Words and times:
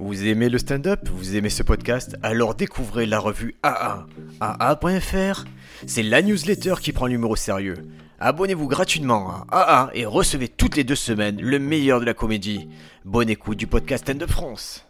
Vous 0.00 0.26
aimez 0.26 0.48
le 0.48 0.58
stand-up? 0.58 1.08
Vous 1.12 1.34
aimez 1.34 1.50
ce 1.50 1.64
podcast? 1.64 2.16
Alors 2.22 2.54
découvrez 2.54 3.04
la 3.04 3.18
revue 3.18 3.56
AA. 3.64 4.06
AA.fr 4.40 5.44
C'est 5.88 6.04
la 6.04 6.22
newsletter 6.22 6.74
qui 6.80 6.92
prend 6.92 7.06
l'humour 7.06 7.32
au 7.32 7.36
sérieux. 7.36 7.74
Abonnez-vous 8.20 8.68
gratuitement 8.68 9.44
à 9.50 9.60
AA 9.60 9.90
et 9.94 10.06
recevez 10.06 10.46
toutes 10.48 10.76
les 10.76 10.84
deux 10.84 10.94
semaines 10.94 11.40
le 11.40 11.58
meilleur 11.58 11.98
de 11.98 12.04
la 12.04 12.14
comédie. 12.14 12.68
Bonne 13.04 13.28
écoute 13.28 13.58
du 13.58 13.66
podcast 13.66 14.04
Stand-up 14.04 14.30
France. 14.30 14.86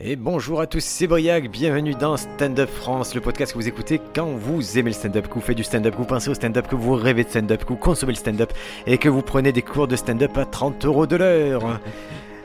Et 0.00 0.16
bonjour 0.16 0.60
à 0.60 0.66
tous, 0.66 0.82
c'est 0.82 1.06
Briac, 1.06 1.48
bienvenue 1.48 1.94
dans 1.94 2.16
Stand 2.16 2.58
Up 2.58 2.68
France, 2.68 3.14
le 3.14 3.20
podcast 3.20 3.52
que 3.52 3.58
vous 3.58 3.68
écoutez 3.68 4.00
quand 4.12 4.26
vous 4.26 4.76
aimez 4.76 4.90
le 4.90 4.94
stand-up, 4.94 5.28
que 5.28 5.34
vous 5.34 5.40
faites 5.40 5.56
du 5.56 5.62
stand-up, 5.62 5.92
que 5.92 5.98
vous 5.98 6.04
pensez 6.04 6.28
au 6.30 6.34
stand-up, 6.34 6.66
que 6.66 6.74
vous 6.74 6.94
rêvez 6.94 7.22
de 7.22 7.28
stand-up, 7.28 7.62
que 7.62 7.68
vous 7.68 7.76
consommez 7.76 8.12
le 8.12 8.18
stand-up 8.18 8.52
et 8.86 8.98
que 8.98 9.08
vous 9.08 9.22
prenez 9.22 9.52
des 9.52 9.62
cours 9.62 9.86
de 9.86 9.94
stand-up 9.94 10.36
à 10.36 10.46
30 10.46 10.84
euros 10.84 11.06
de 11.06 11.16
l'heure. 11.16 11.80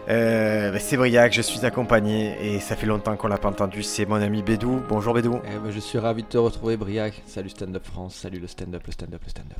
Euh, 0.08 0.76
c'est 0.80 0.98
Briac, 0.98 1.32
je 1.34 1.42
suis 1.44 1.64
accompagné 1.68 2.36
et 2.42 2.60
ça 2.60 2.76
fait 2.76 2.88
longtemps 2.88 3.16
qu'on 3.16 3.28
l'a 3.28 3.38
pas 3.38 3.50
entendu, 3.50 3.84
c'est 3.84 4.08
mon 4.08 4.16
ami 4.16 4.42
Bédou. 4.42 4.82
Bonjour 4.90 5.14
Bédou. 5.14 5.40
Eh 5.46 5.60
ben, 5.60 5.70
je 5.70 5.80
suis 5.80 6.00
ravi 6.00 6.24
de 6.24 6.28
te 6.28 6.38
retrouver 6.40 6.78
Briac, 6.78 7.22
salut 7.28 7.50
Stand 7.50 7.76
Up 7.76 7.86
France, 7.86 8.16
salut 8.16 8.40
le 8.40 8.48
stand-up, 8.48 8.82
le 8.88 8.92
stand-up, 8.92 9.22
le 9.24 9.30
stand-up. 9.30 9.60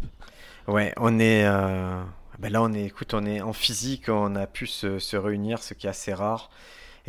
Ouais, 0.68 0.92
on 0.98 1.20
est... 1.20 1.46
euh, 1.46 2.02
ben 2.40 2.52
là 2.52 2.64
on 2.64 2.74
est, 2.74 2.84
écoute, 2.86 3.14
on 3.14 3.28
est 3.28 3.42
en 3.42 3.54
physique, 3.54 4.10
on 4.10 4.36
a 4.36 4.48
pu 4.48 4.66
se, 4.66 4.98
se 4.98 5.16
réunir, 5.18 5.62
ce 5.62 5.76
qui 5.76 5.86
est 5.86 5.92
assez 5.92 6.16
rare. 6.16 6.50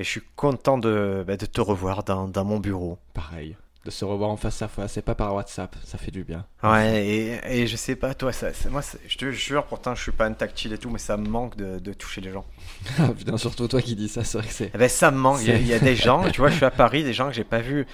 Et 0.01 0.03
je 0.03 0.09
suis 0.09 0.23
content 0.35 0.79
de, 0.79 1.23
ben, 1.27 1.37
de 1.37 1.45
te 1.45 1.61
revoir 1.61 2.05
dans, 2.05 2.27
dans 2.27 2.43
mon 2.47 2.59
bureau. 2.59 2.97
Pareil, 3.13 3.55
de 3.85 3.91
se 3.91 4.03
revoir 4.07 4.31
en 4.31 4.39
face 4.39 4.63
à 4.63 4.69
face, 4.69 4.93
c'est 4.95 5.03
pas 5.03 5.15
par 5.15 5.35
WhatsApp, 5.35 5.77
ça 5.85 5.99
fait 5.99 6.11
du 6.11 6.25
bien. 6.25 6.47
Ouais, 6.63 7.07
et, 7.07 7.61
et 7.61 7.67
je 7.67 7.77
sais 7.77 7.97
pas, 7.97 8.15
toi, 8.15 8.33
ça, 8.33 8.49
moi, 8.71 8.81
je 9.07 9.19
te 9.19 9.31
jure, 9.31 9.67
pourtant, 9.67 9.95
je 9.95 10.03
suis 10.03 10.13
pas 10.13 10.25
un 10.25 10.33
tactile 10.33 10.73
et 10.73 10.79
tout, 10.79 10.89
mais 10.89 10.99
ça 10.99 11.19
me 11.19 11.29
manque 11.29 11.55
de, 11.55 11.79
de 11.79 11.93
toucher 11.93 12.23
les 12.23 12.33
gens. 12.33 12.47
Ah, 12.99 13.09
Putain, 13.09 13.37
surtout 13.37 13.69
toi 13.69 13.83
qui 13.83 13.95
dis 13.95 14.09
ça, 14.09 14.25
c'est 14.25 14.39
vrai 14.39 14.47
que 14.47 14.55
c'est... 14.55 14.71
Eh 14.75 14.79
ben, 14.79 14.89
ça 14.89 15.11
me 15.11 15.19
manque. 15.19 15.41
Il 15.43 15.49
y, 15.49 15.53
a, 15.53 15.57
il 15.59 15.67
y 15.67 15.75
a 15.75 15.79
des 15.79 15.97
gens, 15.97 16.31
tu 16.33 16.41
vois, 16.41 16.49
je 16.49 16.57
suis 16.57 16.65
à 16.65 16.71
Paris, 16.71 17.05
des 17.05 17.13
gens 17.13 17.29
que 17.29 17.35
j'ai 17.35 17.45
pas 17.45 17.61
vus. 17.61 17.87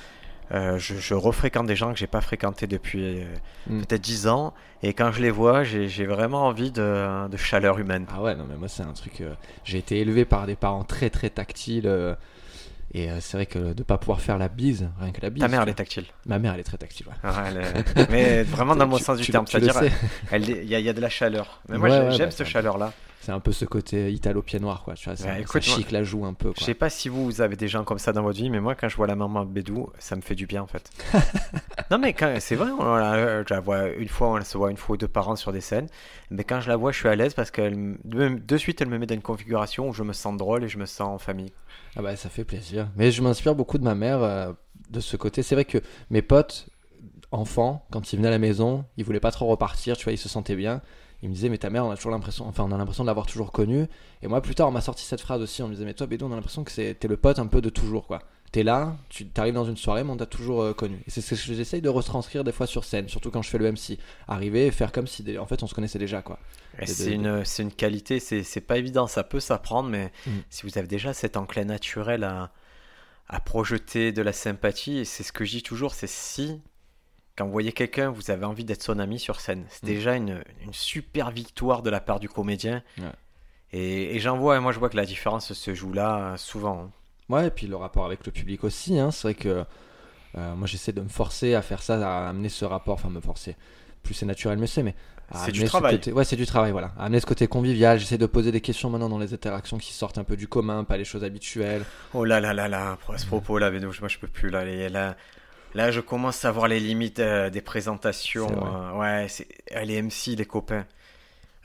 Euh, 0.52 0.78
je, 0.78 0.94
je 0.94 1.14
refréquente 1.14 1.66
des 1.66 1.74
gens 1.76 1.92
que 1.92 1.98
j'ai 1.98 2.06
pas 2.06 2.20
fréquentés 2.20 2.66
depuis 2.66 3.22
euh, 3.22 3.24
Mm. 3.68 3.80
peut-être 3.80 4.00
10 4.02 4.28
ans. 4.28 4.54
Et 4.84 4.92
quand 4.94 5.10
je 5.10 5.20
les 5.20 5.30
vois, 5.32 5.64
j'ai 5.64 6.06
vraiment 6.06 6.46
envie 6.46 6.70
de, 6.70 7.26
de 7.28 7.36
chaleur 7.36 7.78
humaine. 7.80 8.06
Ah 8.14 8.22
ouais, 8.22 8.36
non 8.36 8.46
mais 8.48 8.54
moi 8.56 8.68
c'est 8.68 8.84
un 8.84 8.92
truc... 8.92 9.20
euh, 9.22 9.34
J'ai 9.64 9.78
été 9.78 9.98
élevé 9.98 10.24
par 10.24 10.46
des 10.46 10.54
parents 10.54 10.84
très 10.84 11.10
très 11.10 11.30
tactiles, 11.30 11.90
et 12.94 13.08
c'est 13.20 13.36
vrai 13.36 13.46
que 13.46 13.72
de 13.72 13.82
pas 13.82 13.98
pouvoir 13.98 14.20
faire 14.20 14.38
la 14.38 14.48
bise, 14.48 14.88
rien 15.00 15.10
que 15.10 15.20
la 15.20 15.30
bise... 15.30 15.42
Ta 15.42 15.48
mère, 15.48 15.62
elle 15.62 15.68
est 15.70 15.74
tactile. 15.74 16.04
Ma 16.26 16.38
mère, 16.38 16.54
elle 16.54 16.60
est 16.60 16.64
très 16.64 16.78
tactile, 16.78 17.06
ouais. 17.08 17.62
Est- 17.96 18.10
Mais 18.10 18.42
vraiment 18.44 18.76
dans 18.76 18.84
le 18.84 18.90
bon 18.90 18.98
Tu- 18.98 19.04
sens 19.04 19.18
du 19.18 19.24
tu- 19.24 19.32
terme. 19.32 19.46
C'est-à-dire, 19.48 19.74
sais. 19.74 19.90
elle- 20.30 20.48
il 20.48 20.64
y, 20.68 20.74
a- 20.76 20.78
il 20.78 20.84
y 20.84 20.88
a 20.88 20.92
de 20.92 21.00
la 21.00 21.08
chaleur. 21.08 21.60
Mais 21.68 21.76
moi, 21.78 21.88
Ouais, 21.88 21.94
j'ai- 21.96 22.02
ouais, 22.04 22.10
j'aime 22.12 22.26
bah, 22.28 22.30
cette 22.30 22.46
ça- 22.46 22.52
chaleur-là. 22.52 22.92
C'est 23.20 23.32
un 23.32 23.40
peu 23.40 23.50
ce 23.50 23.64
côté 23.64 24.12
italo-pied 24.12 24.60
noir, 24.60 24.84
quoi, 24.84 24.94
tu 24.94 25.08
vois, 25.08 25.16
ça, 25.16 25.24
Ouais, 25.26 25.32
ça 25.34 25.40
écoute, 25.40 25.66
moi- 25.66 25.76
chic 25.76 25.90
la 25.90 26.04
joue 26.04 26.24
un 26.26 26.34
peu, 26.34 26.52
Je 26.56 26.62
sais 26.62 26.74
pas 26.74 26.90
si 26.90 27.08
vous, 27.08 27.24
vous 27.24 27.40
avez 27.40 27.56
des 27.56 27.66
gens 27.66 27.82
comme 27.82 27.98
ça 27.98 28.12
dans 28.12 28.22
votre 28.22 28.38
vie, 28.38 28.50
mais 28.50 28.60
moi, 28.60 28.74
quand 28.76 28.88
je 28.88 28.96
vois 28.96 29.06
la 29.08 29.16
maman 29.16 29.44
Bédou, 29.44 29.90
ça 29.98 30.14
me 30.14 30.20
fait 30.20 30.34
du 30.36 30.46
bien 30.46 30.62
en 30.62 30.66
fait. 30.68 30.90
non, 31.90 31.98
mais 31.98 32.12
quand- 32.12 32.36
c'est 32.40 32.54
vrai, 32.56 32.70
on 32.78 32.94
la, 32.94 33.42
je 33.42 33.52
la 33.52 33.60
vois 33.60 33.88
une 33.88 34.08
fois, 34.08 34.28
on 34.28 34.44
se 34.44 34.56
voit 34.56 34.70
une 34.70 34.76
fois 34.76 34.94
ou 34.94 34.96
deux 34.96 35.08
par 35.08 35.28
an 35.28 35.34
sur 35.36 35.52
des 35.52 35.60
scènes. 35.60 35.88
Mais 36.30 36.44
quand 36.44 36.60
je 36.60 36.68
la 36.68 36.76
vois, 36.76 36.92
je 36.92 36.98
suis 36.98 37.08
à 37.08 37.16
l'aise 37.16 37.34
parce 37.34 37.50
que 37.50 37.68
de, 38.04 38.28
de 38.28 38.56
suite, 38.56 38.80
elle 38.80 38.88
me 38.88 38.98
met 38.98 39.06
dans 39.06 39.14
une 39.14 39.22
configuration 39.22 39.88
où 39.88 39.92
je 39.92 40.02
me 40.02 40.12
sens 40.12 40.36
drôle 40.36 40.62
et 40.64 40.68
je 40.68 40.78
me 40.78 40.86
sens 40.86 41.08
en 41.08 41.18
famille. 41.18 41.52
Ah 41.96 42.02
bah 42.02 42.14
ça 42.16 42.28
fait 42.28 42.44
plaisir. 42.44 42.88
Mais 42.96 43.10
je 43.10 43.22
m'inspire 43.22 43.54
beaucoup 43.54 43.78
de 43.78 43.84
ma 43.84 43.94
mère 43.94 44.22
euh, 44.22 44.52
de 44.90 45.00
ce 45.00 45.16
côté. 45.16 45.42
C'est 45.42 45.54
vrai 45.54 45.64
que 45.64 45.78
mes 46.10 46.22
potes, 46.22 46.68
enfants, 47.32 47.84
quand 47.90 48.12
ils 48.12 48.16
venaient 48.16 48.28
à 48.28 48.32
la 48.32 48.38
maison, 48.38 48.84
ils 48.96 49.04
voulaient 49.04 49.20
pas 49.20 49.32
trop 49.32 49.46
repartir, 49.46 49.96
tu 49.96 50.04
vois, 50.04 50.12
ils 50.12 50.18
se 50.18 50.28
sentaient 50.28 50.56
bien. 50.56 50.80
Ils 51.22 51.28
me 51.30 51.34
disaient, 51.34 51.48
mais 51.48 51.58
ta 51.58 51.70
mère, 51.70 51.84
on 51.86 51.90
a 51.90 51.96
toujours 51.96 52.12
l'impression, 52.12 52.46
enfin, 52.46 52.64
on 52.64 52.72
a 52.72 52.76
l'impression 52.76 53.02
de 53.04 53.06
l'avoir 53.06 53.26
toujours 53.26 53.50
connue. 53.52 53.86
Et 54.22 54.28
moi, 54.28 54.40
plus 54.42 54.54
tard, 54.54 54.68
on 54.68 54.70
m'a 54.70 54.80
sorti 54.82 55.04
cette 55.04 55.20
phrase 55.22 55.40
aussi. 55.40 55.62
On 55.62 55.68
me 55.68 55.72
disait, 55.72 55.84
mais 55.86 55.94
toi, 55.94 56.06
Bédou, 56.06 56.26
on 56.26 56.32
a 56.32 56.34
l'impression 56.36 56.62
que 56.62 56.70
c'est- 56.70 56.94
t'es 56.94 57.08
le 57.08 57.16
pote 57.16 57.38
un 57.38 57.46
peu 57.46 57.60
de 57.62 57.70
toujours, 57.70 58.06
quoi. 58.06 58.20
T'es 58.52 58.62
là, 58.62 58.96
tu 59.08 59.26
t'arrives 59.26 59.54
dans 59.54 59.64
une 59.64 59.76
soirée, 59.76 60.04
mais 60.04 60.10
on 60.12 60.16
t'a 60.16 60.26
toujours 60.26 60.62
euh, 60.62 60.72
connu. 60.72 60.98
Et 61.06 61.10
c'est 61.10 61.20
ce 61.20 61.30
que 61.30 61.54
j'essaye 61.54 61.80
de 61.82 61.88
retranscrire 61.88 62.44
des 62.44 62.52
fois 62.52 62.66
sur 62.66 62.84
scène, 62.84 63.08
surtout 63.08 63.30
quand 63.30 63.42
je 63.42 63.48
fais 63.50 63.58
le 63.58 63.66
MC. 63.72 63.98
Arriver 64.28 64.66
et 64.66 64.70
faire 64.70 64.92
comme 64.92 65.06
si, 65.06 65.24
en 65.38 65.46
fait, 65.46 65.62
on 65.62 65.66
se 65.66 65.74
connaissait 65.74 65.98
déjà, 65.98 66.22
quoi. 66.22 66.38
De- 66.80 66.84
C'est 66.86 67.12
une, 67.12 67.44
c'est 67.44 67.62
une 67.62 67.72
qualité, 67.72 68.20
c'est 68.20 68.42
c'est 68.44 68.60
pas 68.60 68.78
évident, 68.78 69.06
ça 69.08 69.24
peut 69.24 69.40
s'apprendre, 69.40 69.88
mais 69.88 70.12
Mm. 70.26 70.30
si 70.50 70.62
vous 70.66 70.78
avez 70.78 70.86
déjà 70.86 71.12
cet 71.12 71.36
enclin 71.36 71.64
naturel 71.64 72.22
à, 72.24 72.50
à 73.28 73.40
projeter 73.40 74.12
de 74.12 74.22
la 74.22 74.32
sympathie, 74.32 74.98
et 74.98 75.04
c'est 75.04 75.22
ce 75.24 75.32
que 75.32 75.44
je 75.44 75.50
dis 75.52 75.62
toujours, 75.62 75.94
c'est 75.94 76.06
si, 76.08 76.60
quand 77.36 77.44
vous 77.46 77.52
voyez 77.52 77.72
quelqu'un, 77.72 78.10
vous 78.10 78.30
avez 78.30 78.44
envie 78.44 78.64
d'être 78.64 78.82
son 78.82 78.98
ami 78.98 79.18
sur 79.18 79.40
scène, 79.40 79.64
c'est 79.68 79.82
Mm. 79.84 79.86
déjà 79.86 80.14
une, 80.16 80.42
une 80.64 80.72
super 80.72 81.30
victoire 81.30 81.82
de 81.82 81.90
la 81.90 82.00
part 82.00 82.18
du 82.20 82.28
comédien. 82.28 82.82
Ouais. 82.98 83.04
Et, 83.72 84.16
et 84.16 84.20
j'en 84.20 84.36
vois, 84.38 84.58
moi 84.60 84.72
je 84.72 84.78
vois 84.78 84.88
que 84.88 84.96
la 84.96 85.04
différence 85.04 85.52
se 85.52 85.74
joue 85.74 85.92
là 85.92 86.18
euh, 86.32 86.36
souvent. 86.36 86.90
Ouais, 87.28 87.48
et 87.48 87.50
puis 87.50 87.66
le 87.66 87.76
rapport 87.76 88.06
avec 88.06 88.24
le 88.24 88.32
public 88.32 88.62
aussi. 88.64 88.98
Hein. 88.98 89.10
C'est 89.10 89.22
vrai 89.28 89.34
que 89.34 89.64
euh, 90.38 90.54
moi 90.54 90.66
j'essaie 90.66 90.92
de 90.92 91.00
me 91.00 91.08
forcer 91.08 91.54
à 91.54 91.62
faire 91.62 91.82
ça, 91.82 91.94
à 92.26 92.28
amener 92.28 92.48
ce 92.48 92.64
rapport, 92.64 92.94
enfin 92.94 93.10
me 93.10 93.20
forcer. 93.20 93.56
Plus 94.02 94.14
c'est 94.14 94.26
naturel, 94.26 94.58
mieux 94.58 94.66
c'est, 94.66 94.82
mais. 94.82 94.94
C'est 95.44 95.50
du 95.50 95.62
ce 95.62 95.66
travail. 95.66 95.96
côté- 95.96 96.12
Ouais, 96.12 96.22
c'est 96.24 96.36
du 96.36 96.46
travail, 96.46 96.70
voilà. 96.70 96.92
À 96.96 97.06
amener 97.06 97.18
ce 97.18 97.26
côté 97.26 97.48
convivial. 97.48 97.98
J'essaie 97.98 98.16
de 98.16 98.26
poser 98.26 98.52
des 98.52 98.60
questions 98.60 98.90
maintenant 98.90 99.08
dans 99.08 99.18
les 99.18 99.34
interactions 99.34 99.76
qui 99.76 99.92
sortent 99.92 100.18
un 100.18 100.22
peu 100.24 100.36
du 100.36 100.46
commun, 100.46 100.84
pas 100.84 100.96
les 100.96 101.04
choses 101.04 101.24
habituelles. 101.24 101.84
Oh 102.14 102.24
là 102.24 102.38
là 102.38 102.54
là 102.54 102.68
là, 102.68 102.96
à 103.12 103.18
ce 103.18 103.26
propos 103.26 103.58
là, 103.58 103.72
Bédou, 103.72 103.90
moi 103.98 104.06
je 104.08 104.18
peux 104.18 104.28
plus 104.28 104.50
là, 104.50 104.64
là, 104.88 105.16
là 105.76 105.90
je 105.92 106.00
commence 106.00 106.44
à 106.44 106.50
voir 106.50 106.66
les 106.68 106.80
limites 106.80 107.20
euh, 107.20 107.50
des 107.50 107.60
présentations. 107.60 108.48
Euh, 108.50 108.98
ouais, 108.98 109.26
c'est 109.28 109.46
euh, 109.74 109.82
les 109.82 110.00
MC, 110.02 110.34
les 110.36 110.44
copains. 110.44 110.86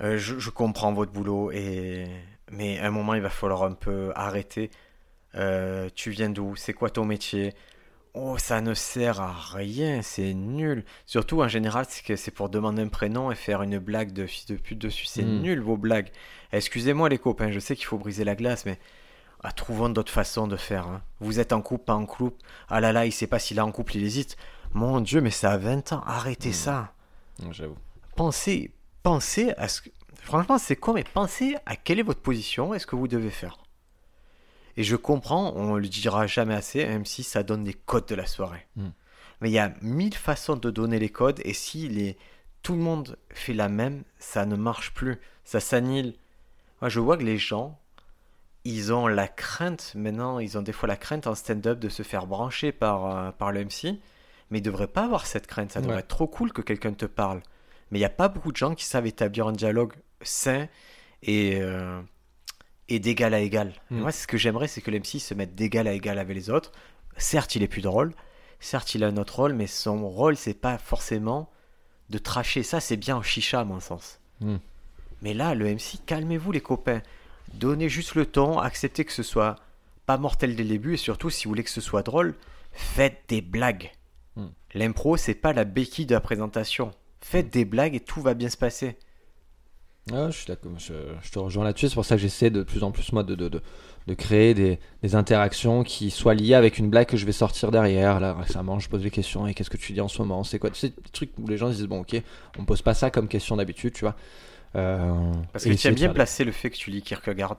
Euh, 0.02 0.18
je, 0.18 0.38
je 0.40 0.50
comprends 0.50 0.94
votre 0.94 1.12
boulot 1.12 1.52
et 1.52 2.06
mais 2.52 2.80
à 2.80 2.88
un 2.88 2.92
moment 2.92 3.14
il 3.14 3.22
va 3.22 3.30
falloir 3.30 3.64
un 3.64 3.74
peu 3.74 4.12
arrêter. 4.16 4.70
Tu 5.96 6.10
viens 6.12 6.30
d'où? 6.30 6.56
C'est 6.56 6.74
quoi 6.74 6.90
ton 6.90 7.06
métier? 7.06 7.54
Oh, 8.14 8.38
ça 8.38 8.60
ne 8.60 8.74
sert 8.74 9.22
à 9.22 9.32
rien, 9.54 10.02
c'est 10.02 10.34
nul. 10.34 10.84
Surtout 11.06 11.42
en 11.42 11.48
général, 11.48 11.86
c'est 11.88 12.32
pour 12.32 12.50
demander 12.50 12.82
un 12.82 12.90
prénom 12.90 13.32
et 13.32 13.36
faire 13.36 13.62
une 13.62 13.80
blague 13.80 14.12
de 14.12 14.26
fils 14.26 14.46
de 14.48 14.56
pute 14.58 14.80
dessus. 14.80 15.06
C'est 15.06 15.24
Mm. 15.24 15.42
nul 15.42 15.62
vos 15.62 15.78
blagues. 15.78 16.10
Excusez-moi 16.52 17.08
les 17.08 17.18
copains, 17.18 17.52
je 17.52 17.60
sais 17.60 17.78
qu'il 17.78 17.86
faut 17.86 17.98
briser 17.98 18.26
la 18.26 18.36
glace, 18.36 18.66
mais 18.66 18.78
ah, 19.44 19.52
trouvons 19.52 19.90
d'autres 19.90 20.12
façons 20.12 20.48
de 20.48 20.58
faire. 20.58 20.88
hein. 20.88 21.02
Vous 21.20 21.40
êtes 21.40 21.54
en 21.54 21.62
couple, 21.62 21.86
pas 21.86 21.96
en 21.96 22.06
couple. 22.06 22.38
Ah 22.70 22.80
là 22.82 22.92
là, 22.92 23.06
il 23.06 23.12
sait 23.12 23.28
pas 23.28 23.40
s'il 23.40 23.58
est 23.58 23.62
en 23.62 23.72
couple, 23.72 23.98
il 23.98 24.04
hésite. 24.04 24.38
Mon 24.74 25.02
Dieu, 25.02 25.22
mais 25.22 25.32
ça 25.32 25.52
a 25.52 25.58
20 25.58 25.94
ans. 25.94 26.04
Arrêtez 26.06 26.50
Mm. 26.50 26.54
ça. 26.54 26.94
J'avoue. 27.52 27.78
Pensez, 28.16 28.72
pensez 29.04 29.54
à 29.58 29.68
ce 29.68 29.82
que... 29.82 29.90
Franchement, 30.16 30.58
c'est 30.60 30.76
con, 30.76 30.94
mais 30.94 31.04
pensez 31.04 31.56
à 31.66 31.76
quelle 31.76 32.00
est 32.00 32.04
votre 32.04 32.22
position 32.22 32.74
et 32.74 32.80
ce 32.80 32.86
que 32.86 32.96
vous 32.96 33.08
devez 33.08 33.32
faire? 33.32 33.58
Et 34.78 34.84
je 34.84 34.96
comprends, 34.96 35.52
on 35.56 35.76
le 35.76 35.88
dira 35.88 36.28
jamais 36.28 36.54
assez, 36.54 36.86
même 36.86 37.06
si 37.06 37.24
ça 37.24 37.44
donne 37.44 37.64
des 37.64 37.74
codes 37.74 38.06
de 38.08 38.16
la 38.16 38.26
soirée. 38.28 38.68
Mm. 38.76 38.90
Mais 39.42 39.50
il 39.50 39.54
y 39.54 39.60
a 39.60 39.74
mille 39.82 40.14
façons 40.14 40.56
de 40.56 40.70
donner 40.70 41.00
les 41.00 41.10
codes, 41.10 41.42
et 41.44 41.54
si 41.54 41.90
les... 41.90 42.16
tout 42.62 42.74
le 42.74 42.80
monde 42.80 43.18
fait 43.32 43.54
la 43.54 43.68
même, 43.70 44.04
ça 44.20 44.46
ne 44.46 44.56
marche 44.56 44.94
plus. 44.94 45.20
Ça 45.44 45.60
s'annule. 45.60 46.14
Moi, 46.80 46.90
je 46.90 47.00
vois 47.00 47.18
que 47.18 47.24
les 47.24 47.40
gens, 47.40 47.80
ils 48.64 48.94
ont 48.94 49.08
la 49.08 49.28
crainte, 49.28 49.94
maintenant, 49.96 50.40
ils 50.40 50.58
ont 50.58 50.62
des 50.62 50.72
fois 50.72 50.88
la 50.88 50.96
crainte 50.96 51.28
en 51.28 51.36
stand-up 51.36 51.80
de 51.80 51.90
se 51.90 52.04
faire 52.04 52.28
brancher 52.28 52.72
par, 52.72 53.06
euh, 53.06 53.32
par 53.32 53.52
le 53.52 53.66
MC, 53.66 54.00
mais 54.50 54.60
ils 54.60 54.62
ne 54.62 54.66
devraient 54.66 54.88
pas 54.88 55.06
avoir 55.06 55.26
cette 55.26 55.48
crainte. 55.48 55.72
Ça 55.72 55.82
devrait 55.82 56.00
être 56.00 56.08
trop 56.08 56.28
cool 56.28 56.52
que 56.54 56.62
quelqu'un 56.62 56.94
te 56.94 57.06
parle. 57.06 57.42
Mais 57.90 57.98
il 57.98 58.02
n'y 58.02 58.06
a 58.06 58.10
pas 58.10 58.28
beaucoup 58.28 58.52
de 58.52 58.58
gens 58.58 58.76
qui 58.76 58.86
savent 58.86 59.08
établir 59.08 59.48
un 59.48 59.52
dialogue 59.52 59.94
sain 60.22 60.68
et, 61.24 61.60
euh, 61.62 62.02
et 62.88 63.00
d'égal 63.00 63.34
à 63.34 63.40
égal. 63.40 63.74
Mm. 63.90 64.00
Moi, 64.00 64.12
ce 64.12 64.28
que 64.28 64.38
j'aimerais, 64.38 64.68
c'est 64.68 64.82
que 64.82 64.92
l'MC 64.92 65.20
se 65.20 65.34
mette 65.34 65.56
d'égal 65.56 65.88
à 65.88 65.94
égal 65.94 66.20
avec 66.20 66.36
les 66.36 66.50
autres. 66.50 66.72
Certes, 67.18 67.56
il 67.56 67.64
est 67.64 67.68
plus 67.68 67.82
drôle. 67.82 68.14
Certes, 68.60 68.94
il 68.94 69.04
a 69.04 69.08
un 69.08 69.18
autre 69.18 69.38
rôle, 69.38 69.54
mais 69.54 69.68
son 69.68 70.08
rôle, 70.08 70.38
c'est 70.38 70.54
pas 70.54 70.78
forcément 70.78 71.50
de 72.10 72.18
tracher. 72.18 72.64
Ça, 72.64 72.80
c'est 72.80 72.98
bien 72.98 73.18
en 73.18 73.24
chicha, 73.24 73.60
à 73.60 73.64
mon 73.64 73.80
sens. 73.80 74.20
Mm. 74.40 74.58
Mais 75.22 75.34
là, 75.34 75.56
le 75.56 75.66
MC, 75.66 76.00
calmez-vous, 76.06 76.52
les 76.52 76.62
copains. 76.62 77.02
Donnez 77.54 77.90
juste 77.90 78.16
le 78.16 78.26
ton, 78.26 78.60
acceptez 78.60 79.06
que 79.06 79.12
ce 79.12 79.24
soit 79.24 79.56
pas 80.06 80.18
mortel 80.18 80.56
dès 80.56 80.64
le 80.64 80.70
début, 80.70 80.96
et 80.96 80.98
surtout, 80.98 81.30
si 81.30 81.46
vous 81.46 81.52
voulez 81.52 81.64
que 81.64 81.70
ce 81.70 81.82
soit 81.82 82.04
drôle, 82.04 82.36
faites 82.72 83.22
des 83.28 83.42
blagues. 83.42 83.92
Mm. 84.36 84.46
L'impro, 84.74 85.18
c'est 85.18 85.36
pas 85.36 85.54
la 85.54 85.64
béquille 85.64 86.06
de 86.06 86.16
la 86.16 86.22
présentation. 86.22 86.92
Faites 87.20 87.52
des 87.52 87.66
blagues 87.66 87.96
et 87.96 88.00
tout 88.00 88.22
va 88.22 88.34
bien 88.34 88.50
se 88.50 88.58
passer. 88.58 88.98
Ah, 90.12 90.32
je 90.32 90.38
suis 90.38 90.48
d'accord, 90.48 90.72
je, 90.80 90.94
je 91.22 91.32
te 91.32 91.38
rejoins 91.38 91.64
là-dessus. 91.64 91.90
C'est 91.90 91.94
pour 91.94 92.06
ça 92.06 92.16
que 92.16 92.22
j'essaie 92.22 92.50
de 92.50 92.64
plus 92.64 92.82
en 92.82 92.92
plus, 92.92 93.12
moi, 93.14 93.22
de, 93.22 93.36
de, 93.36 93.50
de, 93.50 93.62
de 94.08 94.14
créer 94.16 94.56
des, 94.56 94.80
des 95.04 95.14
interactions 95.14 95.84
qui 95.84 96.10
soient 96.10 96.34
liées 96.34 96.56
avec 96.56 96.80
une 96.80 96.90
blague 96.90 97.06
que 97.06 97.18
je 97.18 97.26
vais 97.28 97.32
sortir 97.32 97.70
derrière. 97.70 98.20
Là, 98.20 98.34
récemment, 98.34 98.80
je 98.80 98.90
pose 98.90 99.04
des 99.04 99.12
questions 99.12 99.46
et 99.46 99.54
qu'est-ce 99.54 99.70
que 99.70 99.78
tu 99.78 99.94
dis 99.94 100.02
en 100.02 100.08
ce 100.08 100.20
moment? 100.20 100.44
C'est 100.44 100.58
quoi? 100.58 100.72
Tu 100.72 100.80
sais, 100.80 100.90
des 100.90 101.12
trucs 101.14 101.38
où 101.38 101.48
les 101.48 101.58
gens 101.58 101.72
se 101.72 101.76
disent, 101.76 101.86
bon, 101.86 102.02
ok, 102.02 102.20
on 102.58 102.66
pose 102.66 102.82
pas 102.82 102.96
ça 102.96 103.12
comme 103.12 103.28
question 103.28 103.58
d'habitude, 103.58 103.94
tu 103.94 104.02
vois. 104.02 104.16
Euh, 104.76 105.32
Parce 105.52 105.66
que 105.66 105.74
tu 105.74 105.90
de 105.90 105.96
bien 105.96 106.10
placer 106.14 106.44
le 106.44 106.52
fait 106.52 106.70
que 106.70 106.78
tu 106.78 106.92
lis 106.92 107.02
Kierkegaard. 107.02 107.58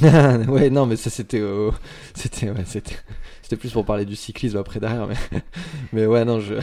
ouais, 0.48 0.70
non, 0.70 0.86
mais 0.86 0.96
ça 0.96 1.10
c'était. 1.10 1.40
euh, 1.40 1.70
c'était, 2.14 2.50
ouais, 2.50 2.64
c'était, 2.64 2.96
c'était 3.42 3.56
plus 3.56 3.70
pour 3.72 3.84
parler 3.84 4.04
du 4.04 4.16
cyclisme 4.16 4.56
après 4.58 4.80
derrière. 4.80 5.06
Mais, 5.06 5.40
mais 5.92 6.06
ouais, 6.06 6.24
non, 6.24 6.40
je. 6.40 6.54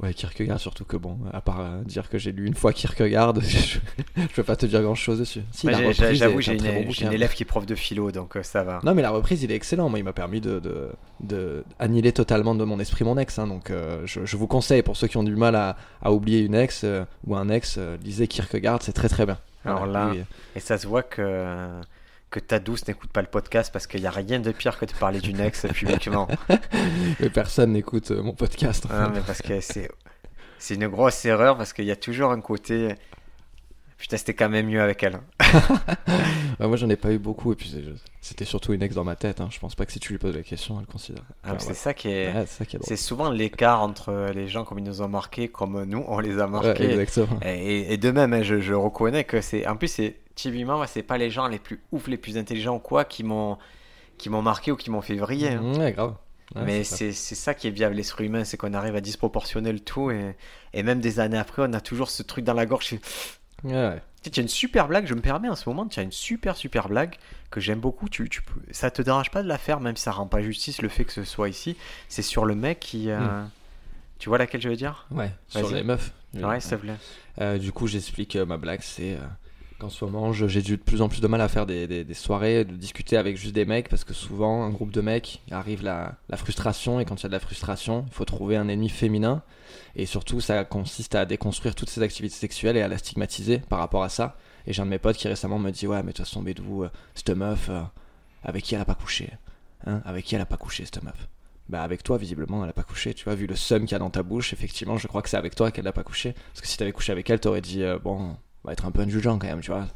Ouais, 0.00 0.12
Kierkegaard, 0.12 0.60
surtout 0.60 0.84
que 0.84 0.96
bon, 0.98 1.16
à 1.32 1.40
part 1.40 1.60
euh, 1.60 1.82
dire 1.84 2.10
que 2.10 2.18
j'ai 2.18 2.30
lu 2.30 2.46
une 2.46 2.54
fois 2.54 2.72
Kierkegaard, 2.74 3.40
je, 3.40 3.78
je 4.16 4.26
peux 4.34 4.42
pas 4.42 4.54
te 4.56 4.66
dire 4.66 4.82
grand 4.82 4.94
chose 4.94 5.18
dessus. 5.20 5.40
Si, 5.52 5.66
Bah, 5.66 5.72
J'avoue, 6.12 6.40
j'ai 6.42 6.52
un 6.52 6.54
une, 6.54 6.84
bon 6.84 6.90
une 6.92 7.12
élève 7.12 7.32
qui 7.32 7.44
est 7.44 7.46
prof 7.46 7.64
de 7.64 7.74
philo, 7.74 8.10
donc 8.10 8.36
euh, 8.36 8.42
ça 8.42 8.62
va. 8.62 8.78
Non, 8.84 8.94
mais 8.94 9.00
la 9.00 9.10
reprise, 9.10 9.42
il 9.42 9.50
est 9.50 9.54
excellent. 9.54 9.88
Moi, 9.88 9.98
il 9.98 10.04
m'a 10.04 10.12
permis 10.12 10.42
de, 10.42 10.58
de, 10.60 10.88
de 11.20 11.64
annihiler 11.78 12.12
totalement 12.12 12.54
de 12.54 12.64
mon 12.64 12.78
esprit 12.78 13.04
mon 13.04 13.16
ex. 13.16 13.38
hein. 13.38 13.46
donc, 13.46 13.70
euh, 13.70 14.02
je, 14.04 14.26
je 14.26 14.36
vous 14.36 14.46
conseille, 14.46 14.82
pour 14.82 14.96
ceux 14.98 15.06
qui 15.06 15.16
ont 15.16 15.22
du 15.24 15.34
mal 15.36 15.54
à, 15.56 15.76
à 16.02 16.12
oublier 16.12 16.40
une 16.40 16.54
ex 16.54 16.84
ou 17.26 17.34
un 17.34 17.48
ex, 17.48 17.78
lisez 18.04 18.28
Kierkegaard, 18.28 18.82
c'est 18.82 18.92
très 18.92 19.08
très 19.08 19.24
bien. 19.24 19.38
Alors 19.64 19.84
Voilà, 19.86 20.12
là- 20.12 20.14
Et 20.54 20.60
ça 20.60 20.76
se 20.76 20.86
voit 20.86 21.02
que, 21.02 21.22
que 22.30 22.40
ta 22.40 22.58
douce 22.58 22.86
n'écoute 22.88 23.10
pas 23.10 23.20
le 23.22 23.28
podcast 23.28 23.72
parce 23.72 23.86
qu'il 23.86 24.00
n'y 24.00 24.06
a 24.06 24.10
rien 24.10 24.40
de 24.40 24.50
pire 24.52 24.78
que 24.78 24.84
de 24.84 24.92
parler 24.92 25.20
d'une 25.20 25.40
ex 25.40 25.64
publiquement. 25.72 26.26
mais 27.20 27.30
personne 27.30 27.72
n'écoute 27.72 28.10
euh, 28.10 28.22
mon 28.22 28.32
podcast. 28.34 28.86
Ah, 28.90 29.10
mais 29.14 29.20
parce 29.20 29.42
que 29.42 29.60
c'est, 29.60 29.88
c'est 30.58 30.74
une 30.74 30.88
grosse 30.88 31.24
erreur 31.24 31.56
parce 31.56 31.72
qu'il 31.72 31.84
y 31.84 31.90
a 31.92 31.96
toujours 31.96 32.32
un 32.32 32.40
côté. 32.40 32.94
Putain, 33.98 34.18
c'était 34.18 34.34
quand 34.34 34.50
même 34.50 34.66
mieux 34.66 34.82
avec 34.82 35.02
elle. 35.02 35.20
Bah, 36.58 36.68
moi, 36.68 36.78
j'en 36.78 36.88
ai 36.88 36.96
pas 36.96 37.12
eu 37.12 37.18
beaucoup. 37.18 37.52
Et 37.52 37.54
puis, 37.56 37.74
c'était 38.22 38.46
surtout 38.46 38.72
une 38.72 38.82
ex 38.82 38.94
dans 38.94 39.04
ma 39.04 39.14
tête. 39.14 39.42
hein. 39.42 39.48
Je 39.50 39.58
pense 39.58 39.74
pas 39.74 39.84
que 39.84 39.92
si 39.92 40.00
tu 40.00 40.12
lui 40.12 40.18
poses 40.18 40.34
la 40.34 40.42
question, 40.42 40.78
elle 40.80 40.86
considère. 40.86 41.22
Ah, 41.44 41.48
Enfin, 41.50 41.58
c'est 41.58 41.74
ça 41.74 41.92
qui 41.92 42.08
est. 42.08 42.32
ouais. 42.32 42.44
C'est 42.46 42.58
ça 42.58 42.64
qui 42.64 42.76
est 42.76 42.78
drôle. 42.78 42.88
C'est 42.88 42.96
souvent 42.96 43.30
l'écart 43.30 43.82
entre 43.82 44.30
les 44.34 44.48
gens 44.48 44.64
comme 44.64 44.78
ils 44.78 44.84
nous 44.84 45.02
ont 45.02 45.08
marqués, 45.08 45.48
comme 45.48 45.84
nous 45.84 46.02
on 46.08 46.18
les 46.18 46.38
a 46.38 46.46
Ouais, 46.46 46.50
marqués. 46.50 46.90
exactement. 46.98 47.38
et, 47.44 47.92
et 47.92 47.96
de 47.98 48.10
même, 48.10 48.32
hein, 48.32 48.42
je, 48.42 48.58
je 48.60 48.72
reconnais 48.72 49.24
que 49.24 49.42
c'est. 49.42 49.66
En 49.66 49.76
plus, 49.76 49.88
c'est 49.88 50.16
typiquement, 50.36 50.86
c'est 50.86 51.02
pas 51.02 51.18
les 51.18 51.30
gens 51.30 51.48
les 51.48 51.58
plus 51.58 51.80
ouf, 51.90 52.06
les 52.06 52.16
plus 52.16 52.38
intelligents 52.38 52.76
ou 52.76 52.78
quoi 52.78 53.04
qui 53.04 53.24
m'ont 53.24 53.58
qui 54.18 54.30
m'ont 54.30 54.40
marqué 54.42 54.70
ou 54.72 54.76
qui 54.76 54.90
m'ont 54.90 55.02
fait 55.02 55.16
vriller. 55.16 55.50
hein. 55.50 55.74
Ouais, 55.76 55.92
grave. 55.92 56.14
Ouais, 56.54 56.62
Mais 56.64 56.84
c'est 56.84 57.12
ça. 57.12 57.54
qui 57.54 57.66
est 57.66 57.72
bien 57.72 57.86
avec 57.86 57.96
l'esprit 57.96 58.26
humain, 58.26 58.44
c'est 58.44 58.56
qu'on 58.56 58.72
arrive 58.72 58.94
à 58.94 59.00
disproportionner 59.00 59.72
le 59.72 59.80
tout 59.80 60.10
et, 60.12 60.36
et 60.72 60.82
même 60.84 61.00
des 61.00 61.18
années 61.18 61.36
après, 61.38 61.62
on 61.66 61.72
a 61.72 61.80
toujours 61.80 62.08
ce 62.08 62.22
truc 62.22 62.44
dans 62.44 62.54
la 62.54 62.64
gorge. 62.66 62.86
Tu 62.86 63.00
Ouais, 63.64 63.72
ouais. 63.72 64.02
as 64.36 64.40
une 64.40 64.46
super 64.48 64.86
blague, 64.86 65.06
je 65.06 65.14
me 65.14 65.20
permets 65.20 65.48
en 65.48 65.56
ce 65.56 65.68
moment, 65.68 65.86
tu 65.88 65.98
as 65.98 66.02
une 66.04 66.12
super 66.12 66.56
super 66.56 66.88
blague 66.88 67.16
que 67.50 67.58
j'aime 67.60 67.80
beaucoup. 67.80 68.08
Tu, 68.08 68.28
tu 68.28 68.42
ça 68.70 68.90
te 68.92 69.02
dérange 69.02 69.30
pas 69.30 69.42
de 69.42 69.48
la 69.48 69.58
faire, 69.58 69.80
même 69.80 69.96
si 69.96 70.04
ça 70.04 70.12
rend 70.12 70.26
pas 70.26 70.40
justice 70.40 70.80
le 70.82 70.88
fait 70.88 71.04
que 71.04 71.12
ce 71.12 71.24
soit 71.24 71.48
ici. 71.48 71.76
C'est 72.08 72.22
sur 72.22 72.44
le 72.44 72.54
mec 72.54 72.78
qui. 72.80 73.10
euh, 73.10 73.18
Hmm. 73.20 73.50
Tu 74.18 74.30
vois 74.30 74.38
laquelle 74.38 74.62
je 74.62 74.68
veux 74.70 74.76
dire? 74.76 75.06
Ouais, 75.10 75.30
sur 75.48 75.68
les 75.70 75.82
meufs. 75.82 76.10
Ouais, 76.34 76.58
s'il 76.60 76.70
te 76.70 76.76
plaît. 76.76 76.94
Euh, 77.40 77.58
du 77.58 77.70
coup, 77.72 77.86
j'explique 77.86 78.34
euh, 78.36 78.46
ma 78.46 78.56
blague, 78.56 78.80
c'est 78.82 79.18
qu'en 79.78 79.88
ce 79.88 80.04
moment, 80.04 80.32
j'ai 80.32 80.62
de 80.62 80.76
plus 80.76 81.02
en 81.02 81.08
plus 81.08 81.20
de 81.20 81.26
mal 81.26 81.40
à 81.40 81.48
faire 81.48 81.66
des, 81.66 82.06
soirées, 82.14 82.64
de 82.64 82.74
discuter 82.74 83.16
avec 83.16 83.36
juste 83.36 83.54
des 83.54 83.64
mecs, 83.64 83.88
parce 83.88 84.04
que 84.04 84.14
souvent, 84.14 84.64
un 84.64 84.70
groupe 84.70 84.92
de 84.92 85.00
mecs, 85.00 85.42
arrive 85.50 85.82
la, 85.82 86.16
frustration, 86.36 87.00
et 87.00 87.04
quand 87.04 87.16
il 87.16 87.22
y 87.24 87.26
a 87.26 87.28
de 87.28 87.34
la 87.34 87.40
frustration, 87.40 88.04
il 88.08 88.12
faut 88.12 88.24
trouver 88.24 88.56
un 88.56 88.68
ennemi 88.68 88.88
féminin, 88.88 89.42
et 89.94 90.06
surtout, 90.06 90.40
ça 90.40 90.64
consiste 90.64 91.14
à 91.14 91.24
déconstruire 91.26 91.74
toutes 91.74 91.90
ces 91.90 92.02
activités 92.02 92.36
sexuelles 92.36 92.76
et 92.76 92.82
à 92.82 92.88
la 92.88 92.98
stigmatiser 92.98 93.58
par 93.58 93.78
rapport 93.78 94.02
à 94.02 94.08
ça. 94.08 94.36
Et 94.66 94.72
j'ai 94.72 94.82
un 94.82 94.86
de 94.86 94.90
mes 94.90 94.98
potes 94.98 95.16
qui 95.16 95.28
récemment 95.28 95.58
me 95.58 95.70
dit, 95.70 95.86
ouais, 95.86 96.02
mais 96.02 96.12
de 96.12 96.16
toute 96.16 96.26
façon, 96.26 96.42
Bédou, 96.42 96.84
euh, 96.84 96.90
cette 97.14 97.30
meuf, 97.30 97.68
euh, 97.68 97.82
avec 98.42 98.64
qui 98.64 98.74
elle 98.74 98.80
a 98.80 98.84
pas 98.86 98.94
couché 98.94 99.30
hein 99.86 100.02
Avec 100.04 100.24
qui 100.24 100.34
elle 100.34 100.40
a 100.40 100.46
pas 100.46 100.56
couché, 100.56 100.84
cette 100.84 101.02
meuf? 101.02 101.28
Bah 101.68 101.82
avec 101.82 102.04
toi 102.04 102.16
visiblement 102.16 102.62
elle 102.62 102.70
a 102.70 102.72
pas 102.72 102.84
couché 102.84 103.12
tu 103.12 103.24
vois 103.24 103.34
vu 103.34 103.48
le 103.48 103.56
seum 103.56 103.86
qu'il 103.86 103.90
y 103.90 103.94
a 103.96 103.98
dans 103.98 104.08
ta 104.08 104.22
bouche 104.22 104.52
effectivement 104.52 104.98
je 104.98 105.08
crois 105.08 105.20
que 105.20 105.28
c'est 105.28 105.36
avec 105.36 105.56
toi 105.56 105.72
qu'elle 105.72 105.88
a 105.88 105.92
pas 105.92 106.04
couché. 106.04 106.32
Parce 106.32 106.60
que 106.60 106.68
si 106.68 106.76
t'avais 106.76 106.92
couché 106.92 107.10
avec 107.10 107.28
elle 107.28 107.40
t'aurais 107.40 107.60
dit 107.60 107.82
euh, 107.82 107.98
bon 107.98 108.36
on 108.66 108.70
va 108.70 108.72
être 108.72 108.84
un 108.84 108.90
peu 108.90 109.02
indulgent 109.02 109.38
quand 109.38 109.46
même 109.46 109.60
tu 109.60 109.70
vois. 109.70 109.86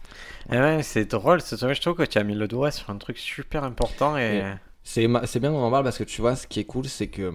Et 0.53 0.57
ouais, 0.57 0.85
c'est 0.85 1.05
drôle, 1.11 1.41
c'est 1.41 1.59
je 1.59 1.81
trouve 1.81 1.97
que 1.97 2.05
tu 2.05 2.19
as 2.19 2.23
mis 2.23 2.37
le 2.37 2.47
doigt 2.47 2.71
sur 2.71 2.89
un 2.91 2.99
truc 2.99 3.19
super 3.19 3.65
important 3.65 4.17
et. 4.17 4.45
C'est 4.85 5.09
bien 5.09 5.51
qu'on 5.51 5.63
en 5.63 5.71
parle 5.71 5.83
parce 5.85 5.99
que 5.99 6.05
tu 6.05 6.21
vois 6.21 6.37
ce 6.37 6.47
qui 6.47 6.61
est 6.61 6.65
cool 6.65 6.87
c'est 6.87 7.09
que 7.09 7.35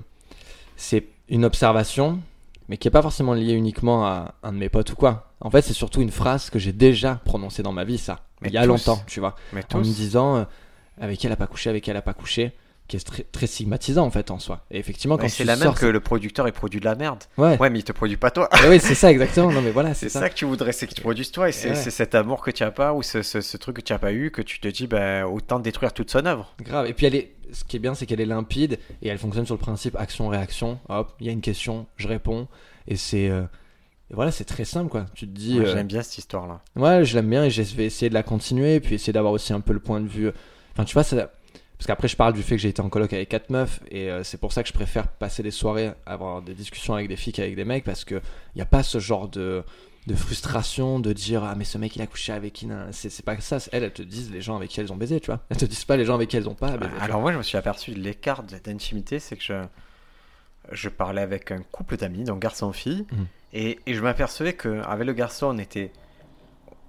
c'est 0.78 1.06
une 1.28 1.44
observation 1.44 2.22
mais 2.70 2.78
qui 2.78 2.88
est 2.88 2.92
pas 2.92 3.02
forcément 3.02 3.34
liée 3.34 3.54
uniquement 3.54 4.06
à 4.08 4.34
un 4.44 4.54
de 4.54 4.58
mes 4.58 4.70
potes 4.70 4.94
ou 4.94 4.96
quoi. 4.96 5.34
En 5.42 5.52
fait 5.52 5.62
c'est 5.62 5.74
surtout 5.74 6.02
une 6.02 6.10
phrase 6.10 6.50
que 6.50 6.58
j'ai 6.58 6.72
déjà 6.72 7.16
prononcée 7.26 7.64
dans 7.64 7.74
ma 7.74 7.84
vie 7.84 7.98
ça 7.98 8.22
Mais 8.42 8.48
il 8.48 8.54
y 8.54 8.58
a 8.58 8.62
tous. 8.62 8.68
longtemps 8.68 9.04
tu 9.06 9.20
vois. 9.20 9.36
Mais 9.52 9.62
en 9.74 9.80
me 9.80 9.84
disant 9.84 10.38
euh, 10.38 10.44
avec 11.02 11.20
qui 11.20 11.28
elle 11.28 11.34
a 11.34 11.38
pas 11.38 11.48
couché 11.48 11.70
avec 11.70 11.84
qui 11.84 11.90
elle 11.92 11.98
a 11.98 12.02
pas 12.02 12.14
couché 12.14 12.54
qui 12.88 12.98
est 12.98 13.00
très, 13.06 13.24
très 13.24 13.48
stigmatisant 13.48 14.06
en 14.06 14.12
fait 14.12 14.30
en 14.30 14.38
soi 14.38 14.64
et 14.70 14.78
effectivement 14.78 15.18
quand 15.18 15.28
c'est 15.28 15.44
la 15.44 15.56
même 15.56 15.64
sors 15.64 15.80
que 15.80 15.88
le 15.88 16.00
producteur 16.00 16.48
il 16.48 16.52
produit 16.54 16.80
de 16.80 16.86
la 16.86 16.94
merde. 16.96 17.24
ouais 17.38 17.58
Ouais, 17.58 17.70
mais 17.72 17.80
il 17.80 17.84
te 17.84 17.92
produit 17.92 18.16
pas 18.18 18.30
toi. 18.30 18.48
Eh 18.64 18.70
oui, 18.70 18.80
c'est 18.80 18.94
ça 18.94 19.12
exactement. 19.12 19.52
Non 19.52 19.62
mais 19.62 19.72
voilà, 19.72 19.94
C'est 19.96 20.10
c'est 20.10 20.20
ça. 20.20 20.30
que 20.30 20.36
tu 20.36 20.46
voudrais, 20.46 20.72
c'est 20.72 20.86
qu'ils 20.86 20.96
te 20.98 21.02
produisent 21.02 21.32
toi, 21.32 21.50
et 21.50 21.52
c'est 21.52 21.70
Ouais. 21.70 21.76
c'est 21.76 21.90
cet 21.90 22.14
amour 22.14 22.42
que 22.44 22.52
tu 22.52 22.64
as 22.64 22.70
pas, 22.72 22.94
ou 22.94 23.02
ce, 23.02 23.24
ce- 23.24 23.42
ce 23.42 23.58
truc 23.58 23.78
que 23.78 23.82
tu 23.82 23.92
as 23.94 23.98
pas 24.00 24.14
eu, 24.14 24.30
que 24.30 24.42
tu 24.44 24.60
te 24.60 24.68
dis, 24.68 24.86
bah, 24.86 25.28
autant 25.28 25.60
détruire 25.60 25.94
toute 25.94 26.12
son 26.12 26.26
œuvre. 26.28 26.54
Grave. 26.62 26.86
Et 26.88 26.94
puis 26.94 27.08
elle 27.08 27.16
est, 27.16 27.32
ce 27.52 27.64
qui 27.64 27.78
est 27.78 27.80
bien, 27.80 27.96
c'est 27.96 28.06
qu'elle 28.06 28.22
est 28.22 28.26
limpide 28.26 28.78
et 29.02 29.08
elle 29.08 29.18
fonctionne 29.18 29.46
sur 29.48 29.56
le 29.56 29.60
principe 29.60 29.96
action-réaction. 29.96 30.78
Hop, 30.90 31.14
il 31.20 31.26
y 31.26 31.30
a 31.30 31.32
une 31.32 31.42
question, 31.42 31.88
je 31.98 32.08
réponds. 32.08 32.48
Et 32.88 32.96
c'est, 32.98 33.30
euh, 33.30 33.42
et 34.12 34.14
voilà, 34.14 34.32
c'est 34.32 34.46
très 34.46 34.66
simple 34.66 34.90
quoi. 34.92 35.06
Tu 35.16 35.26
te 35.28 35.32
dis, 35.36 35.60
Ouais, 35.60 35.66
euh, 35.66 35.74
J'aime 35.74 35.88
bien 35.88 36.04
cette 36.04 36.20
histoire-là. 36.20 36.62
ouais, 36.76 37.04
je 37.04 37.16
l'aime 37.16 37.30
bien 37.32 37.44
et 37.46 37.50
je 37.50 37.62
vais 37.64 37.86
essayer 37.86 38.10
de 38.10 38.14
la 38.14 38.22
continuer, 38.24 38.80
puis 38.80 38.94
essayer 38.96 39.14
d'avoir 39.14 39.34
aussi 39.34 39.54
un 39.54 39.62
peu 39.62 39.74
le 39.74 39.80
point 39.80 40.02
de 40.02 40.08
vue. 40.08 40.30
Enfin, 40.74 40.84
tu 40.86 40.94
vois, 40.94 41.04
ça... 41.04 41.32
parce 41.78 41.88
qu'après, 41.88 42.08
je 42.08 42.16
parle 42.16 42.34
du 42.34 42.42
fait 42.44 42.56
que 42.56 42.62
j'ai 42.62 42.70
été 42.70 42.82
en 42.82 42.90
coloc 42.90 43.12
avec 43.14 43.28
quatre 43.30 43.50
meufs, 43.50 43.82
et 43.92 44.10
euh, 44.10 44.24
c'est 44.24 44.38
pour 44.40 44.54
ça 44.54 44.64
que 44.64 44.70
je 44.70 44.74
préfère 44.74 45.08
passer 45.08 45.44
des 45.44 45.52
soirées, 45.52 45.92
avoir 46.06 46.42
des 46.42 46.54
discussions 46.54 46.94
avec 46.94 47.08
des 47.08 47.16
filles 47.18 47.34
qu'avec 47.34 47.56
des 47.56 47.66
mecs, 47.66 47.84
parce 47.84 48.06
que 48.06 48.16
il 48.16 48.58
n'y 48.58 48.62
a 48.62 48.66
pas 48.66 48.84
ce 48.84 49.00
genre 49.00 49.28
de 49.28 49.64
de 50.08 50.14
frustration 50.14 51.00
de 51.00 51.14
dire 51.14 51.44
ah 51.44 51.56
mais 51.58 51.64
ce 51.64 51.80
mec 51.80 51.96
il 51.96 52.02
a 52.04 52.06
couché 52.06 52.32
avec 52.32 52.54
qui 52.54 52.68
nan, 52.68 52.90
c'est 52.92 53.10
c'est 53.10 53.24
pas 53.26 53.40
ça 53.40 53.58
elles 53.72 53.84
elles 53.86 53.92
te 53.92 54.04
disent 54.04 54.32
les 54.32 54.40
gens 54.40 54.56
avec 54.56 54.70
qui 54.70 54.80
elles 54.80 54.94
ont 54.94 54.96
baisé 54.96 55.20
tu 55.20 55.32
vois 55.32 55.40
elles 55.50 55.58
te 55.58 55.66
disent 55.66 55.84
pas 55.84 55.98
les 55.98 56.06
gens 56.06 56.14
avec 56.14 56.30
qui 56.30 56.38
elles 56.38 56.48
ont 56.48 56.54
pas 56.54 56.78
baisé 56.78 56.92
tu 56.92 56.96
vois. 56.98 57.04
Alors 57.04 57.22
moi, 57.22 57.32
je 57.32 57.40
me 57.40 57.42
suis 57.44 57.58
aperçu 57.58 57.90
de 57.92 58.00
l'écart 58.00 58.44
d'intimité, 58.44 59.18
c'est 59.18 59.36
que 59.36 59.42
je, 59.44 59.64
je 60.72 60.90
parlais 60.90 61.22
avec 61.24 61.50
un 61.52 61.64
couple 61.72 61.98
d'amis, 61.98 62.24
donc 62.24 62.40
garçon-fille, 62.40 63.06
Mhm. 63.12 63.26
et, 63.54 63.80
et 63.88 63.94
je 63.96 64.02
m'apercevais 64.02 64.54
qu'avec 64.54 65.08
le 65.08 65.14
garçon, 65.14 65.48
on 65.48 65.58
était... 65.58 65.92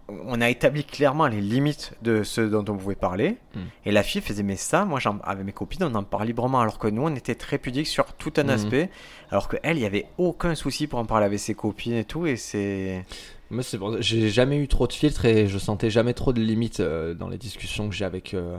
On 0.09 0.41
a 0.41 0.49
établi 0.49 0.85
clairement 0.85 1.27
les 1.27 1.41
limites 1.41 1.95
de 2.03 2.23
ce 2.23 2.41
dont 2.41 2.65
on 2.69 2.77
pouvait 2.77 2.95
parler. 2.95 3.39
Mhm. 3.55 3.63
Et 3.87 3.91
la 3.93 4.03
fille 4.05 4.21
faisait, 4.21 4.45
mais 4.45 4.55
ça, 4.57 4.85
moi, 4.85 5.01
avec 5.25 5.45
mes 5.45 5.53
copines, 5.53 5.83
on 5.83 5.95
en 5.97 6.05
parle 6.05 6.27
librement, 6.27 6.61
alors 6.61 6.79
que 6.79 6.87
nous, 6.87 7.03
on 7.03 7.15
était 7.15 7.35
très 7.35 7.59
pudiques 7.59 7.89
sur 7.89 8.13
tout 8.15 8.33
un 8.37 8.45
Mhm. 8.45 8.51
aspect, 8.51 8.91
alors 9.31 9.49
qu'elle, 9.49 9.77
il 9.77 9.81
n'y 9.81 9.87
avait 9.87 10.07
aucun 10.17 10.55
souci 10.55 10.87
pour 10.87 11.01
en 11.01 11.07
parler 11.07 11.27
avec 11.27 11.41
ses 11.41 11.55
copines 11.55 11.95
et 11.95 12.05
tout, 12.05 12.27
et 12.27 12.37
c'est... 12.37 13.05
Moi, 13.51 13.63
c'est 13.63 13.79
pour 13.79 14.01
J'ai 14.01 14.29
jamais 14.29 14.59
eu 14.59 14.69
trop 14.69 14.87
de 14.87 14.93
filtres 14.93 15.25
et 15.25 15.47
je 15.49 15.59
sentais 15.59 15.91
jamais 15.91 16.15
trop 16.15 16.33
de 16.33 16.41
limites 16.41 16.81
euh, 16.81 17.15
dans 17.15 17.29
les 17.29 17.39
discussions 17.39 17.89
que 17.89 17.95
j'ai 17.95 18.05
avec, 18.05 18.35
euh, 18.35 18.59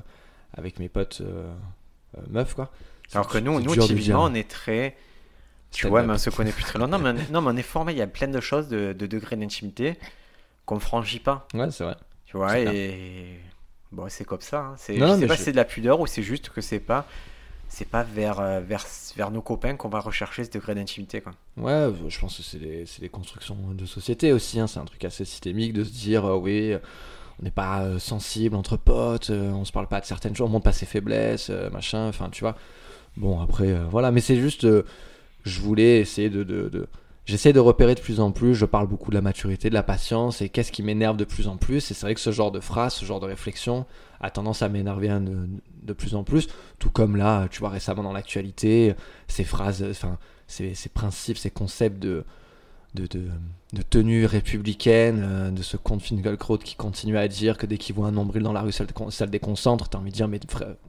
avec 0.57 0.79
mes 0.79 0.89
potes 0.89 1.21
euh, 1.21 1.53
meufs, 2.29 2.53
quoi. 2.55 2.71
Alors 3.13 3.27
que 3.27 3.37
nous, 3.37 3.59
nous 3.61 3.75
typiquement, 3.75 4.25
on 4.25 4.33
est 4.33 4.49
très... 4.49 4.95
Tu 5.71 5.79
Stand 5.81 5.91
vois, 5.91 6.03
mais 6.03 6.13
on 6.13 6.17
se 6.17 6.29
connaît 6.29 6.51
plus 6.51 6.63
très 6.63 6.79
longtemps. 6.79 6.99
mais 7.03 7.13
non, 7.31 7.41
mais 7.41 7.51
on 7.51 7.57
est 7.57 7.61
formé, 7.61 7.91
il 7.93 7.97
y 7.97 8.01
a 8.01 8.07
plein 8.07 8.27
de 8.29 8.39
choses, 8.39 8.67
de, 8.69 8.93
de 8.93 9.05
degrés 9.05 9.35
d'intimité 9.35 9.97
qu'on 10.67 10.79
franchit 10.79 11.19
pas. 11.19 11.47
Ouais, 11.55 11.71
c'est 11.71 11.83
vrai. 11.83 11.95
Tu 12.27 12.37
vois, 12.37 12.59
et... 12.59 13.39
Bon, 13.91 14.05
c'est 14.09 14.25
comme 14.25 14.41
ça. 14.41 14.59
hein. 14.59 14.75
C'est, 14.77 14.97
Non, 14.97 15.15
je 15.15 15.21
sais 15.21 15.27
pas 15.27 15.35
je- 15.35 15.41
c'est 15.41 15.51
de 15.53 15.55
la 15.57 15.65
pudeur 15.65 15.99
ou 15.99 16.05
c'est 16.07 16.21
juste 16.21 16.49
que 16.49 16.61
c'est 16.61 16.79
pas... 16.79 17.05
C'est 17.69 17.89
pas 17.89 18.03
vers, 18.03 18.39
euh, 18.39 18.61
vers, 18.61 18.85
vers 19.17 19.29
nos 19.31 19.41
copains 19.41 19.75
qu'on 19.75 19.89
va 19.89 19.99
rechercher 19.99 20.45
ce 20.45 20.49
degré 20.51 20.73
d'intimité, 20.75 21.19
quoi. 21.19 21.33
Ouais, 21.57 21.89
je 22.07 22.17
pense 22.19 22.37
que 22.37 22.43
c'est 22.43 22.59
des, 22.59 22.85
c'est 22.85 23.01
des 23.01 23.09
constructions 23.09 23.57
de 23.73 23.85
société 23.85 24.31
aussi. 24.31 24.59
hein. 24.61 24.67
C'est 24.67 24.79
un 24.79 24.85
truc 24.85 25.03
assez 25.03 25.25
systémique 25.25 25.73
de 25.73 25.83
se 25.83 25.91
dire, 25.91 26.23
euh, 26.25 26.37
oui, 26.37 26.75
on 27.39 27.43
n'est 27.43 27.51
pas 27.51 27.81
euh, 27.81 27.99
sensible 27.99 28.55
entre 28.55 28.77
potes, 28.77 29.31
euh, 29.31 29.51
on 29.51 29.65
se 29.65 29.73
parle 29.73 29.87
pas 29.87 29.99
de 29.99 30.05
certaines 30.05 30.33
choses, 30.35 30.47
on 30.47 30.51
montre 30.51 30.63
pas 30.63 30.71
ses 30.71 30.85
faiblesses, 30.85 31.49
machin, 31.73 32.07
enfin, 32.07 32.29
tu 32.29 32.41
vois. 32.41 32.55
Bon, 33.17 33.41
après, 33.41 33.73
voilà, 33.89 34.11
mais 34.11 34.21
c'est 34.21 34.37
juste, 34.37 34.65
je 35.43 35.59
voulais 35.59 35.99
essayer 35.99 36.29
de. 36.29 36.43
de, 36.43 36.69
de- 36.69 36.87
J'essaie 37.27 37.51
de 37.51 37.59
repérer 37.59 37.93
de 37.93 37.99
plus 37.99 38.21
en 38.21 38.31
plus, 38.31 38.55
je 38.55 38.65
parle 38.65 38.87
beaucoup 38.87 39.09
de 39.09 39.15
la 39.15 39.21
maturité, 39.21 39.69
de 39.69 39.73
la 39.73 39.83
patience, 39.83 40.41
et 40.41 40.47
qu'est-ce 40.47 40.71
qui 40.71 40.81
m'énerve 40.81 41.17
de 41.17 41.25
plus 41.25 41.49
en 41.49 41.57
plus. 41.57 41.91
Et 41.91 41.93
c'est 41.93 42.05
vrai 42.05 42.15
que 42.15 42.21
ce 42.21 42.31
genre 42.31 42.53
de 42.53 42.61
phrase, 42.61 42.93
ce 42.93 43.03
genre 43.03 43.19
de 43.19 43.25
réflexion 43.25 43.85
a 44.21 44.31
tendance 44.31 44.61
à 44.61 44.69
m'énerver 44.69 45.09
de, 45.09 45.93
plus 45.93 46.15
en 46.15 46.23
plus. 46.23 46.47
Tout 46.79 46.89
comme 46.89 47.17
là, 47.17 47.49
tu 47.49 47.59
vois, 47.59 47.67
récemment 47.67 48.01
dans 48.01 48.13
l'actualité, 48.13 48.95
ces 49.27 49.43
phrases, 49.43 49.83
enfin, 49.83 50.17
ces 50.47 50.73
principes, 50.93 51.37
ces 51.37 51.51
concepts 51.51 51.99
de, 51.99 52.23
de, 52.93 53.05
de, 53.05 53.21
de 53.73 53.81
tenue 53.83 54.25
républicaine, 54.25 55.21
euh, 55.23 55.51
de 55.51 55.61
ce 55.61 55.77
compte 55.77 56.01
Finkielkraut 56.01 56.57
qui 56.57 56.75
continue 56.75 57.17
à 57.17 57.27
dire 57.27 57.57
que 57.57 57.65
dès 57.65 57.77
qu'il 57.77 57.93
voit 57.95 58.07
un 58.07 58.11
nombril 58.11 58.41
dans 58.43 58.53
la 58.53 58.61
rue, 58.61 58.71
ça 58.71 58.83
le, 58.85 58.93
con- 58.93 59.11
ça 59.11 59.25
le 59.25 59.31
déconcentre. 59.31 59.89
T'as 59.89 59.97
envie 59.99 60.09
de 60.11 60.15
dire, 60.15 60.27
mais 60.27 60.39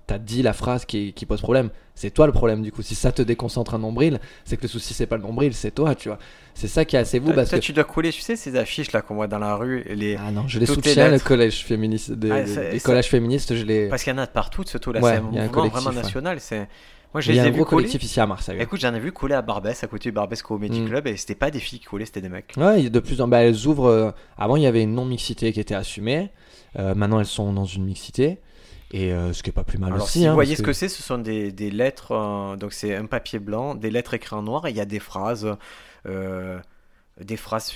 t'as 0.07 0.19
dit 0.19 0.43
la 0.43 0.53
phrase 0.53 0.85
qui, 0.85 1.13
qui 1.13 1.27
pose 1.27 1.41
problème. 1.41 1.71
C'est 1.95 2.11
toi 2.13 2.27
le 2.27 2.33
problème 2.33 2.63
du 2.63 2.71
coup. 2.73 2.83
Si 2.83 2.95
ça 2.95 3.11
te 3.13 3.21
déconcentre 3.21 3.75
un 3.75 3.79
nombril, 3.79 4.21
c'est 4.45 4.57
que 4.57 4.63
le 4.63 4.69
souci 4.69 4.95
c'est 4.95 5.07
pas 5.07 5.17
le 5.17 5.23
nombril, 5.23 5.53
c'est 5.53 5.73
toi, 5.73 5.95
tu 5.95 6.09
vois. 6.09 6.19
C'est 6.55 6.69
ça 6.69 6.85
qui 6.85 6.97
est 6.97 7.01
assez 7.01 7.21
Toi, 7.21 7.35
parce 7.35 7.51
que. 7.51 7.57
tu 7.57 7.73
dois 7.73 7.85
coller, 7.85 8.11
tu 8.11 8.21
sais, 8.23 8.37
ces 8.37 8.57
affiches 8.57 8.93
là 8.93 9.03
qu'on 9.03 9.17
voit 9.17 9.27
dans 9.29 9.39
la 9.39 9.55
rue, 9.57 9.85
les... 9.91 10.17
Ah 10.17 10.31
non, 10.33 10.49
je 10.49 10.59
les 10.59 10.67
soutiens, 10.67 11.09
le 11.11 11.19
collège 11.19 11.65
féministe, 11.65 12.13
des, 12.13 12.31
Ah, 12.31 12.43
des- 12.43 12.55
ça- 12.55 12.71
des 12.71 12.79
ça- 12.79 12.87
collages 12.87 13.09
féministes, 13.09 13.55
je 13.55 13.65
les. 13.65 13.89
Parce 13.89 14.03
qu'il 14.03 14.13
y 14.13 14.17
en 14.17 14.19
a 14.19 14.27
de 14.27 14.31
partout, 14.31 14.63
surtout 14.67 14.93
là, 14.93 15.01
Ouais, 15.01 15.11
c'est 15.13 15.17
un 15.19 15.21
mouvement 15.23 15.69
vraiment 15.69 15.91
ouais. 15.91 15.95
national. 15.97 16.41
C'est... 16.41 16.69
Moi, 17.15 17.21
je 17.23 17.31
Il 17.31 17.35
y 17.35 17.39
les 17.39 17.41
a 17.43 17.47
ai 17.47 17.49
un 17.49 17.51
gros 17.53 17.65
coller. 17.65 17.85
collectif 17.85 18.03
ici 18.03 18.21
à 18.21 18.27
Marseille. 18.27 18.57
ouais. 18.59 18.65
Écoute, 18.65 18.81
j'en 18.81 18.93
ai 18.95 19.01
vu 19.01 19.13
coller 19.13 19.35
à 19.35 19.43
Barbès, 19.43 19.83
à 19.83 19.87
côté 19.87 20.11
de 20.11 20.15
Barbès 20.15 20.43
Comedy 20.43 20.81
Mm. 20.83 20.89
Club, 20.89 21.07
et 21.07 21.17
c'était 21.17 21.35
pas 21.35 21.51
des 21.51 21.59
filles 21.61 21.79
qui 21.79 21.87
collaient, 21.87 22.05
c'était 22.05 22.21
des 22.21 22.29
mecs. 22.29 22.53
Ouais, 22.57 22.91
de 22.91 23.01
plus 23.01 23.21
en 23.23 23.29
bah, 23.29 23.39
elles 23.43 23.67
ouvrent. 23.67 23.87
euh, 23.89 24.11
Avant, 24.37 24.57
il 24.57 24.63
y 24.63 24.67
avait 24.67 24.83
une 24.83 24.95
non-mixité 24.95 25.53
qui 25.53 25.61
était 25.61 25.75
assumée. 25.75 26.31
Euh, 26.79 26.95
maintenant, 26.95 27.19
elles 27.19 27.27
sont 27.27 27.53
dans 27.53 27.65
une 27.65 27.85
mixité. 27.85 28.39
Et 28.91 29.13
euh, 29.13 29.33
ce 29.33 29.43
qui 29.43 29.51
est 29.51 29.53
pas 29.53 29.65
plus 29.65 29.79
mal 29.79 29.93
Alors, 29.93 30.05
aussi. 30.05 30.21
si 30.21 30.27
hein, 30.27 30.31
vous 30.31 30.35
voyez 30.35 30.51
parce 30.53 30.59
ce 30.61 30.63
que 30.65 30.73
c'est, 30.73 30.89
ce 30.89 31.03
sont 31.03 31.19
des, 31.19 31.51
des 31.53 31.71
lettres, 31.71 32.13
euh, 32.13 32.57
donc 32.57 32.73
c'est 32.73 32.95
un 32.95 33.05
papier 33.07 33.39
blanc, 33.39 33.75
des 33.75 33.91
lettres 33.91 34.15
écrites 34.15 34.33
en 34.35 34.43
noir, 34.43 34.67
et 34.67 34.71
il 34.71 34.77
y 34.77 34.81
a 34.81 34.87
des 34.87 34.99
phrases, 34.99 35.47
des 36.07 37.37
phrases 37.37 37.73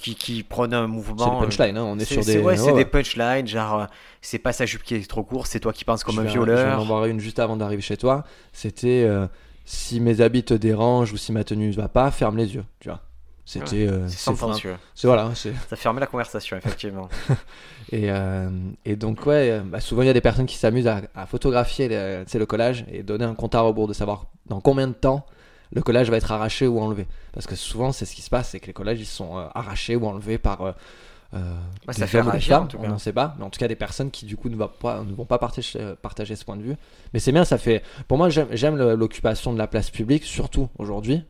qui, 0.00 0.14
qui 0.14 0.42
prennent 0.42 0.74
un 0.74 0.82
c'est 0.82 0.88
mouvement. 0.88 1.40
des 1.40 1.46
punchlines, 1.46 1.76
hein, 1.76 1.84
on 1.84 1.96
est, 1.98 2.04
C'est 2.04 2.14
sur 2.14 2.24
c'est- 2.24 2.34
des. 2.34 2.40
ouais, 2.40 2.56
c'est 2.56 2.62
ouais, 2.64 2.72
des 2.72 2.78
ouais. 2.78 2.84
punchlines, 2.84 3.46
genre, 3.46 3.80
euh, 3.82 3.86
c'est 4.20 4.38
pas 4.38 4.52
sa 4.52 4.66
jupe 4.66 4.82
qui 4.82 4.94
est 4.94 5.08
trop 5.08 5.22
courte, 5.22 5.46
c'est 5.48 5.60
toi 5.60 5.72
qui 5.72 5.84
penses 5.84 6.02
comme 6.04 6.16
Je 6.16 6.20
un 6.20 6.24
vais- 6.24 6.30
Je 6.30 6.38
vais 6.38 6.44
violeur. 6.44 7.04
une 7.06 7.20
juste 7.20 7.38
avant 7.38 7.56
d'arriver 7.56 7.82
chez 7.82 7.96
toi. 7.96 8.24
C'était 8.52 9.04
euh, 9.06 9.26
si 9.64 10.00
mes 10.00 10.20
habits 10.20 10.42
te 10.44 10.54
dérangent 10.54 11.12
ou 11.12 11.16
si 11.16 11.32
ma 11.32 11.44
tenue 11.44 11.68
ne 11.68 11.74
va 11.74 11.88
pas, 11.88 12.10
ferme 12.10 12.36
les 12.36 12.54
yeux. 12.54 12.64
Tu 12.80 12.88
vois. 12.88 13.00
C'était. 13.44 13.88
euh, 13.88 14.06
C'est 14.06 14.16
c'est 14.18 14.76
c'est- 14.94 15.06
voilà. 15.08 15.30
c'est- 15.34 15.52
Ça 15.68 15.74
fermait 15.76 16.00
la 16.00 16.06
conversation, 16.06 16.56
effectivement. 16.56 17.08
Et, 17.92 18.08
euh, 18.10 18.48
et 18.84 18.94
donc, 18.94 19.26
ouais, 19.26 19.50
euh, 19.50 19.60
bah, 19.64 19.80
souvent 19.80 20.02
il 20.02 20.06
y 20.06 20.10
a 20.10 20.12
des 20.12 20.20
personnes 20.20 20.46
qui 20.46 20.56
s'amusent 20.56 20.86
à, 20.86 21.00
à 21.16 21.26
photographier 21.26 21.88
le, 21.88 22.24
le 22.32 22.46
collage 22.46 22.84
et 22.92 23.02
donner 23.02 23.24
un 23.24 23.34
compte 23.34 23.54
à 23.56 23.60
rebours 23.62 23.88
de 23.88 23.92
savoir 23.94 24.26
dans 24.46 24.60
combien 24.60 24.86
de 24.86 24.92
temps 24.92 25.26
le 25.72 25.82
collage 25.82 26.10
va 26.10 26.16
être 26.16 26.32
arraché 26.32 26.66
ou 26.66 26.80
enlevé. 26.80 27.06
Parce 27.32 27.46
que 27.46 27.54
souvent, 27.56 27.92
c'est 27.92 28.04
ce 28.04 28.14
qui 28.14 28.22
se 28.22 28.30
passe, 28.30 28.50
c'est 28.50 28.60
que 28.60 28.66
les 28.66 28.72
collages 28.72 29.00
ils 29.00 29.06
sont 29.06 29.38
euh, 29.38 29.46
arrachés 29.54 29.96
ou 29.96 30.06
enlevés 30.06 30.38
par. 30.38 30.62
euh, 30.62 30.72
des 31.86 31.92
ça 31.92 32.06
fait 32.08 32.18
hommes 32.18 32.28
ou 32.28 32.32
des 32.32 32.40
femmes, 32.40 32.68
on 32.78 32.88
n'en 32.88 32.98
sait 32.98 33.12
pas, 33.12 33.36
mais 33.38 33.44
en 33.44 33.50
tout 33.50 33.60
cas 33.60 33.68
des 33.68 33.76
personnes 33.76 34.10
qui 34.10 34.26
du 34.26 34.36
coup 34.36 34.48
ne, 34.48 34.56
va 34.56 34.66
pas, 34.66 35.04
ne 35.04 35.12
vont 35.12 35.24
pas 35.24 35.38
partager, 35.38 35.78
partager 36.02 36.34
ce 36.34 36.44
point 36.44 36.56
de 36.56 36.62
vue. 36.62 36.74
Mais 37.14 37.20
c'est 37.20 37.30
bien, 37.30 37.44
ça 37.44 37.56
fait. 37.56 37.84
Pour 38.08 38.18
moi, 38.18 38.28
j'aime 38.30 38.76
l'occupation 38.76 39.52
de 39.52 39.58
la 39.58 39.68
place 39.68 39.90
publique, 39.90 40.24
surtout 40.24 40.68
aujourd'hui, 40.78 41.22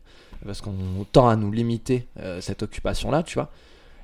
parce 0.43 0.61
qu'on 0.61 1.05
tend 1.11 1.29
à 1.29 1.35
nous 1.35 1.51
limiter 1.51 2.07
euh, 2.19 2.41
cette 2.41 2.63
occupation-là, 2.63 3.21
tu 3.23 3.35
vois. 3.35 3.51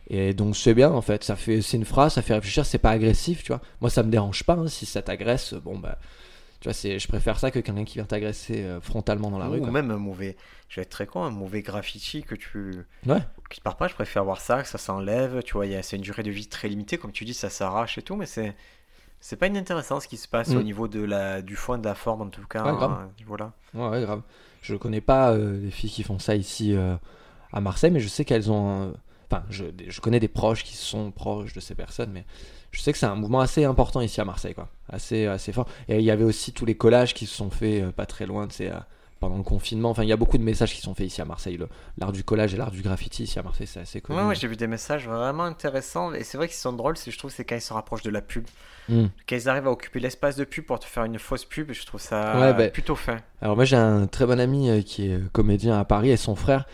Et 0.10 0.34
donc 0.34 0.56
c'est 0.56 0.74
bien 0.74 0.90
en 0.92 1.02
fait, 1.02 1.24
ça 1.26 1.36
fait 1.36 1.62
c'est 1.62 1.76
une 1.76 1.84
phrase, 1.84 2.14
ça 2.14 2.22
fait 2.22 2.34
réfléchir, 2.34 2.66
c'est 2.66 2.78
pas 2.78 2.92
agressif, 2.92 3.44
tu 3.44 3.48
vois. 3.52 3.60
Moi 3.82 3.90
ça 3.90 4.04
me 4.04 4.10
dérange 4.10 4.44
pas 4.46 4.54
hein, 4.54 4.68
si 4.68 4.86
ça 4.86 5.02
t'agresse, 5.02 5.54
bon 5.54 5.78
bah 5.78 5.98
tu 6.68 6.74
vois, 6.74 6.74
c'est 6.74 7.00
je 7.00 7.08
préfère 7.08 7.40
ça 7.40 7.50
que 7.52 7.60
quelqu'un 7.60 7.86
qui 7.86 7.96
vient 7.96 8.06
t'agresser 8.06 8.64
euh, 8.64 8.82
frontalement 8.82 9.32
dans 9.32 9.40
la 9.40 9.48
rue 9.48 9.60
Ou 9.60 9.72
même 9.72 9.90
un 9.92 9.98
mauvais, 9.98 10.36
je 10.70 10.76
vais 10.78 10.82
être 10.84 10.90
très 10.90 11.06
con, 11.08 11.24
un 11.24 11.30
mauvais 11.30 11.62
graffiti 11.62 12.24
que 12.24 12.36
tu. 12.36 12.84
Ouais. 13.06 13.20
Qui 13.50 13.60
te 13.60 13.64
part 13.64 13.78
pas, 13.78 13.88
je 13.88 13.94
préfère 13.94 14.24
voir 14.26 14.42
ça, 14.42 14.62
que 14.62 14.68
ça 14.68 14.78
s'enlève, 14.78 15.42
tu 15.44 15.54
vois, 15.54 15.66
a- 15.66 15.82
c'est 15.82 15.96
une 15.96 16.02
durée 16.02 16.24
de 16.24 16.32
vie 16.32 16.48
très 16.48 16.68
limitée, 16.68 16.98
comme 16.98 17.12
tu 17.14 17.24
dis, 17.26 17.34
ça 17.34 17.50
s'arrache 17.50 17.98
et 17.98 18.02
tout, 18.02 18.16
mais 18.16 18.26
c'est. 18.26 18.56
C'est 19.20 19.36
pas 19.36 19.48
inintéressant 19.48 20.00
ce 20.00 20.08
qui 20.08 20.18
se 20.18 20.28
passe 20.28 20.50
Mm. 20.50 20.58
au 20.58 20.62
niveau 20.64 20.88
de 20.88 21.02
la, 21.04 21.42
du 21.42 21.56
fond 21.56 21.76
et 21.76 21.80
de 21.80 21.86
la 21.86 21.96
forme, 21.96 22.22
en 22.22 22.28
tout 22.30 22.46
cas, 22.46 22.64
Ouais, 22.64 22.72
grave. 22.74 22.92
à 22.92 23.08
ce 23.12 23.18
niveau-là. 23.18 23.52
Ouais, 23.74 23.88
ouais, 23.90 24.02
grave. 24.02 24.22
Je 24.62 24.76
connais 24.76 25.02
pas 25.02 25.32
euh, 25.32 25.60
des 25.60 25.72
filles 25.72 25.90
qui 25.90 26.04
font 26.04 26.20
ça 26.20 26.36
ici 26.36 26.76
euh, 26.76 26.96
à 27.52 27.60
Marseille, 27.62 27.90
mais 27.92 28.00
je 28.00 28.08
sais 28.10 28.26
qu'elles 28.26 28.52
ont. 28.52 28.84
euh, 28.84 28.92
Enfin, 29.30 29.44
je, 29.50 29.66
je 29.88 30.02
connais 30.02 30.20
des 30.20 30.28
proches 30.30 30.64
qui 30.64 30.76
sont 30.78 31.12
proches 31.12 31.54
de 31.54 31.60
ces 31.60 31.76
personnes, 31.76 32.12
mais 32.14 32.26
je 32.72 32.80
sais 32.80 32.92
que 32.94 32.98
c'est 32.98 33.06
un 33.06 33.16
mouvement 33.16 33.42
assez 33.42 33.66
important 33.66 34.00
ici 34.02 34.22
à 34.22 34.26
Marseille, 34.26 34.54
quoi. 34.54 34.70
Assez, 34.90 35.26
assez 35.26 35.52
fort. 35.52 35.68
Et 35.90 35.98
il 35.98 36.04
y 36.04 36.12
avait 36.12 36.24
aussi 36.24 36.54
tous 36.54 36.66
les 36.66 36.76
collages 36.76 37.14
qui 37.14 37.26
se 37.26 37.36
sont 37.36 37.50
faits 37.50 37.84
euh, 37.84 37.92
pas 37.92 38.06
très 38.06 38.26
loin, 38.26 38.48
tu 38.48 38.64
euh, 38.64 38.72
pendant 39.20 39.36
le 39.38 39.44
confinement. 39.44 39.90
Enfin, 39.90 40.04
il 40.04 40.10
y 40.10 40.14
a 40.14 40.16
beaucoup 40.16 40.38
de 40.38 40.44
messages 40.44 40.74
qui 40.74 40.80
sont 40.82 40.94
faits 40.94 41.08
ici 41.08 41.22
à 41.22 41.26
Marseille. 41.26 41.58
Le- 41.58 41.68
L'art 41.98 42.12
du 42.14 42.24
collage 42.24 42.54
et 42.54 42.58
l'art 42.58 42.72
du 42.72 42.82
graffiti 42.82 43.24
ici 43.24 43.38
à 43.40 43.44
Marseille, 43.44 43.68
c'est 43.68 43.80
assez 43.82 44.00
connu. 44.00 44.20
Ouais, 44.20 44.26
ouais, 44.28 44.36
j'ai 44.36 44.48
vu 44.48 44.56
des 44.56 44.68
messages 44.68 45.08
vraiment 45.10 45.44
intéressants, 45.44 46.14
et 46.14 46.24
c'est 46.24 46.38
vrai 46.38 46.48
qu'ils 46.48 46.56
sont 46.58 46.72
drôles, 46.72 46.96
c'est, 46.98 47.12
je 47.12 47.18
trouve, 47.18 47.32
c'est 47.32 47.44
quand 47.44 47.56
ils 47.56 47.62
se 47.62 47.74
rapprochent 47.74 48.04
de 48.04 48.12
la 48.12 48.22
pub. 48.22 48.46
Hmm. 48.88 49.08
Quand 49.28 49.36
ils 49.36 49.50
arrivent 49.50 49.68
à 49.68 49.72
occuper 49.72 50.00
l'espace 50.00 50.38
de 50.38 50.46
pub 50.46 50.66
pour 50.66 50.80
te 50.80 50.86
faire 50.86 51.04
une 51.04 51.20
fausse 51.20 51.44
pub, 51.44 51.74
je 51.74 51.86
trouve 51.86 52.00
ça 52.00 52.40
Ouais, 52.40 52.54
bah, 52.54 52.70
plutôt 52.70 52.96
fin. 52.96 53.18
Alors 53.42 53.56
moi 53.58 53.66
j'ai 53.66 53.76
un 53.76 54.08
très 54.08 54.26
bon 54.26 54.40
ami 54.40 54.70
euh, 54.70 54.82
qui 54.82 55.10
est 55.12 55.20
comédien 55.34 55.78
à 55.78 55.84
Paris 55.84 56.12
et 56.12 56.16
son 56.18 56.36
frère, 56.36 56.66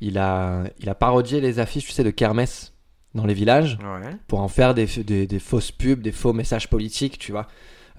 il 0.00 0.18
a, 0.18 0.64
il 0.80 0.88
a 0.88 0.94
parodié 0.94 1.40
les 1.40 1.58
affiches, 1.58 1.86
tu 1.86 1.92
sais, 1.92 2.04
de 2.04 2.10
kermesse 2.10 2.72
dans 3.14 3.26
les 3.26 3.34
villages. 3.34 3.78
Ouais. 3.82 4.10
pour 4.28 4.40
en 4.40 4.48
faire 4.48 4.74
des, 4.74 4.86
des, 4.86 5.26
des 5.26 5.38
fausses 5.38 5.72
pubs, 5.72 6.00
des 6.00 6.12
faux 6.12 6.32
messages 6.32 6.68
politiques, 6.68 7.18
tu 7.18 7.32
vois, 7.32 7.46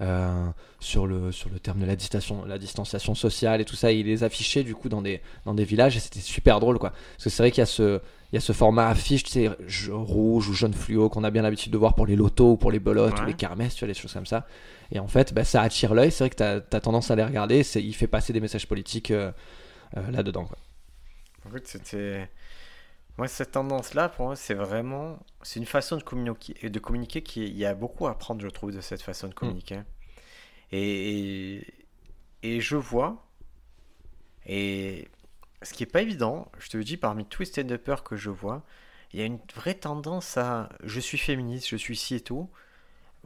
euh, 0.00 0.46
sur, 0.80 1.06
le, 1.06 1.30
sur 1.32 1.48
le 1.50 1.58
terme 1.60 1.78
de 1.80 1.84
la 1.86 1.94
distanciation, 1.96 2.44
la 2.46 2.58
distanciation 2.58 3.14
sociale 3.14 3.60
et 3.60 3.64
tout 3.64 3.76
ça. 3.76 3.92
Il 3.92 4.06
les 4.06 4.24
affichait 4.24 4.62
du 4.64 4.74
coup 4.74 4.88
dans 4.88 5.02
des, 5.02 5.20
dans 5.44 5.54
des 5.54 5.64
villages 5.64 5.96
et 5.96 6.00
c'était 6.00 6.20
super 6.20 6.60
drôle 6.60 6.78
quoi. 6.78 6.90
Parce 6.90 7.24
que 7.24 7.30
c'est 7.30 7.42
vrai 7.42 7.50
qu'il 7.50 7.60
y 7.60 7.62
a 7.62 7.66
ce, 7.66 8.00
il 8.32 8.36
y 8.36 8.38
a 8.38 8.40
ce 8.40 8.52
format 8.52 8.88
affiche, 8.88 9.22
tu 9.24 9.30
sais, 9.30 9.50
rouge 9.90 10.48
ou 10.48 10.54
jaune 10.54 10.72
fluo 10.74 11.08
qu'on 11.10 11.22
a 11.24 11.30
bien 11.30 11.42
l'habitude 11.42 11.70
de 11.72 11.78
voir 11.78 11.94
pour 11.94 12.06
les 12.06 12.16
lotos 12.16 12.52
ou 12.52 12.56
pour 12.56 12.72
les 12.72 12.80
belotes 12.80 13.12
ou 13.22 13.26
les 13.26 13.34
kermesses, 13.34 13.74
tu 13.74 13.84
vois, 13.84 13.92
des 13.92 13.98
choses 14.00 14.12
comme 14.14 14.26
ça. 14.26 14.46
Et 14.90 14.98
en 14.98 15.06
fait, 15.08 15.34
bah, 15.34 15.44
ça 15.44 15.60
attire 15.62 15.94
l'œil. 15.94 16.10
C'est 16.10 16.24
vrai 16.24 16.30
que 16.30 16.36
tu 16.36 16.42
as, 16.76 16.80
tendance 16.80 17.10
à 17.10 17.16
les 17.16 17.24
regarder. 17.24 17.62
c'est- 17.62 17.82
Il 17.82 17.92
fait 17.94 18.06
passer 18.06 18.32
des 18.32 18.40
messages 18.40 18.66
politiques 18.66 19.10
euh, 19.10 19.30
euh, 19.98 20.10
là-dedans. 20.10 20.46
quoi. 20.46 20.56
En 21.46 21.50
fait, 21.50 21.66
c'était. 21.66 22.30
Moi, 23.18 23.28
cette 23.28 23.52
tendance-là, 23.52 24.08
pour 24.08 24.26
moi, 24.26 24.36
c'est 24.36 24.54
vraiment. 24.54 25.18
C'est 25.42 25.60
une 25.60 25.66
façon 25.66 25.96
de 25.96 26.02
communiquer, 26.02 26.68
de 26.70 26.78
communiquer 26.78 27.22
qui. 27.22 27.44
Il 27.44 27.56
y 27.56 27.66
a 27.66 27.74
beaucoup 27.74 28.06
à 28.06 28.12
apprendre, 28.12 28.40
je 28.40 28.48
trouve, 28.48 28.72
de 28.72 28.80
cette 28.80 29.02
façon 29.02 29.28
de 29.28 29.34
communiquer. 29.34 29.80
Et, 30.70 31.56
et. 31.58 31.74
et 32.42 32.60
je 32.60 32.76
vois. 32.76 33.26
Et. 34.46 35.08
Ce 35.62 35.74
qui 35.74 35.84
est 35.84 35.86
pas 35.86 36.02
évident, 36.02 36.50
je 36.58 36.68
te 36.70 36.76
le 36.76 36.82
dis, 36.82 36.96
parmi 36.96 37.24
tous 37.24 37.42
les 37.42 37.46
stand-uppers 37.46 38.02
que 38.02 38.16
je 38.16 38.30
vois, 38.30 38.64
il 39.12 39.20
y 39.20 39.22
a 39.22 39.26
une 39.26 39.38
vraie 39.54 39.74
tendance 39.74 40.36
à. 40.36 40.68
Je 40.82 40.98
suis 40.98 41.18
féministe, 41.18 41.68
je 41.68 41.76
suis 41.76 41.94
ci 41.96 42.16
et 42.16 42.20
tout. 42.20 42.50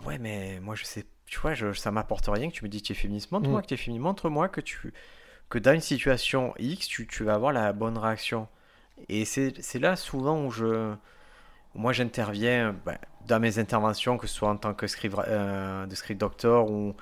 Ouais, 0.04 0.18
mais 0.18 0.60
moi, 0.60 0.74
je 0.74 0.84
sais. 0.84 1.06
Tu 1.26 1.38
vois, 1.40 1.54
je, 1.54 1.72
ça 1.72 1.90
m'apporte 1.90 2.26
rien 2.28 2.48
que 2.50 2.54
tu 2.54 2.62
me 2.64 2.68
dis 2.68 2.82
que 2.82 2.88
tu 2.88 2.92
es 2.92 2.96
féministe. 2.96 3.32
Montre-moi 3.32 3.60
Mm. 3.60 3.62
que 3.62 3.66
tu 3.68 3.74
es 3.74 3.76
féministe. 3.78 4.02
Montre-moi 4.02 4.48
que 4.48 4.60
tu. 4.60 4.92
Que 5.48 5.58
dans 5.58 5.72
une 5.72 5.80
situation 5.80 6.54
X, 6.58 6.88
tu, 6.88 7.06
tu 7.06 7.24
vas 7.24 7.34
avoir 7.34 7.52
la 7.52 7.72
bonne 7.72 7.98
réaction. 7.98 8.48
Et 9.08 9.24
c'est 9.24 9.78
là 9.78 9.94
souvent 9.96 10.44
où 10.44 10.50
je, 10.50 10.92
moi 11.74 11.92
j'interviens 11.92 12.74
ben, 12.84 12.98
dans 13.26 13.38
mes 13.40 13.58
interventions, 13.58 14.16
que 14.18 14.26
ce 14.26 14.34
soit 14.34 14.48
en 14.48 14.56
tant 14.56 14.74
que 14.74 14.86
script, 14.86 15.14
euh, 15.28 15.86
de 15.86 15.94
script 15.94 16.18
doctor 16.20 16.70
ou, 16.70 16.94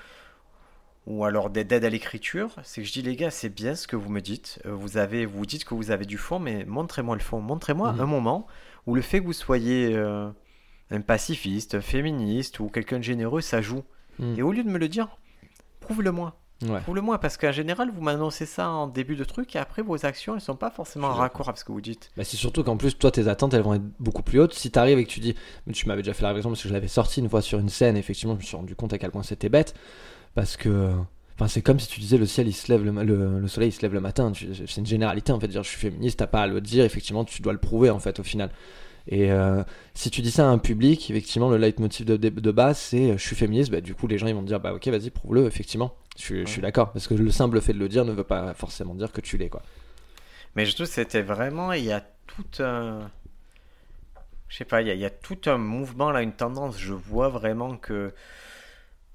ou 1.06 1.24
alors 1.24 1.50
d'aide 1.50 1.68
d'aide 1.68 1.84
à 1.84 1.90
l'écriture, 1.90 2.50
c'est 2.64 2.80
que 2.82 2.86
je 2.88 2.92
dis 2.92 3.02
les 3.02 3.14
gars, 3.16 3.30
c'est 3.30 3.48
bien 3.48 3.74
ce 3.76 3.86
que 3.86 3.94
vous 3.96 4.10
me 4.10 4.20
dites. 4.20 4.60
Euh, 4.66 4.72
Vous 4.74 4.96
avez, 4.96 5.24
vous 5.26 5.46
dites 5.46 5.64
que 5.64 5.74
vous 5.74 5.90
avez 5.90 6.04
du 6.06 6.18
fond, 6.18 6.38
mais 6.38 6.64
montrez-moi 6.64 7.14
le 7.16 7.22
fond. 7.22 7.40
Montrez-moi 7.40 7.92
Mhm. 7.92 8.00
un 8.00 8.06
moment 8.06 8.46
où 8.86 8.94
le 8.94 9.02
fait 9.02 9.20
que 9.20 9.24
vous 9.26 9.32
soyez 9.32 9.94
euh, 9.94 10.28
un 10.90 11.00
pacifiste, 11.00 11.74
un 11.76 11.80
féministe 11.80 12.58
ou 12.60 12.68
quelqu'un 12.68 12.98
de 12.98 13.04
généreux, 13.04 13.40
ça 13.40 13.62
joue. 13.62 13.84
Mhm. 14.18 14.34
Et 14.38 14.42
au 14.42 14.50
lieu 14.52 14.64
de 14.64 14.68
me 14.70 14.78
le 14.78 14.88
dire, 14.88 15.16
prouve-le-moi. 15.80 16.36
Ouais. 16.62 16.80
Prouve-le-moi, 16.80 17.18
parce 17.18 17.36
qu'en 17.36 17.52
général, 17.52 17.90
vous 17.94 18.00
m'annoncez 18.00 18.46
ça 18.46 18.70
en 18.70 18.86
début 18.86 19.16
de 19.16 19.24
truc 19.24 19.54
et 19.56 19.58
après 19.58 19.82
vos 19.82 20.06
actions, 20.06 20.34
elles 20.34 20.40
sont 20.40 20.56
pas 20.56 20.70
forcément 20.70 21.08
en 21.08 21.14
raccord 21.14 21.48
avec 21.48 21.58
ce 21.58 21.64
que 21.64 21.72
vous 21.72 21.80
dites. 21.80 22.10
Bah, 22.16 22.24
c'est 22.24 22.36
surtout 22.36 22.62
qu'en 22.62 22.76
plus, 22.76 22.96
toi, 22.96 23.10
tes 23.10 23.28
attentes, 23.28 23.52
elles 23.54 23.62
vont 23.62 23.74
être 23.74 23.84
beaucoup 23.98 24.22
plus 24.22 24.40
hautes. 24.40 24.54
Si 24.54 24.70
t'arrives 24.70 24.98
et 24.98 25.04
que 25.04 25.10
tu 25.10 25.20
dis, 25.20 25.34
mais 25.66 25.72
tu 25.72 25.86
m'avais 25.88 26.02
déjà 26.02 26.14
fait 26.14 26.22
la 26.22 26.28
réflexion 26.28 26.50
parce 26.50 26.62
que 26.62 26.68
je 26.68 26.72
l'avais 26.72 26.88
sorti 26.88 27.20
une 27.20 27.28
fois 27.28 27.42
sur 27.42 27.58
une 27.58 27.68
scène, 27.68 27.96
effectivement, 27.96 28.34
je 28.34 28.38
me 28.38 28.44
suis 28.44 28.56
rendu 28.56 28.74
compte 28.76 28.92
à 28.92 28.98
quel 28.98 29.10
point 29.10 29.22
c'était 29.22 29.48
bête. 29.48 29.74
Parce 30.34 30.56
que, 30.56 30.92
enfin, 31.36 31.48
c'est 31.48 31.60
comme 31.60 31.78
si 31.80 31.88
tu 31.88 32.00
disais 32.00 32.16
le 32.16 32.26
ciel, 32.26 32.48
il 32.48 32.52
se 32.54 32.72
lève 32.72 32.84
le, 32.84 33.04
le, 33.04 33.40
le 33.40 33.48
soleil, 33.48 33.68
il 33.68 33.72
se 33.72 33.82
lève 33.82 33.92
le 33.92 34.00
matin. 34.00 34.32
C'est 34.34 34.76
une 34.78 34.86
généralité, 34.86 35.32
en 35.32 35.40
fait, 35.40 35.48
dire 35.48 35.62
je 35.62 35.68
suis 35.68 35.78
féministe, 35.80 36.20
t'as 36.20 36.26
pas 36.28 36.42
à 36.42 36.46
le 36.46 36.60
dire, 36.60 36.84
effectivement, 36.84 37.24
tu 37.24 37.42
dois 37.42 37.52
le 37.52 37.58
prouver, 37.60 37.90
en 37.90 37.98
fait, 37.98 38.20
au 38.20 38.22
final. 38.22 38.50
Et 39.06 39.30
euh, 39.30 39.62
si 39.92 40.10
tu 40.10 40.22
dis 40.22 40.30
ça 40.30 40.44
à 40.44 40.48
un 40.50 40.56
public, 40.56 41.10
effectivement, 41.10 41.50
le 41.50 41.58
leitmotiv 41.58 42.06
de, 42.06 42.16
de, 42.16 42.30
de 42.30 42.50
base, 42.50 42.78
c'est 42.78 43.18
je 43.18 43.22
suis 43.22 43.36
féministe, 43.36 43.70
bah, 43.70 43.82
du 43.82 43.94
coup, 43.94 44.06
les 44.06 44.16
gens, 44.16 44.26
ils 44.28 44.34
vont 44.34 44.40
te 44.40 44.46
dire, 44.46 44.60
bah, 44.60 44.72
ok, 44.72 44.88
vas-y, 44.88 45.10
prouve-le, 45.10 45.46
effectivement. 45.46 45.94
Je, 46.16 46.22
suis- 46.22 46.40
je 46.40 46.50
suis 46.50 46.58
Ouais. 46.58 46.62
d'accord. 46.62 46.92
Parce 46.92 47.06
que 47.08 47.14
le 47.14 47.30
simple 47.30 47.60
fait 47.60 47.72
de 47.72 47.78
le 47.78 47.88
dire 47.88 48.04
ne 48.04 48.12
veut 48.12 48.24
pas 48.24 48.54
forcément 48.54 48.94
dire 48.94 49.10
que 49.12 49.20
tu 49.20 49.36
l'es, 49.36 49.48
quoi. 49.48 49.62
Mais 50.54 50.64
je 50.66 50.74
trouve 50.74 50.86
que 50.86 50.92
c'était 50.92 51.22
vraiment, 51.22 51.72
il 51.72 51.84
y 51.84 51.92
a 51.92 52.00
tout 52.26 52.62
un. 52.62 53.10
Je 54.48 54.56
sais 54.58 54.64
pas, 54.64 54.82
il 54.82 54.88
y, 54.88 54.90
a, 54.90 54.94
il 54.94 55.00
y 55.00 55.04
a 55.04 55.10
tout 55.10 55.38
un 55.46 55.58
mouvement 55.58 56.10
là, 56.12 56.22
une 56.22 56.32
tendance. 56.32 56.78
Je 56.78 56.92
vois 56.92 57.28
vraiment 57.28 57.76
que 57.76 58.12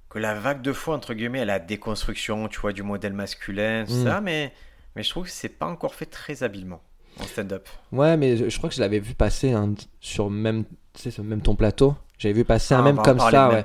que 0.09 0.17
la 0.19 0.33
vague 0.33 0.61
de 0.63 0.73
foi 0.73 0.95
entre 0.95 1.13
guillemets, 1.13 1.45
la 1.45 1.59
déconstruction, 1.59 2.47
tu 2.47 2.59
vois, 2.59 2.73
du 2.73 2.81
modèle 2.83 3.13
masculin, 3.13 3.85
tout 3.87 3.93
Mm. 3.93 4.03
ça, 4.03 4.21
mais 4.21 4.53
mais 4.95 5.03
je 5.03 5.09
trouve 5.11 5.25
que 5.25 5.29
c'est 5.29 5.49
pas 5.49 5.67
encore 5.67 5.93
fait 5.93 6.07
très 6.07 6.41
habilement 6.43 6.81
en 7.19 7.23
stand-up. 7.23 7.69
Ouais, 7.91 8.17
mais 8.17 8.35
je, 8.35 8.49
je 8.49 8.57
crois 8.57 8.69
que 8.69 8.75
je 8.75 8.81
l'avais 8.81 8.99
vu 8.99 9.13
passer 9.13 9.51
un- 9.53 9.75
sur 10.01 10.29
même, 10.31 10.65
tu 10.93 11.11
sais, 11.11 11.21
même 11.21 11.41
ton 11.41 11.55
plateau. 11.55 11.95
J'avais 12.19 12.33
vu 12.33 12.43
passer 12.45 12.75
Ah, 12.75 12.79
un 12.79 12.81
on 12.81 12.83
même 12.83 12.97
comme 12.97 13.17
ça, 13.19 13.49
de 13.49 13.55
ouais. 13.55 13.63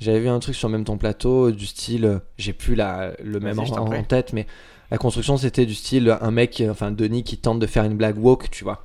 J'avais 0.00 0.18
vu 0.20 0.28
un 0.28 0.38
truc 0.40 0.54
sur 0.56 0.68
même 0.68 0.82
ton 0.84 0.96
plateau 0.96 1.50
du 1.52 1.66
style, 1.66 2.04
euh, 2.06 2.18
j'ai 2.38 2.52
plus 2.54 2.74
la, 2.74 3.12
le 3.22 3.38
même 3.38 3.54
je 3.64 3.72
en, 3.74 4.02
tête, 4.02 4.32
mais 4.32 4.46
la 4.90 4.98
construction 4.98 5.36
c'était 5.36 5.66
du 5.66 5.74
style 5.74 6.16
un 6.20 6.30
mec, 6.30 6.60
euh, 6.60 6.70
enfin 6.70 6.90
Denis 6.90 7.22
qui 7.22 7.36
tente 7.38 7.60
de 7.60 7.66
faire 7.66 7.84
une 7.84 7.96
blague 7.96 8.18
woke, 8.18 8.50
tu 8.50 8.64
vois, 8.64 8.82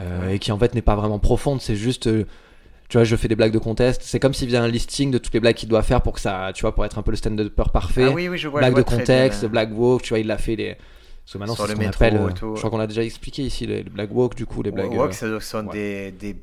Euh, 0.00 0.26
Ouais. 0.26 0.36
et 0.36 0.38
qui 0.38 0.52
en 0.52 0.58
fait 0.58 0.74
n'est 0.74 0.82
pas 0.82 0.96
vraiment 0.96 1.18
profonde, 1.18 1.60
c'est 1.60 1.76
juste, 1.76 2.06
euh, 2.06 2.24
tu 2.88 2.96
vois, 2.98 3.04
je 3.04 3.14
fais 3.16 3.28
des 3.28 3.34
blagues 3.36 3.52
de 3.52 3.58
contest. 3.58 4.00
C'est 4.04 4.20
comme 4.20 4.32
s'il 4.34 4.46
faisait 4.48 4.58
un 4.58 4.68
listing 4.68 5.10
de 5.10 5.18
toutes 5.18 5.32
les 5.34 5.40
blagues 5.40 5.54
qu'il 5.56 5.68
doit 5.68 5.82
faire 5.82 6.00
pour 6.02 6.12
que 6.14 6.20
ça, 6.20 6.50
tu 6.54 6.62
vois, 6.62 6.74
pour 6.74 6.84
être 6.84 6.98
un 6.98 7.02
peu 7.02 7.10
le 7.10 7.16
stand-upper 7.16 7.64
parfait. 7.72 8.04
Ah 8.08 8.10
oui, 8.10 8.28
oui, 8.28 8.38
je 8.38 8.48
vois. 8.48 8.60
je 8.60 8.66
blague 8.66 8.72
de 8.74 8.80
vois 8.80 8.84
très 8.84 8.98
contexte, 8.98 9.40
bien. 9.40 9.48
blague 9.50 9.78
woke, 9.78 10.02
tu 10.02 10.10
vois, 10.10 10.18
il 10.18 10.26
l'a 10.26 10.38
fait 10.38 10.56
les. 10.56 10.74
Parce 11.24 11.32
que 11.32 11.38
maintenant, 11.38 11.54
Sur 11.56 11.66
c'est 11.66 11.72
ce 11.72 11.76
qu'on 11.78 11.86
appelle. 11.88 12.16
euh. 12.16 12.28
Je 12.54 12.58
crois 12.58 12.70
qu'on 12.70 12.78
a 12.78 12.86
déjà 12.86 13.02
expliqué 13.02 13.42
ici 13.42 13.66
les, 13.66 13.82
blagues 13.82 14.12
woke, 14.14 14.34
du 14.36 14.46
coup, 14.46 14.62
les 14.62 14.70
blagues. 14.70 14.92
Woke, 14.92 15.10
euh, 15.22 15.40
ce 15.40 15.46
sont 15.46 15.66
ouais. 15.66 15.72
des, 15.72 16.12
des- 16.12 16.36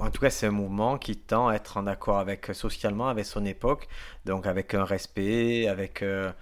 En 0.00 0.10
tout 0.10 0.20
cas, 0.20 0.30
c'est 0.30 0.46
un 0.46 0.50
mouvement 0.50 0.98
qui 0.98 1.16
tend 1.16 1.48
à 1.48 1.54
être 1.54 1.76
en 1.76 1.86
accord 1.86 2.18
avec 2.18 2.46
socialement 2.54 3.08
avec 3.08 3.26
son 3.26 3.44
époque, 3.44 3.86
donc 4.24 4.46
avec 4.46 4.74
un 4.74 4.84
respect, 4.84 5.68
avec 5.68 6.02
euh, 6.02 6.32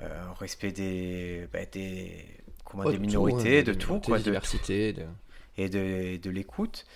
euh, 0.00 0.24
un 0.30 0.34
respect 0.34 0.72
des, 0.72 1.48
bah, 1.52 1.60
des, 1.70 2.24
comment, 2.64 2.84
ouais, 2.84 2.92
des 2.92 2.98
de 2.98 3.02
tout, 3.02 3.06
minorités, 3.06 3.58
hein, 3.60 3.62
de 3.64 3.72
des 3.72 3.78
tout, 3.78 3.92
minorités, 3.94 4.06
quoi, 4.08 4.18
de, 4.20 4.92
de- 5.00 5.06
et 5.58 5.68
de, 5.68 6.16
de 6.22 6.30
l'écoute. 6.30 6.86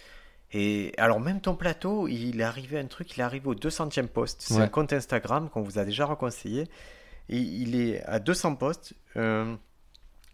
Et 0.52 0.92
alors, 0.98 1.20
même 1.20 1.40
ton 1.40 1.54
plateau, 1.54 2.08
il 2.08 2.40
est 2.40 2.44
arrivé 2.44 2.76
à 2.78 2.80
un 2.80 2.86
truc, 2.86 3.16
il 3.16 3.20
est 3.20 3.22
arrivé 3.24 3.46
au 3.46 3.54
200e 3.54 4.06
poste. 4.08 4.42
C'est 4.42 4.54
Ouais. 4.54 4.62
un 4.62 4.68
compte 4.68 4.92
Instagram 4.92 5.48
qu'on 5.48 5.62
vous 5.62 5.78
a 5.78 5.84
déjà 5.84 6.04
reconseillé. 6.06 6.64
Et 7.28 7.36
il 7.38 7.74
est 7.80 8.02
à 8.04 8.18
200 8.18 8.56
postes. 8.56 8.94
Euh, 9.16 9.54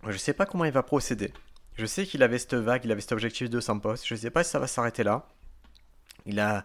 je 0.08 0.16
sais 0.16 0.32
pas 0.32 0.46
comment 0.46 0.64
il 0.64 0.72
va 0.72 0.82
procéder. 0.82 1.32
Je 1.76 1.84
sais 1.84 2.06
qu'il 2.06 2.22
avait 2.22 2.38
cette 2.38 2.54
vague, 2.54 2.84
il 2.86 2.92
avait 2.92 3.02
cet 3.02 3.12
objectif 3.12 3.48
de 3.48 3.52
200 3.52 3.80
postes. 3.80 4.06
Je 4.06 4.14
sais 4.14 4.30
pas 4.30 4.42
si 4.42 4.50
ça 4.50 4.58
va 4.58 4.66
s'arrêter 4.66 5.02
là. 5.04 5.28
Il 6.26 6.40
a. 6.40 6.64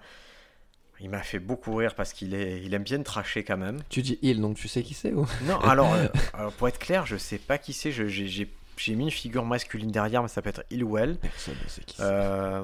Il 1.04 1.10
m'a 1.10 1.24
fait 1.24 1.40
beaucoup 1.40 1.74
rire 1.76 1.96
parce 1.96 2.14
qu'il 2.14 2.36
est, 2.36 2.62
il 2.62 2.76
aime 2.76 2.84
bien 2.84 3.02
tracher 3.02 3.44
quand 3.44 3.58
même. 3.58 3.80
Tu 3.90 4.04
dis 4.04 4.20
il, 4.22 4.40
donc 4.40 4.56
tu 4.56 4.68
sais 4.68 4.84
qui 4.84 4.94
c'est 4.94 5.12
ou? 5.14 5.28
Non, 5.46 5.60
alors, 5.62 5.92
euh, 5.96 6.08
alors, 6.34 6.52
pour 6.54 6.68
être 6.68 6.78
clair, 6.78 7.08
je 7.08 7.18
sais 7.18 7.40
pas 7.40 7.58
qui 7.58 7.74
c'est. 7.74 7.92
J'ai 7.92 8.96
mis 8.96 9.06
une 9.06 9.12
figure 9.12 9.44
masculine 9.44 9.92
derrière, 9.92 10.22
mais 10.22 10.28
ça 10.28 10.44
peut 10.44 10.50
être 10.50 10.64
il 10.70 10.84
ou 10.84 11.00
elle. 11.00 11.18
Personne 11.18 11.56
ne 11.64 11.70
sait 11.70 11.82
qui 11.82 11.98
c'est. 11.98 12.04
Euh, 12.04 12.64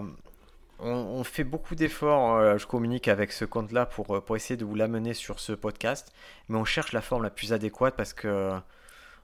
on, 0.79 0.91
on 0.91 1.23
fait 1.23 1.43
beaucoup 1.43 1.73
d'efforts, 1.73 2.35
euh, 2.35 2.57
je 2.59 2.67
communique 2.67 3.07
avec 3.07 3.31
ce 3.31 3.45
compte-là 3.45 3.87
pour, 3.87 4.23
pour 4.23 4.35
essayer 4.35 4.55
de 4.55 4.65
vous 4.65 4.75
l'amener 4.75 5.15
sur 5.15 5.39
ce 5.39 5.53
podcast, 5.53 6.13
mais 6.47 6.57
on 6.57 6.65
cherche 6.65 6.93
la 6.93 7.01
forme 7.01 7.23
la 7.23 7.31
plus 7.31 7.53
adéquate 7.53 7.95
parce 7.95 8.13
que 8.13 8.51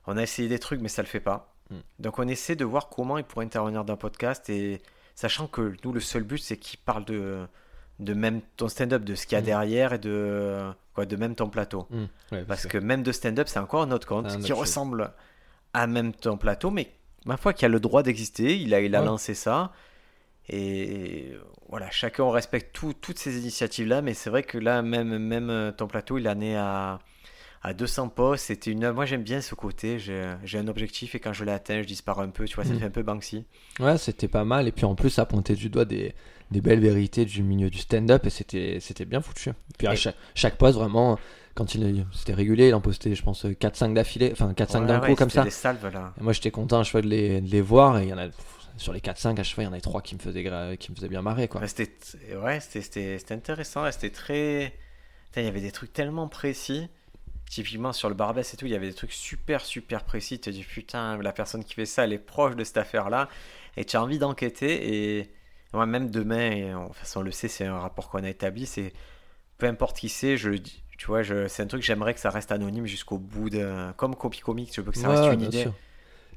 on 0.07 0.17
a 0.17 0.23
essayé 0.23 0.49
des 0.49 0.59
trucs, 0.59 0.81
mais 0.81 0.89
ça 0.89 1.03
le 1.03 1.07
fait 1.07 1.19
pas. 1.19 1.53
Mm. 1.69 1.75
Donc 1.99 2.19
on 2.19 2.27
essaie 2.27 2.55
de 2.55 2.65
voir 2.65 2.89
comment 2.89 3.17
il 3.17 3.23
pourrait 3.23 3.45
intervenir 3.45 3.83
dans 3.85 3.93
un 3.93 3.97
podcast 3.97 4.49
et 4.49 4.81
sachant 5.15 5.47
que 5.47 5.75
nous 5.83 5.93
le 5.93 5.99
seul 5.99 6.23
but 6.23 6.39
c'est 6.39 6.57
qu'il 6.57 6.79
parle 6.79 7.05
de 7.05 7.45
de 7.99 8.13
même 8.13 8.41
ton 8.57 8.67
stand-up, 8.67 9.03
de 9.03 9.15
ce 9.15 9.25
qu'il 9.27 9.35
y 9.35 9.39
a 9.39 9.41
Mm. 9.41 9.45
derrière 9.45 9.93
et 9.93 9.99
de 9.99 10.59
quoi, 10.93 11.05
de 11.05 11.15
même 11.15 11.35
ton 11.35 11.49
plateau. 11.49 11.87
Ouais, 12.31 12.43
Parce 12.47 12.65
que 12.67 12.77
même 12.77 13.03
de 13.03 13.11
stand-up, 13.11 13.47
c'est 13.47 13.59
encore 13.59 13.81
un 13.83 13.91
autre 13.91 14.07
compte 14.07 14.25
Un 14.27 14.29
autre 14.35 14.41
qui 14.41 14.47
chose. 14.49 14.59
ressemble 14.59 15.11
à 15.73 15.87
même 15.87 16.11
ton 16.13 16.37
plateau, 16.37 16.69
mais 16.71 16.91
ma 17.25 17.37
foi, 17.37 17.53
qui 17.53 17.65
a 17.65 17.67
le 17.67 17.79
droit 17.79 18.03
d'exister. 18.03 18.57
Il 18.57 18.73
a, 18.73 18.81
il 18.81 18.95
a 18.95 18.99
Ouais. 18.99 19.05
lancé 19.05 19.33
ça. 19.33 19.71
Et 20.49 21.31
voilà, 21.69 21.89
chacun 21.89 22.23
on 22.23 22.29
respecte 22.31 22.75
tout- 22.75 22.93
toutes 22.93 23.17
ces 23.17 23.37
initiatives-là, 23.39 24.01
mais 24.01 24.13
c'est 24.13 24.29
vrai 24.29 24.43
que 24.43 24.57
là, 24.57 24.81
même, 24.81 25.17
même 25.17 25.49
euh, 25.49 25.71
ton 25.71 25.87
plateau, 25.87 26.17
il 26.17 26.27
en 26.27 26.39
est 26.41 26.55
à, 26.55 26.99
à 27.61 27.73
200 27.73 28.09
postes. 28.09 28.47
C'était 28.47 28.71
une... 28.71 28.91
Moi, 28.91 29.05
j'aime 29.05 29.23
bien 29.23 29.39
ce 29.39 29.55
côté. 29.55 29.99
J'ai 29.99 30.57
un 30.57 30.67
objectif 30.67 31.15
et 31.15 31.19
quand 31.21 31.31
je 31.33 31.45
l'ai 31.45 31.53
atteint, 31.53 31.81
je 31.81 31.87
disparais 31.87 32.23
un 32.23 32.29
peu. 32.29 32.43
Tu 32.45 32.55
vois, 32.55 32.65
ça 32.65 32.73
Mhm. 32.73 32.79
fait 32.79 32.85
un 32.85 32.89
peu 32.91 33.03
Banksy. 33.03 33.45
Ouais, 33.79 33.97
c'était 33.97 34.27
pas 34.27 34.43
mal. 34.43 34.67
Et 34.67 34.73
puis 34.73 34.83
en 34.85 34.95
plus, 34.95 35.11
ça 35.11 35.25
pointait 35.25 35.55
du 35.55 35.69
doigt 35.69 35.85
des, 35.85 36.13
des 36.53 36.61
belles 36.61 36.79
vérités 36.79 37.25
du 37.25 37.43
milieu 37.43 37.69
du 37.69 37.79
stand-up 37.79 38.25
et 38.25 38.29
c'était 38.29 38.77
c'était 38.79 39.03
bien 39.05 39.19
foutu. 39.19 39.51
Puis 39.77 39.87
à 39.87 39.95
chaque, 39.95 40.15
chaque 40.35 40.55
poste, 40.57 40.77
vraiment, 40.77 41.19
quand 41.55 41.75
il 41.75 42.05
c'était 42.13 42.33
régulier, 42.33 42.69
il 42.69 42.73
en 42.73 42.79
postait, 42.81 43.13
je 43.15 43.21
pense, 43.23 43.43
4-5 43.45 43.93
d'affilée, 43.93 44.29
enfin 44.31 44.53
4-5 44.53 44.81
Ouais, 44.81 44.87
d'un 44.87 45.01
ouais, 45.01 45.09
coup 45.09 45.15
comme 45.15 45.29
ça. 45.29 45.43
des 45.43 45.49
salves 45.49 45.91
là. 45.93 46.13
Et 46.19 46.23
moi, 46.23 46.31
j'étais 46.33 46.51
content 46.51 46.79
à 46.79 46.83
chaque 46.83 46.91
fois 46.93 47.01
de 47.01 47.07
les, 47.07 47.41
de 47.41 47.49
les 47.49 47.61
voir 47.61 47.99
et 47.99 48.03
il 48.03 48.09
y 48.09 48.13
en 48.13 48.17
a, 48.17 48.27
sur 48.77 48.93
les 48.93 49.01
4-5, 49.01 49.39
à 49.39 49.43
chaque 49.43 49.55
fois, 49.55 49.63
il 49.63 49.67
y 49.67 49.69
en 49.69 49.73
avait 49.73 49.81
3 49.81 50.01
qui 50.01 50.15
me 50.15 50.19
faisaient, 50.19 50.77
qui 50.77 50.91
me 50.91 50.95
faisaient 50.95 51.09
bien 51.09 51.21
marrer, 51.21 51.47
quoi. 51.47 51.65
C'était 51.67 51.91
ouais, 52.41 52.59
c'était- 52.61 53.19
intéressant, 53.31 53.91
c'était 53.91 54.09
très. 54.09 54.73
Putain, 55.25 55.41
Il 55.41 55.45
y 55.45 55.47
avait 55.49 55.61
des 55.61 55.71
trucs 55.71 55.91
tellement 55.93 56.27
précis. 56.27 56.87
Typiquement 57.49 57.93
sur 57.93 58.09
le 58.09 58.15
Barbès 58.15 58.51
et 58.51 58.57
tout, 58.57 58.65
il 58.65 58.71
y 58.71 58.75
avait 58.75 58.87
des 58.87 58.95
trucs 58.95 59.11
super 59.11 59.61
super 59.61 60.05
précis. 60.05 60.39
Tu 60.39 60.49
te 60.49 60.49
dis 60.49 60.63
putain, 60.63 61.17
la 61.21 61.31
personne 61.33 61.63
qui 61.63 61.75
fait 61.75 61.85
ça, 61.85 62.03
elle 62.05 62.13
est 62.13 62.17
proche 62.17 62.55
de 62.55 62.63
cette 62.63 62.77
affaire-là. 62.77 63.29
Et 63.77 63.85
tu 63.85 63.95
as 63.95 64.01
envie 64.01 64.17
d'enquêter. 64.17 65.19
Et 65.19 65.29
moi, 65.73 65.85
même 65.85 66.09
demain, 66.11 66.51
et 66.51 66.73
en- 66.73 66.83
de 66.83 66.87
toute 66.89 66.97
façon, 66.97 67.19
on 67.21 67.23
le 67.23 67.31
sait, 67.31 67.47
c'est 67.47 67.65
un 67.65 67.79
rapport 67.79 68.09
qu'on 68.09 68.23
a 68.23 68.29
établi. 68.29 68.65
C'est 68.65 68.93
peu 69.59 69.67
importe 69.67 69.97
qui 69.99 70.09
c'est, 70.09 70.37
je 70.37 70.49
le 70.51 70.59
dis. 70.59 70.83
Tu 70.97 71.07
vois, 71.07 71.23
c'est 71.49 71.63
un 71.63 71.67
truc, 71.67 71.83
j'aimerais 71.83 72.13
que 72.15 72.21
ça 72.21 72.29
reste 72.31 72.51
anonyme 72.51 72.87
jusqu'au 72.87 73.17
bout 73.19 73.49
de. 73.51 73.91
Comme 73.97 74.15
copie 74.15 74.41
comique, 74.41 74.73
je 74.75 74.81
veux 74.81 74.91
que 74.91 74.97
ça 74.97 75.09
Ouais, 75.09 75.09
reste 75.09 75.31
une 75.31 75.41
idée. 75.41 75.51
sûr. 75.51 75.73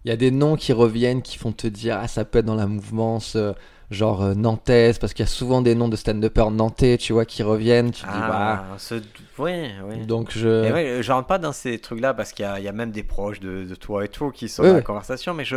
Il 0.05 0.09
y 0.11 0.13
a 0.13 0.17
des 0.17 0.31
noms 0.33 0.57
qui 0.57 0.73
reviennent, 0.73 1.23
qui 1.23 1.39
font 1.39 1.53
te 1.53 1.67
dire, 1.67 1.99
ah, 2.01 2.09
ça 2.09 2.25
peut 2.25 2.41
être 2.41 2.47
dans 2.47 2.55
la 2.57 2.67
mouvance, 2.69 3.37
euh, 3.37 3.53
genre 3.91 4.23
euh, 4.23 4.35
nantaise, 4.35 4.99
parce 4.99 5.15
qu'il 5.15 5.25
y 5.25 5.29
a 5.29 5.31
souvent 5.33 5.63
des 5.63 5.75
noms 5.75 5.89
de 5.89 5.97
stand-uppers 5.97 6.51
nantais, 6.53 6.99
tu 6.99 7.13
vois, 7.15 7.27
qui 7.27 7.43
reviennent. 7.43 7.91
Tu 7.93 8.05
te 8.07 8.11
dis, 8.11 8.23
Ah, 8.23 8.77
ce... 8.79 9.03
ouais, 9.39 9.81
bah. 9.83 9.83
ouais. 9.83 10.07
Donc 10.07 10.31
je. 10.33 10.49
Et 10.63 10.73
ouais, 10.73 11.03
je 11.03 11.13
rentre 11.13 11.27
pas 11.27 11.39
dans 11.39 11.53
ces 11.53 11.79
trucs-là 11.79 12.15
parce 12.15 12.33
qu'il 12.33 12.45
y 12.45 12.47
a, 12.49 12.59
il 12.59 12.65
y 12.65 12.69
a 12.69 12.73
même 12.73 12.91
des 12.93 13.03
proches 13.03 13.41
de, 13.41 13.65
de 13.65 13.75
toi 13.75 14.05
et 14.05 14.09
tout 14.09 14.31
qui 14.31 14.49
sont 14.49 14.65
Oui, 14.65 14.69
dans 14.69 14.75
la 14.75 14.81
oui. 14.81 14.83
conversation, 14.83 15.35
mais 15.35 15.45
je. 15.45 15.57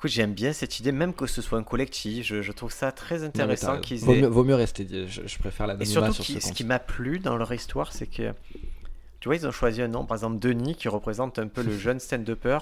Écoute, 0.00 0.12
j'aime 0.12 0.32
bien 0.32 0.54
cette 0.54 0.80
idée, 0.80 0.92
même 0.92 1.12
que 1.12 1.26
ce 1.26 1.42
soit 1.42 1.58
un 1.58 1.62
collectif, 1.62 2.26
je, 2.26 2.40
je 2.40 2.52
trouve 2.52 2.72
ça 2.72 2.90
très 2.90 3.22
intéressant 3.22 3.78
qu'ils 3.80 3.98
vaut, 3.98 4.14
aient. 4.14 4.22
mieux, 4.22 4.28
vaut 4.28 4.44
mieux 4.44 4.54
rester. 4.54 4.86
Je, 5.06 5.20
je 5.26 5.38
préfère 5.38 5.66
Et 5.66 5.68
l'anonymat 5.68 5.90
surtout, 5.92 6.12
sur 6.14 6.24
qui- 6.24 6.40
ce 6.40 6.52
qui 6.54 6.64
m'a 6.64 6.78
plu 6.78 7.18
dans 7.18 7.36
leur 7.36 7.52
histoire, 7.52 7.92
c'est 7.92 8.06
que. 8.06 8.32
Tu 9.20 9.28
vois, 9.28 9.36
ils 9.36 9.46
ont 9.46 9.52
choisi 9.52 9.82
un 9.82 9.88
nom, 9.88 10.06
par 10.06 10.16
exemple 10.16 10.38
Denis, 10.38 10.74
qui 10.74 10.88
représente 10.88 11.38
un 11.38 11.48
peu 11.48 11.62
le 11.62 11.76
jeune 11.78 12.00
stand-upper, 12.00 12.60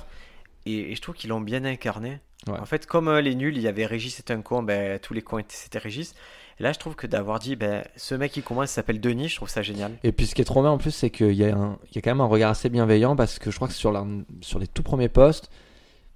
et, 0.67 0.91
et 0.91 0.97
je 0.97 1.01
trouve 1.01 1.15
qu'ils 1.15 1.31
l'ont 1.31 1.41
bien 1.41 1.65
incarné. 1.65 2.19
Ouais. 2.49 2.59
En 2.59 2.65
fait, 2.67 2.87
comme 2.87 3.07
euh, 3.07 3.21
les 3.21 3.37
nuls, 3.37 3.57
il 3.57 3.63
y 3.63 3.69
avait 3.69 3.87
Régis 3.87 4.15
c'est 4.17 4.33
un 4.33 4.43
con, 4.43 4.65
ben, 4.65 4.99
tous 4.99 5.15
les 5.15 5.23
cons 5.23 5.39
étaient- 5.39 5.55
c'était 5.55 5.79
Régis. 5.79 6.17
Et 6.59 6.65
là, 6.65 6.73
je 6.73 6.79
trouve 6.81 6.97
que 6.97 7.07
d'avoir 7.07 7.39
dit, 7.39 7.55
ben, 7.55 7.85
ce 7.95 8.17
mec 8.17 8.33
qui 8.33 8.43
commence 8.43 8.71
s'appelle 8.71 9.01
Denis, 9.01 9.29
je 9.29 9.37
trouve 9.37 9.49
ça 9.49 9.63
génial. 9.63 9.93
Et 10.03 10.11
puis 10.11 10.27
ce 10.27 10.35
qui 10.35 10.41
est 10.43 10.45
trop 10.45 10.63
bien 10.63 10.73
en 10.73 10.79
plus, 10.79 10.91
c'est 10.91 11.11
qu'il 11.11 11.35
y, 11.35 11.45
a 11.45 11.51
y 11.95 12.03
quand 12.03 12.11
même 12.11 12.21
un 12.21 12.25
regard 12.27 12.51
assez 12.51 12.69
bienveillant 12.69 13.15
parce 13.15 13.39
que 13.39 13.53
je 13.53 13.55
crois 13.57 13.69
que 13.69 13.75
sur, 13.75 14.05
sur 14.41 14.59
les 14.59 14.67
tout 14.67 14.83
premiers 14.83 15.09
posts, 15.09 15.51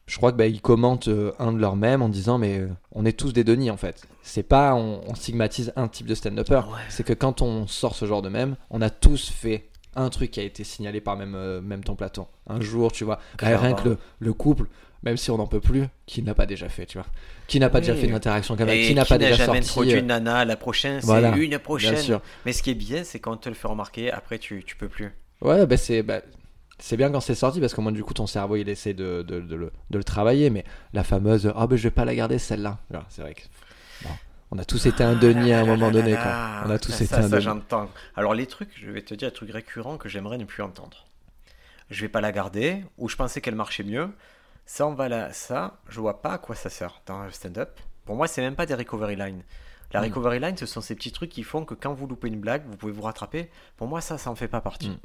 je 0.07 0.17
crois 0.17 0.33
que 0.33 0.37
bah, 0.37 0.47
ils 0.47 0.61
commentent 0.61 1.09
euh, 1.09 1.33
un 1.39 1.53
de 1.53 1.59
leurs 1.59 1.77
mêmes 1.77 2.03
en 2.03 2.09
disant 2.09 2.39
mais 2.39 2.59
euh, 2.59 2.69
on 2.93 3.05
est 3.05 3.19
tous 3.19 3.33
des 3.33 3.45
Denis 3.45 3.71
en 3.71 3.77
fait. 3.77 4.03
C'est 4.23 4.43
pas 4.43 4.75
on, 4.75 5.01
on 5.09 5.15
stigmatise 5.15 5.73
un 5.77 5.89
type 5.89 6.07
de 6.07 6.15
stand-upper. 6.15 6.55
Ouais. 6.69 6.81
C'est 6.89 7.05
que 7.05 7.13
quand 7.13 7.43
on 7.43 7.67
sort 7.67 7.95
ce 7.95 8.05
genre 8.07 8.23
de 8.23 8.29
même, 8.29 8.57
on 8.71 8.83
a 8.83 8.91
tous 8.91 9.31
fait 9.31 9.69
un 9.95 10.09
truc 10.11 10.31
qui 10.31 10.41
a 10.41 10.43
été 10.43 10.65
signalé 10.65 11.01
par 11.01 11.17
même, 11.17 11.35
euh, 11.35 11.61
même 11.61 11.85
ton 11.85 11.95
platon. 11.95 12.27
Un 12.49 12.61
jour, 12.61 12.93
tu 12.93 13.05
vois, 13.05 13.19
rien 13.41 13.75
que 13.75 13.91
le, 13.91 13.99
le 14.21 14.33
couple, 14.33 14.65
même 15.03 15.17
si 15.17 15.31
on 15.31 15.37
n'en 15.37 15.47
peut 15.47 15.61
plus, 15.61 15.85
qui 16.07 16.23
n'a 16.23 16.35
pas 16.35 16.47
déjà 16.47 16.69
fait, 16.69 16.87
tu 16.87 16.97
vois 16.99 17.07
Qui 17.47 17.61
n'a 17.61 17.69
pas 17.69 17.79
Oui. 17.79 17.87
déjà 17.87 17.95
fait 17.95 18.07
une 18.07 18.15
interaction 18.15 18.57
comme 18.57 18.69
Qui 18.69 18.95
n'a 18.95 19.05
pas 19.05 19.19
déjà 19.19 19.35
jamais 19.35 19.61
sorti 19.63 19.69
introduit 19.71 19.95
euh, 19.95 19.99
une 20.01 20.07
nana, 20.07 20.45
la 20.45 20.57
prochaine, 20.57 21.01
c'est 21.01 21.07
voilà, 21.07 21.37
une 21.37 21.59
prochaine. 21.59 22.21
Mais 22.47 22.53
ce 22.53 22.63
qui 22.63 22.71
est 22.71 22.75
bien, 22.75 23.05
c'est 23.05 23.19
quand 23.19 23.33
on 23.33 23.37
te 23.37 23.49
le 23.49 23.55
fait 23.55 23.69
remarquer, 23.69 24.11
après 24.11 24.39
tu, 24.39 24.65
tu 24.65 24.77
peux 24.77 24.89
plus. 24.89 25.13
Ouais, 25.43 25.67
bah 25.67 25.77
c'est 25.77 26.03
bah, 26.03 26.23
c'est 26.83 26.97
bien 26.97 27.11
quand 27.11 27.21
c'est 27.21 27.35
sorti 27.35 27.61
parce 27.61 27.75
qu'au 27.75 27.83
moins 27.83 27.93
du 27.93 28.03
coup 28.05 28.13
ton 28.15 28.27
cerveau 28.27 28.57
il 28.57 28.69
essaie 28.69 28.93
de, 28.95 29.23
de, 29.23 29.41
de 29.41 29.55
le, 29.55 29.73
de 29.91 29.99
le 29.99 30.05
travailler, 30.05 30.51
mais 30.51 30.65
la 30.93 31.05
fameuse 31.05 31.53
ah 31.57 31.67
ben 31.67 31.77
je 31.77 31.83
vais 31.85 31.91
pas 31.91 32.05
la 32.05 32.15
garder 32.15 32.39
celle-là. 32.39 32.79
C'est 33.09 33.23
vrai 33.23 33.35
que 33.35 33.43
bon, 34.03 34.11
on 34.51 34.59
a 34.59 34.65
tous 34.65 34.85
été 34.87 35.05
un 35.05 35.15
Denis 35.15 35.53
à 35.53 35.61
un 35.61 35.65
moment 35.65 35.91
donné 35.91 36.15
quoi. 36.15 36.63
On 36.67 36.71
a 36.71 36.79
tous 36.79 36.93
ça, 36.93 37.05
été 37.05 37.15
ça, 37.15 37.21
un 37.21 37.29
ça, 37.29 37.41
j'entends. 37.41 37.89
Alors 38.17 38.35
les 38.35 38.47
trucs, 38.47 38.71
je 38.75 38.91
vais 38.91 39.03
te 39.03 39.15
dire 39.15 39.29
des 39.29 39.35
trucs 39.35 39.51
récurrents 39.53 39.97
que 39.97 40.09
j'aimerais 40.09 40.39
ne 40.39 40.45
plus 40.45 40.63
entendre. 40.63 41.07
Je 41.91 42.01
vais 42.01 42.09
pas 42.09 42.21
la 42.21 42.33
garder, 42.33 42.85
ou 42.99 43.09
je 43.09 43.17
pensais 43.17 43.41
qu'elle 43.41 43.55
marchait 43.55 43.85
mieux. 43.85 44.09
Ça, 44.65 44.87
on 44.87 44.95
va 44.95 45.09
la... 45.09 45.33
ça, 45.33 45.79
je 45.89 46.01
vois 46.01 46.23
pas 46.23 46.33
à 46.35 46.39
quoi 46.39 46.55
ça 46.55 46.71
sert 46.71 47.03
dans 47.07 47.23
le 47.25 47.31
stand-up. 47.31 47.79
Pour 48.07 48.17
moi, 48.17 48.27
c'est 48.29 48.41
même 48.41 48.55
pas 48.57 48.65
des 48.67 48.75
recovery 48.75 49.17
lines. 49.17 49.43
La 49.93 50.01
Mm. 50.01 50.05
recovery 50.05 50.39
line, 50.41 50.57
ce 50.57 50.65
sont 50.67 50.81
ces 50.81 50.95
petits 50.95 51.13
trucs 51.13 51.31
qui 51.31 51.43
font 51.43 51.65
que 51.65 51.75
quand 51.75 51.93
vous 51.93 52.07
loupez 52.07 52.29
une 52.29 52.41
blague, 52.41 52.63
vous 52.67 52.77
pouvez 52.77 52.93
vous 52.93 53.03
rattraper. 53.03 53.51
Pour 53.77 53.89
moi, 53.89 54.01
ça, 54.01 54.17
ça 54.17 54.31
en 54.31 54.35
fait 54.35 54.49
pas 54.49 54.61
partie. 54.63 54.91
Mm. 54.91 54.99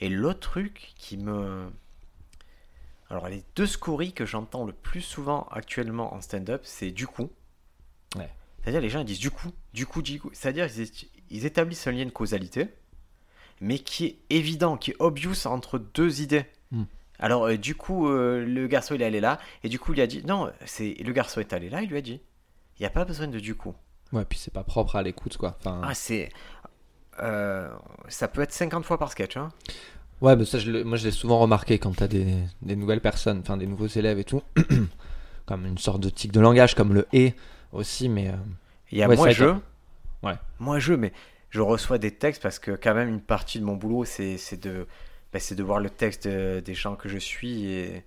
Et 0.00 0.08
l'autre 0.08 0.40
truc 0.40 0.92
qui 0.96 1.16
me. 1.16 1.70
Alors, 3.08 3.28
les 3.28 3.44
deux 3.54 3.66
scories 3.66 4.12
que 4.12 4.26
j'entends 4.26 4.64
le 4.64 4.72
plus 4.72 5.00
souvent 5.00 5.46
actuellement 5.50 6.12
en 6.14 6.20
stand-up, 6.20 6.62
c'est 6.64 6.90
du 6.90 7.06
coup. 7.06 7.30
Ouais. 8.16 8.30
C'est-à-dire, 8.60 8.80
les 8.80 8.90
gens 8.90 9.00
ils 9.00 9.06
disent 9.06 9.20
du 9.20 9.30
coup, 9.30 9.52
du 9.72 9.86
coup, 9.86 10.02
du 10.02 10.20
coup. 10.20 10.30
C'est-à-dire, 10.32 10.68
ils, 11.30 11.46
établissent 11.46 11.86
un 11.86 11.92
lien 11.92 12.04
de 12.04 12.10
causalité, 12.10 12.68
mais 13.60 13.78
qui 13.78 14.06
est 14.06 14.18
évident, 14.30 14.76
qui 14.76 14.90
est 14.90 14.96
obvious 14.98 15.46
entre 15.46 15.78
deux 15.78 16.20
idées. 16.20 16.46
Mm. 16.72 16.84
Alors, 17.18 17.44
euh, 17.46 17.56
du 17.56 17.74
coup, 17.74 18.08
euh, 18.08 18.44
le 18.44 18.66
garçon, 18.66 18.94
il 18.94 19.02
est 19.02 19.06
allé 19.06 19.20
là, 19.20 19.38
et 19.62 19.68
du 19.68 19.78
coup, 19.78 19.94
il 19.94 20.00
a 20.00 20.06
dit. 20.06 20.24
Non, 20.24 20.52
c'est 20.64 20.94
le 20.94 21.12
garçon 21.12 21.40
est 21.40 21.52
allé 21.52 21.70
là, 21.70 21.82
il 21.82 21.88
lui 21.88 21.98
a 21.98 22.02
dit. 22.02 22.20
Il 22.78 22.82
n'y 22.82 22.86
a 22.86 22.90
pas 22.90 23.04
besoin 23.04 23.28
de 23.28 23.38
du 23.38 23.54
coup. 23.54 23.74
Ouais, 24.12 24.24
puis 24.24 24.38
c'est 24.38 24.52
pas 24.52 24.62
propre 24.62 24.96
à 24.96 25.02
l'écoute 25.02 25.36
quoi. 25.36 25.56
Enfin, 25.58 25.80
Ah, 25.82 25.94
c'est. 25.94 26.30
Euh, 27.20 27.68
ça 28.08 28.28
peut 28.28 28.42
être 28.42 28.52
50 28.52 28.84
fois 28.84 28.98
par 28.98 29.10
sketch. 29.12 29.36
Hein. 29.36 29.50
ouais, 30.20 30.36
mais 30.36 30.44
ça 30.44 30.58
je 30.58 30.70
le- 30.70 30.84
moi 30.84 30.96
je 30.96 31.04
l'ai 31.04 31.10
souvent 31.10 31.38
remarqué 31.38 31.78
quand 31.78 31.94
t'as 31.96 32.08
des, 32.08 32.26
des 32.62 32.76
nouvelles 32.76 33.00
personnes, 33.00 33.40
enfin 33.40 33.56
des 33.56 33.66
nouveaux 33.66 33.86
élèves 33.86 34.18
et 34.18 34.24
tout, 34.24 34.42
comme 35.46 35.66
une 35.66 35.78
sorte 35.78 36.00
de 36.00 36.08
tic 36.10 36.32
de 36.32 36.40
langage 36.40 36.74
comme 36.74 36.94
le 36.94 37.06
et 37.12 37.34
aussi, 37.72 38.08
mais 38.08 38.28
euh, 38.28 38.32
Il 38.90 38.98
y 38.98 39.02
a 39.02 39.08
Ouais, 39.08 39.16
moi 39.16 39.30
je. 39.30 39.46
Ouais. 40.22 40.34
Moi 40.58 40.78
je, 40.78 40.94
mais 40.94 41.12
je 41.50 41.60
reçois 41.60 41.98
des 41.98 42.10
textes 42.12 42.42
parce 42.42 42.58
que 42.58 42.72
quand 42.72 42.94
même 42.94 43.08
une 43.08 43.20
partie 43.20 43.60
de 43.60 43.64
mon 43.64 43.76
boulot 43.76 44.04
c'est 44.04 44.36
c'est 44.38 44.56
de 44.62 44.86
ben, 45.32 45.38
c'est 45.40 45.54
de 45.54 45.62
voir 45.62 45.80
le 45.80 45.90
texte 45.90 46.26
de- 46.26 46.60
des 46.60 46.74
gens 46.74 46.96
que 46.96 47.08
je 47.08 47.18
suis 47.18 47.66
et, 47.66 48.02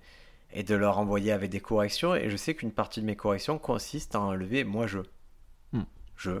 et 0.52 0.62
de 0.62 0.74
leur 0.74 0.98
envoyer 0.98 1.32
avec 1.32 1.50
des 1.50 1.60
corrections 1.60 2.14
et 2.14 2.28
je 2.30 2.36
sais 2.36 2.54
qu'une 2.54 2.72
partie 2.72 3.00
de 3.00 3.06
mes 3.06 3.16
corrections 3.16 3.58
consiste 3.58 4.14
à 4.14 4.20
enlever 4.20 4.64
moi 4.64 4.86
je. 4.86 4.98
Hmm. 5.72 5.82
Je. 6.16 6.32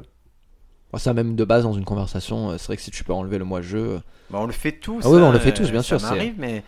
Ça 0.98 1.14
même 1.14 1.36
de 1.36 1.44
base 1.44 1.62
dans 1.62 1.72
une 1.72 1.84
conversation, 1.84 2.50
euh, 2.50 2.58
c'est 2.58 2.66
vrai 2.66 2.76
que 2.76 2.82
si 2.82 2.90
tu 2.90 3.04
peux 3.04 3.12
enlever 3.12 3.38
le 3.38 3.44
moi 3.44 3.60
je, 3.62 3.76
euh, 3.76 3.98
Ben, 4.30 4.38
on 4.40 4.46
le 4.46 4.52
fait 4.52 4.72
tous. 4.72 5.02
Ah 5.04 5.10
oui, 5.10 5.20
hein, 5.20 5.24
on 5.24 5.32
le 5.32 5.38
fait 5.38 5.52
tous, 5.54 5.70
bien 5.70 5.82
sûr, 5.82 6.00
Ça 6.00 6.10
m'arrive, 6.14 6.34
mais 6.38 6.64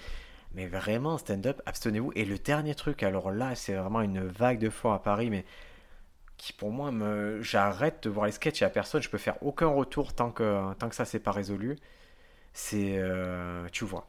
mais 0.54 0.66
vraiment 0.66 1.16
stand-up, 1.18 1.62
abstenez-vous. 1.66 2.12
Et 2.14 2.24
le 2.24 2.38
dernier 2.38 2.74
truc, 2.74 3.02
alors 3.02 3.30
là 3.30 3.54
c'est 3.54 3.74
vraiment 3.74 4.00
une 4.02 4.20
vague 4.26 4.58
de 4.58 4.70
fois 4.70 4.94
à 4.94 4.98
Paris, 4.98 5.30
mais 5.30 5.44
qui 6.37 6.52
pour 6.52 6.70
moi 6.72 6.90
me 6.92 7.40
j'arrête 7.42 8.02
de 8.02 8.11
voir 8.11 8.26
les 8.26 8.32
sketchs 8.32 8.62
et 8.62 8.64
à 8.64 8.70
personne 8.70 9.00
je 9.00 9.08
peux 9.08 9.18
faire 9.18 9.40
aucun 9.42 9.68
retour 9.68 10.12
tant 10.12 10.30
que 10.30 10.74
tant 10.74 10.88
que 10.88 10.94
ça 10.96 11.04
c'est 11.04 11.20
pas 11.20 11.30
résolu 11.30 11.76
c'est 12.52 12.96
euh, 12.98 13.66
tu 13.70 13.85
vois 13.85 14.08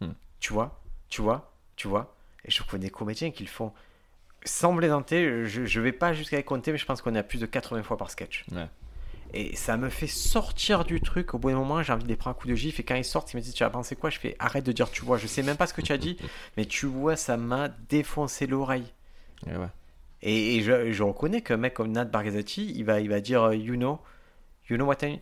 Hmm. 0.00 0.12
tu 0.38 0.52
vois 0.52 0.80
tu 1.08 1.22
vois 1.22 1.50
tu 1.74 1.88
vois 1.88 2.14
et 2.44 2.50
je 2.52 2.62
connais 2.62 2.84
des 2.84 2.90
comédiens 2.90 3.30
qui 3.32 3.42
le 3.42 3.48
font 3.48 3.72
sans 4.44 4.76
plaisanter, 4.76 5.44
je, 5.46 5.64
je 5.64 5.80
vais 5.80 5.90
pas 5.90 6.12
jusqu'à 6.12 6.36
les 6.36 6.44
compter, 6.44 6.70
mais 6.70 6.78
je 6.78 6.86
pense 6.86 7.02
qu'on 7.02 7.14
est 7.14 7.18
à 7.18 7.24
plus 7.24 7.40
de 7.40 7.46
80 7.46 7.82
fois 7.82 7.96
par 7.96 8.10
sketch. 8.10 8.44
Ouais. 8.52 8.68
Et 9.32 9.54
ça 9.56 9.76
me 9.76 9.88
fait 9.90 10.06
sortir 10.06 10.84
du 10.84 11.00
truc. 11.00 11.34
Au 11.34 11.38
bout 11.38 11.50
d'un 11.50 11.56
moment, 11.56 11.82
j'ai 11.82 11.92
envie 11.92 12.04
de 12.04 12.08
les 12.08 12.16
prendre 12.16 12.36
un 12.36 12.40
coup 12.40 12.48
de 12.48 12.54
gif. 12.54 12.80
Et 12.80 12.84
quand 12.84 12.94
ils 12.94 13.04
sortent, 13.04 13.32
ils 13.32 13.36
me 13.36 13.42
disent 13.42 13.54
Tu 13.54 13.64
as 13.64 13.70
pensé 13.70 13.96
quoi? 13.96 14.10
Je 14.10 14.18
fais 14.18 14.36
Arrête 14.38 14.64
de 14.64 14.72
dire 14.72 14.90
tu 14.90 15.04
vois. 15.04 15.18
Je 15.18 15.26
sais 15.26 15.42
même 15.42 15.56
pas 15.56 15.66
ce 15.66 15.74
que 15.74 15.82
tu 15.82 15.92
as 15.92 15.98
dit, 15.98 16.16
mais 16.56 16.64
tu 16.64 16.86
vois, 16.86 17.16
ça 17.16 17.36
m'a 17.36 17.68
défoncé 17.68 18.46
l'oreille. 18.46 18.92
Et 19.46 19.56
ouais. 19.56 19.66
Et, 20.22 20.56
et 20.56 20.62
je, 20.62 20.92
je 20.92 21.02
reconnais 21.02 21.42
qu'un 21.42 21.58
mec 21.58 21.74
comme 21.74 21.92
Nat 21.92 22.06
Barghazati, 22.06 22.72
il 22.74 22.84
va, 22.84 23.00
il 23.00 23.08
va 23.10 23.20
dire 23.20 23.42
euh, 23.42 23.56
You 23.56 23.76
know, 23.76 24.00
you 24.70 24.76
know 24.76 24.86
what 24.86 24.96
I 25.02 25.10
mean? 25.12 25.18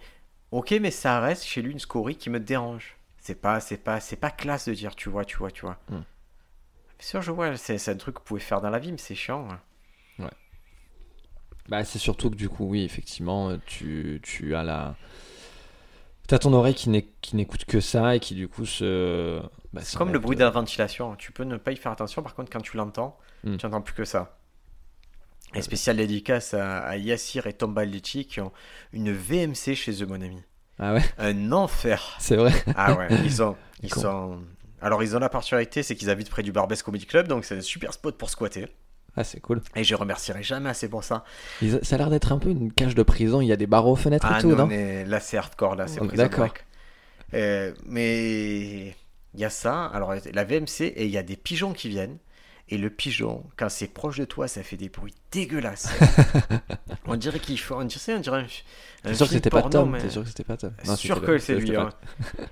Ok, 0.52 0.70
mais 0.80 0.92
ça 0.92 1.18
reste 1.20 1.44
chez 1.44 1.62
lui 1.62 1.72
une 1.72 1.80
scorie 1.80 2.16
qui 2.16 2.30
me 2.30 2.38
dérange. 2.38 2.96
C'est 3.18 3.34
pas, 3.40 3.58
c'est 3.58 3.76
pas, 3.78 3.98
c'est 4.00 4.16
pas 4.16 4.30
classe 4.30 4.68
de 4.68 4.74
dire 4.74 4.94
tu 4.94 5.08
vois, 5.08 5.24
tu 5.24 5.36
vois, 5.36 5.50
tu 5.50 5.62
vois. 5.62 5.78
Hmm. 5.88 5.94
Bien 5.96 6.04
sûr, 7.08 7.22
je 7.22 7.32
vois, 7.32 7.56
c'est 7.56 7.78
c'est 7.78 7.90
un 7.90 7.96
truc 7.96 8.14
que 8.14 8.20
vous 8.20 8.24
pouvez 8.26 8.40
faire 8.40 8.60
dans 8.60 8.70
la 8.70 8.78
vie, 8.78 8.92
mais 8.92 8.98
c'est 8.98 9.14
chiant. 9.16 9.48
hein. 9.50 9.60
Bah, 11.68 11.84
c'est 11.84 11.98
surtout 11.98 12.30
que 12.30 12.36
du 12.36 12.48
coup, 12.48 12.66
oui, 12.66 12.84
effectivement, 12.84 13.50
euh, 13.50 13.56
tu, 13.66 14.20
tu 14.22 14.54
as 14.54 14.62
la. 14.62 14.96
T'as 16.26 16.38
ton 16.38 16.52
oreille 16.54 16.74
qui 16.74 16.88
n'écoute 17.36 17.64
que 17.66 17.80
ça 17.80 18.16
et 18.16 18.20
qui 18.20 18.34
du 18.34 18.48
coup 18.48 18.64
se. 18.66 19.40
bah, 19.72 19.80
C'est 19.84 19.96
comme 19.98 20.12
le 20.12 20.18
bruit 20.18 20.36
euh, 20.36 20.40
de 20.40 20.44
la 20.44 20.50
ventilation. 20.50 21.16
Tu 21.16 21.32
peux 21.32 21.44
ne 21.44 21.56
pas 21.56 21.72
y 21.72 21.76
faire 21.76 21.92
attention, 21.92 22.22
par 22.22 22.34
contre, 22.34 22.50
quand 22.50 22.60
tu 22.62 22.76
l'entends, 22.76 23.18
Hmm. 23.44 23.58
tu 23.58 23.66
n'entends 23.66 23.82
plus 23.82 23.92
que 23.92 24.06
ça. 24.06 24.38
Et 25.54 25.60
spécial 25.60 25.96
dédicace 25.98 26.54
à, 26.54 26.78
à 26.80 26.96
Yassir 26.96 27.46
et 27.46 27.52
Tomba 27.52 27.84
Litchi 27.84 28.26
qui 28.26 28.40
ont 28.40 28.52
une 28.94 29.12
VMC 29.12 29.74
chez 29.74 30.02
eux, 30.02 30.06
mon 30.06 30.20
ami. 30.22 30.42
Ah 30.78 30.94
ouais, 30.94 31.02
Un 31.18 31.52
enfer. 31.52 32.16
c'est 32.18 32.36
vrai? 32.36 32.52
Ah 32.74 32.94
ouais, 32.94 33.08
ils 33.24 33.42
ont, 33.42 33.54
ils 33.82 33.92
sont. 33.92 34.40
Alors 34.80 35.02
ils 35.02 35.14
ont 35.14 35.18
la 35.18 35.28
particularité, 35.28 35.82
c'est 35.82 35.94
qu'ils 35.94 36.08
habitent 36.10 36.30
près 36.30 36.42
du 36.42 36.52
Barbès 36.52 36.82
Comedy 36.82 37.04
Club, 37.06 37.28
donc 37.28 37.44
c'est 37.44 37.58
un 37.58 37.60
super 37.60 37.92
spot 37.92 38.16
pour 38.16 38.30
squatter. 38.30 38.66
Ah, 39.16 39.24
c'est 39.24 39.40
cool. 39.40 39.62
Et 39.76 39.84
je 39.84 39.94
remercierai 39.94 40.42
jamais 40.42 40.70
assez 40.70 40.88
pour 40.88 41.04
ça. 41.04 41.24
Ils- 41.62 41.78
Ça 41.82 41.94
a 41.94 41.98
l'air 41.98 42.10
d'être 42.10 42.32
un 42.32 42.38
peu 42.38 42.50
une 42.50 42.72
cage 42.72 42.94
de 42.94 43.02
prison. 43.02 43.40
Il 43.40 43.46
y 43.46 43.52
a 43.52 43.56
des 43.56 43.66
barreaux 43.66 43.92
aux 43.92 43.96
fenêtres 43.96 44.26
Ah 44.28 44.38
et 44.38 44.40
tout, 44.42 44.48
non, 44.50 44.56
non 44.56 44.66
mais 44.66 45.04
là 45.04 45.20
c'est 45.20 45.36
hardcore, 45.36 45.76
là 45.76 45.86
c'est 45.86 46.00
Oh, 46.02 46.06
d'accord. 46.06 46.48
Euh, 47.32 47.72
mais 47.86 48.88
il 49.34 49.40
y 49.40 49.44
a 49.44 49.50
ça, 49.50 49.86
alors 49.86 50.14
la 50.32 50.44
VMC, 50.44 50.82
et 50.96 51.04
il 51.04 51.10
y 51.10 51.18
a 51.18 51.22
des 51.22 51.36
pigeons 51.36 51.72
qui 51.72 51.88
viennent. 51.88 52.18
Et 52.70 52.78
le 52.78 52.88
pigeon, 52.88 53.44
quand 53.58 53.68
c'est 53.68 53.88
proche 53.88 54.16
de 54.18 54.24
toi, 54.24 54.48
ça 54.48 54.62
fait 54.62 54.78
des 54.78 54.88
bruits 54.88 55.12
dégueulasses. 55.30 55.86
on 57.06 57.14
dirait 57.16 57.38
qu'il 57.38 57.58
faut. 57.60 57.74
On 57.74 57.84
dirait, 57.84 58.14
on 58.14 58.20
dirait 58.20 58.38
un, 58.38 58.44
un 58.44 59.08
T'es 59.10 59.14
sûr 59.14 59.26
que 59.26 59.32
c'était 59.34 59.50
pas 59.50 59.62
Tom 59.62 59.90
mais- 59.90 59.98
T'es 60.00 60.08
sûr 60.08 60.22
que 60.22 60.28
c'était 60.28 60.44
pas 60.44 60.56
Tom 60.56 60.72
sûr 60.96 61.16
c'était 61.16 61.26
que 61.26 61.38
c'est 61.38 61.56
lui. 61.56 61.76
hein. 61.76 61.90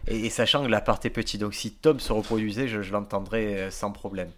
Et, 0.06 0.26
et 0.26 0.30
sachant 0.30 0.64
que 0.64 0.68
l'appart 0.68 1.02
est 1.06 1.10
petit, 1.10 1.38
donc 1.38 1.54
si 1.54 1.72
Tom 1.72 1.98
se 1.98 2.12
reproduisait, 2.12 2.68
je, 2.68 2.82
je 2.82 2.92
l'entendrais 2.92 3.54
euh, 3.56 3.70
sans 3.70 3.90
problème. 3.90 4.28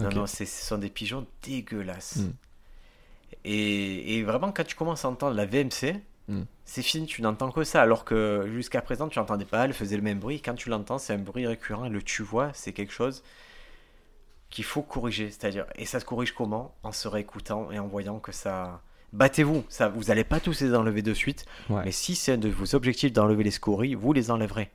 Non, 0.00 0.08
non, 0.10 0.26
ce 0.26 0.44
sont 0.44 0.78
des 0.78 0.90
pigeons 0.90 1.26
dégueulasses. 1.42 2.16
Hmm. 2.16 2.32
Et, 3.44 4.16
et 4.18 4.22
vraiment, 4.22 4.52
quand 4.52 4.64
tu 4.64 4.74
commences 4.74 5.04
à 5.04 5.08
entendre 5.08 5.36
la 5.36 5.46
VMC, 5.46 6.00
Hmm. 6.26 6.44
c'est 6.64 6.80
fini, 6.80 7.04
tu 7.06 7.20
n'entends 7.20 7.50
que 7.52 7.64
ça. 7.64 7.82
Alors 7.82 8.06
que 8.06 8.48
jusqu'à 8.54 8.80
présent, 8.80 9.08
tu 9.08 9.18
n'entendais 9.18 9.44
pas, 9.44 9.66
elle 9.66 9.74
faisait 9.74 9.96
le 9.96 10.02
même 10.02 10.18
bruit. 10.20 10.40
Quand 10.40 10.54
tu 10.54 10.70
l'entends, 10.70 10.96
c'est 10.96 11.12
un 11.12 11.18
bruit 11.18 11.46
récurrent. 11.46 11.90
Le 11.90 12.00
tu 12.02 12.22
vois, 12.22 12.50
c'est 12.54 12.72
quelque 12.72 12.94
chose 12.94 13.22
qu'il 14.48 14.64
faut 14.64 14.80
corriger. 14.80 15.30
C'est-à-dire, 15.30 15.66
et 15.76 15.84
ça 15.84 16.00
se 16.00 16.06
corrige 16.06 16.32
comment? 16.32 16.74
En 16.82 16.92
se 16.92 17.08
réécoutant 17.08 17.70
et 17.70 17.78
en 17.78 17.86
voyant 17.86 18.20
que 18.20 18.32
ça. 18.32 18.80
Battez-vous, 19.12 19.64
ça, 19.68 19.88
vous 19.90 20.04
n'allez 20.04 20.24
pas 20.24 20.40
tous 20.40 20.62
les 20.62 20.74
enlever 20.74 21.02
de 21.02 21.12
suite, 21.12 21.44
Ouais. 21.68 21.82
mais 21.84 21.92
si 21.92 22.14
c'est 22.14 22.32
un 22.32 22.38
de 22.38 22.48
vos 22.48 22.74
objectifs 22.74 23.12
d'enlever 23.12 23.44
les 23.44 23.50
scories, 23.50 23.94
vous 23.94 24.14
les 24.14 24.30
enlèverez. 24.30 24.70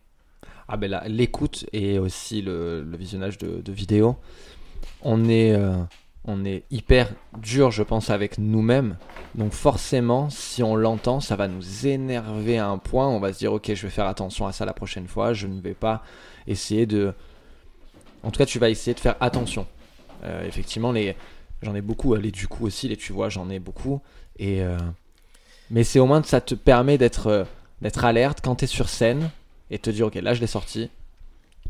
Ah 0.68 0.78
ben 0.78 0.88
là, 0.92 1.04
l'écoute 1.08 1.66
et 1.74 1.98
aussi 1.98 2.44
le, 2.44 2.84
le 2.84 2.96
visionnage 2.96 3.40
de, 3.40 3.60
de 3.60 3.72
vidéos, 3.72 4.18
on 5.02 5.28
est, 5.30 5.54
euh, 5.54 5.76
on 6.26 6.46
est 6.46 6.64
hyper 6.72 7.10
dur, 7.38 7.72
je 7.72 7.84
pense, 7.84 8.10
avec 8.10 8.38
nous-mêmes. 8.38 8.98
Donc 9.36 9.54
forcément, 9.54 10.30
si 10.30 10.64
on 10.64 10.76
l'entend, 10.76 11.20
ça 11.20 11.36
va 11.36 11.48
nous 11.48 11.88
énerver 11.88 12.58
à 12.58 12.68
un 12.68 12.78
point. 12.78 13.08
On 13.08 13.20
va 13.20 13.34
se 13.34 13.40
dire, 13.40 13.54
ok, 13.54 13.74
je 13.74 13.82
vais 13.84 13.90
faire 13.90 14.08
attention 14.08 14.48
à 14.48 14.52
ça 14.52 14.66
la 14.66 14.74
prochaine 14.74 15.08
fois. 15.08 15.34
Je 15.34 15.48
ne 15.48 15.62
vais 15.62 15.74
pas 15.74 16.04
essayer 16.48 16.86
de... 16.86 17.14
En 18.24 18.32
tout 18.32 18.38
cas, 18.38 18.46
tu 18.46 18.60
vas 18.60 18.70
essayer 18.70 18.94
de 18.94 19.00
faire 19.00 19.16
attention. 19.22 19.66
Euh, 20.24 20.46
effectivement, 20.46 20.94
j'en 21.62 21.76
ai 21.76 21.82
beaucoup. 21.82 22.14
euh, 22.16 22.20
Les 22.20 22.32
du 22.32 22.48
coup 22.48 22.66
aussi, 22.66 22.88
les 22.88 22.98
tu 22.98 23.14
vois, 23.14 23.30
j'en 23.30 23.50
ai 23.50 23.60
beaucoup. 23.60 24.02
Et 24.38 24.62
Mais 25.70 25.84
c'est 25.84 26.00
au 26.00 26.06
moins, 26.06 26.24
ça 26.24 26.42
te 26.42 26.56
permet 26.56 26.98
d'être 26.98 27.46
d'être 27.82 28.04
alerte 28.04 28.40
quand 28.44 28.56
tu 28.56 28.66
es 28.66 28.68
sur 28.68 28.90
scène 28.90 29.30
et 29.72 29.80
te 29.80 29.90
dire, 29.90 30.08
ok, 30.08 30.16
là 30.16 30.34
je 30.34 30.42
l'ai 30.42 30.48
sorti, 30.48 30.90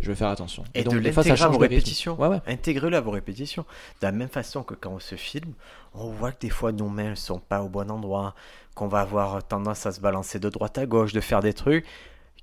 je 0.02 0.08
vais 0.08 0.16
faire 0.16 0.30
attention. 0.30 0.64
Et, 0.74 0.84
donc, 0.84 0.96
de 0.96 1.00
des 1.00 1.12
fois, 1.12 1.24
ça 1.24 1.36
change 1.36 1.52
vos 1.52 1.58
répétitions. 1.58 2.20
Ouais, 2.20 2.28
ouais. 2.28 2.40
Intégrez-le 2.48 2.96
à 2.96 3.02
vos 3.02 3.12
répétitions. 3.12 3.66
De 4.02 4.08
la 4.08 4.12
même 4.12 4.30
façon 4.30 4.64
que 4.64 4.74
quand 4.74 4.92
on 4.92 5.00
se 5.00 5.16
filme, 5.16 5.54
on 5.94 6.10
voit 6.10 6.32
que 6.32 6.40
des 6.40 6.50
fois 6.50 6.72
nos 6.72 6.88
mains 6.88 7.12
ne 7.12 7.16
sont 7.16 7.40
pas 7.40 7.62
au 7.62 7.70
bon 7.70 7.92
endroit, 7.92 8.36
qu'on 8.76 8.88
va 8.88 9.02
avoir 9.02 9.44
tendance 9.46 9.86
à 9.86 9.92
se 9.92 10.00
balancer 10.00 10.40
de 10.40 10.50
droite 10.50 10.78
à 10.78 10.86
gauche, 10.86 11.12
de 11.12 11.20
faire 11.20 11.42
des 11.42 11.54
trucs 11.54 11.86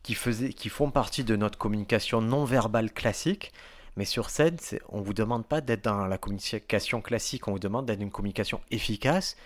qui, 0.03 0.14
faisaient, 0.14 0.53
qui 0.53 0.69
font 0.69 0.90
partie 0.90 1.25
de 1.25 1.35
notre 1.35 1.59
communication 1.59 2.21
non 2.21 2.45
verbale 2.45 2.92
classique. 2.92 3.53
Mais 3.97 4.05
sur 4.05 4.29
scène, 4.29 4.59
on 4.90 5.01
ne 5.01 5.05
vous 5.05 5.14
demande 5.14 5.47
pas 5.47 5.62
d'être 5.62 5.85
dans 5.85 6.07
la 6.07 6.19
communication 6.19 7.01
classique, 7.01 7.49
on 7.49 7.53
vous 7.53 7.59
demande 7.59 7.87
d'être 7.87 8.03
une 8.03 8.11
communication 8.11 8.61
efficace 8.71 9.37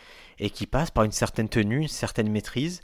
et 0.41 0.51
qui 0.51 0.67
passe 0.67 0.91
par 0.91 1.05
une 1.05 1.13
certaine 1.13 1.49
tenue, 1.49 1.83
une 1.83 1.89
certaine 1.89 2.29
maîtrise. 2.29 2.83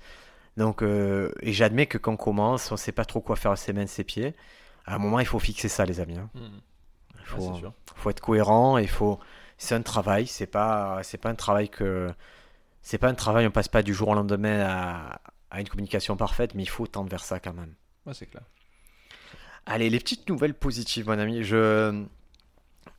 Donc, 0.57 0.83
euh, 0.83 1.33
et 1.43 1.53
j'admets 1.53 1.87
que 1.87 1.99
quand 1.99 2.13
on 2.13 2.17
commence, 2.17 2.71
on 2.71 2.75
ne 2.75 2.79
sait 2.79 2.93
pas 2.93 3.05
trop 3.05 3.21
quoi 3.21 3.35
faire 3.35 3.51
à 3.51 3.57
ses 3.57 3.73
mains, 3.73 3.87
ses 3.87 4.05
pieds. 4.05 4.35
À 4.87 4.95
un 4.95 4.99
moment, 4.99 5.19
il 5.21 5.27
faut 5.27 5.39
fixer 5.41 5.69
ça, 5.69 5.85
les 5.85 6.01
amis. 6.01 6.17
hein. 6.17 6.31
Il 6.35 7.25
faut, 7.27 7.53
c'est 7.55 7.59
sûr. 7.61 7.73
faut 7.97 8.11
être 8.11 8.21
cohérent. 8.21 8.79
Il 8.79 8.89
faut. 8.89 9.19
C'est 9.59 9.75
un 9.75 9.83
travail. 9.83 10.27
C'est 10.27 10.47
pas. 10.47 11.01
C'est 11.03 11.19
pas 11.19 11.29
un 11.31 11.35
travail 11.35 11.69
que. 11.69 12.09
C'est 12.83 12.99
pas 12.99 13.09
un 13.09 13.15
travail. 13.15 13.47
On 13.47 13.51
passe 13.51 13.69
pas 13.69 13.83
du 13.83 13.93
jour 13.95 14.09
au 14.09 14.15
lendemain 14.15 14.61
à, 14.61 15.21
à 15.51 15.61
une 15.61 15.69
communication 15.69 16.17
parfaite, 16.17 16.55
mais 16.55 16.63
il 16.63 16.69
faut 16.69 16.87
tendre 16.87 17.11
vers 17.11 17.25
ça 17.25 17.41
quand 17.41 17.53
même. 17.53 17.75
Ouais, 18.07 18.15
c'est 18.15 18.27
clair. 18.27 18.45
Allez, 19.67 19.91
les 19.91 19.99
petites 19.99 20.29
nouvelles 20.29 20.55
positives, 20.55 21.07
mon 21.09 21.19
ami. 21.19 21.43
Je. 21.43 22.05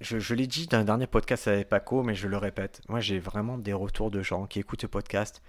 Je, 0.02 0.20
je 0.20 0.36
l'ai 0.36 0.46
dit 0.46 0.68
dans 0.68 0.78
un 0.78 0.84
dernier 0.84 1.08
podcast 1.08 1.48
avec 1.48 1.70
Paco, 1.70 2.04
mais 2.04 2.14
je 2.14 2.28
le 2.28 2.38
répète. 2.38 2.82
Moi, 2.88 3.00
j'ai 3.00 3.18
vraiment 3.18 3.58
des 3.58 3.74
retours 3.74 4.12
de 4.12 4.22
gens 4.22 4.46
qui 4.46 4.60
écoutent 4.60 4.84
le 4.84 4.90
podcast. 4.90 5.42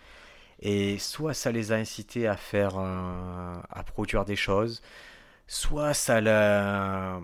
Et 0.60 0.98
soit 0.98 1.34
ça 1.34 1.52
les 1.52 1.70
a 1.72 1.74
incités 1.76 2.26
à 2.28 2.36
faire. 2.36 2.78
euh, 2.78 3.54
à 3.70 3.82
produire 3.82 4.24
des 4.24 4.36
choses. 4.36 4.80
Soit 5.50 5.94
ça, 5.94 6.20
l'a- 6.20 7.20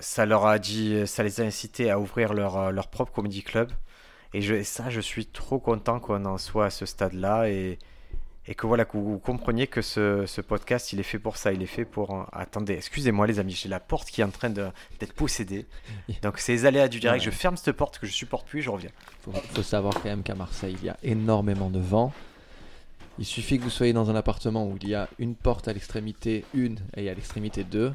ça 0.00 0.26
leur 0.26 0.44
a 0.46 0.58
dit. 0.58 1.06
Ça 1.06 1.22
les 1.22 1.40
a 1.40 1.44
incités 1.44 1.90
à 1.90 1.98
ouvrir 2.00 2.34
leur, 2.34 2.56
euh, 2.56 2.70
leur 2.72 2.88
propre 2.88 3.12
comedy 3.12 3.42
club. 3.42 3.70
Et 4.34 4.42
je, 4.42 4.62
ça, 4.62 4.90
je 4.90 5.00
suis 5.00 5.24
trop 5.26 5.58
content 5.58 6.00
qu'on 6.00 6.24
en 6.24 6.36
soit 6.36 6.66
à 6.66 6.70
ce 6.70 6.84
stade-là. 6.84 7.48
Et, 7.48 7.78
et 8.50 8.54
que 8.54 8.66
voilà, 8.66 8.84
que 8.84 8.96
vous 8.96 9.18
compreniez 9.18 9.66
que 9.68 9.82
ce, 9.82 10.26
ce 10.26 10.40
podcast, 10.40 10.92
il 10.92 11.00
est 11.00 11.04
fait 11.04 11.18
pour 11.20 11.36
ça. 11.36 11.52
Il 11.52 11.62
est 11.62 11.66
fait 11.66 11.84
pour. 11.84 12.12
euh, 12.14 12.24
Attendez, 12.32 12.74
excusez-moi, 12.74 13.26
les 13.28 13.38
amis, 13.38 13.52
j'ai 13.52 13.68
la 13.68 13.78
porte 13.80 14.08
qui 14.10 14.20
est 14.20 14.24
en 14.24 14.30
train 14.30 14.50
d'être 14.50 15.12
possédée. 15.14 15.66
Donc, 16.22 16.38
c'est 16.38 16.52
les 16.52 16.66
aléas 16.66 16.88
du 16.88 16.98
direct. 16.98 17.20
Ouais. 17.24 17.24
Je 17.24 17.36
ferme 17.36 17.56
cette 17.56 17.76
porte 17.76 17.98
que 18.00 18.06
je 18.08 18.12
supporte 18.12 18.48
plus, 18.48 18.62
je 18.62 18.70
reviens. 18.70 18.90
Faut, 19.22 19.32
faut 19.32 19.62
savoir 19.62 19.94
quand 19.94 20.06
même 20.06 20.22
qu'à 20.24 20.34
Marseille, 20.34 20.76
il 20.80 20.86
y 20.86 20.90
a 20.90 20.96
énormément 21.04 21.70
de 21.70 21.78
vent. 21.78 22.12
Il 23.18 23.24
suffit 23.26 23.58
que 23.58 23.64
vous 23.64 23.70
soyez 23.70 23.92
dans 23.92 24.10
un 24.10 24.14
appartement 24.16 24.66
où 24.66 24.76
il 24.80 24.88
y 24.88 24.94
a 24.94 25.08
une 25.18 25.34
porte 25.34 25.66
à 25.68 25.72
l'extrémité 25.72 26.44
1 26.56 26.74
et 26.96 27.10
à 27.10 27.14
l'extrémité 27.14 27.64
2. 27.64 27.92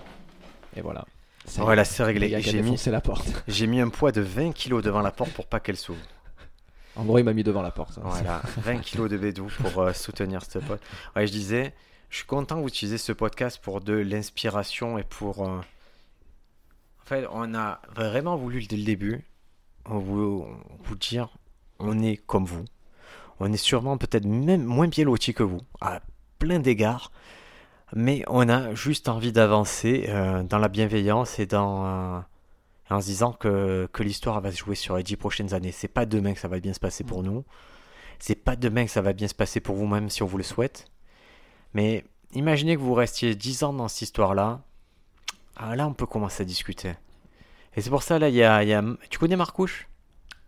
Et 0.76 0.82
voilà. 0.82 1.06
Voilà, 1.58 1.84
c'est 1.86 2.04
réglé. 2.04 2.30
J'ai 2.42 2.62
mis, 2.62 2.78
la 2.88 3.02
porte. 3.02 3.44
j'ai 3.48 3.68
mis 3.68 3.80
un 3.82 3.90
poids 3.90 4.12
de 4.12 4.22
20 4.22 4.54
kilos 4.54 4.84
devant 4.84 5.02
la 5.02 5.12
porte 5.12 5.32
pour 5.32 5.46
pas 5.48 5.60
qu'elle 5.60 5.78
s'ouvre. 5.78 6.00
En 6.96 7.04
gros, 7.06 7.18
il 7.20 7.24
m'a 7.24 7.34
mis 7.34 7.44
devant 7.44 7.62
la 7.62 7.72
porte. 7.72 7.98
hein. 7.98 8.02
Voilà, 8.06 8.42
20 8.58 8.78
kilos 8.82 9.10
de 9.10 9.18
bédou 9.18 9.48
pour 9.62 9.82
euh, 9.82 9.94
soutenir 9.94 10.44
ce 10.46 10.60
pote. 10.60 10.82
Ouais, 11.16 11.26
je 11.28 11.32
disais, 11.32 11.74
je 12.10 12.18
suis 12.18 12.26
content 12.26 12.56
que 12.58 12.62
vous 12.62 12.68
utilisez 12.68 12.98
ce 12.98 13.12
podcast 13.12 13.60
pour 13.62 13.82
de 13.82 13.94
l'inspiration 13.94 14.98
et 14.98 15.04
pour. 15.04 15.44
euh, 15.48 15.58
En 17.02 17.06
fait, 17.06 17.26
on 17.32 17.54
a 17.56 17.82
vraiment 17.96 18.36
voulu 18.38 18.66
dès 18.68 18.78
le 18.78 18.84
début 18.84 19.24
on 19.86 19.98
vous 20.00 20.48
dire 21.00 21.28
on 21.80 22.02
est 22.02 22.16
comme 22.18 22.46
vous. 22.46 22.64
On 23.40 23.52
est 23.52 23.58
sûrement 23.58 23.98
peut-être 23.98 24.26
même 24.26 24.64
moins 24.64 24.88
bien 24.88 25.06
lotis 25.06 25.34
que 25.34 25.44
vous, 25.44 25.62
à 25.82 26.02
plein 26.40 26.60
d'égards. 26.60 27.12
Mais 27.96 28.24
on 28.28 28.48
a 28.50 28.74
juste 28.74 29.08
envie 29.10 29.32
d'avancer 29.32 30.06
euh, 30.10 30.44
dans 30.44 30.58
la 30.60 30.68
bienveillance 30.68 31.40
et 31.40 31.46
dans. 31.46 31.86
euh, 31.86 32.20
en 32.90 33.02
se 33.02 33.06
disant 33.08 33.32
que, 33.32 33.88
que 33.92 34.04
l'histoire 34.04 34.40
va 34.42 34.52
se 34.52 34.58
jouer 34.58 34.76
sur 34.76 34.98
les 34.98 35.04
dix 35.04 35.16
prochaines 35.16 35.54
années. 35.54 35.72
C'est 35.72 35.88
pas 35.88 36.06
demain 36.06 36.34
que 36.34 36.40
ça 36.40 36.48
va 36.48 36.60
bien 36.60 36.74
se 36.74 36.80
passer 36.80 37.04
pour 37.04 37.24
nous. 37.24 37.44
C'est 38.20 38.36
pas 38.36 38.56
demain 38.56 38.86
que 38.86 38.92
ça 38.92 39.02
va 39.02 39.14
bien 39.14 39.28
se 39.28 39.34
passer 39.34 39.60
pour 39.62 39.76
vous-même 39.76 40.10
si 40.10 40.22
on 40.22 40.28
vous 40.28 40.38
le 40.38 40.44
souhaite. 40.44 40.86
Mais 41.74 42.04
imaginez 42.34 42.76
que 42.76 42.82
vous 42.82 42.94
restiez 42.94 43.36
10 43.36 43.64
ans 43.64 43.74
dans 43.74 43.88
cette 43.88 44.04
histoire-là. 44.04 44.62
Ah, 45.56 45.76
là, 45.76 45.88
on 45.88 45.94
peut 45.94 46.06
commencer 46.06 46.44
à 46.44 46.46
discuter. 46.46 46.94
Et 47.76 47.82
c'est 47.82 47.90
pour 47.90 48.04
ça, 48.04 48.20
là, 48.20 48.30
il 48.30 48.36
y 48.36 48.44
a, 48.44 48.62
il 48.64 48.70
y 48.70 48.74
a- 48.74 48.84
Tu 49.10 49.18
connais 49.18 49.36
Marcouche? 49.38 49.88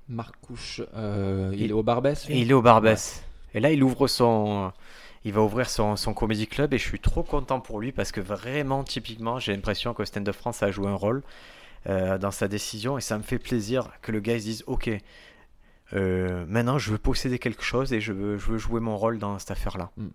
Marcouche, 0.10 0.82
euh, 0.96 1.52
il 1.54 1.62
Il- 1.62 1.70
est 1.72 1.74
au 1.74 1.84
Barbès 1.84 2.26
il 2.30 2.50
est 2.52 2.54
au 2.54 2.62
Barbès. 2.62 3.24
Et 3.54 3.60
là, 3.60 3.72
il 3.72 3.84
ouvre 3.84 4.08
son. 4.08 4.72
Il 5.24 5.34
va 5.34 5.42
ouvrir 5.42 5.68
son, 5.70 5.96
son 5.96 6.14
comedy 6.14 6.46
club 6.46 6.74
et 6.76 6.78
je 6.78 6.84
suis 6.88 7.00
trop 7.00 7.24
content 7.24 7.60
pour 7.60 7.80
lui 7.80 7.92
parce 7.92 8.12
que 8.12 8.22
vraiment, 8.22 8.84
typiquement, 8.84 9.40
j'ai 9.40 9.54
l'impression 9.56 9.96
que 9.96 10.06
Stand 10.06 10.30
Up 10.30 10.36
France 10.36 10.62
a 10.62 10.70
joué 10.70 10.88
un 10.88 10.94
rôle 10.96 11.24
euh, 11.88 12.20
dans 12.20 12.30
sa 12.30 12.48
décision 12.48 12.98
et 13.00 13.02
ça 13.02 13.18
me 13.18 13.24
fait 13.24 13.40
plaisir 13.40 13.90
que 14.04 14.12
le 14.12 14.20
gars 14.20 14.38
se 14.38 14.44
dise 14.44 14.64
Ok, 14.68 14.92
euh, 15.94 16.46
maintenant 16.48 16.78
je 16.78 16.92
veux 16.92 16.98
posséder 17.00 17.40
quelque 17.40 17.64
chose 17.64 17.92
et 17.94 18.02
je 18.02 18.14
veux, 18.14 18.38
je 18.38 18.46
veux 18.52 18.58
jouer 18.60 18.80
mon 18.80 18.98
rôle 18.98 19.18
dans 19.18 19.40
cette 19.40 19.52
affaire-là. 19.52 19.90
Mm. 19.98 20.08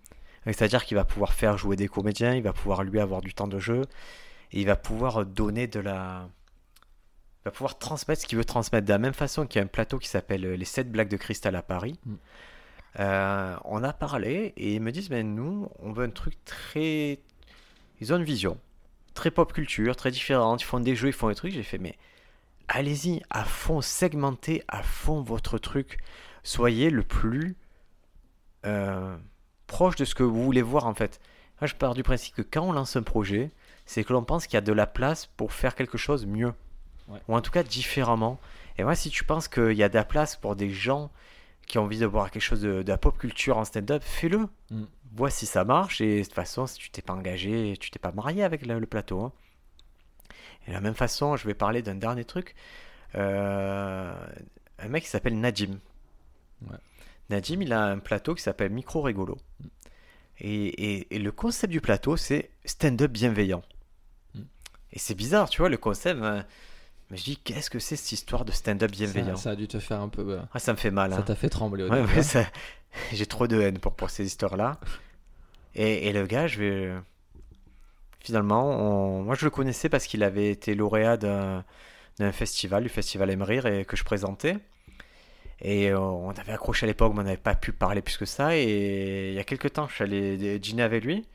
C'est-à-dire 0.45 0.85
qu'il 0.85 0.95
va 0.95 1.03
pouvoir 1.03 1.33
faire 1.33 1.57
jouer 1.57 1.75
des 1.75 1.87
comédiens, 1.89 2.33
il 2.33 2.41
va 2.43 2.53
pouvoir 2.53 2.83
lui 2.83 2.99
avoir 2.99 3.21
du 3.21 3.33
temps 3.33 3.47
de 3.47 3.59
jeu, 3.59 3.81
et 4.53 4.61
il 4.61 4.65
va 4.65 4.75
pouvoir 4.75 5.25
donner 5.25 5.67
de 5.67 5.79
la... 5.79 6.27
Va 7.45 7.51
pouvoir 7.51 7.77
transmettre 7.77 8.21
ce 8.21 8.27
qu'il 8.27 8.37
veut 8.37 8.45
transmettre. 8.45 8.85
De 8.85 8.91
la 8.91 8.99
même 8.99 9.13
façon 9.13 9.47
qu'il 9.47 9.59
y 9.59 9.61
a 9.61 9.65
un 9.65 9.67
plateau 9.67 9.97
qui 9.97 10.07
s'appelle 10.07 10.45
euh, 10.45 10.55
Les 10.55 10.65
7 10.65 10.91
blagues 10.91 11.09
de 11.09 11.17
cristal 11.17 11.55
à 11.55 11.61
Paris. 11.61 11.99
Mm. 12.05 12.15
Euh, 12.99 13.55
on 13.65 13.83
a 13.83 13.93
parlé 13.93 14.53
et 14.57 14.75
ils 14.75 14.81
me 14.81 14.91
disent, 14.91 15.09
mais 15.09 15.23
nous, 15.23 15.69
on 15.79 15.91
veut 15.91 16.05
un 16.05 16.09
truc 16.09 16.33
très... 16.45 17.19
Ils 17.99 18.13
ont 18.13 18.17
une 18.17 18.23
vision 18.23 18.57
très 19.13 19.31
pop 19.31 19.51
culture, 19.53 19.95
très 19.95 20.11
différente. 20.11 20.61
Ils 20.61 20.65
font 20.65 20.79
des 20.79 20.95
jeux, 20.95 21.09
ils 21.09 21.13
font 21.13 21.29
des 21.29 21.35
trucs. 21.35 21.53
J'ai 21.53 21.63
fait, 21.63 21.77
mais 21.77 21.97
allez-y, 22.67 23.21
à 23.29 23.43
fond, 23.43 23.81
segmentez 23.81 24.63
à 24.67 24.83
fond 24.83 25.21
votre 25.21 25.57
truc. 25.57 25.97
Soyez 26.43 26.89
le 26.89 27.03
plus 27.03 27.55
euh, 28.65 29.17
proche 29.67 29.95
de 29.95 30.05
ce 30.05 30.15
que 30.15 30.23
vous 30.23 30.43
voulez 30.43 30.61
voir 30.61 30.87
en 30.87 30.93
fait. 30.93 31.19
Moi, 31.59 31.67
je 31.67 31.75
pars 31.75 31.93
du 31.93 32.03
principe 32.03 32.35
que 32.35 32.41
quand 32.41 32.63
on 32.63 32.71
lance 32.71 32.95
un 32.95 33.03
projet, 33.03 33.51
c'est 33.85 34.03
que 34.03 34.13
l'on 34.13 34.23
pense 34.23 34.47
qu'il 34.47 34.55
y 34.55 34.57
a 34.57 34.61
de 34.61 34.73
la 34.73 34.87
place 34.87 35.27
pour 35.37 35.53
faire 35.53 35.75
quelque 35.75 35.97
chose 35.97 36.25
mieux. 36.25 36.53
Ouais. 37.11 37.19
Ou 37.27 37.35
en 37.35 37.41
tout 37.41 37.51
cas 37.51 37.63
différemment. 37.63 38.39
Et 38.77 38.83
moi, 38.83 38.95
si 38.95 39.09
tu 39.09 39.23
penses 39.23 39.47
qu'il 39.47 39.73
y 39.73 39.83
a 39.83 39.89
de 39.89 39.95
la 39.95 40.03
place 40.05 40.35
pour 40.35 40.55
des 40.55 40.69
gens 40.71 41.11
qui 41.67 41.77
ont 41.77 41.83
envie 41.83 41.99
de 41.99 42.05
voir 42.05 42.31
quelque 42.31 42.41
chose 42.41 42.61
de, 42.61 42.81
de 42.83 42.89
la 42.91 42.97
pop 42.97 43.17
culture 43.17 43.57
en 43.57 43.65
stand-up, 43.65 44.01
fais-le. 44.03 44.47
Mm. 44.71 44.83
Vois 45.13 45.29
si 45.29 45.45
ça 45.45 45.63
marche. 45.65 46.01
Et 46.01 46.19
de 46.19 46.23
toute 46.23 46.33
façon, 46.33 46.67
si 46.67 46.77
tu 46.77 46.89
t'es 46.89 47.01
pas 47.01 47.13
engagé, 47.13 47.75
tu 47.79 47.91
t'es 47.91 47.99
pas 47.99 48.11
marié 48.11 48.43
avec 48.43 48.65
le, 48.65 48.79
le 48.79 48.85
plateau. 48.87 49.21
hein. 49.21 49.31
Et 50.65 50.69
de 50.69 50.73
la 50.73 50.81
même 50.81 50.95
façon, 50.95 51.35
je 51.37 51.45
vais 51.47 51.53
parler 51.53 51.81
d'un 51.81 51.95
dernier 51.95 52.23
truc. 52.25 52.55
Euh, 53.15 54.13
un 54.79 54.87
mec 54.87 55.03
qui 55.03 55.09
s'appelle 55.09 55.39
Nadim. 55.39 55.79
Ouais. 56.69 56.77
Nadim, 57.29 57.61
il 57.61 57.73
a 57.73 57.83
un 57.85 57.99
plateau 57.99 58.35
qui 58.35 58.41
s'appelle 58.43 58.71
Micro 58.71 59.01
Rigolo. 59.01 59.37
Et, 60.39 60.65
et- 60.65 61.15
et 61.15 61.19
le 61.19 61.31
concept 61.31 61.71
du 61.71 61.81
plateau, 61.81 62.15
c'est 62.17 62.49
stand-up 62.65 63.11
bienveillant. 63.11 63.63
Mm. 64.35 64.41
Et 64.93 64.99
c'est 64.99 65.15
bizarre, 65.15 65.49
tu 65.49 65.59
vois, 65.61 65.69
le 65.69 65.77
concept. 65.77 66.21
hein. 66.23 66.45
Mais 67.11 67.17
je 67.17 67.23
dis, 67.25 67.37
qu'est-ce 67.37 67.69
que 67.69 67.77
c'est 67.77 67.97
cette 67.97 68.13
histoire 68.13 68.45
de 68.45 68.51
stand-up 68.53 68.89
bienveillant 68.89 69.35
ça 69.35 69.51
a 69.51 69.55
dû 69.55 69.67
te 69.67 69.79
faire 69.79 69.99
un 69.99 70.07
peu. 70.07 70.39
Ah, 70.53 70.59
Ça 70.59 70.71
me 70.71 70.77
fait 70.77 70.91
mal. 70.91 71.11
Ça 71.11 71.17
hein. 71.17 71.21
t'a 71.23 71.35
fait 71.35 71.49
trembler 71.49 71.83
Ouais, 71.83 72.01
ouais, 72.01 72.07
hein. 72.17 72.21
ça- 72.23 72.45
J'ai 73.13 73.25
trop 73.25 73.47
de 73.47 73.59
haine 73.59 73.79
pour, 73.79 73.93
pour 73.93 74.09
ces 74.09 74.25
histoires-là. 74.25 74.79
Et, 75.75 76.07
et 76.07 76.13
le 76.13 76.25
gars, 76.25 76.47
je 76.47 76.59
vais. 76.59 76.91
Finalement, 78.21 78.69
on- 79.19 79.23
moi 79.23 79.35
je 79.35 79.45
le 79.45 79.51
connaissais 79.51 79.89
parce 79.89 80.05
qu'il 80.05 80.23
avait 80.23 80.51
été 80.51 80.73
lauréat 80.75 81.17
d'un 81.17 81.63
festival, 82.31 82.83
du 82.83 82.89
festival 82.89 83.29
Emerir, 83.29 83.65
et 83.65 83.83
que 83.85 83.97
je 83.97 84.03
présentais. 84.03 84.57
Et 85.61 85.91
euh, 85.91 85.99
on 85.99 86.31
avait 86.31 86.53
accroché 86.53 86.85
à 86.85 86.87
l'époque, 86.87 87.13
mais 87.13 87.19
on 87.21 87.23
n'avait 87.23 87.37
pas 87.37 87.55
pu 87.55 87.71
parler 87.71 88.01
plus 88.01 88.17
que 88.17 88.25
ça. 88.25 88.57
Et 88.57 89.29
il 89.29 89.33
y 89.35 89.39
a 89.39 89.43
quelques 89.43 89.73
temps, 89.73 89.87
je 89.87 89.95
suis 89.95 90.03
allé 90.03 90.59
dîner 90.59 90.83
avec 90.83 91.03
lui. 91.03 91.25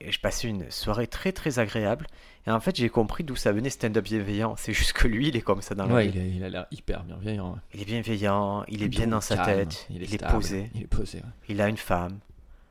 Et 0.00 0.12
je 0.12 0.20
passais 0.20 0.48
une 0.48 0.70
soirée 0.70 1.06
très 1.08 1.32
très 1.32 1.58
agréable. 1.58 2.06
Et 2.46 2.50
en 2.50 2.60
fait, 2.60 2.76
j'ai 2.76 2.88
compris 2.88 3.24
d'où 3.24 3.36
ça 3.36 3.52
venait 3.52 3.68
stand-up 3.70 4.04
bienveillant. 4.04 4.56
C'est 4.56 4.72
juste 4.72 4.94
que 4.94 5.06
lui, 5.06 5.28
il 5.28 5.36
est 5.36 5.42
comme 5.42 5.60
ça 5.60 5.74
dans 5.74 5.86
la 5.86 5.94
Ouais, 5.94 6.08
vie. 6.08 6.36
il, 6.36 6.44
a 6.44 6.48
l'air 6.48 6.66
hyper 6.70 7.02
bienveillant. 7.04 7.52
ouais. 7.52 7.58
Il 7.74 7.82
est 7.82 7.84
bienveillant, 7.84 8.64
il 8.68 8.82
est 8.82 8.88
bien 8.88 9.06
dans 9.08 9.20
sa 9.20 9.36
calme, 9.36 9.58
tête, 9.68 9.86
il 9.90 10.02
est, 10.02 10.06
stable, 10.06 10.32
posé. 10.32 10.70
Il 10.74 10.82
est 10.82 10.86
posé. 10.86 11.18
ouais. 11.18 11.24
Il 11.48 11.60
a 11.60 11.68
une 11.68 11.76
femme, 11.76 12.18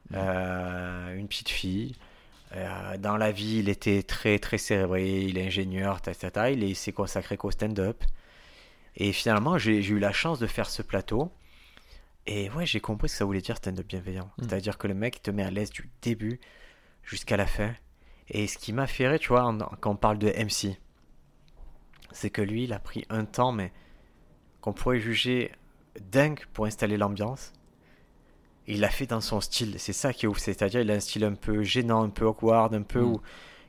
Mm. 0.09 0.15
euh, 0.15 1.17
une 1.17 1.27
petite 1.27 1.49
fille. 1.49 1.95
Euh, 2.55 2.97
dans 2.97 3.17
la 3.17 3.31
vie, 3.31 3.57
il 3.59 3.67
était 3.69 4.03
très 4.03 4.39
très 4.39 4.57
cérébré, 4.57 5.21
il 5.23 5.37
est 5.37 5.45
ingénieur, 5.47 6.01
ta, 6.01 6.15
ta, 6.15 6.31
ta, 6.31 6.49
il 6.49 6.63
est- 6.63 6.69
il 6.69 6.75
s'est 6.75 6.93
consacré 6.93 7.35
qu'au 7.35 7.51
stand-up. 7.51 8.03
Et 8.95 9.11
finalement, 9.11 9.57
j'ai 9.57 9.81
j'ai 9.83 9.93
eu 9.93 9.99
la 9.99 10.13
chance 10.13 10.39
de 10.39 10.47
faire 10.47 10.69
ce 10.69 10.81
plateau. 10.81 11.29
Et 12.25 12.49
ouais, 12.51 12.65
j'ai 12.65 12.79
compris 12.79 13.09
ce 13.09 13.13
que 13.15 13.17
ça 13.19 13.25
voulait 13.25 13.41
dire 13.41 13.57
stand-up 13.57 13.85
bienveillant. 13.85 14.31
Mm. 14.37 14.43
C'est-à-dire 14.43 14.77
que 14.77 14.87
le 14.87 14.93
mec 14.93 15.17
il 15.17 15.21
te 15.21 15.29
met 15.31 15.43
à 15.43 15.51
l'aise 15.51 15.69
du 15.71 15.89
début 16.01 16.39
jusqu'à 17.03 17.35
la 17.37 17.45
fin. 17.45 17.73
Et 18.29 18.47
ce 18.47 18.57
qui 18.57 18.73
m'a 18.73 18.87
fait 18.87 19.07
rire, 19.07 19.19
tu 19.19 19.29
vois, 19.29 19.55
quand 19.79 19.91
on 19.91 19.95
parle 19.95 20.17
de 20.17 20.27
MC, 20.27 20.77
c'est 22.11 22.29
que 22.29 22.41
lui, 22.41 22.65
il 22.65 22.73
a 22.73 22.79
pris 22.79 23.05
un 23.09 23.25
temps, 23.25 23.51
mais 23.51 23.71
qu'on 24.61 24.73
pourrait 24.73 24.99
juger 24.99 25.51
dingue 26.11 26.39
pour 26.53 26.65
installer 26.65 26.97
l'ambiance. 26.97 27.53
Il 28.67 28.81
l'a 28.81 28.89
fait 28.89 29.05
dans 29.05 29.21
son 29.21 29.39
style, 29.39 29.75
c'est 29.77 29.93
ça 29.93 30.11
qui 30.11 30.25
est 30.25 30.27
ouf, 30.29 30.39
c'est-à-dire 30.39 30.81
il 30.81 30.91
a 30.91 30.95
un 30.95 30.99
style 30.99 31.23
un 31.23 31.35
peu 31.35 31.63
gênant, 31.63 32.03
un 32.03 32.09
peu 32.09 32.25
awkward, 32.25 32.73
un 32.75 32.81
peu 32.81 32.99
Mm. 33.01 33.05
où, 33.13 33.21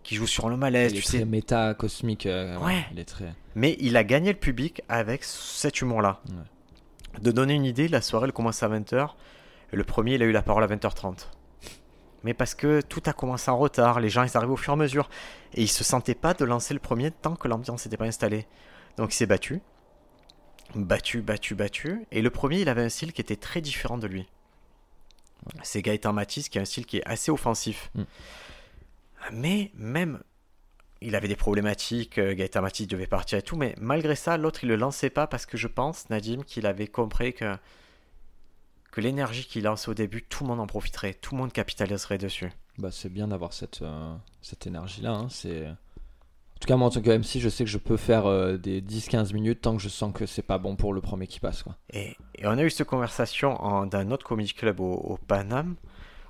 qui 0.03 0.17
joue 0.17 0.27
sur 0.27 0.49
le 0.49 0.57
malaise, 0.57 0.93
Il 0.93 0.99
est 0.99 1.01
tu 1.03 1.07
très 1.07 1.19
sais. 1.19 1.25
méta, 1.25 1.75
cosmique. 1.75 2.27
euh, 2.27 2.59
Ouais. 2.59 2.85
Il 2.93 2.99
est 2.99 3.05
très. 3.05 3.33
Mais 3.55 3.77
il 3.81 3.97
a 3.97 4.03
gagné 4.03 4.33
le 4.33 4.39
public 4.39 4.83
avec 4.89 5.23
cet 5.23 5.81
humour-là. 5.81 6.21
Ouais. 6.29 7.21
De 7.21 7.31
donner 7.31 7.55
une 7.55 7.65
idée, 7.65 7.87
la 7.89 8.01
soirée 8.01 8.27
elle 8.27 8.33
commence 8.33 8.63
à 8.65 8.69
20h, 8.69 9.11
le 9.73 9.85
premier 9.85 10.15
il 10.15 10.23
a 10.23 10.27
eu 10.27 10.33
la 10.33 10.43
parole 10.43 10.65
à 10.65 10.67
20h30. 10.67 11.29
Mais 12.25 12.35
parce 12.35 12.55
que 12.55 12.81
tout 12.81 13.03
a 13.07 13.13
commencé 13.13 13.51
en 13.51 13.59
retard, 13.59 14.01
les 14.01 14.09
gens 14.09 14.25
ils 14.25 14.37
arrivent 14.37 14.51
au 14.51 14.57
fur 14.57 14.73
et 14.73 14.75
à 14.75 14.77
mesure. 14.77 15.09
Et 15.55 15.63
il 15.63 15.69
se 15.69 15.85
sentait 15.85 16.15
pas 16.15 16.35
de 16.35 16.45
lancer 16.45 16.75
le 16.75 16.81
premier 16.81 17.11
tant 17.11 17.37
que 17.37 17.49
l'ambiance 17.49 17.85
n'était 17.85 17.97
pas 17.97 18.07
installée. 18.07 18.47
Donc 18.97 19.13
il 19.13 19.17
s'est 19.17 19.27
battu. 19.27 19.61
Battu, 20.75 21.23
battu, 21.23 21.55
battu. 21.55 22.07
Et 22.11 22.23
le 22.23 22.31
premier 22.31 22.61
il 22.61 22.69
avait 22.69 22.83
un 22.83 22.89
style 22.89 23.13
qui 23.13 23.21
était 23.21 23.37
très 23.37 23.61
différent 23.61 23.99
de 23.99 24.07
lui. 24.07 24.29
C'est 25.63 25.83
Gaëtan 25.83 26.13
Matisse 26.13 26.49
qui 26.49 26.59
a 26.59 26.63
un 26.63 26.65
style 26.65 26.87
qui 26.87 26.99
est 26.99 27.07
assez 27.07 27.31
offensif. 27.31 27.91
Mm. 27.95 28.03
Mais 29.33 29.71
même, 29.75 30.21
il 31.01 31.15
avait 31.15 31.29
des 31.29 31.37
problématiques, 31.37 32.19
euh, 32.19 32.35
Gaëtan 32.35 32.63
Matisse 32.63 32.89
devait 32.89 33.07
partir 33.07 33.39
et 33.39 33.43
tout, 33.43 33.57
mais 33.57 33.75
malgré 33.79 34.17
ça, 34.17 34.37
l'autre 34.37 34.65
il 34.65 34.69
le 34.69 34.77
lançait 34.77 35.11
pas 35.11 35.27
parce 35.27 35.47
que 35.47 35.57
je 35.57 35.69
pense, 35.69 36.11
Nadim, 36.11 36.43
qu'il 36.43 36.67
avait 36.67 36.87
compris 36.87 37.35
que, 37.35 37.57
que 38.99 39.05
l'énergie 39.05 39.45
qu'il 39.47 39.63
lance 39.65 39.87
au 39.89 39.95
début, 39.95 40.23
tout 40.25 40.43
le 40.45 40.49
monde 40.49 40.61
en 40.61 40.67
profiterait, 40.67 41.15
tout 41.15 41.35
le 41.37 41.41
monde 41.41 41.53
capitaliserait 41.53 42.19
dessus. 42.19 42.51
Bah, 42.79 42.91
c'est 42.91 43.09
bien 43.09 43.29
d'avoir 43.29 43.53
cette, 43.53 43.83
euh, 43.83 44.15
cette 44.43 44.67
énergie-là. 44.67 45.13
hein, 45.13 45.29
C'est. 45.31 45.67
En 45.69 46.61
tout 46.61 46.67
cas, 46.67 46.77
moi, 46.77 46.89
en 46.89 46.91
tant 46.91 47.01
que 47.01 47.11
MC, 47.11 47.39
je 47.39 47.49
sais 47.49 47.63
que 47.63 47.71
je 47.71 47.79
peux 47.79 47.97
faire 47.97 48.27
euh, 48.27 48.57
des 48.57 48.81
10-15 48.83 49.33
minutes 49.33 49.61
tant 49.61 49.77
que 49.77 49.83
je 49.83 49.89
sens 49.89 50.13
que 50.13 50.27
c'est 50.27 50.43
pas 50.43 50.59
bon 50.59 50.75
pour 50.75 50.93
le 50.93 51.01
premier 51.01 51.29
qui 51.29 51.39
passe. 51.39 51.63
Quoi. 51.63 51.77
Et, 51.93 52.17
et 52.35 52.47
on 52.49 52.59
a 52.59 52.63
eu 52.65 52.71
cette 52.71 52.89
conversation 52.89 53.51
en- 53.63 53.87
dans 53.87 53.99
un 53.99 54.11
autre 54.11 54.27
comedy 54.27 54.53
club 54.53 54.81
au, 54.81 54.93
au 54.95 55.17
Paname, 55.19 55.77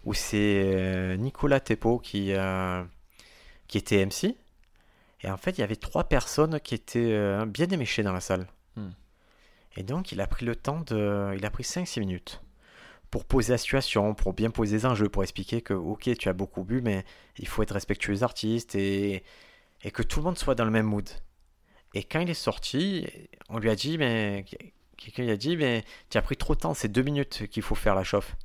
où 0.05 0.13
c'est 0.13 0.63
euh, 0.75 1.17
Nicolas 1.17 1.61
Tepo 1.61 1.99
qui, 1.99 2.33
euh, 2.35 2.85
qui 3.69 3.79
était 3.79 4.05
MC. 4.05 4.37
Et 5.23 5.31
en 5.31 5.39
fait, 5.39 5.53
il 5.57 5.63
y 5.63 5.65
avait 5.65 5.77
trois 5.77 6.05
personnes 6.05 6.61
qui 6.61 6.75
étaient 6.75 7.47
bien 7.47 7.67
éméchées 7.69 8.03
dans 8.03 8.13
la 8.13 8.21
salle. 8.21 8.47
Hmm. 8.77 8.91
Et 9.77 9.83
donc, 9.83 10.13
il 10.13 10.21
a 10.21 10.27
pris 10.27 10.45
le 10.45 10.55
temps 10.55 10.83
de. 10.87 11.33
Il 11.37 11.45
a 11.47 11.51
pris 11.51 11.65
5-6 11.65 12.01
minutes 12.01 12.41
pour 13.11 13.25
poser 13.25 13.53
la 13.53 13.59
situation, 13.59 14.15
pour 14.15 14.33
bien 14.33 14.51
poser 14.51 14.77
les 14.77 14.87
enjeux, 14.87 15.09
pour 15.09 15.23
expliquer 15.23 15.63
que, 15.63 15.75
ok, 15.75 16.11
tu 16.19 16.29
as 16.29 16.33
beaucoup 16.33 16.65
bu, 16.65 16.81
mais 16.83 17.05
il 17.39 17.49
faut 17.49 17.63
être 17.63 17.73
respectueux 17.73 18.15
des 18.15 18.23
artistes 18.23 18.75
et, 18.75 19.25
et 19.83 19.91
que 19.91 20.03
tout 20.03 20.21
le 20.21 20.25
monde 20.25 20.39
soit 20.39 20.55
dans 20.55 20.65
le 20.65 20.71
même 20.71 20.87
mood. 20.87 21.09
Et 21.95 22.05
quand 22.05 22.21
il 22.21 22.29
est 22.29 22.35
sorti, 22.35 23.07
on 23.49 23.59
lui 23.59 23.71
a 23.71 23.75
dit, 23.75 23.97
mais 23.97 24.45
quelqu'un 24.97 25.23
lui 25.23 25.31
a 25.31 25.37
dit, 25.37 25.57
mais 25.57 25.85
tu 26.11 26.19
as 26.19 26.23
pris 26.23 26.37
trop 26.37 26.55
de 26.55 26.61
temps, 26.61 26.75
c'est 26.75 26.89
deux 26.89 27.03
minutes 27.03 27.47
qu'il 27.49 27.63
faut 27.63 27.75
faire 27.75 27.95
la 27.95 28.05
chauffe. 28.05 28.37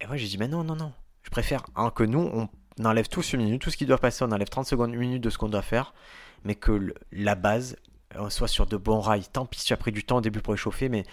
Et 0.00 0.06
moi 0.06 0.16
j'ai 0.16 0.26
dit, 0.26 0.38
mais 0.38 0.48
non, 0.48 0.64
non, 0.64 0.74
non, 0.74 0.92
je 1.22 1.30
préfère 1.30 1.64
hein, 1.76 1.90
que 1.94 2.02
nous, 2.02 2.20
on 2.32 2.48
enlève 2.84 3.08
tous 3.08 3.32
une 3.32 3.42
minute, 3.42 3.62
tout 3.62 3.70
ce 3.70 3.76
qui 3.76 3.86
doit 3.86 3.98
passer, 3.98 4.24
on 4.24 4.32
enlève 4.32 4.48
30 4.48 4.66
secondes, 4.66 4.92
une 4.92 5.00
minute 5.00 5.22
de 5.22 5.30
ce 5.30 5.38
qu'on 5.38 5.48
doit 5.48 5.62
faire, 5.62 5.94
mais 6.44 6.54
que 6.54 6.92
la 7.12 7.34
base, 7.34 7.76
on 8.16 8.30
soit 8.30 8.48
sur 8.48 8.66
de 8.66 8.76
bons 8.76 9.00
rails. 9.00 9.26
Tant 9.32 9.46
pis 9.46 9.60
si 9.60 9.66
tu 9.66 9.72
as 9.72 9.76
pris 9.76 9.92
du 9.92 10.04
temps 10.04 10.18
au 10.18 10.20
début 10.20 10.40
pour 10.40 10.54
échauffer, 10.54 10.88
mais 10.88 11.04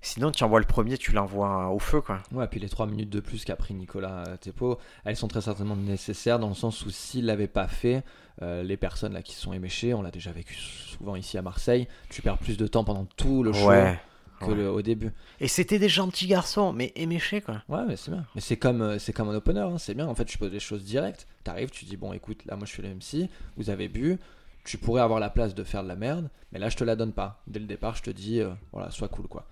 sinon 0.00 0.30
tu 0.30 0.44
envoies 0.44 0.60
le 0.60 0.66
premier, 0.66 0.96
tu 0.98 1.12
l'envoies 1.12 1.68
au 1.70 1.78
feu, 1.78 2.00
quoi. 2.00 2.18
Ouais, 2.32 2.46
puis 2.46 2.60
les 2.60 2.68
3 2.68 2.86
minutes 2.86 3.10
de 3.10 3.20
plus 3.20 3.44
qu'a 3.44 3.56
pris 3.56 3.74
Nicolas 3.74 4.24
euh, 4.28 4.36
Tepo, 4.36 4.78
elles 5.04 5.16
sont 5.16 5.28
très 5.28 5.40
certainement 5.42 5.76
nécessaires 5.76 6.38
dans 6.38 6.48
le 6.48 6.54
sens 6.54 6.84
où 6.86 6.90
s'il 6.90 7.26
l'avait 7.26 7.48
pas 7.48 7.68
fait, 7.68 8.04
euh, 8.42 8.62
les 8.62 8.76
personnes 8.76 9.12
là 9.12 9.22
qui 9.22 9.34
sont 9.34 9.52
éméchées, 9.52 9.94
on 9.94 10.02
l'a 10.02 10.10
déjà 10.10 10.30
vécu 10.32 10.54
souvent 10.54 11.16
ici 11.16 11.36
à 11.38 11.42
Marseille, 11.42 11.88
tu 12.10 12.22
perds 12.22 12.38
plus 12.38 12.56
de 12.56 12.66
temps 12.66 12.84
pendant 12.84 13.04
tout 13.16 13.42
le 13.42 13.52
show 13.52 13.68
Ouais. 13.68 13.98
que 14.40 14.46
ouais. 14.46 14.54
le- 14.54 14.70
au 14.70 14.82
début. 14.82 15.10
Et 15.40 15.48
c'était 15.48 15.80
des 15.80 15.88
gentils 15.88 16.28
garçons, 16.28 16.72
mais 16.72 16.92
éméchés, 16.94 17.40
quoi. 17.40 17.62
Ouais, 17.68 17.84
mais 17.88 17.96
c'est 17.96 18.12
bien. 18.12 18.24
Mais 18.36 18.40
c'est 18.40 18.56
comme, 18.56 18.82
euh, 18.82 18.98
c'est 19.00 19.12
comme 19.12 19.28
un 19.30 19.34
opener, 19.34 19.60
hein, 19.62 19.78
c'est 19.78 19.94
bien. 19.94 20.06
En 20.06 20.14
fait, 20.14 20.24
tu 20.26 20.38
poses 20.38 20.52
des 20.52 20.60
choses 20.60 20.84
directes. 20.84 21.26
T'arrives, 21.42 21.70
tu 21.70 21.84
dis, 21.86 21.96
bon, 21.96 22.12
écoute, 22.12 22.44
là, 22.46 22.54
moi, 22.54 22.64
je 22.64 22.70
suis 22.72 22.82
le 22.82 22.88
MC, 22.90 23.28
vous 23.56 23.68
avez 23.70 23.88
bu, 23.88 24.16
tu 24.64 24.78
pourrais 24.78 25.02
avoir 25.02 25.18
la 25.18 25.30
place 25.30 25.56
de 25.56 25.64
faire 25.64 25.82
de 25.82 25.88
la 25.88 25.96
merde, 25.96 26.30
mais 26.52 26.60
là, 26.60 26.68
je 26.68 26.76
te 26.76 26.84
la 26.84 26.94
donne 26.94 27.12
pas. 27.12 27.42
Dès 27.48 27.58
le 27.58 27.66
départ, 27.66 27.96
je 27.96 28.02
te 28.04 28.10
dis, 28.10 28.40
euh, 28.40 28.50
voilà, 28.72 28.90
sois 28.92 29.08
cool, 29.08 29.26
quoi. 29.26 29.44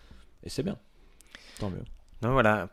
Et 0.42 0.48
c'est 0.48 0.62
bien. 0.62 0.78
Tant 1.58 1.70
mieux. 1.70 1.84
Donc 2.22 2.32
voilà, 2.32 2.68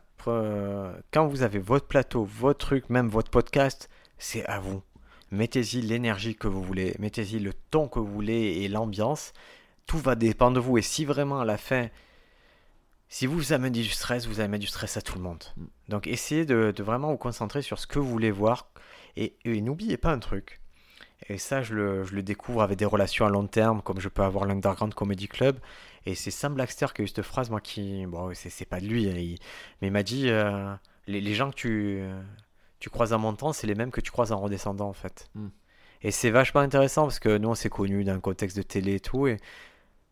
quand 1.12 1.26
vous 1.26 1.42
avez 1.42 1.58
votre 1.58 1.86
plateau, 1.86 2.24
votre 2.24 2.58
truc, 2.58 2.88
même 2.90 3.08
votre 3.08 3.30
podcast, 3.30 3.90
c'est 4.18 4.44
à 4.46 4.58
vous. 4.58 4.82
Mettez-y 5.30 5.82
l'énergie 5.82 6.36
que 6.36 6.48
vous 6.48 6.62
voulez, 6.62 6.94
mettez-y 6.98 7.38
le 7.38 7.52
ton 7.70 7.88
que 7.88 7.98
vous 7.98 8.10
voulez 8.10 8.62
et 8.62 8.68
l'ambiance. 8.68 9.32
Tout 9.86 9.98
va 9.98 10.14
dépendre 10.14 10.56
de 10.56 10.60
vous. 10.60 10.78
Et 10.78 10.82
si 10.82 11.04
vraiment 11.04 11.40
à 11.40 11.44
la 11.44 11.58
fin, 11.58 11.88
si 13.08 13.26
vous 13.26 13.52
amenez 13.52 13.70
du 13.70 13.84
stress, 13.84 14.26
vous 14.26 14.40
mettre 14.40 14.58
du 14.58 14.66
stress 14.66 14.96
à 14.96 15.02
tout 15.02 15.16
le 15.16 15.22
monde. 15.22 15.44
Mm. 15.56 15.64
Donc 15.88 16.06
essayez 16.06 16.46
de, 16.46 16.72
de 16.74 16.82
vraiment 16.82 17.10
vous 17.10 17.18
concentrer 17.18 17.62
sur 17.62 17.78
ce 17.78 17.86
que 17.86 17.98
vous 17.98 18.08
voulez 18.08 18.30
voir. 18.30 18.68
Et, 19.16 19.36
et 19.44 19.60
n'oubliez 19.60 19.96
pas 19.96 20.10
un 20.10 20.18
truc. 20.18 20.60
Et 21.28 21.38
ça, 21.38 21.62
je 21.62 21.74
le, 21.74 22.04
je 22.04 22.14
le 22.14 22.22
découvre 22.22 22.62
avec 22.62 22.78
des 22.78 22.84
relations 22.84 23.24
à 23.26 23.30
long 23.30 23.46
terme, 23.46 23.82
comme 23.82 24.00
je 24.00 24.08
peux 24.08 24.22
avoir 24.22 24.44
l'Underground 24.44 24.94
Comedy 24.94 25.28
Club. 25.28 25.58
Et 26.06 26.14
c'est 26.14 26.30
Sam 26.30 26.54
Blackster 26.54 26.86
qui 26.94 27.02
a 27.02 27.04
eu 27.04 27.08
cette 27.08 27.22
phrase, 27.22 27.50
moi, 27.50 27.60
qui. 27.60 28.04
Bon, 28.06 28.32
c'est 28.34 28.64
pas 28.66 28.80
de 28.80 28.86
lui, 28.86 29.08
hein, 29.08 29.14
il- 29.16 29.38
mais 29.80 29.88
il 29.88 29.92
m'a 29.92 30.02
dit 30.02 30.28
euh, 30.28 30.74
les, 31.06 31.20
les 31.20 31.34
gens 31.34 31.50
que 31.50 31.56
tu, 31.56 32.02
tu 32.78 32.90
croises 32.90 33.12
en 33.12 33.18
montant, 33.18 33.52
c'est 33.52 33.66
les 33.66 33.74
mêmes 33.74 33.90
que 33.90 34.00
tu 34.02 34.10
croises 34.10 34.32
en 34.32 34.38
redescendant, 34.40 34.88
en 34.88 34.92
fait. 34.92 35.28
Hmm. 35.34 35.48
Et 36.02 36.10
c'est 36.10 36.30
vachement 36.30 36.60
intéressant 36.60 37.04
parce 37.04 37.18
que 37.18 37.38
nous, 37.38 37.48
on 37.48 37.54
s'est 37.54 37.70
connus 37.70 38.04
d'un 38.04 38.20
contexte 38.20 38.56
de 38.56 38.62
télé 38.62 38.96
et 38.96 39.00
tout. 39.00 39.26
Et, 39.26 39.38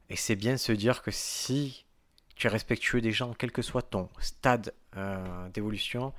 et 0.08 0.16
c'est 0.16 0.36
bien 0.36 0.52
de 0.52 0.56
se 0.56 0.72
dire 0.72 1.02
que 1.02 1.10
si 1.10 1.84
tu 2.34 2.46
es 2.46 2.50
respectueux 2.50 3.02
des 3.02 3.12
gens, 3.12 3.34
quel 3.38 3.52
que 3.52 3.60
soit 3.60 3.82
ton 3.82 4.08
stade 4.18 4.72
euh, 4.96 5.48
d'évolution, 5.50 6.14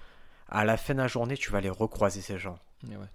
à 0.48 0.64
la 0.66 0.78
fin 0.78 0.94
de 0.94 1.00
la 1.00 1.08
journée, 1.08 1.36
tu 1.38 1.50
vas 1.52 1.62
les 1.62 1.72
recroiser, 1.72 2.22
ces 2.22 2.38
gens. 2.38 2.60
Et 2.92 2.96
ouais. 2.96 3.08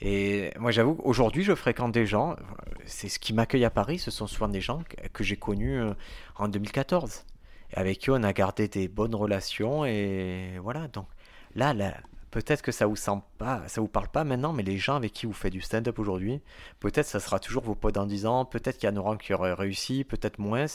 Et 0.00 0.50
moi, 0.58 0.70
j'avoue 0.70 0.94
qu'aujourd'hui, 0.94 1.44
je 1.44 1.54
fréquente 1.54 1.92
des 1.92 2.06
gens. 2.06 2.36
C'est 2.84 3.08
ce 3.08 3.18
qui 3.18 3.32
m'accueille 3.32 3.64
à 3.64 3.70
Paris. 3.70 3.98
Ce 3.98 4.10
sont 4.10 4.26
souvent 4.26 4.48
des 4.48 4.60
gens 4.60 4.82
que, 5.12 5.24
j'ai 5.24 5.36
connus 5.36 5.80
euh, 5.80 5.94
en 6.36 6.48
2014. 6.48 7.24
Et 7.72 7.76
avec 7.76 7.98
qui 7.98 8.10
on 8.10 8.22
a 8.22 8.32
gardé 8.32 8.68
des 8.68 8.88
bonnes 8.88 9.14
relations. 9.14 9.84
Et 9.84 10.58
voilà. 10.60 10.88
Donc 10.88 11.06
là, 11.54 11.72
là 11.72 11.94
peut-être 12.34 12.62
que 12.62 12.72
ça 12.72 12.86
vous 12.86 12.96
sent 12.96 13.22
pas, 13.38 13.62
ça 13.68 13.80
vous 13.80 13.86
parle 13.86 14.08
pas 14.08 14.24
maintenant, 14.24 14.52
mais 14.52 14.64
les 14.64 14.76
gens 14.76 14.96
avec 14.96 15.12
qui 15.12 15.24
vous 15.24 15.32
faites 15.32 15.52
du 15.52 15.60
stand-up 15.60 16.00
aujourd'hui, 16.00 16.40
peut-être 16.80 17.06
ça 17.06 17.20
sera 17.20 17.38
toujours 17.38 17.62
vos 17.62 17.76
potes 17.76 17.94
dans 17.94 18.06
10 18.06 18.26
ans. 18.26 18.44
Peut-être 18.44 18.76
qu'il 18.76 18.88
y 18.88 18.92
en 18.92 18.96
aura 18.96 19.16
qui 19.16 19.32
auraient 19.32 19.52
réussi, 19.52 20.02
peut-être 20.02 20.40
moins. 20.40 20.66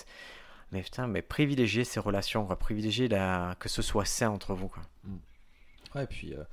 Mais 0.71 0.81
putain, 0.81 1.07
mais 1.07 1.21
privilégiez 1.21 1.83
ces 1.83 1.99
relations, 1.99 2.45
privilégiez 2.55 3.09
la... 3.09 3.55
que 3.59 3.67
ce 3.67 3.81
soit 3.81 4.05
sain 4.05 4.29
entre 4.29 4.53
vous. 4.53 4.69
Quoi. 4.69 4.83
Ouais, 5.95 6.03
et 6.03 6.07
puis 6.07 6.33
euh, 6.33 6.43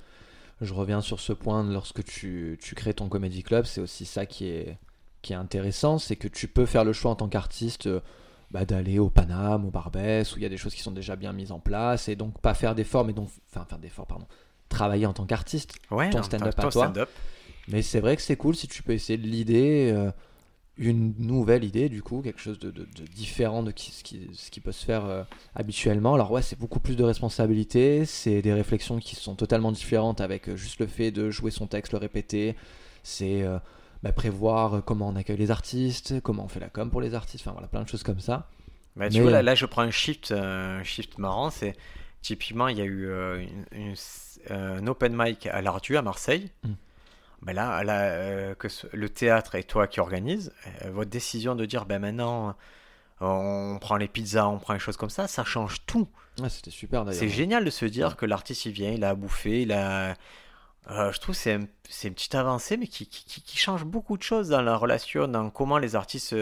je 0.61 0.73
reviens 0.73 1.01
sur 1.01 1.19
ce 1.19 1.33
point 1.33 1.63
lorsque 1.63 2.03
tu, 2.03 2.57
tu 2.61 2.75
crées 2.75 2.93
ton 2.93 3.09
comedy 3.09 3.43
club, 3.43 3.65
c'est 3.65 3.81
aussi 3.81 4.05
ça 4.05 4.25
qui 4.25 4.47
est, 4.47 4.77
qui 5.21 5.33
est 5.33 5.35
intéressant, 5.35 5.99
c'est 5.99 6.15
que 6.15 6.27
tu 6.27 6.47
peux 6.47 6.65
faire 6.65 6.83
le 6.83 6.93
choix 6.93 7.11
en 7.11 7.15
tant 7.15 7.27
qu'artiste 7.27 7.87
euh, 7.87 7.99
bah, 8.51 8.65
d'aller 8.65 8.97
au 8.97 9.09
Paname, 9.09 9.65
au 9.65 9.71
Barbès, 9.71 10.33
où 10.33 10.39
il 10.39 10.43
y 10.43 10.45
a 10.45 10.49
des 10.49 10.57
choses 10.57 10.73
qui 10.73 10.81
sont 10.81 10.91
déjà 10.91 11.15
bien 11.15 11.33
mises 11.33 11.51
en 11.51 11.59
place, 11.59 12.07
et 12.09 12.15
donc 12.15 12.39
pas 12.41 12.53
faire 12.53 12.75
d'efforts, 12.75 13.05
mais 13.05 13.13
donc, 13.13 13.29
enfin 13.51 13.65
faire 13.65 13.77
d'efforts, 13.77 14.07
pardon, 14.07 14.25
travailler 14.69 15.05
en 15.05 15.13
tant 15.13 15.25
qu'artiste. 15.25 15.75
Ouais, 15.91 16.09
Ton 16.09 16.19
en 16.19 16.23
stand-up 16.23 16.57
à 16.57 16.69
toi. 16.69 16.93
Mais 17.67 17.81
c'est 17.81 17.99
vrai 17.99 18.15
que 18.15 18.21
c'est 18.21 18.37
cool 18.37 18.55
si 18.55 18.67
tu 18.67 18.81
peux 18.81 18.93
essayer 18.93 19.17
de 19.17 19.27
l'idée, 19.27 19.91
euh, 19.93 20.11
une 20.77 21.13
nouvelle 21.17 21.63
idée 21.63 21.89
du 21.89 22.01
coup, 22.03 22.21
quelque 22.21 22.39
chose 22.39 22.59
de, 22.59 22.69
de- 22.71 22.83
de 22.85 23.03
différent 23.15 23.63
de 23.63 23.71
qui- 23.71 23.91
ce, 23.91 24.03
qui, 24.03 24.27
ce 24.33 24.51
qui 24.51 24.59
peut 24.59 24.71
se 24.71 24.85
faire 24.85 25.05
euh, 25.05 25.23
habituellement. 25.55 26.13
Alors 26.13 26.31
ouais, 26.31 26.41
c'est 26.41 26.57
beaucoup 26.59 26.79
plus 26.79 26.95
de 26.95 27.03
responsabilités, 27.03 28.05
c'est 28.05 28.41
des 28.41 28.53
réflexions 28.53 28.99
qui 28.99 29.15
sont 29.15 29.35
totalement 29.35 29.71
différentes 29.71 30.21
avec 30.21 30.49
euh, 30.49 30.55
juste 30.55 30.79
le 30.79 30.87
fait 30.87 31.11
de 31.11 31.29
jouer 31.31 31.51
son 31.51 31.67
texte, 31.67 31.93
le 31.93 31.99
répéter, 31.99 32.55
c'est 33.03 33.41
euh, 33.43 33.57
bah, 34.03 34.11
prévoir 34.11 34.83
comment 34.85 35.07
on 35.09 35.15
accueille 35.15 35.37
les 35.37 35.49
artistes, 35.51 36.21
comment 36.21 36.45
on 36.45 36.47
fait 36.47 36.59
la 36.59 36.69
com 36.69 36.89
pour 36.91 37.01
les 37.01 37.15
artistes, 37.15 37.43
enfin 37.45 37.53
voilà, 37.53 37.67
plein 37.67 37.83
de 37.83 37.87
choses 37.89 38.03
comme 38.03 38.19
ça. 38.19 38.47
Bah, 38.95 39.09
tu 39.09 39.17
Mais- 39.17 39.21
vois, 39.23 39.31
là, 39.31 39.41
là, 39.43 39.55
je 39.55 39.65
prends 39.65 39.83
un 39.83 39.91
shift, 39.91 40.31
un 40.31 40.83
shift 40.83 41.17
marrant. 41.19 41.49
C'est 41.51 41.75
typiquement, 42.23 42.67
il 42.67 42.77
y 42.77 42.81
a 42.81 42.85
eu 42.85 43.05
euh, 43.07 43.43
une- 43.71 43.79
une- 43.91 43.95
un 44.49 44.85
open 44.87 45.13
mic 45.15 45.45
à 45.47 45.61
l'Ardu 45.61 45.97
à 45.97 46.01
Marseille. 46.01 46.49
Mm. 46.63 46.69
Ben 47.43 47.53
là, 47.53 47.83
là, 47.83 48.01
euh, 48.01 48.55
que 48.55 48.67
le 48.93 49.09
théâtre 49.09 49.55
et 49.55 49.63
toi 49.63 49.87
qui 49.87 49.99
organise, 49.99 50.51
euh, 50.83 50.91
votre 50.91 51.09
décision 51.09 51.55
de 51.55 51.65
dire, 51.65 51.85
ben 51.85 51.99
maintenant, 51.99 52.55
on 53.21 53.77
prend 53.79 53.95
les 53.97 54.07
pizzas, 54.07 54.47
on 54.47 54.59
prend 54.59 54.73
les 54.73 54.79
choses 54.79 54.97
comme 54.97 55.09
ça, 55.09 55.27
ça 55.27 55.43
change 55.43 55.77
tout. 55.85 56.07
Ouais, 56.39 56.49
c'était 56.49 56.71
super 56.71 57.05
d'ailleurs. 57.05 57.19
C'est 57.19 57.29
génial 57.29 57.63
de 57.65 57.69
se 57.69 57.85
dire 57.85 58.15
que 58.15 58.25
l'artiste 58.25 58.65
il 58.65 58.71
vient, 58.71 58.91
il 58.91 59.03
a 59.03 59.09
à 59.09 59.15
bouffer, 59.15 59.61
il 59.63 59.71
a. 59.71 60.15
Euh, 60.89 61.11
je 61.11 61.19
trouve 61.19 61.35
que 61.35 61.41
c'est 61.41 61.53
un- 61.53 61.67
une 62.05 62.13
petite 62.13 62.35
avancée, 62.35 62.77
mais 62.77 62.87
qui, 62.87 63.07
qui, 63.07 63.25
qui- 63.25 63.41
qui 63.41 63.57
change 63.57 63.83
beaucoup 63.85 64.17
de 64.17 64.23
choses 64.23 64.49
dans 64.49 64.61
la 64.61 64.75
relation, 64.77 65.27
dans 65.27 65.49
comment 65.49 65.77
les 65.79 65.95
artistes 65.95 66.33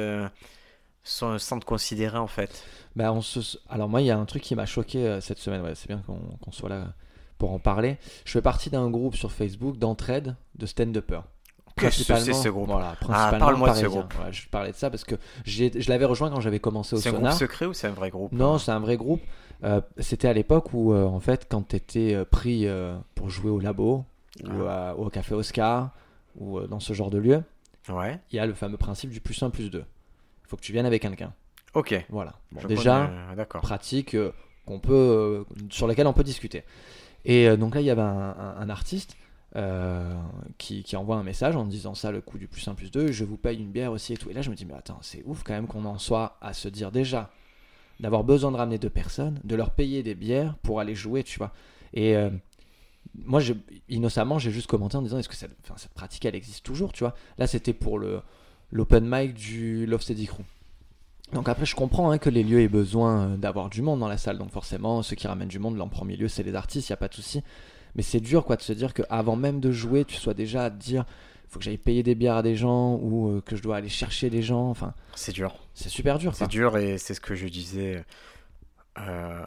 sont, 1.04 1.38
sentent 1.40 1.66
considérés 1.66 2.18
en 2.18 2.28
fait. 2.28 2.64
Bah, 2.96 3.12
on 3.12 3.22
se... 3.22 3.58
Alors 3.70 3.90
moi, 3.90 4.02
il 4.02 4.08
y 4.08 4.12
a 4.12 4.18
un 4.18 4.26
truc 4.26 4.44
qui 4.44 4.56
m'a 4.56 4.66
choqué 4.66 5.20
cette 5.22 5.40
semaine, 5.40 5.62
ouais, 5.62 5.76
c'est 5.76 5.88
bien 5.88 6.00
qu'on 6.06 6.20
qu'on 6.42 6.52
soit 6.52 6.70
là 6.70 6.94
pour 7.38 7.52
en 7.52 7.60
parler. 7.60 7.98
Je 8.26 8.32
fais 8.32 8.42
partie 8.42 8.70
d'un 8.70 8.90
groupe 8.90 9.16
sur 9.16 9.32
Facebook 9.32 9.78
d'entraide 9.78 10.36
de 10.56 10.66
stand-uppers. 10.66 11.24
Qu'est-ce 11.78 12.08
que 12.08 12.16
c'est 12.18 12.32
ce 12.34 12.48
groupe 12.48 12.68
Voilà, 12.70 12.92
Ah, 12.94 12.96
principalement 13.06 13.46
parle-moi 13.48 13.70
de 13.72 13.76
ce 13.76 13.86
groupe. 13.88 14.14
Voilà, 14.16 14.32
je 14.32 14.48
parlais 14.48 14.72
de 14.72 14.78
ça 14.78 14.90
parce 14.90 15.04
que 15.04 15.16
j'ai- 15.44 15.72
je 15.82 15.90
l'avais 15.90 16.06
rejoint 16.06 16.30
quand 16.30 16.40
j'avais 16.40 16.60
commencé 16.62 16.96
au 16.96 17.00
C'est 17.00 17.10
un 17.10 17.14
groupe 17.20 17.32
secret 17.32 17.66
ou 17.66 17.74
c'est 17.74 17.88
un 17.88 17.92
vrai 17.94 18.10
groupe? 18.10 18.32
Non, 18.32 18.58
c'est 18.58 18.72
un 18.72 18.80
vrai 18.80 18.96
groupe. 18.96 19.22
Euh, 19.64 19.82
C'était 20.00 20.28
à 20.30 20.34
l'époque 20.34 20.74
où, 20.74 20.94
euh, 20.94 21.06
en 21.06 21.20
fait, 21.20 21.48
quand 21.50 21.68
tu 21.68 21.76
étais 21.76 22.24
pris 22.26 22.66
euh, 22.68 22.96
pour 23.16 23.30
jouer 23.30 23.52
au 23.52 23.60
labo 23.60 24.06
ou 24.44 24.64
Ah. 24.68 24.92
à- 24.92 24.96
au 24.96 25.10
café 25.10 25.34
Oscar 25.36 25.90
ou 26.38 26.62
dans 26.62 26.80
ce 26.80 26.94
genre 26.94 27.10
de 27.10 27.18
lieu, 27.18 27.44
Ouais. 27.90 28.20
il 28.32 28.38
y 28.38 28.40
a 28.40 28.46
le 28.46 28.54
fameux 28.54 28.78
principe 28.78 29.10
du 29.10 29.20
plus 29.20 29.42
1 29.44 29.50
plus 29.50 29.70
2. 29.70 29.84
Il 30.46 30.48
faut 30.48 30.56
que 30.56 30.62
tu 30.62 30.72
viennes 30.72 30.86
avec 30.86 31.02
quelqu'un. 31.02 31.34
Ok. 31.74 32.06
Voilà. 32.10 32.36
Bon, 32.54 32.62
déjà, 32.68 33.10
connais- 33.36 33.46
pratique 33.62 34.16
qu'on 34.66 34.80
peut, 34.80 35.46
sur 35.70 35.88
lesquelles 35.88 36.08
on 36.08 36.14
peut 36.14 36.24
discuter. 36.24 36.64
Et 37.26 37.48
euh, 37.48 37.58
donc 37.58 37.76
là, 37.76 37.82
il 37.82 37.88
y 37.88 37.90
avait 37.90 38.02
un, 38.02 38.70
artiste 38.70 39.18
euh, 39.56 40.14
qui, 40.58 40.96
envoie 40.96 41.18
un 41.18 41.24
message 41.24 41.56
en 41.56 41.66
disant 41.66 41.96
ça, 41.96 42.12
le 42.12 42.22
coup 42.22 42.38
du 42.38 42.48
plus 42.48 42.66
1 42.68 42.76
plus 42.76 42.92
2, 42.92 43.12
je 43.12 43.26
vous 43.26 43.38
paye 43.38 43.60
une 43.60 43.72
bière 43.72 43.92
aussi 43.92 44.14
et 44.14 44.18
tout. 44.18 44.30
Et 44.30 44.34
là, 44.34 44.42
je 44.42 44.50
me 44.50 44.56
dis, 44.56 44.66
mais 44.66 44.76
attends, 44.76 45.00
c'est 45.02 45.24
ouf 45.26 45.44
quand 45.44 45.54
même 45.54 45.68
qu'on 45.68 45.86
en 45.86 45.98
soit 45.98 46.38
à 46.42 46.54
se 46.54 46.70
dire 46.70 46.92
déjà 46.92 47.32
d'avoir 48.00 48.24
besoin 48.24 48.52
de 48.52 48.58
ramener 48.58 48.78
deux 48.78 48.90
personnes, 48.90 49.40
de 49.44 49.56
leur 49.56 49.72
payer 49.72 50.04
des 50.04 50.16
bières 50.16 50.56
pour 50.58 50.80
aller 50.80 50.96
jouer, 50.96 51.24
tu 51.24 51.38
vois. 51.38 51.54
Et 51.94 52.16
euh, 52.16 52.30
moi, 53.24 53.42
innocemment, 53.88 54.38
j'ai 54.38 54.52
juste 54.52 54.68
commenté 54.68 54.98
en 54.98 55.02
disant, 55.02 55.18
est-ce 55.18 55.30
que 55.30 55.36
cette, 55.36 55.56
pratique, 55.94 56.26
elle 56.26 56.36
existe 56.36 56.66
toujours, 56.66 56.92
tu 56.92 57.04
vois. 57.04 57.16
Là, 57.38 57.48
c'était 57.48 57.74
pour 57.74 57.98
le 57.98 58.22
l'open 58.72 59.06
mic 59.08 59.34
du 59.34 59.86
Love 59.86 60.02
Steady 60.02 60.26
Crew. 60.26 60.42
Donc 61.34 61.50
après, 61.50 61.66
je 61.66 61.76
comprends 61.76 62.12
hein, 62.12 62.18
que 62.18 62.30
les 62.30 62.44
lieux 62.44 62.62
aient 62.62 62.68
besoin 62.68 63.28
euh, 63.28 63.38
d'avoir 63.38 63.70
du 63.70 63.82
monde 63.82 64.00
dans 64.00 64.08
la 64.08 64.18
salle. 64.18 64.38
Donc 64.38 64.52
forcément, 64.52 65.02
ceux 65.02 65.16
qui 65.16 65.28
ramènent 65.28 65.48
du 65.48 65.60
monde, 65.60 65.78
là, 65.78 65.84
en 65.84 65.90
premier 65.90 66.16
lieu, 66.16 66.28
c'est 66.28 66.44
les 66.44 66.56
artistes, 66.56 66.90
il 66.90 66.92
n'y 66.92 66.96
a 66.96 66.98
pas 66.98 67.08
de 67.08 67.16
souci. 67.16 67.44
Mais 67.96 68.04
c'est 68.04 68.20
dur 68.20 68.46
quoi 68.46 68.56
de 68.58 68.62
se 68.62 68.74
dire 68.74 68.94
qu'avant 68.94 69.36
même 69.36 69.60
de 69.60 69.72
jouer, 69.72 70.06
tu 70.06 70.16
sois 70.16 70.34
déjà 70.34 70.66
à 70.66 70.70
te 70.70 70.76
dire, 70.78 71.06
faut 71.48 71.60
que 71.60 71.66
j'aille 71.66 71.78
payer 71.78 72.04
des 72.04 72.14
bières 72.16 72.36
à 72.36 72.44
des 72.44 72.56
gens 72.56 72.96
ou 72.96 73.30
euh, 73.30 73.42
que 73.42 73.56
je 73.56 73.64
dois 73.64 73.78
aller 73.78 73.90
chercher 73.90 74.30
des 74.30 74.42
gens. 74.42 74.70
Enfin, 74.70 74.94
C'est 75.16 75.32
dur. 75.32 75.56
c'est 75.74 75.90
super 75.90 76.20
dur. 76.20 76.36
C'est 76.36 76.48
dur 76.48 76.78
et 76.78 76.98
c'est 76.98 77.14
ce 77.14 77.22
que 77.22 77.36
je 77.36 77.48
disais. 77.48 78.04
Euh, 78.98 79.46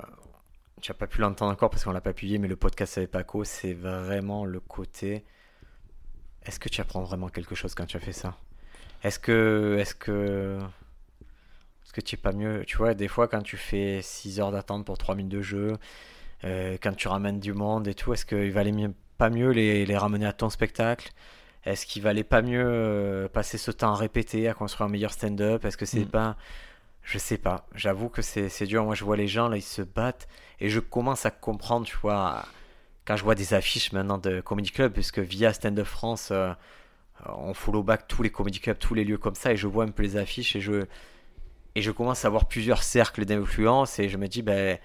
tu 0.80 0.90
n'as 0.90 0.96
pas 0.96 1.06
pu 1.06 1.20
l'entendre 1.20 1.52
encore 1.52 1.70
parce 1.70 1.84
qu'on 1.84 1.92
l'a 1.92 2.00
pas 2.00 2.12
publié, 2.12 2.38
mais 2.38 2.48
le 2.48 2.56
podcast 2.56 2.98
avec 2.98 3.10
Paco, 3.10 3.44
c'est 3.44 3.74
vraiment 3.74 4.44
le 4.44 4.60
côté. 4.60 5.24
Est-ce 6.44 6.58
que 6.58 6.68
tu 6.68 6.80
apprends 6.80 7.02
vraiment 7.02 7.28
quelque 7.28 7.54
chose 7.54 7.74
quand 7.74 7.86
tu 7.86 7.96
as 7.96 8.00
fait 8.00 8.12
ça? 8.12 8.36
Est-ce 9.02 9.18
que. 9.18 9.76
Est-ce 9.78 9.94
que. 9.94 10.58
Que 11.98 12.04
tu 12.04 12.14
es 12.14 12.18
pas 12.18 12.30
mieux 12.30 12.62
Tu 12.64 12.76
vois, 12.76 12.94
des 12.94 13.08
fois, 13.08 13.26
quand 13.26 13.42
tu 13.42 13.56
fais 13.56 13.98
6 14.02 14.38
heures 14.38 14.52
d'attente 14.52 14.84
pour 14.84 14.96
3 14.98 15.16
minutes 15.16 15.32
de 15.32 15.42
jeu, 15.42 15.72
euh, 16.44 16.76
quand 16.80 16.94
tu 16.94 17.08
ramènes 17.08 17.40
du 17.40 17.52
monde 17.52 17.88
et 17.88 17.94
tout, 17.94 18.12
est-ce 18.12 18.24
qu'il 18.24 18.52
valait 18.52 18.70
mieux, 18.70 18.92
pas 19.16 19.30
mieux 19.30 19.50
les, 19.50 19.84
les 19.84 19.96
ramener 19.96 20.26
à 20.26 20.32
ton 20.32 20.48
spectacle? 20.48 21.10
Est-ce 21.64 21.86
qu'il 21.86 22.02
valait 22.02 22.22
pas 22.22 22.40
mieux 22.40 22.64
euh, 22.64 23.26
passer 23.28 23.58
ce 23.58 23.72
temps 23.72 23.92
à 23.92 23.96
répéter, 23.96 24.46
à 24.46 24.54
construire 24.54 24.86
un 24.86 24.90
meilleur 24.92 25.12
stand-up? 25.12 25.64
Est-ce 25.64 25.76
que 25.76 25.86
c'est 25.86 26.04
Mm. 26.04 26.10
pas. 26.10 26.36
Je 27.02 27.18
sais 27.18 27.38
pas. 27.38 27.66
J'avoue 27.74 28.08
que 28.10 28.22
c'est 28.22 28.66
dur. 28.66 28.84
Moi, 28.84 28.94
je 28.94 29.02
vois 29.04 29.16
les 29.16 29.26
gens, 29.26 29.48
là, 29.48 29.56
ils 29.56 29.62
se 29.62 29.82
battent. 29.82 30.28
Et 30.60 30.68
je 30.68 30.78
commence 30.78 31.26
à 31.26 31.32
comprendre, 31.32 31.84
tu 31.84 31.96
vois, 31.96 32.44
quand 33.06 33.16
je 33.16 33.24
vois 33.24 33.34
des 33.34 33.54
affiches 33.54 33.90
maintenant 33.92 34.18
de 34.18 34.40
Comedy 34.40 34.70
Club, 34.70 34.92
puisque 34.92 35.18
via 35.18 35.52
Stand 35.52 35.78
Up 35.80 35.86
France, 35.86 36.28
euh, 36.30 36.52
on 37.26 37.54
follow 37.54 37.82
back 37.82 38.06
tous 38.06 38.22
les 38.22 38.30
Comedy 38.30 38.60
Club, 38.60 38.78
tous 38.78 38.94
les 38.94 39.02
lieux 39.04 39.18
comme 39.18 39.34
ça, 39.34 39.50
et 39.52 39.56
je 39.56 39.66
vois 39.66 39.82
un 39.84 39.88
peu 39.90 40.04
les 40.04 40.16
affiches, 40.16 40.54
et 40.54 40.60
je, 40.60 40.84
et 41.74 41.82
je 41.82 41.90
commence 41.90 42.24
à 42.24 42.28
voir 42.28 42.46
plusieurs 42.46 42.82
cercles 42.82 43.24
d'influence, 43.24 43.98
et 43.98 44.08
je 44.08 44.16
me 44.16 44.28
dis, 44.28 44.42
ben, 44.42 44.78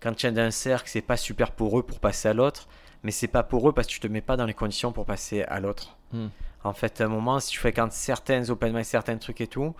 quand 0.00 0.14
tu 0.14 0.26
es 0.26 0.32
dans 0.32 0.42
un 0.42 0.50
cercle, 0.50 0.88
c'est 0.88 1.00
pas 1.02 1.16
super 1.16 1.52
pour 1.52 1.78
eux 1.78 1.82
pour 1.82 2.00
passer 2.00 2.28
à 2.28 2.34
l'autre, 2.34 2.68
mais 3.02 3.10
c'est 3.10 3.28
pas 3.28 3.42
pour 3.42 3.68
eux 3.68 3.72
parce 3.72 3.86
que 3.86 3.92
tu 3.92 4.00
te 4.00 4.06
mets 4.06 4.20
pas 4.20 4.36
dans 4.36 4.46
les 4.46 4.54
conditions 4.54 4.92
pour 4.92 5.06
passer 5.06 5.42
à 5.42 5.60
l'autre. 5.60 5.96
Hmm. 6.12 6.28
En 6.64 6.72
fait, 6.72 7.00
à 7.00 7.04
un 7.04 7.08
moment, 7.08 7.40
si 7.40 7.50
tu 7.50 7.58
fréquentes 7.58 7.92
certaines 7.92 8.50
open 8.50 8.72
mic, 8.72 8.84
certains 8.84 9.16
trucs 9.16 9.40
et 9.40 9.46
tout, 9.46 9.74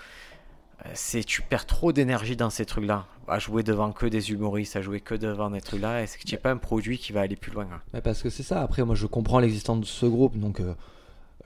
euh, 0.84 0.90
c'est 0.94 1.22
tu 1.22 1.42
perds 1.42 1.66
trop 1.66 1.92
d'énergie 1.92 2.36
dans 2.36 2.50
ces 2.50 2.66
trucs-là. 2.66 3.06
À 3.28 3.38
jouer 3.38 3.62
devant 3.62 3.92
que 3.92 4.06
des 4.06 4.32
humoristes, 4.32 4.74
à 4.76 4.82
jouer 4.82 5.00
que 5.00 5.14
devant 5.14 5.50
des 5.50 5.60
trucs-là, 5.60 6.02
est-ce 6.02 6.18
que 6.18 6.24
tu 6.24 6.34
n'es 6.34 6.40
pas 6.40 6.50
un 6.50 6.56
produit 6.56 6.98
qui 6.98 7.12
va 7.12 7.20
aller 7.20 7.36
plus 7.36 7.52
loin. 7.52 7.68
Ouais, 7.94 8.00
parce 8.00 8.22
que 8.22 8.30
c'est 8.30 8.42
ça. 8.42 8.62
Après, 8.62 8.82
moi, 8.84 8.96
je 8.96 9.06
comprends 9.06 9.38
l'existence 9.38 9.80
de 9.80 9.84
ce 9.86 10.06
groupe, 10.06 10.36
donc. 10.38 10.60
euh, 10.60 10.74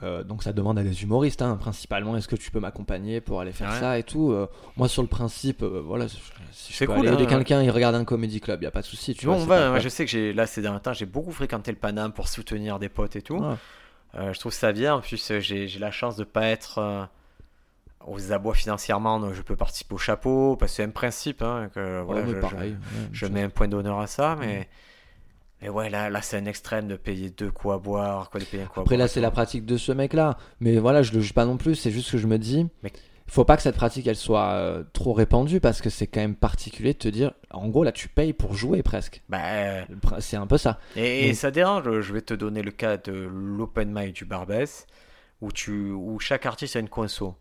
euh, 0.02 0.22
donc 0.22 0.42
ça 0.42 0.52
demande 0.52 0.78
à 0.78 0.82
des 0.82 1.02
humoristes, 1.02 1.40
hein, 1.42 1.56
principalement. 1.56 2.16
Est-ce 2.16 2.28
que 2.28 2.36
tu 2.36 2.50
peux 2.50 2.60
m'accompagner 2.60 3.20
pour 3.20 3.40
aller 3.40 3.52
faire 3.52 3.70
Ouais. 3.70 3.80
ça 3.80 3.98
et 3.98 4.02
tout 4.02 4.30
Euh, 4.32 4.46
Moi, 4.76 4.88
sur 4.88 5.02
le 5.02 5.08
principe, 5.08 5.62
euh, 5.62 5.82
voilà, 5.84 6.06
si 6.52 6.72
je 6.72 6.78
peux 6.84 6.86
cool, 6.94 7.06
aller 7.08 7.14
aider 7.14 7.24
hein, 7.24 7.26
quelqu'un, 7.38 7.62
il 7.62 7.70
regarde 7.70 7.94
un 7.94 8.04
comédie 8.04 8.40
club, 8.40 8.62
y 8.62 8.66
a 8.66 8.70
pas 8.70 8.82
de 8.82 8.86
souci. 8.86 9.14
Tu 9.14 9.20
Tu 9.20 9.26
vois, 9.26 9.36
vois, 9.36 9.42
on 9.42 9.46
c'est 9.46 9.50
va. 9.50 9.58
pas- 9.64 9.70
moi, 9.70 9.78
je 9.78 9.88
sais 9.88 10.04
que 10.04 10.10
j'ai 10.10 10.32
là 10.32 10.46
ces 10.46 10.60
derniers 10.62 10.80
temps, 10.80 10.92
j'ai 10.92 11.06
beaucoup 11.06 11.32
fréquenté 11.32 11.70
le 11.70 11.78
Paname 11.78 12.12
pour 12.12 12.28
soutenir 12.28 12.78
des 12.78 12.88
potes 12.88 13.16
et 13.16 13.22
tout. 13.22 13.38
Ouais. 13.38 14.32
Je 14.32 14.38
trouve 14.38 14.52
ça 14.52 14.72
bien. 14.72 14.94
En 14.94 15.00
plus, 15.00 15.32
j'ai 15.40 15.66
la 15.78 15.90
chance 15.90 16.16
de 16.16 16.24
pas 16.24 16.46
être 16.46 17.08
aux 18.06 18.32
abois 18.32 18.54
financièrement, 18.54 19.18
donc 19.18 19.32
je 19.34 19.42
peux 19.42 19.56
participer 19.56 19.94
au 19.94 19.98
chapeau 19.98 20.56
parce 20.56 20.72
que 20.72 20.76
c'est 20.76 20.84
un 20.84 20.90
principe. 20.90 21.42
Hein, 21.42 21.68
que, 21.74 22.00
voilà, 22.02 22.22
Ouais, 22.26 22.40
pareil. 22.40 22.76
je 23.12 23.26
je- 23.26 23.32
mets 23.32 23.42
un 23.42 23.48
point 23.50 23.66
d'honneur 23.68 23.98
à 23.98 24.06
ça, 24.06 24.36
mais 24.38 24.68
Et 25.62 25.68
ouais, 25.70 25.88
là, 25.88 26.10
là 26.10 26.20
c'est 26.22 26.36
un 26.36 26.44
extrême 26.44 26.86
de 26.86 26.96
payer 26.96 27.30
deux 27.30 27.50
coups 27.50 27.74
à 27.74 27.78
boire, 27.78 28.30
quoi, 28.30 28.40
de 28.40 28.44
payer 28.44 28.62
un 28.62 28.66
à 28.66 28.68
Après, 28.68 28.84
boire. 28.84 28.98
là, 28.98 29.08
c'est 29.08 29.20
la 29.20 29.30
pratique 29.30 29.64
de 29.64 29.76
ce 29.76 29.92
mec-là. 29.92 30.36
Mais 30.60 30.78
voilà, 30.78 31.02
je 31.02 31.12
le 31.12 31.20
juge 31.20 31.32
pas 31.32 31.46
non 31.46 31.56
plus. 31.56 31.74
C'est 31.76 31.90
juste 31.90 32.10
que 32.10 32.18
je 32.18 32.26
me 32.26 32.38
dis, 32.38 32.68
Mais- 32.82 32.92
faut 33.26 33.44
pas 33.44 33.56
que 33.56 33.62
cette 33.62 33.76
pratique, 33.76 34.06
elle 34.06 34.16
soit 34.16 34.50
euh, 34.52 34.84
trop 34.92 35.12
répandue 35.14 35.58
parce 35.60 35.80
que 35.80 35.88
c'est 35.90 36.06
quand 36.06 36.20
même 36.20 36.36
particulier 36.36 36.92
de 36.92 36.98
te 36.98 37.08
dire, 37.08 37.32
en 37.50 37.68
gros, 37.68 37.84
là, 37.84 37.90
tu 37.92 38.08
payes 38.08 38.34
pour 38.34 38.54
jouer 38.54 38.82
presque. 38.82 39.22
Bah, 39.30 39.40
euh, 39.44 39.82
C'est 40.20 40.36
un 40.36 40.46
peu 40.46 40.58
ça. 40.58 40.78
et, 40.94 41.32
ça 41.34 41.50
dérange, 41.50 42.00
je 42.00 42.12
vais 42.12 42.20
te 42.22 42.34
donner 42.34 42.62
le 42.62 42.70
cas 42.70 42.98
de 42.98 43.12
l'open 43.12 43.90
mic 43.92 44.12
du 44.14 44.24
Barbès, 44.26 44.86
où, 45.40 45.50
tu, 45.52 45.90
où 45.90 46.18
chaque 46.20 46.44
artiste 46.46 46.76
a 46.76 46.80
une 46.80 46.88
conso. 46.90 47.34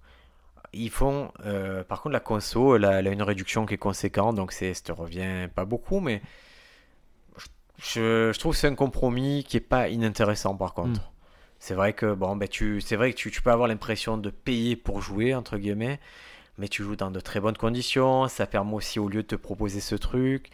Ils 0.74 0.90
font, 0.90 1.32
euh, 1.46 1.84
par 1.84 2.02
contre, 2.02 2.14
la 2.14 2.20
conso, 2.20 2.76
elle 2.78 2.86
a, 2.86 3.00
elle 3.00 3.08
a 3.08 3.12
une 3.12 3.22
réduction 3.24 3.66
qui 3.66 3.76
est 3.76 3.78
conséquente, 3.78 4.36
donc 4.36 4.52
c'est, 4.54 4.74
ça 4.74 4.82
te 4.86 4.92
revient 4.92 5.48
pas 5.54 5.64
beaucoup, 5.66 6.00
mais 6.02 6.22
je, 7.78 8.32
je 8.34 8.40
trouve 8.40 8.54
que 8.54 8.60
c'est 8.60 8.68
un 8.68 8.76
compromis 8.76 9.44
qui 9.44 9.58
est 9.58 9.62
pas 9.62 9.90
inintéressant 9.90 10.56
par 10.56 10.74
contre. 10.74 11.02
Mm. 11.02 11.04
C'est 11.60 11.74
vrai 11.74 11.94
que 11.94 12.14
bon, 12.14 12.36
ben 12.36 12.48
tu, 12.48 12.82
c'est 12.82 12.96
vrai 12.96 13.12
que 13.12 13.18
tu, 13.18 13.32
tu 13.32 13.42
peux 13.42 13.52
avoir 13.52 13.68
l'impression 13.68 14.18
de 14.18 14.30
payer 14.30 14.76
pour 14.76 15.02
jouer 15.02 15.34
entre 15.34 15.58
guillemets, 15.58 16.00
mais 16.58 16.68
tu 16.68 16.84
joues 16.84 16.96
dans 16.96 17.12
de 17.12 17.20
très 17.20 17.40
bonnes 17.40 17.58
conditions. 17.58 18.28
Ça 18.28 18.46
permet 18.46 18.74
aussi 18.74 19.00
au 19.00 19.08
lieu 19.08 19.24
de 19.24 19.28
te 19.28 19.36
proposer 19.36 19.80
ce 19.80 19.96
truc, 19.96 20.50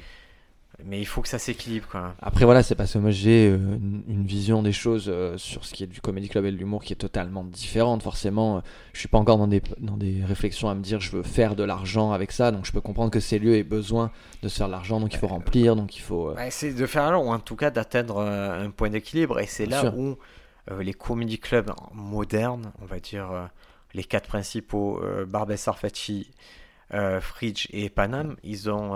mais 0.83 0.99
il 0.99 1.05
faut 1.05 1.21
que 1.21 1.27
ça 1.27 1.37
s'équilibre 1.37 1.87
quoi. 1.87 2.15
Après, 2.21 2.45
voilà, 2.45 2.63
c'est 2.63 2.75
parce 2.75 2.93
que 2.93 2.97
moi, 2.97 3.11
j'ai 3.11 3.49
euh, 3.49 3.55
une, 3.57 4.03
une 4.07 4.25
vision 4.25 4.63
des 4.63 4.71
choses 4.71 5.05
euh, 5.09 5.37
sur 5.37 5.63
ce 5.65 5.73
qui 5.73 5.83
est 5.83 5.87
du 5.87 6.01
comédie 6.01 6.27
club 6.29 6.45
et 6.45 6.51
de 6.51 6.57
l'humour 6.57 6.83
qui 6.83 6.93
est 6.93 6.95
totalement 6.95 7.43
différente. 7.43 8.01
Forcément, 8.01 8.57
euh, 8.57 8.61
je 8.93 8.99
suis 8.99 9.07
pas 9.07 9.19
encore 9.19 9.37
dans 9.37 9.47
des, 9.47 9.61
dans 9.79 9.97
des 9.97 10.23
réflexions 10.25 10.69
à 10.69 10.73
me 10.75 10.81
dire 10.81 10.99
je 10.99 11.11
veux 11.11 11.23
faire 11.23 11.55
de 11.55 11.63
l'argent 11.63 12.11
avec 12.13 12.31
ça. 12.31 12.51
Donc, 12.51 12.65
je 12.65 12.71
peux 12.71 12.81
comprendre 12.81 13.11
que 13.11 13.19
ces 13.19 13.37
lieux 13.37 13.55
aient 13.55 13.63
besoin 13.63 14.11
de 14.41 14.47
se 14.47 14.57
faire 14.57 14.67
de 14.67 14.71
l'argent. 14.71 14.99
Donc, 14.99 15.13
il 15.13 15.19
faut 15.19 15.27
remplir. 15.27 15.75
Donc, 15.75 15.95
il 15.97 16.01
faut. 16.01 16.29
euh, 16.29 16.47
c'est 16.49 16.73
de 16.73 16.85
faire 16.87 17.03
alors, 17.03 17.25
ou 17.25 17.31
en 17.31 17.39
tout 17.39 17.55
cas 17.55 17.69
d'atteindre 17.69 18.17
euh, 18.17 18.65
un 18.65 18.71
point 18.71 18.89
d'équilibre, 18.89 19.39
et 19.39 19.45
c'est 19.45 19.67
là 19.67 19.81
sûr. 19.81 19.97
où 19.97 20.17
euh, 20.71 20.81
les 20.81 20.93
comédie 20.93 21.37
clubs 21.39 21.71
modernes, 21.93 22.71
on 22.81 22.85
va 22.85 22.99
dire 22.99 23.31
euh, 23.31 23.45
les 23.93 24.03
quatre 24.03 24.27
principaux, 24.27 24.99
euh, 25.03 25.25
Barbès 25.25 25.61
Sarfati, 25.61 26.31
euh, 26.93 27.19
Fridge 27.21 27.67
et 27.71 27.89
Panam, 27.89 28.35
ils 28.43 28.69
ont 28.69 28.95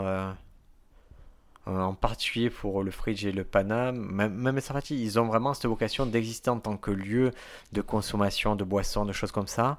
en 1.66 1.94
particulier 1.96 2.50
pour 2.50 2.84
le 2.84 2.92
Fridge 2.92 3.26
et 3.26 3.32
le 3.32 3.44
Panam, 3.44 3.98
même, 3.98 4.60
Sarfati, 4.62 5.02
ils 5.02 5.20
ont 5.20 5.26
vraiment 5.26 5.54
cette 5.54 5.66
vocation 5.66 6.06
d'exister 6.06 6.50
en 6.50 6.60
tant 6.60 6.78
que 6.78 6.92
lieu 6.92 7.32
de 7.74 7.82
consommation 7.82 8.56
de 8.56 8.64
boissons, 8.64 9.06
de 9.06 9.14
choses 9.14 9.32
comme 9.32 9.48
ça, 9.48 9.78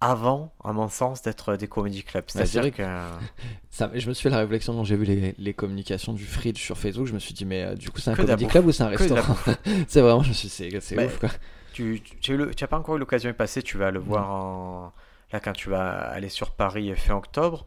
avant, 0.00 0.52
à 0.64 0.72
mon 0.72 0.88
sens, 0.88 1.22
d'être 1.22 1.56
des 1.56 1.68
comédie 1.68 2.04
clubs. 2.04 2.24
c'est 2.28 2.38
C'est-à-dire 2.38 2.60
vrai 2.60 2.70
que 2.72 2.82
Ça, 3.70 3.90
je 3.94 4.08
me 4.08 4.14
suis 4.14 4.22
fait 4.24 4.30
la 4.30 4.38
réflexion 4.38 4.74
quand 4.74 4.84
j'ai 4.84 4.96
vu 4.96 5.04
les, 5.04 5.34
les 5.38 5.54
communications 5.54 6.12
du 6.12 6.24
Fridge 6.24 6.58
sur 6.60 6.78
Facebook. 6.78 7.06
Je 7.06 7.12
me 7.14 7.18
suis 7.18 7.34
dit, 7.34 7.44
mais 7.44 7.62
euh, 7.64 7.74
du 7.74 7.90
coup, 7.90 8.00
c'est 8.00 8.10
un 8.10 8.14
Que 8.14 8.22
comedy 8.22 8.46
club 8.46 8.66
ou 8.66 8.72
c'est 8.72 8.82
un 8.82 8.88
restaurant 8.88 9.36
C'est 9.88 10.00
vraiment, 10.00 10.22
je 10.22 10.28
me 10.30 10.34
suis 10.34 10.48
dit, 10.48 10.80
c'est 10.80 10.96
Bah, 10.96 11.04
ouf 11.06 11.18
quoi. 11.18 11.30
Tu, 11.72 12.00
tu, 12.04 12.16
tu 12.20 12.32
as 12.32 12.34
eu 12.34 12.38
le- 12.38 12.54
tu 12.54 12.64
as 12.64 12.68
pas 12.68 12.78
encore 12.78 12.96
eu 12.96 12.98
l'occasion 12.98 13.30
de 13.30 13.34
passer, 13.36 13.62
tu 13.62 13.76
vas 13.78 13.90
le 13.90 14.00
voir 14.00 14.30
en... 14.30 14.92
là 15.32 15.40
quand 15.40 15.52
tu 15.52 15.68
vas 15.70 15.90
aller 16.10 16.28
sur 16.30 16.52
Paris 16.52 16.94
fin 16.96 17.14
octobre. 17.16 17.66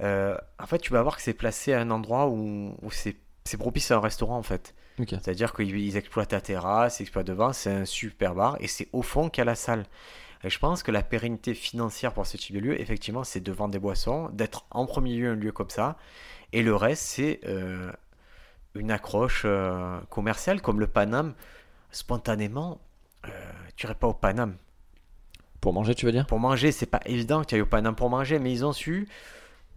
Euh, 0.00 0.36
en 0.58 0.66
fait, 0.66 0.78
tu 0.78 0.92
vas 0.92 1.02
voir 1.02 1.16
que 1.16 1.22
c'est 1.22 1.34
placé 1.34 1.72
à 1.72 1.80
un 1.80 1.90
endroit 1.90 2.28
où, 2.28 2.74
où 2.82 2.90
c'est 2.90 3.16
propice 3.58 3.90
à 3.90 3.96
un 3.96 4.00
restaurant 4.00 4.36
en 4.36 4.42
fait. 4.42 4.74
C'est-à-dire 5.06 5.52
qu'ils 5.52 5.76
ils 5.76 5.96
exploitent 5.96 6.32
la 6.32 6.40
terrasse, 6.40 6.98
ils 6.98 7.02
exploitent 7.02 7.26
devant, 7.26 7.52
c'est 7.52 7.70
un 7.70 7.84
super 7.84 8.34
bar 8.34 8.56
et 8.60 8.66
c'est 8.66 8.88
au 8.92 9.02
fond 9.02 9.28
qu'il 9.28 9.40
y 9.40 9.42
a 9.42 9.44
la 9.44 9.54
salle. 9.54 9.84
Et 10.44 10.50
je 10.50 10.58
pense 10.58 10.82
que 10.82 10.90
la 10.90 11.02
pérennité 11.02 11.54
financière 11.54 12.12
pour 12.12 12.26
ce 12.26 12.36
type 12.36 12.54
de 12.54 12.60
lieu, 12.60 12.80
effectivement, 12.80 13.24
c'est 13.24 13.40
de 13.40 13.52
vendre 13.52 13.72
des 13.72 13.78
boissons, 13.78 14.28
d'être 14.32 14.66
en 14.70 14.86
premier 14.86 15.16
lieu 15.16 15.30
un 15.30 15.34
lieu 15.34 15.52
comme 15.52 15.70
ça. 15.70 15.96
Et 16.52 16.62
le 16.62 16.74
reste, 16.74 17.02
c'est 17.02 17.40
euh, 17.44 17.90
une 18.74 18.90
accroche 18.90 19.42
euh, 19.44 19.98
commerciale 20.10 20.60
comme 20.60 20.78
le 20.80 20.86
Paname. 20.86 21.34
Spontanément, 21.90 22.80
euh, 23.26 23.30
tu 23.76 23.86
irais 23.86 23.94
pas 23.94 24.06
au 24.06 24.14
Paname. 24.14 24.56
Pour 25.60 25.72
manger, 25.72 25.94
tu 25.94 26.06
veux 26.06 26.12
dire? 26.12 26.26
Pour 26.26 26.38
manger, 26.38 26.70
c'est 26.70 26.86
pas 26.86 27.00
évident 27.04 27.42
que 27.42 27.46
tu 27.46 27.54
ailles 27.56 27.60
au 27.60 27.66
Paname 27.66 27.96
pour 27.96 28.10
manger, 28.10 28.38
mais 28.38 28.52
ils 28.52 28.64
ont 28.64 28.72
su 28.72 29.08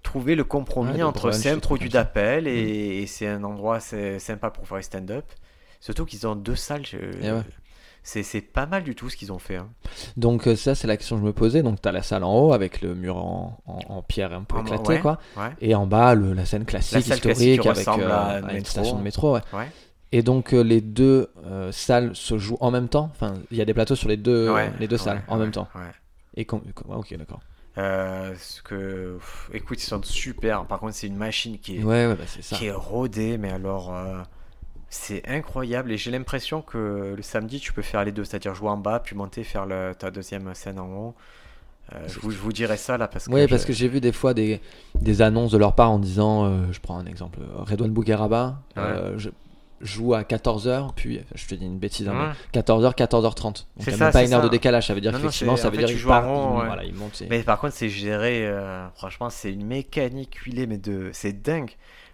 trouver 0.03 0.35
le 0.35 0.43
compromis 0.43 0.93
Ouais, 0.93 1.03
entre 1.03 1.31
c'est 1.31 1.49
un 1.51 1.59
produit 1.59 1.89
d'appel 1.89 2.47
et, 2.47 3.01
et 3.03 3.07
c'est 3.07 3.27
un 3.27 3.43
endroit 3.43 3.79
sympa 3.79 4.49
pour 4.49 4.67
faire 4.67 4.83
stand-up. 4.83 5.25
Surtout 5.79 6.05
qu'ils 6.05 6.27
ont 6.27 6.35
deux 6.35 6.55
salles. 6.55 6.85
je- 6.85 6.97
Et 6.97 7.31
ouais. 7.31 7.41
C'est 8.03 8.41
pas 8.41 8.65
mal 8.65 8.83
du 8.83 8.95
tout 8.95 9.09
ce 9.11 9.15
qu'ils 9.15 9.31
ont 9.31 9.37
fait. 9.37 9.57
hein. 9.57 9.69
Donc, 10.17 10.47
euh, 10.47 10.55
ça, 10.55 10.73
c'est 10.73 10.87
la 10.87 10.97
question 10.97 11.17
que 11.17 11.21
je 11.21 11.25
me 11.27 11.33
posais. 11.33 11.61
Donc, 11.61 11.81
t'as 11.81 11.91
la 11.91 12.01
salle 12.01 12.23
en 12.23 12.33
haut 12.35 12.51
avec 12.53 12.81
le 12.81 12.95
mur 12.95 13.17
en, 13.17 13.61
en- 13.67 13.79
en 13.89 14.01
pierre 14.01 14.33
un 14.33 14.41
peu 14.41 14.57
En- 14.57 14.65
éclaté, 14.65 14.93
ouais. 14.93 14.99
quoi. 14.99 15.19
Et 15.61 15.75
en 15.75 15.85
bas, 15.85 16.15
le- 16.15 16.33
la 16.33 16.45
scène 16.45 16.65
classique, 16.65 16.93
La 17.07 17.15
historique, 17.15 17.61
classique 17.61 17.65
avec 17.67 17.87
euh, 17.87 18.09
à 18.11 18.47
à 18.47 18.53
une 18.53 18.65
station 18.65 18.97
de 18.97 19.03
métro. 19.03 19.37
Et 20.11 20.23
donc, 20.23 20.53
euh, 20.53 20.61
les 20.61 20.81
deux 20.81 21.29
euh, 21.45 21.71
salles 21.71 22.15
se 22.15 22.37
jouent 22.39 22.57
en 22.59 22.69
même 22.71 22.89
temps 22.89 23.09
Enfin, 23.13 23.35
il 23.51 23.57
y 23.57 23.61
a 23.61 23.65
des 23.65 23.73
plateaux 23.73 23.95
sur 23.95 24.09
les 24.09 24.17
deux, 24.17 24.51
les 24.79 24.87
deux 24.87 24.97
salles 24.97 25.21
en 25.27 25.37
même 25.37 25.51
temps. 25.51 25.67
Et 26.35 26.47
ok, 26.49 27.15
d'accord. 27.17 27.39
Euh, 27.77 28.33
ce 28.37 28.61
que, 28.61 29.15
pff, 29.17 29.49
écoute, 29.53 29.81
ils 29.81 29.85
sont 29.87 30.01
super. 30.03 30.65
Par 30.65 30.79
contre, 30.79 30.93
c'est 30.93 31.07
une 31.07 31.15
machine 31.15 31.57
qui 31.57 31.77
est, 31.77 31.83
Ouais, 31.83 32.07
ouais, 32.07 32.15
bah, 32.15 32.23
ça. 32.27 32.55
qui 32.55 32.65
est 32.65 32.71
rodée, 32.71 33.37
mais 33.37 33.51
alors, 33.51 33.95
euh, 33.95 34.21
c'est 34.89 35.25
incroyable. 35.27 35.91
Et 35.91 35.97
j'ai 35.97 36.11
l'impression 36.11 36.61
que 36.61 37.13
le 37.15 37.21
samedi, 37.21 37.59
tu 37.59 37.71
peux 37.71 37.81
faire 37.81 38.03
les 38.03 38.11
deux, 38.11 38.25
c'est-à-dire 38.25 38.53
jouer 38.55 38.69
en 38.69 38.77
bas, 38.77 38.99
puis 38.99 39.15
monter, 39.15 39.43
faire 39.45 39.65
le- 39.65 39.93
ta 39.97 40.11
deuxième 40.11 40.53
scène 40.53 40.79
en 40.79 40.87
haut. 40.89 41.15
Euh, 41.93 41.97
je, 42.07 42.19
vous, 42.19 42.31
je 42.31 42.37
vous 42.37 42.53
dirai 42.53 42.77
ça 42.77 42.97
là 42.97 43.07
parce 43.07 43.27
que. 43.27 43.33
Oui, 43.33 43.47
parce 43.47 43.65
que 43.65 43.73
j'ai 43.73 43.87
vu 43.87 43.99
des 44.01 44.11
fois 44.11 44.33
des, 44.33 44.61
des 44.99 45.21
annonces 45.21 45.51
de 45.51 45.57
leur 45.57 45.73
part 45.75 45.91
en 45.91 45.99
disant, 45.99 46.71
je 46.71 46.79
prends 46.79 46.97
un 46.97 47.05
exemple, 47.05 47.39
Redouane 47.55 47.91
Bougueraba 47.91 48.61
je 49.17 49.29
joue 49.81 50.13
à 50.13 50.23
14h, 50.23 50.93
puis 50.95 51.21
je 51.35 51.45
te 51.47 51.55
dis 51.55 51.65
une 51.65 51.77
bêtise, 51.79 52.07
hein, 52.07 52.11
Ouais. 52.13 52.33
mais 52.53 52.61
14h, 52.61 52.93
14h30. 52.95 53.43
Donc 53.43 53.55
il 53.77 53.83
C'est 53.83 53.91
n'y 53.91 53.95
a 53.95 53.97
ça, 53.97 54.03
même 54.05 54.13
pas 54.13 54.23
une 54.23 54.33
heure 54.33 54.41
ça. 54.41 54.45
de 54.47 54.51
décalage, 54.51 54.87
ça 54.87 54.93
veut 54.93 55.01
dire 55.01 55.11
Non, 55.11 55.17
non, 55.19 55.23
qu'effectivement, 55.25 55.55
c'est- 55.55 55.61
ça 55.63 55.69
veut 55.69 55.77
fait, 55.77 55.85
dire 55.85 55.95
qu'il 55.95 56.05
part, 56.07 56.25
rond, 56.27 56.53
il, 56.55 56.59
ouais. 56.61 56.65
voilà, 56.67 56.83
il 56.83 56.93
monte. 56.93 57.21
et- 57.21 57.27
Mais 57.29 57.43
par 57.43 57.59
contre, 57.59 57.73
c'est 57.73 57.89
géré. 57.89 58.45
euh, 58.47 58.87
franchement, 58.95 59.29
c'est 59.29 59.51
une 59.51 59.65
mécanique 59.65 60.35
huilée, 60.37 60.67
mais 60.67 60.77
de, 60.77 61.09
c'est 61.13 61.41
dingue. 61.41 61.71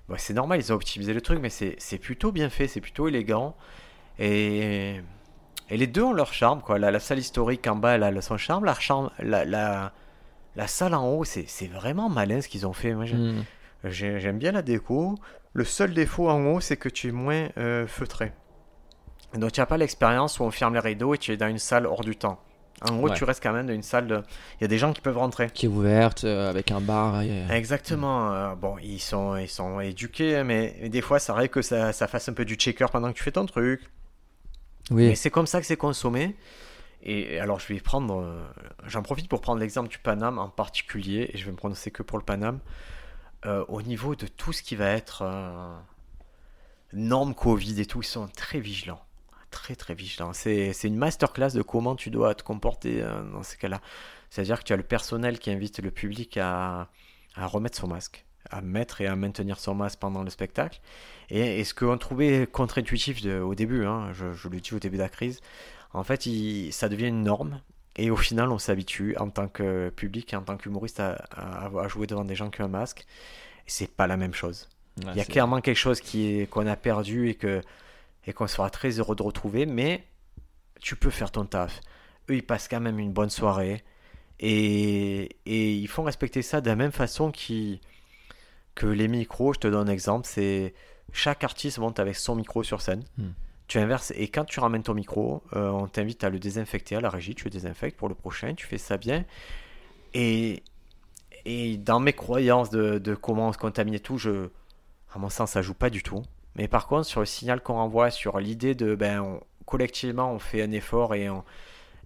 Bon, 0.09 0.15
c'est 0.17 0.33
normal, 0.33 0.59
ils 0.59 0.71
ont 0.71 0.75
optimisé 0.75 1.13
le 1.13 1.21
truc, 1.21 1.39
mais 1.41 1.49
c'est, 1.49 1.75
c'est 1.79 1.97
plutôt 1.97 2.31
bien 2.31 2.49
fait, 2.49 2.67
c'est 2.67 2.79
plutôt 2.81 3.07
élégant. 3.07 3.55
Et, 4.19 5.01
et 5.69 5.77
les 5.77 5.87
deux 5.87 6.03
ont 6.03 6.13
leur 6.13 6.33
charme, 6.33 6.61
quoi. 6.61 6.79
La, 6.79 6.91
la 6.91 6.99
salle 6.99 7.19
historique 7.19 7.67
en 7.67 7.75
bas, 7.75 7.95
elle 7.95 8.03
a 8.03 8.21
son 8.21 8.37
charme. 8.37 8.65
La, 8.65 8.73
charme, 8.75 9.09
la, 9.19 9.45
la, 9.45 9.91
la 10.55 10.67
salle 10.67 10.93
en 10.95 11.07
haut, 11.09 11.23
c'est, 11.23 11.45
c'est 11.47 11.67
vraiment 11.67 12.09
malin 12.09 12.41
ce 12.41 12.47
qu'ils 12.47 12.65
ont 12.65 12.73
fait. 12.73 12.93
Moi, 12.93 13.05
j'ai- 13.05 13.15
Hmm. 13.15 13.43
J'ai- 13.83 14.19
j'aime 14.19 14.37
bien 14.39 14.51
la 14.51 14.61
déco. 14.61 15.15
Le 15.53 15.63
seul 15.63 15.93
défaut 15.93 16.29
en 16.29 16.45
haut, 16.45 16.59
c'est 16.59 16.77
que 16.77 16.89
tu 16.89 17.09
es 17.09 17.11
moins 17.11 17.49
euh, 17.57 17.87
feutré. 17.87 18.31
Donc, 19.33 19.51
tu 19.51 19.59
n'as 19.59 19.65
pas 19.65 19.77
l'expérience 19.77 20.39
où 20.39 20.43
on 20.43 20.51
ferme 20.51 20.73
les 20.75 20.79
rideaux 20.79 21.13
et 21.13 21.17
tu 21.17 21.31
es 21.31 21.37
dans 21.37 21.47
une 21.47 21.57
salle 21.59 21.85
hors 21.85 22.01
du 22.03 22.15
temps. 22.15 22.39
En 22.87 22.99
haut, 22.99 23.09
Ouais. 23.09 23.15
tu 23.15 23.23
restes 23.23 23.41
quand 23.41 23.53
même 23.53 23.65
dans 23.65 23.73
une 23.73 23.81
salle. 23.81 24.07
de- 24.07 24.21
Il 24.59 24.61
y 24.61 24.65
a 24.65 24.67
des 24.67 24.77
gens 24.77 24.93
qui 24.93 25.01
peuvent 25.01 25.17
rentrer. 25.17 25.49
Qui 25.51 25.65
est 25.65 25.69
ouverte, 25.69 26.23
euh, 26.25 26.47
avec 26.49 26.69
un 26.71 26.79
bar. 26.79 27.21
et- 27.23 27.45
Exactement. 27.49 28.31
euh, 28.31 28.53
bon, 28.55 28.77
ils 28.83 28.99
sont, 28.99 29.35
ils 29.35 29.49
sont 29.49 29.79
éduqués, 29.79 30.43
mais, 30.43 30.87
des 30.89 31.01
fois, 31.01 31.17
ça 31.19 31.33
arrive 31.33 31.49
que 31.49 31.63
ça, 31.63 31.91
ça 31.91 32.07
fasse 32.07 32.29
un 32.29 32.33
peu 32.33 32.45
du 32.45 32.53
checker 32.55 32.85
pendant 32.91 33.11
que 33.11 33.17
tu 33.17 33.23
fais 33.23 33.31
ton 33.31 33.45
truc. 33.47 33.81
Oui, 34.91 35.07
Mais 35.07 35.15
c'est 35.15 35.31
comme 35.31 35.47
ça 35.47 35.59
que 35.59 35.65
c'est 35.65 35.75
consommé. 35.75 36.35
Et 37.03 37.39
alors, 37.39 37.59
je 37.59 37.67
vais 37.73 37.79
prendre. 37.79 38.21
euh, 38.21 38.43
J'en 38.85 39.01
profite 39.01 39.27
pour 39.27 39.41
prendre 39.41 39.59
l'exemple 39.59 39.89
du 39.89 39.97
Paname 39.97 40.37
en 40.39 40.47
particulier, 40.49 41.29
et 41.33 41.37
je 41.37 41.45
vais 41.45 41.51
me 41.51 41.57
prononcer 41.57 41.89
que 41.91 42.03
pour 42.03 42.17
le 42.19 42.23
Paname. 42.23 42.59
Euh, 43.45 43.63
au 43.67 43.81
niveau 43.81 44.15
de 44.15 44.25
tout 44.25 44.51
ce 44.51 44.63
qui 44.63 44.75
va 44.75 44.89
être 44.89 45.21
euh, 45.21 45.75
normes 46.93 47.35
Covid 47.35 47.79
et 47.79 47.85
tout, 47.85 48.01
ils 48.01 48.05
sont 48.05 48.27
très 48.27 48.59
vigilants. 48.59 49.01
Très, 49.51 49.75
très 49.75 49.93
vigilants. 49.93 50.33
C'est 50.33 50.73
une 50.83 50.97
masterclass 50.97 51.51
de 51.51 51.61
comment 51.61 51.95
tu 51.95 52.09
dois 52.09 52.35
te 52.35 52.43
comporter 52.43 53.01
euh, 53.01 53.23
dans 53.31 53.43
ces 53.43 53.57
cas-là. 53.57 53.81
C'est-à-dire 54.29 54.59
que 54.59 54.63
tu 54.63 54.73
as 54.73 54.77
le 54.77 54.83
personnel 54.83 55.39
qui 55.39 55.51
invite 55.51 55.79
le 55.79 55.91
public 55.91 56.37
à, 56.37 56.89
à 57.35 57.47
remettre 57.47 57.77
son 57.77 57.87
masque, 57.87 58.25
à 58.49 58.61
mettre 58.61 59.01
et 59.01 59.07
à 59.07 59.15
maintenir 59.15 59.59
son 59.59 59.75
masque 59.75 59.99
pendant 59.99 60.23
le 60.23 60.29
spectacle. 60.29 60.81
Et, 61.29 61.59
et 61.59 61.63
ce 61.63 61.73
qu'on 61.73 61.97
trouvait 61.97 62.47
contre-intuitif 62.47 63.23
au 63.25 63.55
début, 63.55 63.85
hein, 63.85 64.11
je, 64.13 64.47
le 64.49 64.59
dis 64.59 64.73
au 64.73 64.79
début 64.79 64.97
de 64.97 65.03
la 65.03 65.09
crise, 65.09 65.39
en 65.93 66.03
fait, 66.03 66.27
ça 66.71 66.89
devient 66.89 67.07
une 67.07 67.23
norme. 67.23 67.61
Et 67.97 68.11
au 68.11 68.15
final, 68.15 68.51
on 68.51 68.59
s'habitue 68.59 69.15
en 69.17 69.29
tant 69.29 69.47
que 69.47 69.89
public, 69.89 70.33
en 70.33 70.43
tant 70.43 70.55
qu'humoriste, 70.57 70.99
à, 70.99 71.13
à, 71.31 71.65
à 71.65 71.87
jouer 71.87 72.05
devant 72.07 72.25
des 72.25 72.35
gens 72.35 72.49
qui 72.49 72.61
ont 72.61 72.65
un 72.65 72.69
masque. 72.69 73.05
Et 73.65 73.69
c'est 73.69 73.91
pas 73.91 74.07
la 74.07 74.17
même 74.17 74.33
chose. 74.33 74.69
Ouais, 75.03 75.11
Il 75.13 75.17
y 75.17 75.21
a 75.21 75.25
clairement 75.25 75.61
quelque 75.61 75.77
chose 75.77 75.99
qui 75.99 76.39
est 76.39 76.47
qu'on 76.47 76.67
a 76.67 76.75
perdu 76.75 77.29
et 77.29 77.35
que 77.35 77.61
et 78.25 78.33
qu'on 78.33 78.47
sera 78.47 78.69
très 78.69 78.91
heureux 78.99 79.15
de 79.15 79.23
retrouver, 79.23 79.65
mais 79.65 80.03
tu 80.81 80.95
peux 80.95 81.09
faire 81.09 81.31
ton 81.31 81.45
taf. 81.45 81.79
Eux, 82.29 82.35
ils 82.35 82.45
passent 82.45 82.67
quand 82.67 82.81
même 82.81 82.99
une 82.99 83.13
bonne 83.13 83.29
soirée 83.29 83.83
et, 84.39 85.37
et 85.45 85.73
ils 85.73 85.87
font 85.87 86.03
respecter 86.03 86.41
ça 86.41 86.59
de 86.61 86.67
la 86.67 86.75
même 86.75 86.91
façon 86.91 87.31
qui 87.31 87.79
que 88.75 88.85
les 88.85 89.07
micros. 89.07 89.53
Je 89.53 89.59
te 89.59 89.67
donne 89.67 89.89
un 89.89 89.91
exemple, 89.91 90.27
c'est 90.29 90.73
chaque 91.13 91.43
artiste 91.43 91.79
monte 91.79 91.99
avec 91.99 92.15
son 92.15 92.35
micro 92.35 92.63
sur 92.63 92.81
scène. 92.81 93.03
Hmm. 93.17 93.29
Tu 93.67 93.79
inverses 93.79 94.13
et 94.15 94.29
quand 94.29 94.45
tu 94.45 94.59
ramènes 94.61 94.83
ton 94.83 94.93
micro, 94.93 95.43
euh, 95.55 95.69
on 95.69 95.87
t'invite 95.87 96.23
à 96.23 96.29
le 96.29 96.39
désinfecter 96.39 96.95
à 96.95 97.01
la 97.01 97.09
régie. 97.09 97.35
Tu 97.35 97.45
le 97.45 97.49
désinfectes 97.49 97.97
pour 97.97 98.09
le 98.09 98.15
prochain, 98.15 98.53
tu 98.55 98.65
fais 98.65 98.77
ça 98.77 98.97
bien. 98.97 99.25
Et 100.13 100.63
et 101.45 101.77
dans 101.77 101.99
mes 101.99 102.13
croyances 102.13 102.69
de, 102.69 102.99
de 102.99 103.15
comment 103.15 103.53
se 103.53 103.57
contaminer 103.57 103.99
tout, 103.99 104.17
je, 104.17 104.49
à 105.13 105.19
mon 105.19 105.29
sens, 105.29 105.51
ça 105.51 105.61
joue 105.61 105.73
pas 105.73 105.89
du 105.89 106.03
tout. 106.03 106.23
Mais 106.55 106.67
par 106.67 106.87
contre, 106.87 107.05
sur 107.07 107.21
le 107.21 107.25
signal 107.25 107.61
qu'on 107.61 107.75
envoie, 107.77 108.11
sur 108.11 108.39
l'idée 108.39 108.75
de 108.75 108.95
ben, 108.95 109.21
on- 109.21 109.41
collectivement, 109.65 110.31
on 110.31 110.39
fait 110.39 110.61
un 110.63 110.71
effort 110.71 111.15
et 111.15 111.29
on, 111.29 111.43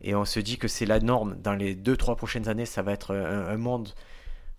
et 0.02 0.16
on 0.16 0.26
se 0.26 0.40
dit 0.40 0.58
que 0.58 0.68
c'est 0.68 0.86
la 0.88 1.00
norme. 1.00 1.36
Dans 1.42 1.54
les 1.56 1.76
2-3 1.76 2.16
prochaines 2.18 2.50
années, 2.50 2.66
ça 2.68 2.82
va 2.84 2.94
être 2.94 3.16
un, 3.16 3.48
un 3.48 3.58
monde 3.58 3.90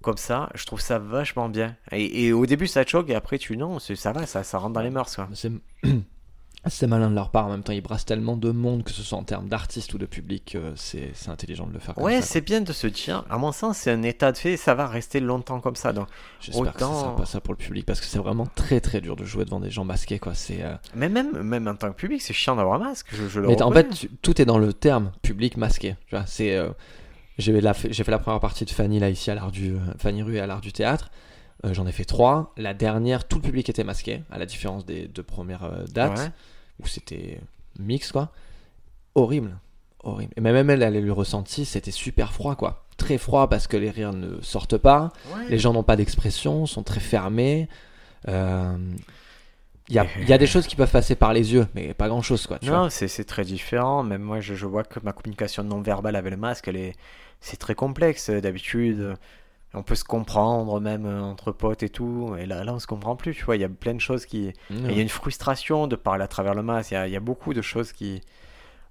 comme 0.02 0.18
ça. 0.18 0.50
Je 0.54 0.66
trouve 0.66 0.80
ça 0.80 0.98
vachement 0.98 1.48
bien. 1.48 1.76
Et, 1.92 2.26
et 2.26 2.32
au 2.32 2.46
début, 2.46 2.66
ça 2.68 2.84
te 2.84 2.90
choque 2.90 3.10
et 3.10 3.14
après, 3.16 3.38
tu 3.38 3.56
non, 3.56 3.78
ça 3.80 4.12
va, 4.12 4.26
ça, 4.26 4.44
ça 4.44 4.58
rentre 4.58 4.74
dans 4.74 4.82
les 4.82 4.90
mœurs. 4.90 5.14
Quoi. 5.16 5.28
C'est 6.68 6.86
malin 6.86 7.10
de 7.10 7.14
leur 7.16 7.30
part. 7.30 7.46
En 7.46 7.50
même 7.50 7.64
temps, 7.64 7.72
ils 7.72 7.80
brassent 7.80 8.04
tellement 8.04 8.36
de 8.36 8.52
monde, 8.52 8.84
que 8.84 8.92
ce 8.92 9.02
soit 9.02 9.18
en 9.18 9.24
termes 9.24 9.48
d'artistes 9.48 9.92
ou 9.94 9.98
de 9.98 10.06
public, 10.06 10.54
euh, 10.54 10.72
c'est 10.76 11.10
intelligent 11.28 11.66
de 11.66 11.72
le 11.72 11.80
faire 11.80 11.94
comme 11.96 12.04
Ouais, 12.04 12.22
c'est 12.22 12.40
bien 12.40 12.60
de 12.60 12.72
se 12.72 12.86
dire, 12.86 13.24
à 13.28 13.36
mon 13.36 13.50
sens, 13.50 13.78
c'est 13.78 13.90
un 13.90 14.02
état 14.04 14.30
de 14.30 14.36
fait, 14.38 14.56
ça 14.56 14.74
va 14.74 14.86
rester 14.86 15.18
longtemps 15.18 15.58
comme 15.60 15.74
ça. 15.74 15.92
Donc, 15.92 16.06
J'espère 16.40 16.72
que 16.72 16.78
ça 16.80 16.86
autant- 16.86 17.00
sera 17.00 17.16
pas 17.16 17.24
ça 17.26 17.40
pour 17.40 17.52
le 17.52 17.58
public 17.58 17.84
parce 17.84 18.00
que 18.00 18.06
c'est 18.06 18.18
vraiment 18.20 18.46
très 18.46 18.80
très 18.80 19.00
dur 19.00 19.16
de 19.16 19.24
jouer 19.24 19.44
devant 19.44 19.58
des 19.58 19.70
gens 19.70 19.84
masqués 19.84 20.20
quoi. 20.20 20.34
C'est. 20.34 20.62
euh, 20.62 20.74
mais 20.94 21.08
même, 21.08 21.32
même 21.42 21.66
en 21.66 21.74
tant 21.74 21.88
que 21.90 21.96
public, 21.96 22.22
c'est 22.22 22.32
chiant 22.32 22.54
d'avoir 22.54 22.80
un 22.80 22.84
masque. 22.84 23.08
Je, 23.12 23.26
je 23.28 23.40
le 23.40 23.48
Mais 23.48 23.60
en 23.60 23.72
fait, 23.72 23.88
tu- 23.90 24.08
tout 24.22 24.40
est 24.40 24.44
dans 24.44 24.58
le 24.58 24.72
terme 24.72 25.10
public 25.22 25.56
masqué. 25.56 25.96
Tu 26.06 26.14
vois, 26.14 26.26
c'est. 26.26 26.54
euh, 26.56 26.70
J'ai 27.38 27.52
fait 27.60 28.10
la 28.10 28.18
première 28.20 28.38
partie 28.40 28.64
de 28.66 28.70
Fanny 28.70 29.00
là 29.00 29.10
ici 29.10 29.32
à 29.32 29.34
l'art 29.34 29.50
du 29.50 29.74
Fanny 29.98 30.22
Rue 30.22 30.38
à 30.38 30.46
l'art 30.46 30.60
du 30.60 30.72
théâtre. 30.72 31.10
Euh, 31.64 31.74
J'en 31.74 31.86
ai 31.86 31.92
fait 31.92 32.04
trois. 32.04 32.52
La 32.56 32.74
dernière, 32.74 33.26
tout 33.26 33.36
le 33.38 33.42
public 33.42 33.68
était 33.68 33.84
masqué, 33.84 34.22
à 34.30 34.38
la 34.38 34.46
différence 34.46 34.84
des 34.84 35.08
deux 35.08 35.22
premières 35.22 35.64
euh, 35.64 35.84
dates 35.92 36.18
Ouais. 36.18 36.30
Où 36.82 36.86
c'était 36.86 37.40
mix 37.78 38.12
quoi. 38.12 38.30
Horrible, 39.14 39.56
horrible. 40.02 40.32
Et 40.36 40.40
même 40.40 40.70
elle, 40.70 40.82
elle 40.82 41.04
le 41.04 41.12
ressenti, 41.12 41.64
c'était 41.64 41.90
super 41.90 42.32
froid 42.32 42.56
quoi. 42.56 42.84
Très 42.96 43.18
froid 43.18 43.48
parce 43.48 43.66
que 43.66 43.76
les 43.76 43.90
rires 43.90 44.12
ne 44.12 44.40
sortent 44.42 44.78
pas. 44.78 45.12
Ouais. 45.34 45.48
Les 45.48 45.58
gens 45.58 45.72
n'ont 45.72 45.82
pas 45.82 45.96
d'expression, 45.96 46.66
sont 46.66 46.82
très 46.82 47.00
fermés. 47.00 47.68
Euh, 48.28 48.76
Il 49.88 49.96
y, 49.96 49.98
a, 49.98 50.06
y 50.20 50.32
a 50.32 50.38
des 50.38 50.46
choses 50.46 50.66
qui 50.66 50.76
peuvent 50.76 50.90
passer 50.90 51.16
par 51.16 51.32
les 51.32 51.52
yeux, 51.52 51.66
mais 51.74 51.92
pas 51.94 52.08
grand 52.08 52.22
chose 52.22 52.46
quoi. 52.46 52.58
Tu. 52.58 52.70
Non, 52.70 52.88
c'est 52.88 53.08
c'est 53.08 53.24
très 53.24 53.44
différent. 53.44 54.02
Même 54.04 54.22
moi, 54.22 54.40
je, 54.40 54.54
je 54.54 54.66
vois 54.66 54.84
que 54.84 55.00
ma 55.02 55.12
communication 55.12 55.64
non 55.64 55.80
verbale 55.80 56.14
avec 56.16 56.30
le 56.30 56.36
masque, 56.36 56.68
elle 56.68 56.76
est, 56.76 56.94
c'est 57.40 57.56
très 57.58 57.74
complexe. 57.74 58.30
D'habitude, 58.30 59.16
on 59.74 59.82
peut 59.82 59.94
se 59.94 60.04
comprendre 60.04 60.80
même 60.80 61.06
euh, 61.06 61.22
entre 61.22 61.52
potes 61.52 61.82
et 61.82 61.88
tout. 61.88 62.36
Et 62.38 62.46
là, 62.46 62.64
là, 62.64 62.74
on 62.74 62.78
se 62.78 62.86
comprend 62.86 63.16
plus. 63.16 63.34
Tu 63.34 63.44
vois, 63.44 63.56
il 63.56 63.60
y 63.62 63.64
a 63.64 63.68
plein 63.68 63.94
de 63.94 64.00
choses 64.00 64.26
qui. 64.26 64.52
Il 64.70 64.92
y 64.92 64.98
a 64.98 65.02
une 65.02 65.08
frustration 65.08 65.86
de 65.86 65.96
parler 65.96 66.24
à 66.24 66.28
travers 66.28 66.54
le 66.54 66.62
masque. 66.62 66.90
Il 66.90 66.94
y 66.94 66.96
a, 66.96 67.06
il 67.06 67.12
y 67.12 67.16
a 67.16 67.20
beaucoup 67.20 67.54
de 67.54 67.62
choses 67.62 67.92
qui. 67.92 68.20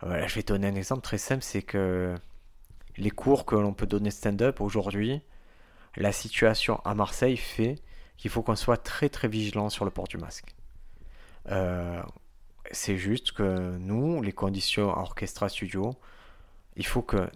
Voilà, 0.01 0.25
je 0.27 0.35
vais 0.35 0.43
donner 0.43 0.67
un 0.67 0.75
exemple 0.75 1.01
très 1.01 1.19
simple, 1.19 1.43
c'est 1.43 1.61
que 1.61 2.15
les 2.97 3.11
cours 3.11 3.45
que 3.45 3.55
l'on 3.55 3.73
peut 3.73 3.85
donner 3.85 4.09
stand-up 4.09 4.59
aujourd'hui, 4.61 5.21
la 5.95 6.11
situation 6.11 6.81
à 6.85 6.95
Marseille 6.95 7.37
fait 7.37 7.75
qu'il 8.17 8.31
faut 8.31 8.41
qu'on 8.41 8.55
soit 8.55 8.77
très 8.77 9.09
très 9.09 9.27
vigilant 9.27 9.69
sur 9.69 9.85
le 9.85 9.91
port 9.91 10.07
du 10.07 10.17
masque. 10.17 10.55
Euh, 11.49 12.01
c'est 12.71 12.97
juste 12.97 13.31
que 13.31 13.77
nous, 13.77 14.21
les 14.21 14.31
conditions 14.31 14.89
orchestra 14.89 15.49
studio, 15.49 15.93
il 16.75 16.85
faut 16.85 17.01
que 17.01 17.29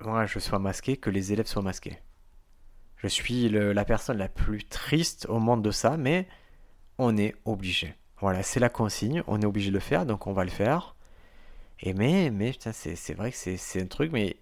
moi 0.00 0.26
je 0.26 0.38
sois 0.38 0.58
masqué, 0.58 0.96
que 0.96 1.10
les 1.10 1.32
élèves 1.32 1.46
soient 1.46 1.62
masqués. 1.62 1.98
Je 3.04 3.08
suis 3.10 3.50
la 3.50 3.84
personne 3.84 4.16
la 4.16 4.30
plus 4.30 4.64
triste 4.64 5.26
au 5.28 5.38
monde 5.38 5.60
de 5.60 5.70
ça, 5.70 5.98
mais 5.98 6.26
on 6.96 7.18
est 7.18 7.34
obligé. 7.44 7.94
Voilà, 8.18 8.42
c'est 8.42 8.60
la 8.60 8.70
consigne, 8.70 9.22
on 9.26 9.42
est 9.42 9.44
obligé 9.44 9.68
de 9.68 9.74
le 9.74 9.80
faire, 9.80 10.06
donc 10.06 10.26
on 10.26 10.32
va 10.32 10.42
le 10.42 10.50
faire. 10.50 10.96
Et 11.80 11.92
mais, 11.92 12.30
mais 12.30 12.52
c'est 12.58 13.12
vrai 13.12 13.30
que 13.30 13.36
c'est 13.36 13.82
un 13.82 13.86
truc, 13.88 14.10
mais 14.10 14.38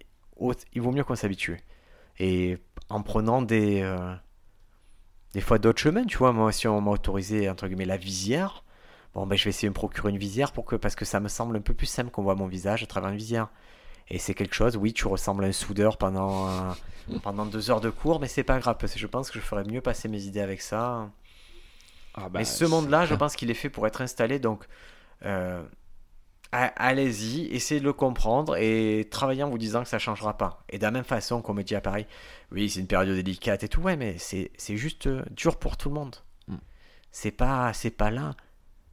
il 0.71 0.81
vaut 0.81 0.93
mieux 0.93 1.03
qu'on 1.03 1.15
s'habitue. 1.15 1.59
Et 2.19 2.57
en 2.87 3.03
prenant 3.03 3.41
des, 3.41 3.81
euh, 3.81 4.15
des 5.33 5.41
fois 5.41 5.59
d'autres 5.59 5.81
chemins, 5.81 6.05
tu 6.05 6.17
vois, 6.17 6.31
moi 6.31 6.53
si 6.53 6.65
on 6.69 6.79
m'a 6.79 6.91
autorisé, 6.91 7.49
entre 7.49 7.67
guillemets, 7.67 7.83
la 7.83 7.97
visière, 7.97 8.63
bon 9.13 9.27
ben 9.27 9.37
je 9.37 9.43
vais 9.43 9.49
essayer 9.49 9.67
de 9.67 9.71
me 9.71 9.75
procurer 9.75 10.09
une 10.09 10.17
visière 10.17 10.53
pour 10.53 10.63
que, 10.63 10.77
parce 10.77 10.95
que 10.95 11.03
ça 11.03 11.19
me 11.19 11.27
semble 11.27 11.57
un 11.57 11.61
peu 11.61 11.73
plus 11.73 11.87
simple 11.87 12.11
qu'on 12.11 12.23
voit 12.23 12.35
mon 12.35 12.47
visage 12.47 12.81
à 12.81 12.85
travers 12.85 13.09
une 13.09 13.17
visière. 13.17 13.49
Et 14.09 14.19
c'est 14.19 14.33
quelque 14.33 14.55
chose, 14.55 14.77
oui, 14.77 14.93
tu 14.93 15.07
ressembles 15.07 15.43
à 15.45 15.47
un 15.47 15.51
soudeur 15.51 15.97
pendant, 15.97 16.47
euh, 16.47 17.17
pendant 17.23 17.45
deux 17.45 17.71
heures 17.71 17.81
de 17.81 17.89
cours, 17.89 18.19
mais 18.19 18.27
c'est 18.27 18.43
pas 18.43 18.59
grave, 18.59 18.77
parce 18.79 18.93
que 18.93 18.99
je 18.99 19.07
pense 19.07 19.31
que 19.31 19.39
je 19.39 19.43
ferais 19.43 19.63
mieux 19.63 19.81
passer 19.81 20.07
mes 20.07 20.23
idées 20.25 20.41
avec 20.41 20.61
ça. 20.61 21.09
Ah 22.13 22.29
bah, 22.29 22.39
Mais 22.39 22.45
ce 22.45 22.65
monde-là, 22.65 23.05
je 23.05 23.15
pense 23.15 23.35
qu'il 23.35 23.49
est 23.49 23.55
fait 23.55 23.69
pour 23.69 23.87
être 23.87 24.01
installé, 24.01 24.39
donc 24.39 24.65
euh, 25.25 25.63
allez-y, 26.51 27.47
essayez 27.47 27.79
de 27.79 27.85
le 27.85 27.93
comprendre 27.93 28.55
et 28.57 29.07
travaillez 29.09 29.41
en 29.41 29.49
vous 29.49 29.57
disant 29.57 29.81
que 29.81 29.89
ça 29.89 29.99
changera 29.99 30.37
pas. 30.37 30.63
Et 30.69 30.77
de 30.77 30.83
la 30.83 30.91
même 30.91 31.03
façon 31.03 31.41
qu'on 31.41 31.53
me 31.53 31.63
dit 31.63 31.75
à 31.75 31.81
Paris, 31.81 32.05
oui, 32.51 32.69
c'est 32.69 32.81
une 32.81 32.87
période 32.87 33.15
délicate 33.15 33.63
et 33.63 33.69
tout, 33.69 33.81
ouais, 33.81 33.95
mais 33.95 34.17
c'est 34.17 34.77
juste 34.77 35.07
euh, 35.07 35.23
dur 35.31 35.57
pour 35.57 35.77
tout 35.77 35.89
le 35.89 35.95
monde. 35.95 36.17
Mm. 36.47 36.57
C'est 37.11 37.31
pas, 37.31 37.73
c'est 37.73 37.89
pas 37.89 38.11
là. 38.11 38.35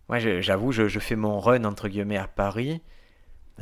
Moi, 0.08 0.18
j'avoue, 0.40 0.72
je, 0.72 0.88
je 0.88 0.98
fais 0.98 1.16
mon 1.16 1.38
run 1.38 1.64
entre 1.64 1.88
guillemets 1.88 2.16
à 2.16 2.26
Paris 2.26 2.80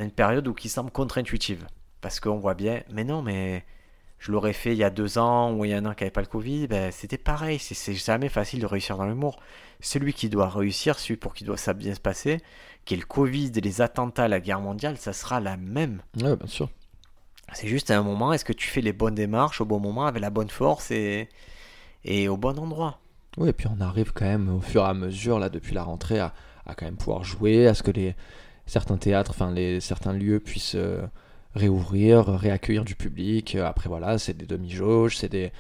une 0.05 0.11
période 0.13 0.47
où 0.49 0.55
qui 0.55 0.69
semble 0.69 0.91
contre-intuitive. 0.91 1.67
Parce 2.01 2.21
qu'on 2.21 2.39
voit 2.39 2.55
bien, 2.55 2.83
mais 2.91 3.05
non, 3.05 3.23
mais 3.23 3.65
je 4.19 4.33
l'aurais 4.33 4.53
fait 4.53 4.73
il 4.73 4.79
y 4.79 4.85
a 4.85 4.91
deux 4.91 5.19
ans 5.19 5.53
ou 5.53 5.65
il 5.65 5.71
y 5.71 5.75
a 5.75 5.79
un 5.79 5.87
an 5.87 5.95
qui 5.95 6.05
avait 6.05 6.11
pas 6.11 6.21
le 6.21 6.27
Covid, 6.27 6.67
ben, 6.69 6.93
c'était 6.93 7.19
pareil. 7.19 7.59
C'est- 7.59 7.75
C'est 7.75 7.95
jamais 7.95 8.29
facile 8.29 8.61
de 8.61 8.67
réussir 8.67 8.97
dans 8.97 9.07
l'humour. 9.07 9.39
Celui 9.81 10.13
qui 10.13 10.29
doit 10.29 10.49
réussir, 10.49 10.99
celui 10.99 11.17
pour 11.17 11.35
qui 11.35 11.45
doit 11.45 11.57
ça 11.57 11.75
bien 11.75 11.95
se 11.95 12.01
passer, 12.01 12.41
qui 12.85 12.95
est 12.95 12.99
le 12.99 13.05
Covid, 13.05 13.51
les 13.53 13.81
attentats, 13.81 14.29
la 14.29 14.41
guerre 14.41 14.61
mondiale, 14.61 14.97
ça 14.97 15.13
sera 15.13 15.41
la 15.41 15.57
même. 15.57 16.03
Ouais, 16.21 16.37
bien 16.37 16.47
sûr. 16.47 16.69
C'est 17.53 17.69
juste 17.69 17.91
à 17.91 17.99
un 17.99 18.03
moment, 18.03 18.33
est-ce 18.33 18.45
que 18.45 18.53
tu 18.53 18.69
fais 18.69 18.81
les 18.83 18.93
bonnes 18.93 19.15
démarches 19.15 19.61
au 19.61 19.65
bon 19.65 19.81
moment, 19.81 20.07
avec 20.07 20.21
la 20.21 20.31
bonne 20.31 20.51
force 20.51 20.91
et, 20.91 21.29
et 22.05 22.29
au 22.29 22.37
bon 22.37 22.59
endroit? 22.59 23.01
Oui, 23.39 23.49
et 23.49 23.53
puis 23.53 23.67
on 23.69 23.81
arrive 23.81 24.13
quand 24.13 24.27
même 24.27 24.49
au 24.55 24.61
fur 24.61 24.83
et 24.83 24.87
à 24.89 24.95
mesure, 24.95 25.39
là, 25.39 25.49
depuis 25.49 25.75
la 25.75 25.83
rentrée, 25.83 26.19
à, 26.19 26.35
à 26.67 26.75
quand 26.75 26.85
même 26.87 26.97
pouvoir 26.97 27.25
jouer, 27.25 27.67
à 27.67 27.75
ce 27.75 27.83
que 27.83 27.91
les 27.91 28.15
certains 28.69 28.97
théâtres, 28.97 29.33
enfin 29.33 29.51
les 29.51 29.81
certains 29.81 30.13
lieux 30.13 30.39
puissent 30.41 30.77
euh, 30.77 31.03
réouvrir, 31.55 32.27
réaccueillir 32.27 32.85
du 32.85 32.95
public. 32.95 33.55
Euh, 33.57 33.67
Après, 33.67 33.89
voilà, 33.89 34.19
c'est 34.19 34.37
des 34.37 34.47
demi-jauges, 34.47 35.17
c'est 35.17 35.29
des, 35.29 35.51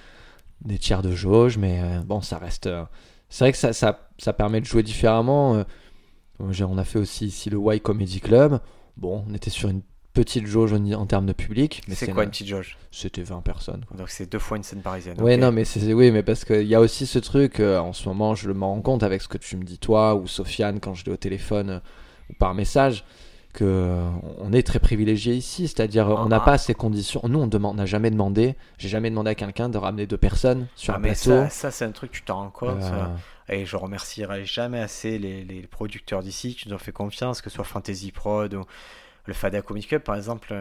des 0.64 0.78
tiers 0.78 1.02
de 1.02 1.12
jauge, 1.12 1.58
mais 1.58 1.80
euh, 1.82 2.00
bon, 2.04 2.20
ça 2.20 2.38
reste. 2.38 2.66
euh, 2.66 2.84
c'est 3.28 3.44
vrai 3.44 3.52
que 3.52 3.58
ça, 3.58 3.72
ça, 3.72 4.08
ça 4.18 4.32
permet 4.32 4.60
de 4.60 4.66
jouer 4.66 4.82
différemment. 4.82 5.64
on 6.38 6.78
a 6.78 6.84
fait 6.84 6.98
aussi 6.98 7.26
ici 7.26 7.50
le 7.50 7.58
Y 7.58 7.80
Comedy 7.82 8.20
Club. 8.20 8.60
Bon, 8.96 9.24
on 9.28 9.34
était 9.34 9.50
sur 9.50 9.68
une 9.68 9.82
petite 10.14 10.46
jauge 10.46 10.72
en, 10.72 10.84
en 10.92 11.06
termes 11.06 11.26
de 11.26 11.32
public, 11.32 11.82
mais 11.88 11.94
C'est 11.94 12.08
quoi 12.10 12.24
une- 12.24 12.30
petite 12.30 12.46
jauge? 12.48 12.76
C'était 12.90 13.22
20 13.22 13.42
personnes. 13.42 13.84
quoi. 13.86 13.96
Donc 13.96 14.08
c'est 14.08 14.26
deux 14.30 14.38
fois 14.38 14.56
une 14.56 14.62
scène 14.62 14.80
parisienne. 14.80 15.20
Ouais, 15.20 15.36
non, 15.36 15.52
mais 15.52 15.64
c'est 15.64 15.92
oui, 15.92 16.10
mais 16.10 16.22
parce 16.22 16.44
qu'il 16.44 16.66
y 16.66 16.74
a 16.74 16.80
aussi 16.80 17.06
ce 17.06 17.18
truc 17.18 17.60
en 17.60 17.92
ce 17.92 18.08
moment, 18.08 18.34
je 18.34 18.48
le 18.48 18.54
me 18.54 18.64
rends 18.64 18.80
compte 18.80 19.02
avec 19.02 19.22
ce 19.22 19.28
que 19.28 19.38
tu 19.38 19.56
me 19.56 19.64
dis 19.64 19.78
toi 19.78 20.14
ou 20.14 20.26
Sofiane 20.26 20.80
quand 20.80 20.94
je 20.94 21.04
l'ai 21.04 21.12
au 21.12 21.16
téléphone 21.16 21.80
ou 22.30 22.34
par 22.34 22.54
message 22.54 23.04
que 23.54 23.64
euh, 23.64 24.08
on 24.38 24.52
est 24.52 24.64
très 24.66 24.78
privilégié 24.78 25.34
ici, 25.34 25.66
c'est-à-dire 25.68 26.08
euh, 26.10 26.14
on 26.18 26.26
n'a 26.28 26.36
Ah. 26.36 26.40
pas 26.40 26.58
ces 26.58 26.74
conditions. 26.74 27.22
Nous, 27.28 27.38
on 27.40 27.46
demande, 27.46 27.76
n'a 27.76 27.86
jamais 27.86 28.10
demandé, 28.10 28.54
j'ai 28.76 28.88
jamais 28.88 29.10
demandé 29.10 29.30
à 29.30 29.34
quelqu'un 29.34 29.68
de 29.68 29.78
ramener 29.78 30.06
deux 30.06 30.18
personnes 30.18 30.68
sur 30.76 30.92
Ah, 30.94 30.96
un 30.98 31.00
mais 31.00 31.08
plateau. 31.08 31.22
ça, 31.30 31.48
ça, 31.50 31.70
c'est 31.70 31.84
un 31.84 31.90
truc 31.92 32.12
tu 32.12 32.22
t'en 32.22 32.36
rends 32.36 32.50
compte. 32.50 32.82
Euh. 32.82 33.06
Et 33.48 33.64
je 33.64 33.76
remercierai 33.76 34.44
jamais 34.44 34.78
assez 34.80 35.18
les, 35.18 35.42
les 35.44 35.62
producteurs 35.66 36.22
d'ici 36.22 36.54
qui 36.54 36.68
nous 36.68 36.74
ont 36.74 36.78
fait 36.78 36.92
confiance, 36.92 37.40
que 37.40 37.48
ce 37.48 37.56
soit 37.56 37.64
Fantasy 37.64 38.12
Prod 38.12 38.52
ou 38.54 38.64
le 39.24 39.32
Fada 39.34 39.62
Comic 39.62 39.88
Club 39.88 40.02
par 40.02 40.16
exemple. 40.16 40.54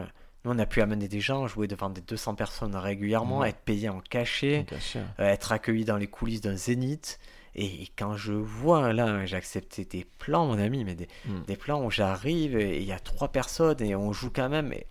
Nous, 0.45 0.51
on 0.51 0.57
a 0.59 0.65
pu 0.65 0.81
amener 0.81 1.09
des 1.09 1.19
gens, 1.19 1.45
jouer 1.47 1.67
devant 1.67 1.89
des 1.89 1.99
200 2.01 2.35
personnes 2.35 2.75
régulièrement, 2.75 3.39
Mhm. 3.41 3.47
être 3.47 3.59
payés 3.65 3.89
en 3.89 3.99
cachet, 3.99 4.65
euh, 4.95 5.27
être 5.27 5.51
accueillis 5.51 5.83
dans 5.83 5.97
les 5.97 6.07
coulisses 6.07 6.41
d'un 6.41 6.55
zénith. 6.55 7.19
Et, 7.57 7.87
quand 7.97 8.15
je 8.15 8.33
vois, 8.33 8.93
là, 8.93 9.25
j'ai 9.25 9.35
accepté 9.35 9.83
des 9.83 10.05
plans, 10.19 10.45
mon 10.45 10.59
ami, 10.59 10.83
mais 10.83 10.93
des, 10.95 11.07
Mm. 11.25 11.41
des 11.47 11.55
plans 11.57 11.83
où 11.83 11.89
j'arrive 11.89 12.55
et 12.57 12.77
il 12.77 12.83
y 12.87 12.91
a 12.91 12.99
trois 12.99 13.29
personnes 13.29 13.81
et 13.81 13.95
on 13.95 14.13
joue 14.13 14.29
quand 14.33 14.47
même. 14.49 14.71
Et, 14.73 14.85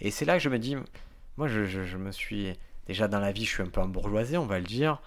et 0.00 0.10
c'est 0.10 0.24
là 0.26 0.34
que 0.36 0.42
je 0.42 0.48
me 0.50 0.58
dis, 0.58 0.76
moi, 1.36 1.48
je, 1.48 1.64
je- 1.66 1.84
je 1.84 1.96
me 1.96 2.12
suis. 2.12 2.52
Déjà 2.86 3.06
dans 3.08 3.20
la 3.20 3.30
vie, 3.32 3.44
je 3.44 3.50
suis 3.50 3.62
un 3.62 3.66
peu 3.68 3.80
embourgeoisé, 3.80 4.36
on 4.36 4.46
va 4.46 4.58
le 4.58 4.64
dire. 4.66 5.00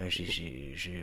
Euh, 0.00 0.08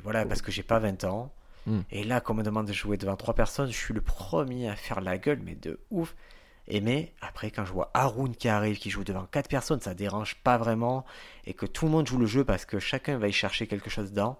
voilà, 0.03 0.25
parce 0.25 0.41
que 0.41 0.51
j'ai 0.51 0.63
pas 0.63 0.79
20 0.79 1.03
ans. 1.05 1.31
Mm. 1.65 1.79
Et 1.91 2.03
là, 2.03 2.21
qu'on 2.21 2.33
me 2.35 2.43
demande 2.43 2.67
de 2.67 2.73
jouer 2.73 2.97
devant 2.97 3.15
trois 3.15 3.33
personnes, 3.33 3.71
je 3.71 3.77
suis 3.77 3.93
le 3.93 4.01
premier 4.01 4.69
à 4.69 4.75
faire 4.75 5.01
la 5.01 5.17
gueule, 5.17 5.39
mais 5.43 5.55
de 5.55 5.79
ouf. 5.91 6.15
Et 6.67 6.81
mais 6.81 7.13
après, 7.21 7.51
quand 7.51 7.63
je 7.65 7.71
vois 7.73 7.91
Haroun 7.93 8.35
qui 8.35 8.47
arrive, 8.49 8.77
qui 8.77 8.89
joue 8.89 9.03
devant 9.03 9.25
quatre 9.25 9.49
personnes, 9.49 9.79
ça 9.81 9.93
dérange 9.93 10.35
pas 10.43 10.57
vraiment. 10.57 11.05
Et 11.45 11.53
que 11.53 11.65
tout 11.65 11.85
le 11.85 11.91
monde 11.91 12.07
joue 12.07 12.17
le 12.17 12.25
jeu 12.25 12.43
parce 12.43 12.65
que 12.65 12.79
chacun 12.79 13.17
va 13.17 13.27
y 13.27 13.31
chercher 13.33 13.67
quelque 13.67 13.89
chose 13.89 14.11
dedans. 14.11 14.39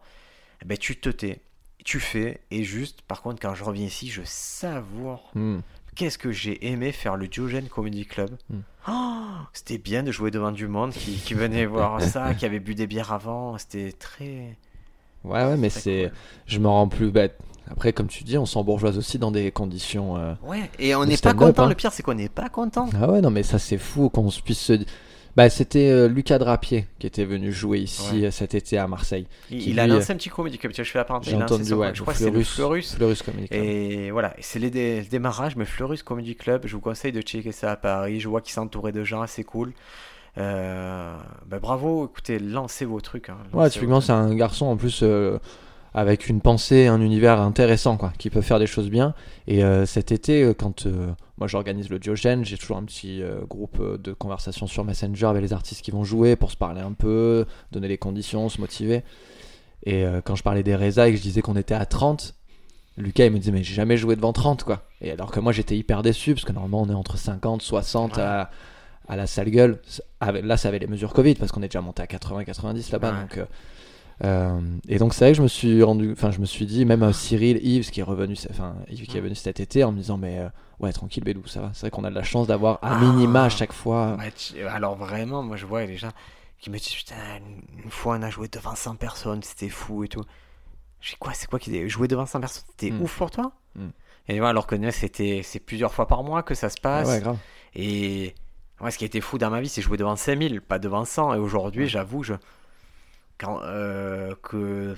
Eh 0.61 0.65
Ben, 0.65 0.77
tu 0.77 0.95
te 0.97 1.09
tais, 1.09 1.39
tu 1.83 1.99
fais. 1.99 2.39
Et 2.51 2.63
juste, 2.63 3.01
par 3.03 3.21
contre, 3.21 3.39
quand 3.41 3.55
je 3.55 3.63
reviens 3.63 3.85
ici, 3.85 4.09
je 4.09 4.21
savoure 4.25 5.31
Mm. 5.35 5.57
qu'est-ce 5.95 6.17
que 6.17 6.31
j'ai 6.31 6.67
aimé 6.67 6.91
faire 6.91 7.15
le 7.17 7.27
Diogène 7.27 7.67
Comedy 7.67 8.05
Club. 8.05 8.31
Mm. 8.49 8.57
Oh, 8.87 9.13
c'était 9.53 9.77
bien 9.77 10.03
de 10.03 10.11
jouer 10.11 10.31
devant 10.31 10.51
du 10.51 10.67
monde 10.67 10.91
qui, 10.91 11.13
qui 11.15 11.33
venait 11.33 11.65
voir 11.65 12.01
ça, 12.01 12.33
qui 12.33 12.45
avait 12.45 12.59
bu 12.59 12.75
des 12.75 12.87
bières 12.87 13.11
avant. 13.13 13.57
C'était 13.57 13.91
très. 13.91 14.57
Ouais, 15.23 15.43
ouais, 15.43 15.57
mais 15.57 15.69
c'est, 15.69 16.09
cool. 16.09 16.17
je 16.45 16.59
me 16.59 16.67
rends 16.67 16.87
plus 16.87 17.11
bête. 17.11 17.37
Après, 17.67 17.93
comme 17.93 18.05
tu 18.07 18.23
dis, 18.23 18.37
on 18.37 18.45
s'embourgeoise 18.45 18.95
aussi 18.99 19.17
dans 19.17 19.31
des 19.31 19.51
conditions. 19.51 20.17
euh, 20.17 20.35
Ouais, 20.43 20.69
et 20.77 20.93
on 20.93 21.03
n'est 21.03 21.17
pas 21.17 21.33
content. 21.33 21.63
hein. 21.63 21.69
Le 21.69 21.73
pire, 21.73 21.91
c'est 21.91 22.03
qu'on 22.03 22.13
n'est 22.13 22.29
pas 22.29 22.47
content. 22.47 22.87
Ah 23.01 23.09
ouais, 23.11 23.21
non, 23.21 23.31
mais 23.31 23.41
ça 23.41 23.57
c'est 23.57 23.79
fou 23.79 24.09
qu'on 24.09 24.29
se 24.29 24.39
puisse 24.41 24.59
se. 24.59 24.73
Bah, 25.35 25.49
c'était 25.49 25.89
euh, 25.89 26.07
Lucas 26.07 26.37
Drapier 26.39 26.87
qui 26.97 27.07
était 27.07 27.25
venu 27.25 27.51
jouer 27.51 27.79
ici 27.79 28.21
Ouais. 28.21 28.27
euh, 28.27 28.31
cet 28.31 28.55
été 28.55 28.77
à 28.77 28.87
Marseille. 28.87 29.27
Il, 29.51 29.79
a 29.81 29.85
lancé 29.87 30.13
un 30.13 30.15
petit 30.15 30.29
comédie 30.29 30.57
club. 30.57 30.71
Je 30.73 30.83
fais 30.83 30.97
la 30.97 31.03
parenthèse. 31.03 31.31
J'ai 31.31 31.35
entendu, 31.35 31.73
ouais, 31.73 31.89
je 31.93 31.99
le 31.99 32.01
crois 32.03 32.13
que 32.13 32.19
c'est 32.19 32.31
le 32.31 32.43
Fleurus. 32.43 32.95
Fleurus. 32.95 33.21
Comedy 33.21 33.49
Club. 33.49 33.63
Et 33.63 34.11
voilà, 34.11 34.33
c'est 34.39 34.59
les 34.59 34.69
dé- 34.69 35.01
le 35.01 35.05
démarrage, 35.07 35.55
mais 35.57 35.65
Fleurus 35.65 36.03
Comedy 36.03 36.35
Club, 36.35 36.61
je 36.65 36.73
vous 36.75 36.81
conseille 36.81 37.11
de 37.11 37.21
checker 37.21 37.51
ça 37.51 37.71
à 37.71 37.75
Paris. 37.75 38.19
Je 38.21 38.29
vois 38.29 38.39
qu'il 38.39 38.53
s'entourait 38.53 38.93
de 38.93 39.03
gens 39.03 39.21
assez 39.21 39.43
cool. 39.43 39.73
Euh, 40.37 41.15
bah, 41.47 41.59
bravo, 41.59 42.05
écoutez, 42.05 42.39
lancez 42.39 42.85
vos 42.85 43.01
trucs. 43.01 43.29
hein. 43.29 43.37
Ouais, 43.53 43.69
typiquement, 43.69 44.01
c'est 44.01 44.11
un 44.13 44.33
garçon 44.35 44.65
en 44.67 44.77
plus 44.77 44.99
euh, 45.03 45.37
avec 45.95 46.27
une 46.27 46.41
pensée, 46.41 46.87
un 46.87 46.99
univers 46.99 47.39
intéressant, 47.39 47.95
quoi, 47.95 48.11
qui 48.17 48.29
peut 48.29 48.41
faire 48.41 48.59
des 48.59 48.67
choses 48.67 48.89
bien. 48.89 49.15
Et 49.47 49.63
euh, 49.63 49.85
cet 49.85 50.11
été, 50.11 50.43
euh, 50.43 50.53
quand 50.53 50.87
euh, 50.87 51.07
moi 51.37 51.47
j'organise 51.47 51.89
le 51.89 51.99
Diogène, 51.99 52.43
j'ai 52.43 52.57
toujours 52.57 52.75
un 52.75 52.83
petit 52.83 53.21
euh, 53.23 53.39
groupe 53.49 53.81
de 54.01 54.11
conversation 54.11 54.67
sur 54.67 54.83
Messenger 54.83 55.27
avec 55.27 55.41
les 55.41 55.53
artistes 55.53 55.81
qui 55.81 55.91
vont 55.91 56.03
jouer 56.03 56.35
pour 56.35 56.51
se 56.51 56.57
parler 56.57 56.81
un 56.81 56.91
peu, 56.91 57.45
donner 57.71 57.87
les 57.87 57.97
conditions, 57.97 58.49
se 58.49 58.59
motiver. 58.59 59.03
Et 59.85 60.03
quand 60.23 60.35
je 60.35 60.41
parlais 60.41 60.63
des 60.63 60.75
Reza 60.75 61.07
et 61.07 61.11
que 61.11 61.17
je 61.17 61.21
disais 61.21 61.43
qu'on 61.43 61.55
était 61.55 61.75
à 61.75 61.85
30, 61.85 62.33
Lucas 62.97 63.25
il 63.25 63.31
me 63.31 63.37
disait 63.37 63.51
mais 63.51 63.61
j'ai 63.61 63.75
jamais 63.75 63.97
joué 63.97 64.15
devant 64.15 64.33
30 64.33 64.63
quoi. 64.63 64.81
Et 64.99 65.11
alors 65.11 65.29
que 65.29 65.39
moi 65.39 65.51
j'étais 65.51 65.77
hyper 65.77 66.01
déçu 66.01 66.33
parce 66.33 66.43
que 66.43 66.53
normalement 66.53 66.81
on 66.81 66.89
est 66.89 66.95
entre 66.95 67.17
50, 67.17 67.61
60 67.61 68.17
à, 68.17 68.49
à 69.07 69.15
la 69.15 69.27
salle 69.27 69.51
gueule. 69.51 69.79
Là 70.21 70.57
ça 70.57 70.69
avait 70.69 70.79
les 70.79 70.87
mesures 70.87 71.13
Covid 71.13 71.35
parce 71.35 71.51
qu'on 71.51 71.61
est 71.61 71.67
déjà 71.67 71.81
monté 71.81 72.01
à 72.01 72.07
80, 72.07 72.45
90 72.45 72.91
là-bas. 72.91 73.11
Ouais. 73.11 73.19
Donc, 73.37 73.47
euh, 74.23 74.61
et 74.87 74.97
donc 74.97 75.13
c'est 75.13 75.25
vrai 75.25 75.31
que 75.33 75.37
je 75.37 75.41
me 75.43 75.47
suis 75.47 75.83
rendu, 75.83 76.11
enfin 76.13 76.31
je 76.31 76.39
me 76.39 76.45
suis 76.45 76.65
dit 76.65 76.85
même 76.85 77.03
euh, 77.03 77.11
Cyril, 77.11 77.59
Yves 77.65 77.89
qui 77.91 77.99
est 77.99 78.03
revenu, 78.03 78.35
enfin 78.49 78.75
Yves 78.89 79.07
qui 79.07 79.17
est 79.17 79.21
venu 79.21 79.35
cet 79.35 79.59
été 79.59 79.83
en 79.83 79.91
me 79.91 79.97
disant 79.97 80.17
mais 80.17 80.39
euh, 80.39 80.47
ouais 80.79 80.93
tranquille 80.93 81.23
Bédou 81.23 81.45
ça 81.47 81.61
va. 81.61 81.71
C'est 81.73 81.81
vrai 81.81 81.89
qu'on 81.91 82.03
a 82.05 82.09
de 82.09 82.15
la 82.15 82.23
chance 82.23 82.47
d'avoir 82.47 82.75
à 82.81 82.95
Ah. 82.95 82.99
minima 82.99 83.43
à 83.43 83.49
chaque 83.49 83.73
fois. 83.73 84.15
Ouais, 84.17 84.31
tu- 84.31 84.61
alors 84.65 84.95
vraiment, 84.95 85.43
moi 85.43 85.57
je 85.57 85.65
vois 85.65 85.85
les 85.85 85.97
gens 85.97 86.11
qui 86.59 86.69
me 86.69 86.77
disent 86.77 86.93
putain, 86.93 87.15
une 87.83 87.91
fois 87.91 88.15
on 88.17 88.21
a 88.21 88.29
joué 88.29 88.47
devant 88.47 88.75
100 88.75 88.95
personnes, 88.95 89.43
c'était 89.43 89.69
fou 89.69 90.03
et 90.05 90.07
tout. 90.07 90.23
Je 91.01 91.11
dis 91.11 91.17
quoi, 91.19 91.33
c'est 91.33 91.47
quoi 91.49 91.59
qui 91.59 91.87
jouer 91.89 92.07
devant 92.07 92.25
100 92.25 92.39
personnes, 92.39 92.63
c'était 92.69 92.91
Mm. 92.95 93.01
ouf 93.01 93.17
pour 93.17 93.31
toi? 93.31 93.51
Mm. 93.75 93.87
Et 94.29 94.33
voilà, 94.37 94.49
alors 94.49 94.65
que 94.65 94.75
nous, 94.75 94.89
c'était 94.91 95.41
c'est 95.43 95.59
plusieurs 95.59 95.93
fois 95.93 96.07
par 96.07 96.23
mois 96.23 96.41
que 96.41 96.55
ça 96.55 96.69
se 96.69 96.79
passe. 96.81 97.07
Ouais, 97.09 97.19
grave. 97.19 97.37
Et 97.75 98.33
ouais, 98.81 98.89
ce 98.89 98.97
qui 98.97 99.03
a 99.03 99.07
été 99.07 99.21
fou 99.21 99.37
dans 99.37 99.49
ma 99.51 99.61
vie, 99.61 99.69
c'est 99.69 99.81
jouer 99.83 99.97
devant 99.97 100.15
5000, 100.15 100.61
pas 100.61 100.79
devant 100.79 101.05
100. 101.05 101.33
Et 101.35 101.37
aujourd'hui, 101.37 101.83
Ouais. 101.83 101.87
j'avoue, 101.89 102.23
je 102.23 102.33
quand 103.37 103.61
euh, 103.63 104.33
que 104.43 104.95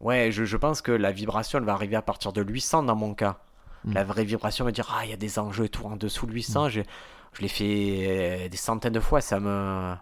ouais, 0.00 0.30
je, 0.32 0.44
je 0.44 0.56
pense 0.56 0.82
que 0.82 0.92
la 0.92 1.12
vibration 1.12 1.58
elle 1.58 1.64
va 1.64 1.72
arriver 1.72 1.96
à 1.96 2.02
partir 2.02 2.32
de 2.32 2.42
800 2.42 2.84
dans 2.84 2.96
mon 2.96 3.14
cas. 3.14 3.38
Mm. 3.84 3.92
La 3.94 4.04
vraie 4.04 4.24
vibration 4.24 4.64
me 4.64 4.72
dire 4.72 4.94
ah 4.96 5.04
il 5.04 5.10
y 5.10 5.14
a 5.14 5.16
des 5.16 5.38
enjeux 5.38 5.66
et 5.66 5.68
tout 5.68 5.84
en 5.84 5.96
dessous 5.96 6.26
de 6.26 6.32
800. 6.32 6.68
Je, 6.70 6.80
je 7.32 7.42
l'ai 7.42 7.48
fait 7.48 8.44
euh, 8.44 8.48
des 8.48 8.56
centaines 8.56 8.92
de 8.92 9.00
fois, 9.00 9.20
ça 9.20 9.40
me 9.40 9.94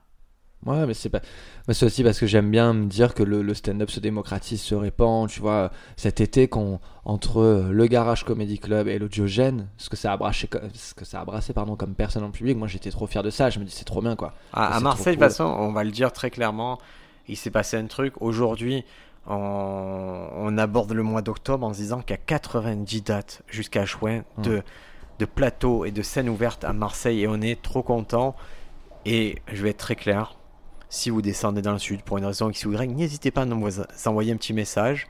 Ouais, 0.64 0.84
mais 0.86 0.94
c'est 0.94 1.10
pas. 1.10 1.20
mais 1.68 1.74
c'est 1.74 1.86
aussi 1.86 2.02
parce 2.02 2.18
que 2.18 2.26
j'aime 2.26 2.50
bien 2.50 2.72
me 2.72 2.86
dire 2.86 3.14
que 3.14 3.22
le, 3.22 3.42
le 3.42 3.54
stand-up 3.54 3.90
se 3.90 4.00
démocratise, 4.00 4.60
se 4.60 4.74
répand. 4.74 5.28
Tu 5.28 5.40
vois, 5.40 5.70
cet 5.96 6.20
été, 6.20 6.48
qu'on, 6.48 6.80
entre 7.04 7.68
le 7.70 7.86
Garage 7.86 8.24
Comedy 8.24 8.58
Club 8.58 8.88
et 8.88 8.98
le 8.98 9.08
Diogène, 9.08 9.68
ce 9.76 9.88
que 9.88 9.96
ça 9.96 10.12
a 10.12 10.16
brassé, 10.16 10.48
ce 10.74 10.94
que 10.94 11.04
ça 11.04 11.20
a 11.20 11.24
brassé 11.24 11.52
pardon, 11.52 11.76
comme 11.76 11.94
personne 11.94 12.24
en 12.24 12.30
public, 12.30 12.56
moi 12.56 12.66
j'étais 12.66 12.90
trop 12.90 13.06
fier 13.06 13.22
de 13.22 13.30
ça. 13.30 13.48
Je 13.50 13.60
me 13.60 13.64
dis, 13.64 13.70
c'est 13.70 13.84
trop 13.84 14.00
bien 14.00 14.16
quoi. 14.16 14.34
À, 14.52 14.76
à 14.76 14.80
Marseille, 14.80 15.16
de 15.16 15.22
toute 15.22 15.28
façon, 15.30 15.44
on 15.44 15.72
va 15.72 15.84
le 15.84 15.92
dire 15.92 16.12
très 16.12 16.30
clairement, 16.30 16.78
il 17.28 17.36
s'est 17.36 17.50
passé 17.50 17.76
un 17.76 17.86
truc. 17.86 18.14
Aujourd'hui, 18.20 18.84
on, 19.26 20.28
on 20.34 20.58
aborde 20.58 20.92
le 20.92 21.02
mois 21.02 21.22
d'octobre 21.22 21.66
en 21.66 21.72
se 21.72 21.78
disant 21.78 22.00
qu'il 22.00 22.10
y 22.12 22.14
a 22.14 22.22
90 22.24 23.02
dates 23.02 23.42
jusqu'à 23.48 23.84
juin 23.84 24.22
de, 24.38 24.62
de 25.18 25.24
plateaux 25.24 25.84
et 25.84 25.90
de 25.90 26.02
scènes 26.02 26.28
ouvertes 26.28 26.64
à 26.64 26.72
Marseille 26.72 27.22
et 27.22 27.28
on 27.28 27.40
est 27.40 27.60
trop 27.60 27.82
content. 27.82 28.36
Et 29.04 29.36
je 29.52 29.62
vais 29.62 29.70
être 29.70 29.78
très 29.78 29.96
clair, 29.96 30.36
si 30.88 31.10
vous 31.10 31.22
descendez 31.22 31.62
dans 31.62 31.72
le 31.72 31.78
sud 31.78 32.02
pour 32.02 32.18
une 32.18 32.24
raison 32.24 32.50
X 32.50 32.64
ou 32.66 32.72
Y, 32.72 32.94
n'hésitez 32.94 33.30
pas 33.30 33.42
à 33.42 33.44
nous 33.44 33.68
envoyer 34.06 34.32
un 34.32 34.36
petit 34.36 34.52
message. 34.52 35.06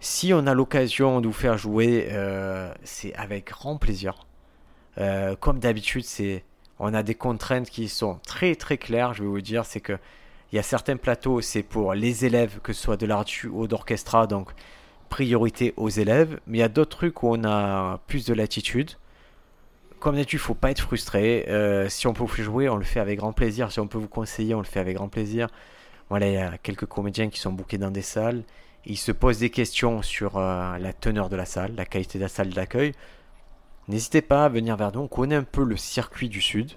Si 0.00 0.32
on 0.34 0.46
a 0.46 0.54
l'occasion 0.54 1.20
de 1.20 1.28
vous 1.28 1.32
faire 1.32 1.56
jouer, 1.56 2.08
euh, 2.10 2.72
c'est 2.82 3.14
avec 3.14 3.48
grand 3.48 3.76
plaisir. 3.76 4.26
Euh, 4.98 5.36
comme 5.36 5.60
d'habitude, 5.60 6.04
c'est 6.04 6.44
on 6.78 6.92
a 6.92 7.02
des 7.02 7.14
contraintes 7.14 7.70
qui 7.70 7.88
sont 7.88 8.18
très 8.26 8.54
très 8.56 8.76
claires, 8.76 9.14
je 9.14 9.22
vais 9.22 9.28
vous 9.28 9.40
dire, 9.40 9.64
c'est 9.64 9.80
que 9.80 9.96
il 10.52 10.56
y 10.56 10.58
a 10.58 10.62
certains 10.62 10.96
plateaux, 10.96 11.40
c'est 11.40 11.62
pour 11.62 11.94
les 11.94 12.26
élèves, 12.26 12.60
que 12.62 12.74
ce 12.74 12.82
soit 12.82 12.98
de 12.98 13.06
l'artu 13.06 13.48
ou 13.48 13.66
d'orchestra, 13.66 14.26
donc 14.26 14.50
priorité 15.08 15.72
aux 15.76 15.88
élèves, 15.88 16.40
mais 16.46 16.58
il 16.58 16.60
y 16.60 16.64
a 16.64 16.68
d'autres 16.68 16.96
trucs 16.96 17.22
où 17.22 17.28
on 17.28 17.44
a 17.44 17.98
plus 18.06 18.26
de 18.26 18.34
latitude. 18.34 18.92
Comme 19.98 20.14
d'habitude, 20.14 20.40
il 20.40 20.42
faut 20.42 20.54
pas 20.54 20.70
être 20.70 20.80
frustré. 20.80 21.46
Euh, 21.48 21.88
si 21.88 22.06
on 22.06 22.12
peut 22.12 22.24
vous 22.24 22.42
jouer, 22.42 22.68
on 22.68 22.76
le 22.76 22.84
fait 22.84 23.00
avec 23.00 23.18
grand 23.18 23.32
plaisir. 23.32 23.70
Si 23.70 23.78
on 23.80 23.86
peut 23.86 23.98
vous 23.98 24.08
conseiller, 24.08 24.54
on 24.54 24.58
le 24.58 24.64
fait 24.64 24.80
avec 24.80 24.96
grand 24.96 25.08
plaisir. 25.08 25.48
Voilà, 26.10 26.28
il 26.28 26.34
y 26.34 26.38
a 26.38 26.58
quelques 26.58 26.86
comédiens 26.86 27.28
qui 27.30 27.38
sont 27.38 27.52
bookés 27.52 27.78
dans 27.78 27.90
des 27.90 28.02
salles. 28.02 28.42
Ils 28.84 28.98
se 28.98 29.12
posent 29.12 29.38
des 29.38 29.50
questions 29.50 30.02
sur 30.02 30.38
euh, 30.38 30.76
la 30.78 30.92
teneur 30.92 31.28
de 31.28 31.36
la 31.36 31.46
salle, 31.46 31.74
la 31.76 31.84
qualité 31.84 32.18
de 32.18 32.24
la 32.24 32.28
salle 32.28 32.50
d'accueil. 32.50 32.92
N'hésitez 33.88 34.22
pas 34.22 34.44
à 34.44 34.48
venir 34.48 34.76
vers 34.76 34.92
nous. 34.92 35.00
On 35.00 35.08
connaît 35.08 35.36
un 35.36 35.44
peu 35.44 35.62
le 35.62 35.76
circuit 35.76 36.28
du 36.28 36.40
Sud. 36.40 36.72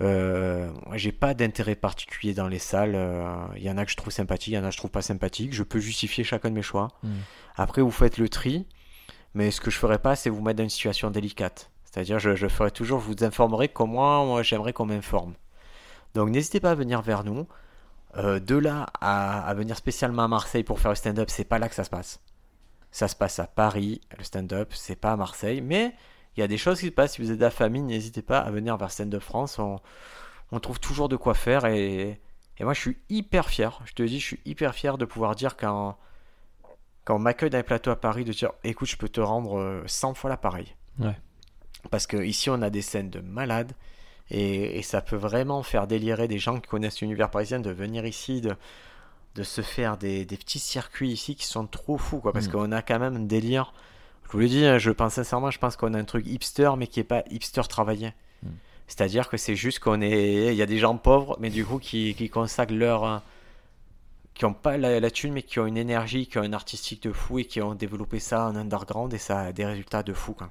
Euh, 0.00 0.70
j'ai 0.94 1.12
pas 1.12 1.34
d'intérêt 1.34 1.74
particulier 1.76 2.34
dans 2.34 2.48
les 2.48 2.58
salles. 2.58 2.94
Euh, 2.94 3.34
Il 3.56 3.62
y 3.62 3.70
en 3.70 3.76
a 3.76 3.84
que 3.84 3.90
je 3.90 3.96
trouve 3.96 4.12
sympathiques, 4.12 4.48
il 4.48 4.54
y 4.54 4.58
en 4.58 4.64
a 4.64 4.68
que 4.68 4.72
je 4.72 4.78
trouve 4.78 4.90
pas 4.90 5.02
sympathiques. 5.02 5.52
Je 5.52 5.62
peux 5.62 5.80
justifier 5.80 6.24
chacun 6.24 6.50
de 6.50 6.54
mes 6.54 6.62
choix. 6.62 6.88
Mm. 7.02 7.10
Après, 7.56 7.82
vous 7.82 7.90
faites 7.90 8.18
le 8.18 8.28
tri. 8.28 8.66
Mais 9.34 9.50
ce 9.50 9.60
que 9.60 9.70
je 9.70 9.78
ferai 9.78 9.98
pas, 9.98 10.16
c'est 10.16 10.30
vous 10.30 10.42
mettre 10.42 10.58
dans 10.58 10.64
une 10.64 10.70
situation 10.70 11.10
délicate. 11.10 11.70
C'est-à-dire, 11.84 12.18
je, 12.18 12.34
je 12.34 12.48
ferai 12.48 12.70
toujours, 12.70 13.00
je 13.00 13.06
vous 13.06 13.24
informerai 13.24 13.68
comment 13.68 14.26
moi 14.26 14.42
j'aimerais 14.42 14.72
qu'on 14.72 14.86
m'informe. 14.86 15.34
Donc, 16.14 16.30
n'hésitez 16.30 16.60
pas 16.60 16.72
à 16.72 16.74
venir 16.74 17.00
vers 17.02 17.24
nous. 17.24 17.46
Euh, 18.18 18.40
de 18.40 18.56
là 18.56 18.86
à, 19.00 19.46
à 19.46 19.54
venir 19.54 19.74
spécialement 19.76 20.24
à 20.24 20.28
Marseille 20.28 20.64
pour 20.64 20.80
faire 20.80 20.90
le 20.90 20.96
stand-up, 20.96 21.30
c'est 21.30 21.44
pas 21.44 21.58
là 21.58 21.70
que 21.70 21.74
ça 21.74 21.84
se 21.84 21.88
passe. 21.90 22.20
Ça 22.90 23.08
se 23.08 23.16
passe 23.16 23.38
à 23.38 23.46
Paris, 23.46 24.02
le 24.18 24.22
stand-up, 24.22 24.70
c'est 24.74 24.96
pas 24.96 25.12
à 25.12 25.16
Marseille. 25.16 25.62
Mais 25.62 25.94
il 26.36 26.40
y 26.40 26.42
a 26.42 26.48
des 26.48 26.58
choses 26.58 26.80
qui 26.80 26.86
se 26.86 26.90
passent. 26.92 27.14
Si 27.14 27.22
vous 27.22 27.30
êtes 27.30 27.38
de 27.38 27.42
la 27.44 27.50
famille, 27.50 27.82
n'hésitez 27.82 28.22
pas 28.22 28.38
à 28.38 28.50
venir 28.50 28.76
vers 28.76 28.90
Stand 28.90 29.14
Up 29.14 29.22
France. 29.22 29.58
On, 29.58 29.80
on 30.50 30.60
trouve 30.60 30.80
toujours 30.80 31.08
de 31.08 31.16
quoi 31.16 31.34
faire. 31.34 31.66
Et, 31.66 32.20
et 32.58 32.64
moi, 32.64 32.72
je 32.74 32.80
suis 32.80 32.98
hyper 33.10 33.48
fier. 33.48 33.80
Je 33.84 33.92
te 33.92 34.02
dis, 34.02 34.18
je 34.20 34.26
suis 34.26 34.40
hyper 34.44 34.74
fier 34.74 34.96
de 34.98 35.04
pouvoir 35.04 35.34
dire 35.34 35.56
quand, 35.56 35.98
quand 37.04 37.16
on 37.16 37.18
m'accueille 37.18 37.50
dans 37.50 37.58
les 37.58 37.62
plateaux 37.64 37.90
à 37.90 37.96
Paris, 38.00 38.24
de 38.24 38.32
dire 38.32 38.52
écoute, 38.64 38.88
je 38.88 38.96
peux 38.96 39.08
te 39.08 39.20
rendre 39.20 39.58
euh, 39.58 39.82
100 39.86 40.14
fois 40.14 40.30
l'appareil. 40.30 40.74
Ouais. 40.98 41.16
Parce 41.90 42.06
que 42.06 42.16
ici, 42.16 42.48
on 42.50 42.62
a 42.62 42.70
des 42.70 42.82
scènes 42.82 43.10
de 43.10 43.20
malades. 43.20 43.72
Et, 44.30 44.78
et 44.78 44.82
ça 44.82 45.02
peut 45.02 45.16
vraiment 45.16 45.62
faire 45.62 45.86
délirer 45.86 46.28
des 46.28 46.38
gens 46.38 46.58
qui 46.60 46.68
connaissent 46.68 47.00
l'univers 47.02 47.28
parisien 47.30 47.60
de 47.60 47.70
venir 47.70 48.06
ici, 48.06 48.40
de, 48.40 48.54
de 49.34 49.42
se 49.42 49.60
faire 49.60 49.98
des, 49.98 50.24
des 50.24 50.36
petits 50.38 50.60
circuits 50.60 51.10
ici 51.10 51.34
qui 51.34 51.44
sont 51.44 51.66
trop 51.66 51.98
fous. 51.98 52.20
Quoi, 52.20 52.32
parce 52.32 52.48
Mm. 52.48 52.52
qu'on 52.52 52.72
a 52.72 52.80
quand 52.82 52.98
même 52.98 53.16
un 53.16 53.20
délire. 53.26 53.74
Je 54.32 54.36
vous 54.38 54.40
le 54.40 54.48
dis, 54.48 54.64
je 54.78 54.90
pense 54.90 55.12
sincèrement, 55.12 55.50
je 55.50 55.58
pense 55.58 55.76
qu'on 55.76 55.92
a 55.92 55.98
un 55.98 56.04
truc 56.04 56.26
hipster, 56.26 56.70
mais 56.78 56.86
qui 56.86 57.00
est 57.00 57.04
pas 57.04 57.22
hipster 57.30 57.60
travaillé. 57.68 58.14
Mm. 58.42 58.48
C'est-à-dire 58.86 59.28
que 59.28 59.36
c'est 59.36 59.56
juste 59.56 59.78
qu'on 59.78 60.00
est. 60.00 60.46
Il 60.46 60.54
y 60.54 60.62
a 60.62 60.66
des 60.66 60.78
gens 60.78 60.96
pauvres, 60.96 61.36
mais 61.38 61.50
du 61.50 61.66
coup, 61.66 61.78
qui, 61.78 62.14
qui 62.14 62.30
consacrent 62.30 62.72
leur. 62.72 63.04
euh, 63.04 63.18
qui 64.32 64.46
ont 64.46 64.54
pas 64.54 64.78
la, 64.78 64.98
la 65.00 65.10
thune, 65.10 65.34
mais 65.34 65.42
qui 65.42 65.58
ont 65.60 65.66
une 65.66 65.76
énergie, 65.76 66.26
qui 66.26 66.38
ont 66.38 66.42
un 66.42 66.54
artistique 66.54 67.02
de 67.02 67.12
fou 67.12 67.40
et 67.40 67.44
qui 67.44 67.60
ont 67.60 67.74
développé 67.74 68.18
ça 68.20 68.46
en 68.46 68.56
underground 68.56 69.12
et 69.12 69.18
ça 69.18 69.40
a 69.40 69.52
des 69.52 69.66
résultats 69.66 70.02
de 70.02 70.14
fou. 70.14 70.32
Quoi. 70.32 70.50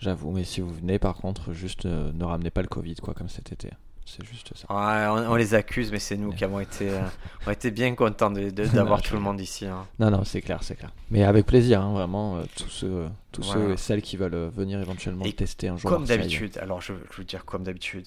J'avoue, 0.00 0.32
mais 0.32 0.44
si 0.44 0.62
vous 0.62 0.72
venez 0.72 0.98
par 0.98 1.16
contre, 1.16 1.52
juste 1.52 1.84
euh, 1.84 2.10
ne 2.14 2.24
ramenez 2.24 2.48
pas 2.48 2.62
le 2.62 2.68
Covid 2.68 2.94
quoi, 2.96 3.12
comme 3.12 3.28
cet 3.28 3.52
été. 3.52 3.68
C'est 4.06 4.24
juste 4.26 4.52
ça. 4.54 4.66
Ouais, 4.70 5.06
on, 5.08 5.32
on 5.32 5.34
les 5.34 5.54
accuse, 5.54 5.90
mais 5.90 5.98
c'est 5.98 6.16
nous 6.16 6.30
qui 6.32 6.44
avons 6.44 6.60
été, 6.60 6.90
euh, 6.90 7.00
on 7.46 7.50
été 7.50 7.70
bien 7.70 7.94
contents 7.94 8.30
d'avoir 8.30 9.00
tout 9.02 9.14
le 9.14 9.20
monde 9.20 9.40
ici. 9.40 9.66
hein. 9.66 9.86
Non, 9.98 10.10
non, 10.10 10.24
c'est 10.24 10.42
clair, 10.42 10.62
c'est 10.62 10.76
clair. 10.76 10.92
Mais 11.10 11.24
avec 11.24 11.46
plaisir, 11.46 11.80
hein, 11.80 11.92
vraiment, 11.92 12.36
euh, 12.36 12.42
tous 12.56 12.68
ceux, 12.68 13.06
tous 13.32 13.42
Voilà. 13.42 13.60
ceux 13.68 13.72
et 13.72 13.76
celles 13.76 14.02
qui 14.02 14.16
veulent 14.16 14.34
euh, 14.34 14.50
venir 14.54 14.80
éventuellement 14.80 15.24
Et 15.24 15.32
tester 15.32 15.68
un 15.68 15.76
jour. 15.76 15.90
Comme 15.90 16.04
d'habitude, 16.04 16.58
alors 16.58 16.80
je, 16.80 16.92
je 17.12 17.16
veux 17.16 17.24
dire 17.24 17.44
comme 17.44 17.64
d'habitude. 17.64 18.06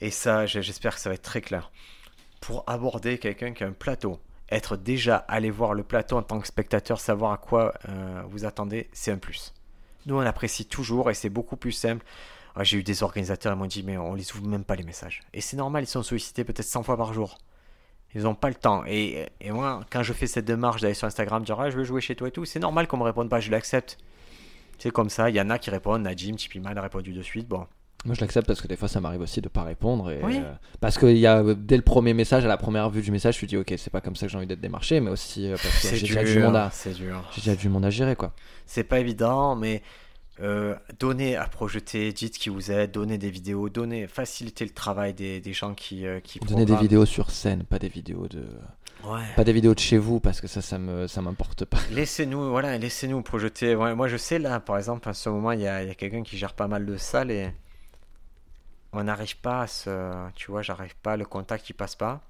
Et 0.00 0.10
ça, 0.10 0.46
j'espère 0.46 0.94
que 0.96 1.00
ça 1.00 1.08
va 1.08 1.14
être 1.14 1.22
très 1.22 1.40
clair. 1.40 1.70
Pour 2.40 2.64
aborder 2.66 3.18
quelqu'un 3.18 3.52
qui 3.52 3.62
a 3.64 3.68
un 3.68 3.72
plateau, 3.72 4.18
être 4.50 4.76
déjà 4.76 5.16
allé 5.16 5.50
voir 5.50 5.74
le 5.74 5.82
plateau 5.82 6.16
en 6.18 6.22
tant 6.22 6.40
que 6.40 6.46
spectateur, 6.46 7.00
savoir 7.00 7.32
à 7.32 7.36
quoi 7.38 7.72
euh, 7.88 8.22
vous 8.28 8.44
attendez, 8.44 8.88
c'est 8.92 9.12
un 9.12 9.18
plus. 9.18 9.54
Nous, 10.06 10.16
on 10.16 10.20
apprécie 10.20 10.66
toujours 10.66 11.08
et 11.10 11.14
c'est 11.14 11.30
beaucoup 11.30 11.56
plus 11.56 11.72
simple. 11.72 12.04
Ouais, 12.56 12.64
J'ai 12.64 12.78
eu 12.78 12.82
des 12.82 13.02
organisateurs, 13.02 13.54
ils 13.54 13.58
m'ont 13.58 13.66
dit, 13.66 13.82
mais 13.82 13.96
on 13.96 14.14
les 14.14 14.30
ouvre 14.34 14.46
même 14.46 14.64
pas 14.64 14.76
les 14.76 14.84
messages. 14.84 15.20
Et 15.32 15.40
c'est 15.40 15.56
normal, 15.56 15.84
ils 15.84 15.86
sont 15.86 16.02
sollicités 16.02 16.44
peut-être 16.44 16.66
100 16.66 16.82
fois 16.82 16.96
par 16.96 17.12
jour. 17.14 17.38
Ils 18.14 18.22
n'ont 18.24 18.34
pas 18.34 18.48
le 18.48 18.54
temps. 18.54 18.84
Et, 18.86 19.26
et 19.40 19.50
moi, 19.52 19.80
quand 19.90 20.02
je 20.02 20.12
fais 20.12 20.26
cette 20.26 20.44
démarche 20.44 20.82
d'aller 20.82 20.92
sur 20.94 21.06
Instagram, 21.06 21.42
dire, 21.44 21.58
ah, 21.58 21.70
je 21.70 21.76
veux 21.78 21.84
jouer 21.84 22.02
chez 22.02 22.14
toi 22.14 22.28
et 22.28 22.30
tout, 22.30 22.44
c'est 22.44 22.58
normal 22.60 22.86
qu'on 22.86 22.98
me 22.98 23.04
réponde 23.04 23.30
pas, 23.30 23.40
je 23.40 23.50
l'accepte. 23.50 23.96
C'est 24.78 24.90
comme 24.90 25.08
ça, 25.08 25.30
il 25.30 25.36
y 25.36 25.40
en 25.40 25.48
a 25.48 25.58
qui 25.58 25.70
répondent, 25.70 26.02
Najim, 26.02 26.36
elle 26.54 26.78
a 26.78 26.82
répondu 26.82 27.12
de 27.12 27.22
suite. 27.22 27.48
Bon, 27.48 27.66
Moi, 28.04 28.14
je 28.16 28.20
l'accepte 28.20 28.46
parce 28.48 28.60
que 28.60 28.66
des 28.66 28.76
fois, 28.76 28.88
ça 28.88 29.00
m'arrive 29.00 29.20
aussi 29.22 29.40
de 29.40 29.48
pas 29.48 29.62
répondre. 29.62 30.10
Et, 30.10 30.20
Oui. 30.22 30.40
euh, 30.44 30.52
parce 30.80 30.98
qu'il 30.98 31.16
y 31.16 31.26
a 31.26 31.38
euh, 31.38 31.54
dès 31.54 31.76
le 31.76 31.82
premier 31.82 32.12
message, 32.12 32.44
à 32.44 32.48
la 32.48 32.56
première 32.58 32.90
vue 32.90 33.00
du 33.00 33.12
message, 33.12 33.38
je 33.38 33.44
me 33.46 33.48
dis, 33.48 33.56
ok, 33.56 33.72
c'est 33.78 33.90
pas 33.90 34.00
comme 34.02 34.16
ça 34.16 34.26
que 34.26 34.32
j'ai 34.32 34.36
envie 34.38 34.46
d'être 34.46 34.60
démarché, 34.60 35.00
mais 35.00 35.10
aussi 35.10 35.46
euh, 35.46 35.52
parce 35.52 35.80
que 35.88 35.96
j'ai 35.96 36.06
déjà 36.08 36.24
du 36.24 36.38
monde 36.40 36.56
à, 36.56 36.70
dur. 36.94 37.30
déjà 37.36 37.54
du 37.54 37.68
monde 37.70 37.84
à 37.86 37.90
gérer 37.90 38.16
quoi. 38.16 38.34
C'est 38.66 38.84
pas 38.84 38.98
évident, 38.98 39.54
mais 39.54 39.82
euh, 40.42 40.74
donnez 40.98 41.36
à 41.36 41.46
projeter, 41.46 42.12
dites 42.12 42.36
qui 42.36 42.48
vous 42.48 42.70
êtes, 42.70 42.92
donnez 42.92 43.16
des 43.16 43.30
vidéos, 43.30 43.68
donnez, 43.68 44.06
facilitez 44.06 44.64
le 44.64 44.72
travail 44.72 45.14
des, 45.14 45.40
des 45.40 45.52
gens 45.52 45.74
qui, 45.74 46.06
euh, 46.06 46.20
qui 46.20 46.40
Donnez 46.40 46.64
des 46.64 46.76
vidéos 46.76 47.06
sur 47.06 47.30
scène, 47.30 47.64
pas 47.64 47.78
des 47.78 47.88
vidéos 47.88 48.26
de, 48.28 48.44
Ouais. 49.04 49.22
pas 49.34 49.42
des 49.44 49.52
vidéos 49.52 49.74
de 49.74 49.80
chez 49.80 49.98
vous 49.98 50.20
parce 50.20 50.40
que 50.40 50.46
ça, 50.46 50.62
ça 50.62 50.78
me, 50.78 51.06
ça 51.06 51.22
m'importe 51.22 51.64
pas. 51.64 51.78
Laissez-nous, 51.90 52.50
voilà, 52.50 52.78
laissez-nous 52.78 53.20
projeter. 53.22 53.74
Ouais, 53.74 53.94
moi, 53.94 54.06
je 54.08 54.16
sais 54.16 54.38
là, 54.38 54.60
par 54.60 54.78
exemple, 54.78 55.08
à 55.08 55.14
ce 55.14 55.28
moment, 55.28 55.52
il 55.52 55.60
y 55.60 55.66
a, 55.66 55.82
y 55.82 55.90
a 55.90 55.94
quelqu'un 55.94 56.22
qui 56.22 56.38
gère 56.38 56.54
pas 56.54 56.68
mal 56.68 56.86
de 56.86 56.96
salles 56.96 57.30
et 57.30 57.52
on 58.92 59.04
n'arrive 59.04 59.38
pas 59.38 59.62
à 59.62 59.66
se, 59.66 60.28
tu 60.34 60.50
vois, 60.50 60.62
j'arrive 60.62 60.94
pas, 61.02 61.16
le 61.16 61.24
contact 61.24 61.68
il 61.70 61.74
passe 61.74 61.96
pas. 61.96 62.20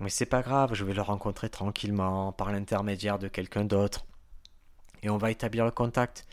Mais 0.00 0.10
c'est 0.10 0.26
pas 0.26 0.42
grave, 0.42 0.74
je 0.74 0.84
vais 0.84 0.94
le 0.94 1.02
rencontrer 1.02 1.48
tranquillement 1.48 2.30
par 2.32 2.52
l'intermédiaire 2.52 3.18
de 3.18 3.26
quelqu'un 3.26 3.64
d'autre 3.64 4.04
et 5.02 5.10
on 5.10 5.18
va 5.18 5.30
établir 5.30 5.64
le 5.64 5.70
contact. 5.70 6.26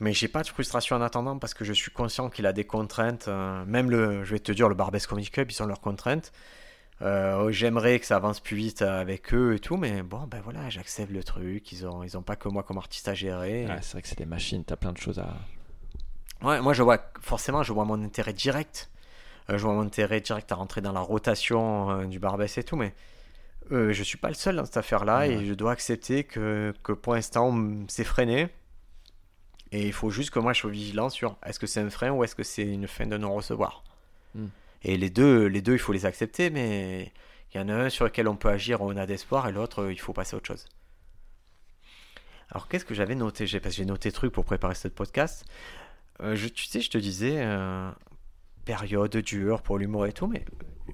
Mais 0.00 0.12
j'ai 0.12 0.28
pas 0.28 0.42
de 0.42 0.48
frustration 0.48 0.96
en 0.96 1.02
attendant 1.02 1.38
parce 1.38 1.54
que 1.54 1.64
je 1.64 1.72
suis 1.72 1.90
conscient 1.90 2.30
qu'il 2.30 2.46
a 2.46 2.52
des 2.52 2.64
contraintes. 2.64 3.26
euh, 3.28 3.64
même 3.66 3.90
le, 3.90 4.22
je 4.24 4.32
vais 4.32 4.38
te 4.38 4.52
dire, 4.52 4.68
le 4.68 4.74
Barbès 4.76 5.06
Club, 5.06 5.50
ils 5.50 5.62
ont 5.62 5.66
leurs 5.66 5.80
contraintes. 5.80 6.32
Euh, 7.02 7.50
J'aimerais 7.52 7.98
que 8.00 8.06
ça 8.06 8.16
avance 8.16 8.40
plus 8.40 8.56
vite 8.56 8.82
avec 8.82 9.32
eux 9.34 9.54
et 9.54 9.58
tout, 9.60 9.76
mais 9.76 10.02
bon, 10.02 10.26
ben 10.28 10.40
voilà, 10.42 10.68
j'accepte 10.68 11.10
le 11.12 11.22
truc. 11.24 11.72
Ils 11.72 11.86
ont, 11.86 12.02
ils 12.04 12.16
ont 12.16 12.22
pas 12.22 12.36
que 12.36 12.48
moi 12.48 12.62
comme 12.62 12.78
artiste 12.78 13.08
à 13.08 13.14
gérer. 13.14 13.66
Ouais, 13.66 13.78
c'est 13.82 13.92
vrai 13.92 14.02
que 14.02 14.08
c'est 14.08 14.18
des 14.18 14.26
machines, 14.26 14.64
t'as 14.64 14.76
plein 14.76 14.92
de 14.92 14.98
choses 14.98 15.18
à. 15.18 15.34
Ouais, 16.42 16.60
moi 16.60 16.72
je 16.72 16.82
vois 16.84 16.98
forcément, 17.20 17.62
je 17.64 17.72
vois 17.72 17.84
mon 17.84 18.02
intérêt 18.04 18.32
direct. 18.32 18.90
Euh, 19.50 19.58
je 19.58 19.62
vois 19.64 19.74
mon 19.74 19.82
intérêt 19.82 20.20
direct 20.20 20.50
à 20.52 20.54
rentrer 20.56 20.80
dans 20.80 20.92
la 20.92 21.00
rotation 21.00 21.90
euh, 21.90 22.04
du 22.06 22.18
Barbès 22.20 22.56
et 22.58 22.62
tout, 22.64 22.76
mais 22.76 22.94
je 23.70 24.02
suis 24.02 24.16
pas 24.18 24.28
le 24.28 24.34
seul 24.34 24.56
dans 24.56 24.64
cette 24.64 24.76
affaire-là 24.78 25.18
Ouais. 25.18 25.32
et 25.34 25.44
je 25.46 25.52
dois 25.54 25.72
accepter 25.72 26.24
que, 26.24 26.72
que 26.82 26.92
pour 26.92 27.14
l'instant, 27.14 27.48
on 27.48 27.84
s'est 27.88 28.04
freiné. 28.04 28.48
Et 29.72 29.86
il 29.86 29.92
faut 29.92 30.10
juste 30.10 30.30
que 30.30 30.38
moi 30.38 30.52
je 30.52 30.60
sois 30.60 30.70
vigilant 30.70 31.10
sur 31.10 31.36
est-ce 31.44 31.58
que 31.58 31.66
c'est 31.66 31.80
un 31.80 31.90
frein 31.90 32.10
ou 32.10 32.24
est-ce 32.24 32.34
que 32.34 32.42
c'est 32.42 32.62
une 32.62 32.88
fin 32.88 33.06
de 33.06 33.16
non-recevoir. 33.16 33.84
Hmm. 34.34 34.46
Et 34.82 34.96
les 34.96 35.10
deux, 35.10 35.46
les 35.46 35.60
deux, 35.60 35.74
il 35.74 35.78
faut 35.78 35.92
les 35.92 36.06
accepter, 36.06 36.50
mais 36.50 37.12
il 37.52 37.58
y 37.58 37.60
en 37.60 37.68
a 37.68 37.74
un 37.74 37.90
sur 37.90 38.04
lequel 38.04 38.28
on 38.28 38.36
peut 38.36 38.48
agir, 38.48 38.80
on 38.80 38.96
a 38.96 39.06
d'espoir, 39.06 39.48
et 39.48 39.52
l'autre, 39.52 39.90
il 39.90 39.98
faut 39.98 40.12
passer 40.12 40.34
à 40.34 40.38
autre 40.38 40.46
chose. 40.46 40.66
Alors 42.50 42.68
qu'est-ce 42.68 42.84
que 42.84 42.94
j'avais 42.94 43.14
noté? 43.14 43.46
J'ai 43.46 43.60
parce 43.60 43.74
que 43.74 43.78
j'ai 43.78 43.84
noté 43.84 44.10
trucs 44.12 44.32
pour 44.32 44.44
préparer 44.44 44.74
ce 44.74 44.88
podcast. 44.88 45.44
Euh, 46.22 46.34
je, 46.34 46.48
tu 46.48 46.64
sais, 46.64 46.80
je 46.80 46.90
te 46.90 46.98
disais, 46.98 47.36
euh, 47.38 47.90
période 48.64 49.16
dure 49.18 49.62
pour 49.62 49.78
l'humour 49.78 50.06
et 50.06 50.12
tout, 50.12 50.26
mais 50.26 50.44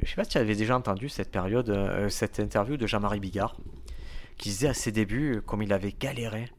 je 0.03 0.09
sais 0.09 0.17
pas 0.17 0.25
si 0.25 0.31
tu 0.31 0.39
avais 0.39 0.57
déjà 0.57 0.77
entendu 0.77 1.09
cette 1.09 1.31
période, 1.31 1.71
euh, 1.71 2.09
cette 2.09 2.41
interview 2.41 2.77
de 2.77 2.87
Jean-Marie 2.87 3.21
Bigard, 3.21 3.57
qui 4.37 4.49
disait 4.49 4.69
à 4.69 4.75
ses 4.75 4.91
débuts 4.91 5.43
comme 5.47 5.63
il 5.63 5.73
avait 5.73 5.93
galéré. 5.93 6.51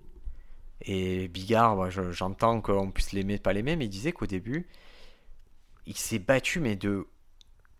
Et 0.82 1.28
Bigard, 1.30 1.76
moi, 1.76 1.90
je- 1.90 2.12
j'entends 2.12 2.62
qu'on 2.62 2.92
puisse 2.92 3.12
l'aimer, 3.14 3.38
pas 3.40 3.54
l'aimer, 3.54 3.76
mais 3.76 3.86
il 3.86 3.90
disait 3.90 4.12
qu'au 4.12 4.28
début, 4.28 4.68
il 5.86 5.98
s'est 5.98 6.20
battu, 6.20 6.60
mais 6.60 6.76
de, 6.76 7.08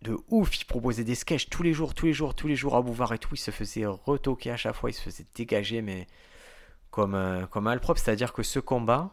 de 0.02 0.16
ouf. 0.28 0.58
Il 0.60 0.64
proposait 0.64 1.04
des 1.04 1.14
sketchs 1.14 1.48
tous 1.48 1.62
les 1.62 1.72
jours, 1.72 1.94
tous 1.94 2.06
les 2.06 2.12
jours, 2.12 2.34
tous 2.34 2.48
les 2.48 2.56
jours 2.56 2.76
à 2.76 2.82
Bouvard 2.82 3.12
et 3.12 3.18
tout. 3.18 3.30
Il 3.34 3.38
se 3.38 3.50
faisait 3.50 3.86
retoquer 3.86 4.50
à 4.50 4.56
chaque 4.56 4.74
fois, 4.76 4.90
il 4.90 4.94
se 4.94 5.02
faisait 5.02 5.26
dégager, 5.34 5.82
mais 5.82 6.06
comme, 6.90 7.14
un- 7.14 7.46
comme 7.46 7.66
un 7.66 7.70
malpropre. 7.70 8.00
C'est-à-dire 8.00 8.32
que 8.32 8.42
ce 8.42 8.58
combat, 8.60 9.10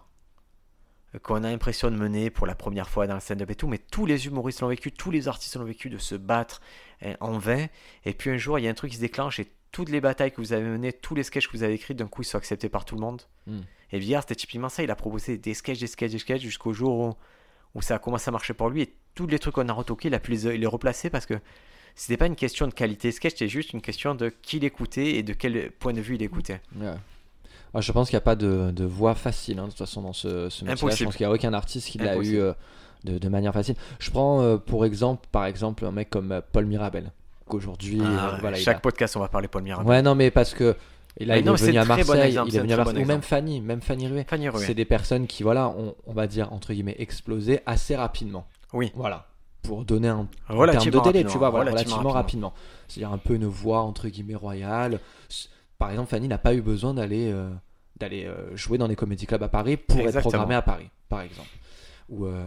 euh, 1.16 1.20
qu'on 1.20 1.44
a 1.44 1.50
l'impression 1.52 1.92
de 1.92 1.98
mener 1.98 2.30
pour 2.30 2.48
la 2.48 2.56
première 2.56 2.90
fois 2.90 3.08
dans 3.08 3.16
le 3.16 3.20
stand-up 3.20 3.50
et 3.50 3.56
tout, 3.56 3.68
mais 3.68 3.78
tous 3.80 4.06
les 4.06 4.26
humoristes 4.28 4.62
l'ont 4.62 4.68
vécu, 4.70 4.92
tous 4.92 5.12
les 5.12 5.28
artistes 5.28 5.56
l'ont 5.56 5.66
vécu, 5.66 5.90
de 5.90 5.98
se 5.98 6.16
battre 6.16 6.62
hein, 7.02 7.16
en 7.20 7.38
vain. 7.38 7.68
Et 8.06 8.14
puis 8.14 8.30
un 8.30 8.38
jour, 8.38 8.60
il 8.60 8.64
y 8.64 8.68
a 8.68 8.72
un 8.72 8.74
truc 8.74 8.92
qui 8.92 8.98
se 8.98 9.02
déclenche 9.02 9.40
et 9.40 9.52
toutes 9.74 9.90
les 9.90 10.00
batailles 10.00 10.32
que 10.32 10.40
vous 10.40 10.54
avez 10.54 10.64
menées, 10.64 10.94
tous 10.94 11.16
les 11.16 11.24
sketchs 11.24 11.48
que 11.48 11.58
vous 11.58 11.64
avez 11.64 11.74
écrits, 11.74 11.96
d'un 11.96 12.08
coup, 12.08 12.22
ils 12.22 12.26
sont 12.26 12.38
acceptés 12.38 12.70
par 12.70 12.86
tout 12.86 12.96
le 12.96 13.02
monde. 13.02 13.24
Hmm. 13.48 13.60
Et 13.92 14.00
Bigard, 14.00 14.22
c'était 14.22 14.36
typiquement 14.36 14.70
ça. 14.70 14.84
Il 14.84 14.92
a 14.92 14.96
proposé 14.96 15.38
des 15.38 15.54
sketchs, 15.54 15.80
des 15.80 15.88
sketchs, 15.88 16.12
des 16.12 16.20
sketchs 16.20 16.42
jusqu'au 16.42 16.72
jour 16.72 16.98
où, 16.98 17.14
où 17.76 17.82
ça 17.82 17.96
a 17.96 18.00
commencé 18.00 18.30
à 18.30 18.32
marcher 18.32 18.54
pour 18.54 18.70
lui. 18.70 18.84
Et 18.84 18.94
tous 19.16 19.28
les 19.28 19.40
trucs 19.40 19.56
qu'on 19.56 19.68
a 19.68 19.74
retoqués, 19.74 20.08
il 20.08 20.14
a 20.14 20.20
pu 20.20 20.32
les, 20.32 20.58
les 20.58 20.68
replacer 20.68 21.10
parce 21.10 21.26
que 21.26 21.34
c'était 21.96 22.18
pas 22.18 22.28
une 22.28 22.36
question 22.36 22.68
de 22.68 22.74
qualité 22.74 23.10
de 23.10 23.14
sketch, 23.14 23.34
c'était 23.34 23.48
juste 23.48 23.74
une 23.74 23.82
question 23.82 24.16
de 24.16 24.30
qui 24.30 24.60
l'écoutait 24.60 25.16
et 25.16 25.24
de 25.24 25.34
quel 25.34 25.72
point 25.72 25.94
de 25.94 26.02
vue 26.02 26.16
il 26.16 26.24
écoutait. 26.24 26.62
Ouais, 26.76 27.82
je 27.82 27.92
pense 27.92 28.10
qu'il 28.10 28.16
n'y 28.16 28.22
a 28.22 28.22
pas 28.22 28.36
de, 28.36 28.72
de 28.72 28.86
voie 28.86 29.16
facile 29.16 29.60
hein, 29.60 29.66
de 29.66 29.70
toute 29.70 29.80
façon 29.80 30.02
dans 30.02 30.14
ce, 30.14 30.50
ce 30.50 30.66
métier. 30.66 30.90
Je 30.92 31.04
pense 31.04 31.16
qu'il 31.16 31.26
n'y 31.26 31.32
a 31.32 31.36
aucun 31.36 31.54
artiste 31.54 31.90
qui 31.90 31.98
l'a 31.98 32.18
eu 32.18 32.38
euh, 32.38 32.54
de, 33.04 33.18
de 33.18 33.30
manière 33.30 33.54
facile. 33.54 33.76
Je 34.00 34.12
prends 34.12 34.42
euh, 34.42 34.58
pour 34.58 34.86
exemple, 34.86 35.28
par 35.32 35.46
exemple, 35.46 35.86
un 35.86 35.92
mec 35.92 36.10
comme 36.10 36.32
euh, 36.32 36.42
Paul 36.52 36.66
Mirabel, 36.66 37.12
qu'aujourd'hui, 37.48 38.02
Ah, 38.04 38.36
euh, 38.36 38.38
voilà, 38.42 38.58
chaque 38.58 38.78
a- 38.78 38.82
podcast, 38.82 39.16
on 39.16 39.20
va 39.20 39.28
parler 39.28 39.48
Paul 39.48 39.64
Mirabel. 39.64 39.88
Ouais, 39.88 40.02
non, 40.02 40.16
mais 40.16 40.32
parce 40.32 40.54
que 40.54 40.76
et 41.18 41.26
là, 41.26 41.36
Mais 41.36 41.42
il 41.42 41.46
non, 41.46 41.56
est 41.56 41.62
venu 41.64 41.78
à 41.78 41.86
Marseille, 41.86 42.20
exemple, 42.22 42.50
il 42.50 42.56
est 42.56 42.60
venu 42.60 42.74
à 42.74 42.78
Marseille, 42.78 42.96
bon 42.96 43.04
ou 43.04 43.06
même. 43.06 43.22
Fanny, 43.22 43.62
même 43.62 43.82
Fanny 43.82 44.08
Ruet. 44.08 44.26
Fanny 44.28 44.50
Ruet. 44.50 44.66
C'est 44.66 44.74
des 44.74 44.86
personnes 44.86 45.28
qui, 45.28 45.44
voilà, 45.44 45.70
on, 45.70 45.94
on 46.08 46.14
va 46.14 46.26
dire 46.26 46.52
entre 46.52 46.74
guillemets 46.74 46.96
explosé 46.98 47.60
assez 47.68 47.96
rapidement. 47.96 48.48
Oui. 48.74 48.92
Voilà. 48.96 49.28
Pour 49.62 49.86
donner 49.86 50.08
un 50.10 50.28
termes 50.50 50.68
de 50.90 51.00
délai, 51.12 51.24
tu 51.24 51.38
vois, 51.38 51.50
voilà, 51.52 51.72
relativement 51.72 51.98
relativement, 51.98 52.10
rapidement. 52.12 52.54
C'est-à-dire 52.88 53.14
un 53.14 53.18
peu 53.20 53.36
une 53.36 53.46
voix 53.46 53.82
entre 53.82 54.08
guillemets 54.10 54.36
royale. 54.36 55.00
Par 55.78 55.92
exemple, 55.92 56.10
Fanny 56.10 56.28
n'a 56.28 56.38
pas 56.40 56.54
eu 56.54 56.62
besoin 56.62 56.94
d'aller 56.94 57.32
euh, 57.32 57.50
d'aller 58.00 58.26
euh, 58.26 58.56
jouer 58.58 58.78
dans 58.78 58.88
des 58.88 58.96
comédie 58.96 59.26
clubs 59.28 59.44
à 59.44 59.48
Paris 59.50 59.78
pour 59.78 60.00
être 60.00 60.06
Exactement. 60.08 60.32
programmé 60.32 60.56
à 60.56 60.62
Paris, 60.64 60.90
par 61.10 61.22
exemple. 61.22 61.48
Ou 62.10 62.26
euh, 62.26 62.46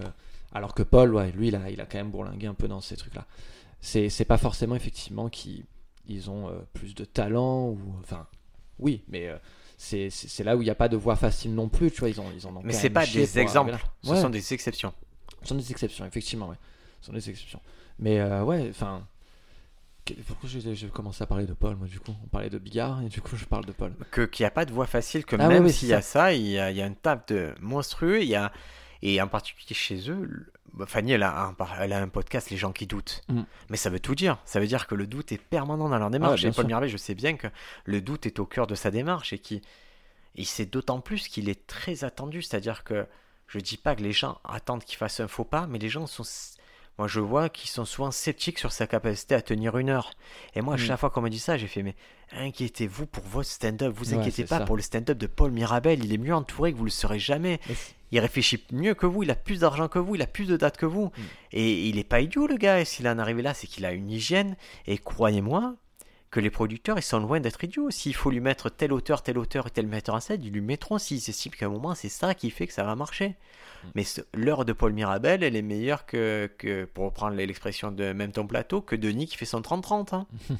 alors 0.52 0.74
que 0.74 0.82
Paul, 0.82 1.14
ouais, 1.14 1.30
lui, 1.32 1.48
il 1.48 1.54
a, 1.56 1.70
il 1.70 1.80
a 1.80 1.86
quand 1.86 1.98
même 1.98 2.10
bourlingué 2.10 2.48
un 2.48 2.54
peu 2.54 2.66
dans 2.68 2.80
ces 2.80 2.96
trucs-là. 2.96 3.24
C'est 3.80 4.08
c'est 4.08 4.24
pas 4.24 4.38
forcément 4.38 4.74
effectivement 4.74 5.28
qu'ils 5.28 5.64
ils 6.08 6.30
ont 6.30 6.48
euh, 6.48 6.58
plus 6.72 6.94
de 6.94 7.04
talent 7.04 7.68
ou 7.68 7.78
enfin 8.00 8.26
oui, 8.78 9.02
mais 9.08 9.28
euh, 9.28 9.38
c'est 9.78 10.10
là 10.44 10.56
où 10.56 10.62
il 10.62 10.64
n'y 10.64 10.70
a 10.70 10.74
pas 10.74 10.88
de 10.88 10.96
voie 10.96 11.16
facile 11.16 11.54
non 11.54 11.68
plus, 11.68 11.90
tu 11.90 12.00
vois. 12.00 12.08
Ils 12.08 12.20
ont 12.20 12.30
ils 12.34 12.46
en 12.46 12.56
ont 12.56 12.62
Mais 12.64 12.72
c'est 12.72 12.90
pas 12.90 13.06
des 13.06 13.38
exemples, 13.38 13.76
ce 14.02 14.10
Ouais. 14.10 14.20
sont 14.20 14.30
des 14.30 14.52
exceptions. 14.54 14.92
Ce 15.42 15.48
sont 15.48 15.54
des 15.54 15.70
exceptions, 15.70 16.04
effectivement, 16.06 16.48
ouais. 16.48 16.56
Ce 17.00 17.06
sont 17.08 17.12
des 17.12 17.30
exceptions. 17.30 17.60
Mais 17.98 18.18
euh, 18.20 18.42
ouais, 18.44 18.66
enfin. 18.70 19.06
Pourquoi 20.28 20.48
j'ai 20.48 20.88
commencé 20.88 21.24
à 21.24 21.26
parler 21.26 21.46
de 21.46 21.52
Paul, 21.52 21.74
moi, 21.74 21.88
du 21.88 21.98
coup? 21.98 22.14
On 22.24 22.28
parlait 22.28 22.48
de 22.48 22.58
Bigard, 22.58 23.02
et 23.02 23.08
du 23.08 23.20
coup, 23.20 23.34
je 23.36 23.44
parle 23.44 23.64
de 23.64 23.72
Paul. 23.72 23.92
que 24.12 24.22
qu'il 24.26 24.44
n'y 24.44 24.48
a 24.48 24.50
pas 24.52 24.64
de 24.64 24.72
voie 24.72 24.86
facile, 24.86 25.24
que 25.24 25.34
Ah 25.36 25.48
même 25.48 25.64
oui, 25.64 25.70
oui, 25.70 25.72
s'il 25.72 25.88
y 25.88 25.94
a 25.94 26.02
ça, 26.02 26.32
il 26.32 26.46
y 26.46 26.58
a, 26.58 26.70
il 26.70 26.76
y 26.76 26.82
a 26.82 26.86
un 26.86 26.92
taf 26.92 27.26
de 27.26 27.54
monstrueux, 27.60 28.22
il 28.22 28.28
y 28.28 28.36
a 28.36 28.52
et 29.02 29.20
en 29.20 29.28
particulier 29.28 29.74
chez 29.74 30.08
eux, 30.10 30.52
Fanny 30.86 31.12
elle 31.12 31.22
a, 31.22 31.44
un, 31.44 31.52
par- 31.54 31.80
elle 31.80 31.92
a 31.92 32.00
un 32.02 32.08
podcast 32.08 32.50
Les 32.50 32.56
gens 32.56 32.72
qui 32.72 32.86
doutent, 32.86 33.22
Mm. 33.28 33.42
mais 33.70 33.76
ça 33.76 33.90
veut 33.90 34.00
tout 34.00 34.14
dire. 34.14 34.38
Ça 34.44 34.60
veut 34.60 34.66
dire 34.66 34.86
que 34.86 34.94
le 34.94 35.06
doute 35.06 35.32
est 35.32 35.38
permanent 35.42 35.88
dans 35.88 35.98
leur 35.98 36.10
démarche. 36.10 36.40
bien 36.42 36.50
et 36.50 36.52
Paul 36.54 36.88
je 36.88 36.96
sais 36.96 37.14
bien 37.14 37.36
que 37.36 37.46
le 37.84 38.00
doute 38.00 38.26
est 38.26 38.38
au 38.38 38.46
cœur 38.46 38.66
de 38.66 38.74
sa 38.74 38.90
démarche 38.90 39.32
et 39.32 39.38
qui 39.38 39.62
et 40.38 40.44
c'est 40.44 40.66
d'autant 40.66 41.00
plus 41.00 41.28
qu'il 41.28 41.48
est 41.48 41.66
très 41.66 42.04
attendu. 42.04 42.42
C'est-à-dire 42.42 42.84
que 42.84 43.06
je 43.46 43.58
dis 43.58 43.78
pas 43.78 43.94
que 43.96 44.02
les 44.02 44.12
gens 44.12 44.38
attendent 44.44 44.84
qu'il 44.84 44.98
fasse 44.98 45.20
un 45.20 45.28
faux 45.28 45.44
pas, 45.44 45.66
mais 45.66 45.78
les 45.78 45.88
gens 45.88 46.06
sont 46.06 46.24
moi, 46.98 47.08
je 47.08 47.20
vois 47.20 47.48
qu'ils 47.48 47.68
sont 47.70 47.84
souvent 47.84 48.10
sceptiques 48.10 48.58
sur 48.58 48.72
sa 48.72 48.86
capacité 48.86 49.34
à 49.34 49.42
tenir 49.42 49.76
une 49.78 49.90
heure. 49.90 50.10
Et 50.54 50.60
moi, 50.62 50.74
à 50.74 50.76
Mm. 50.76 50.80
chaque 50.80 51.00
fois 51.00 51.10
qu'on 51.10 51.20
me 51.22 51.28
dit 51.28 51.38
ça, 51.38 51.56
j'ai 51.58 51.66
fait, 51.66 51.82
mais 51.82 51.94
inquiétez-vous 52.32 53.06
pour 53.06 53.24
votre 53.24 53.48
stand-up. 53.48 53.92
Vous 53.96 54.12
Ouais, 54.14 54.20
inquiétez 54.20 54.44
pas 54.44 54.58
ça. 54.58 54.64
pour 54.64 54.76
le 54.76 54.82
stand-up 54.82 55.18
de 55.18 55.26
Paul 55.26 55.50
Mirabel. 55.52 56.04
Il 56.04 56.12
est 56.12 56.18
mieux 56.18 56.34
entouré 56.34 56.72
que 56.72 56.78
vous 56.78 56.84
le 56.84 56.90
serez 56.90 57.18
jamais. 57.18 57.60
Il 58.12 58.20
réfléchit 58.20 58.64
mieux 58.72 58.94
que 58.94 59.06
vous. 59.06 59.22
Il 59.24 59.30
a 59.30 59.34
plus 59.34 59.60
d'argent 59.60 59.88
que 59.88 59.98
vous. 59.98 60.14
Il 60.14 60.22
a 60.22 60.26
plus 60.26 60.46
de 60.46 60.56
dates 60.56 60.76
que 60.76 60.86
vous. 60.86 61.06
Mm. 61.06 61.22
Et 61.52 61.88
il 61.88 61.98
est 61.98 62.04
pas 62.04 62.20
idiot, 62.20 62.46
le 62.46 62.56
gars. 62.56 62.80
Et 62.80 62.84
s'il 62.84 63.06
en 63.08 63.18
est 63.18 63.20
arrivé 63.20 63.42
là, 63.42 63.52
c'est 63.54 63.66
qu'il 63.66 63.84
a 63.84 63.92
une 63.92 64.10
hygiène. 64.10 64.56
Et 64.86 64.96
croyez-moi 64.98 65.74
que 66.30 66.40
les 66.40 66.50
producteurs, 66.50 66.98
ils 66.98 67.02
sont 67.02 67.20
loin 67.20 67.40
d'être 67.40 67.62
idiots. 67.64 67.90
S'il 67.90 68.14
faut 68.14 68.30
lui 68.30 68.40
mettre 68.40 68.68
tel 68.68 68.92
auteur, 68.92 69.22
tel 69.22 69.38
auteur 69.38 69.68
et 69.68 69.70
tel 69.70 69.86
metteur 69.86 70.14
en 70.16 70.20
scène, 70.20 70.42
ils 70.42 70.52
lui 70.52 70.60
mettront 70.60 70.98
s'ils 70.98 71.18
estiment 71.18 71.54
qu'à 71.56 71.66
un 71.66 71.70
moment, 71.70 71.94
c'est 71.94 72.08
ça 72.08 72.34
qui 72.34 72.50
fait 72.50 72.66
que 72.66 72.72
ça 72.72 72.82
va 72.84 72.94
marcher. 72.96 73.28
Mm. 73.84 73.88
Mais 73.94 74.04
l'heure 74.34 74.64
de 74.64 74.72
Paul 74.72 74.92
Mirabel, 74.92 75.42
elle 75.44 75.54
est 75.56 75.62
meilleure 75.62 76.04
que, 76.04 76.50
que 76.58 76.84
pour 76.84 77.04
reprendre 77.06 77.36
l'expression 77.36 77.92
de 77.92 78.12
même 78.12 78.32
ton 78.32 78.46
plateau, 78.46 78.80
que 78.82 78.96
Denis 78.96 79.26
qui 79.26 79.36
fait 79.36 79.44
son 79.46 79.60
30-30. 79.60 80.14
hein. 80.14 80.26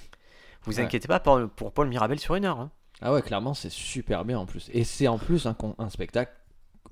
Vous 0.62 0.79
Ouais. 0.79 0.81
inquiétez 0.85 1.07
pas 1.09 1.21
pour, 1.21 1.49
pour 1.51 1.73
Paul 1.73 1.89
Mirabel 1.89 2.19
sur 2.19 2.35
une 2.37 2.45
heure. 2.45 2.59
hein. 2.61 2.71
Ah 3.03 3.12
ouais, 3.12 3.23
clairement, 3.23 3.53
c'est 3.55 3.71
super 3.71 4.25
bien 4.25 4.39
en 4.39 4.47
plus. 4.47 4.71
Et 4.73 4.83
c'est 4.85 5.07
en 5.09 5.19
plus 5.19 5.47
un, 5.47 5.91
spectacle 5.91 6.33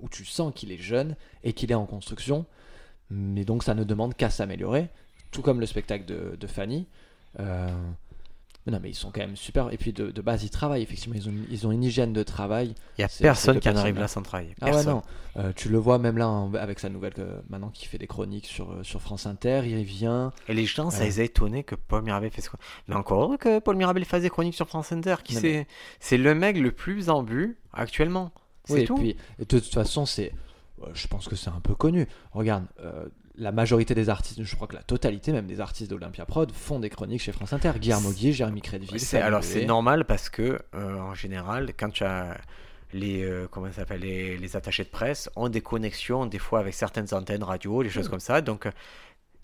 où 0.01 0.09
tu 0.09 0.25
sens 0.25 0.53
qu'il 0.55 0.70
est 0.70 0.77
jeune 0.79 1.16
et 1.45 1.55
qu'il 1.55 1.70
est 1.72 1.77
en 1.77 1.87
construction. 1.87 2.45
Mais 3.11 3.45
donc, 3.45 3.62
ça 3.62 3.75
ne 3.75 3.85
demande 3.85 4.14
qu'à 4.14 4.31
s'améliorer. 4.31 4.91
Tout 5.31 5.43
comme 5.43 5.61
le 5.61 5.66
spectacle 5.66 6.05
de, 6.05 6.37
de 6.39 6.47
Fanny. 6.47 6.87
Euh, 7.41 7.68
mais 8.67 8.73
non, 8.73 8.81
mais 8.83 8.91
ils 8.91 8.95
sont 8.95 9.11
quand 9.11 9.21
même 9.21 9.37
super. 9.37 9.73
Et 9.73 9.77
puis, 9.77 9.93
de, 9.93 10.11
de 10.11 10.21
base, 10.23 10.43
ils 10.45 10.51
travaillent. 10.51 10.83
Effectivement, 10.83 11.15
ils 11.17 11.29
ont, 11.29 11.33
une- 11.33 11.47
ils 11.51 11.67
ont 11.67 11.73
une 11.73 11.85
hygiène 11.85 12.12
de 12.12 12.23
travail. 12.23 12.75
Il 12.99 13.03
y 13.03 13.05
a 13.05 13.09
personne 13.21 13.61
qui 13.61 13.69
en 13.69 13.77
arrive 13.77 13.99
là 13.99 14.09
sans 14.09 14.23
travailler. 14.23 14.55
Ah 14.61 14.71
ouais, 14.71 14.85
non. 14.85 15.03
Euh, 15.37 15.53
tu 15.55 15.69
le 15.69 15.79
vois 15.79 15.99
même 15.99 16.17
là 16.17 16.29
en- 16.29 16.55
avec 16.55 16.79
sa 16.79 16.89
nouvelle, 16.89 17.12
que, 17.12 17.27
maintenant 17.51 17.69
qu'il 17.69 17.89
fait 17.89 17.99
des 17.99 18.07
chroniques 18.07 18.47
sur, 18.47 18.71
euh, 18.71 18.83
sur 18.83 19.03
France 19.03 19.27
Inter. 19.27 19.62
Il 19.67 19.83
vient. 19.85 20.33
Et 20.49 20.55
les 20.55 20.65
gens, 20.65 20.91
ça 20.91 21.05
les 21.05 21.21
a 21.21 21.25
étonnés 21.25 21.65
que 21.65 21.75
Paul 21.75 22.03
Mirabel 22.03 22.31
fasse 22.31 22.49
quoi. 22.49 22.59
Mais 22.89 22.95
encore 22.95 23.23
heureux 23.23 23.37
que 23.37 23.59
Paul 23.59 23.77
Mirabel 23.77 24.05
fasse 24.05 24.23
des 24.23 24.31
chroniques 24.31 24.55
sur 24.55 24.67
France 24.69 24.93
Inter. 24.93 25.17
Qui 25.25 25.35
Non, 25.35 25.65
c'est 26.01 26.17
le 26.19 26.35
mec 26.35 26.57
le 26.57 26.71
plus 26.73 27.11
en 27.11 27.23
but 27.23 27.59
actuellement. 27.73 28.33
C'est 28.65 28.75
Oui, 28.75 28.81
et 28.81 28.85
tout. 28.87 28.95
puis 28.95 29.11
et 29.11 29.17
de 29.41 29.45
toute 29.45 29.65
façon, 29.75 30.07
c'est, 30.07 30.33
euh, 30.83 30.87
je 30.95 31.07
pense 31.07 31.29
que 31.29 31.37
c'est 31.37 31.51
un 31.51 31.61
peu 31.61 31.75
connu. 31.75 32.07
Regarde, 32.33 32.65
euh, 32.81 33.07
la 33.37 33.51
majorité 33.53 33.95
des 33.95 34.09
artistes, 34.09 34.43
je 34.43 34.55
crois 34.57 34.68
que 34.68 34.76
la 34.76 34.82
totalité 34.82 35.32
même 35.32 35.47
des 35.47 35.61
artistes 35.61 35.91
d'Olympia 35.91 36.24
Prod 36.24 36.53
font 36.53 36.78
des 36.78 36.91
chroniques 36.91 37.22
chez 37.22 37.32
France 37.32 37.53
Inter. 37.53 37.72
Guillermo 37.78 38.11
Guy, 38.12 38.32
Jérémy 38.32 38.61
Crédville. 38.62 38.99
Fabien 39.01 39.26
alors 39.26 39.43
c'est 39.45 39.66
normal 39.66 40.05
parce 40.05 40.28
que 40.28 40.59
euh, 40.74 40.99
en 40.99 41.14
général, 41.14 41.72
quand 41.76 41.91
tu 41.91 42.05
as 42.05 42.37
les, 42.93 43.24
euh, 43.24 43.49
comment 43.51 43.66
ça 43.66 43.72
s'appelle, 43.72 44.03
les, 44.03 44.37
les 44.39 44.57
attachés 44.57 44.85
de 44.85 44.89
presse 44.89 45.28
ont 45.35 45.49
des 45.49 45.61
connexions, 45.62 46.26
des 46.26 46.39
fois 46.39 46.61
avec 46.61 46.74
certaines 46.74 47.12
antennes 47.12 47.43
radio, 47.43 47.82
des 47.82 47.91
choses 47.91 48.07
Mm. 48.07 48.11
comme 48.11 48.20
ça. 48.20 48.41
Donc, 48.41 48.68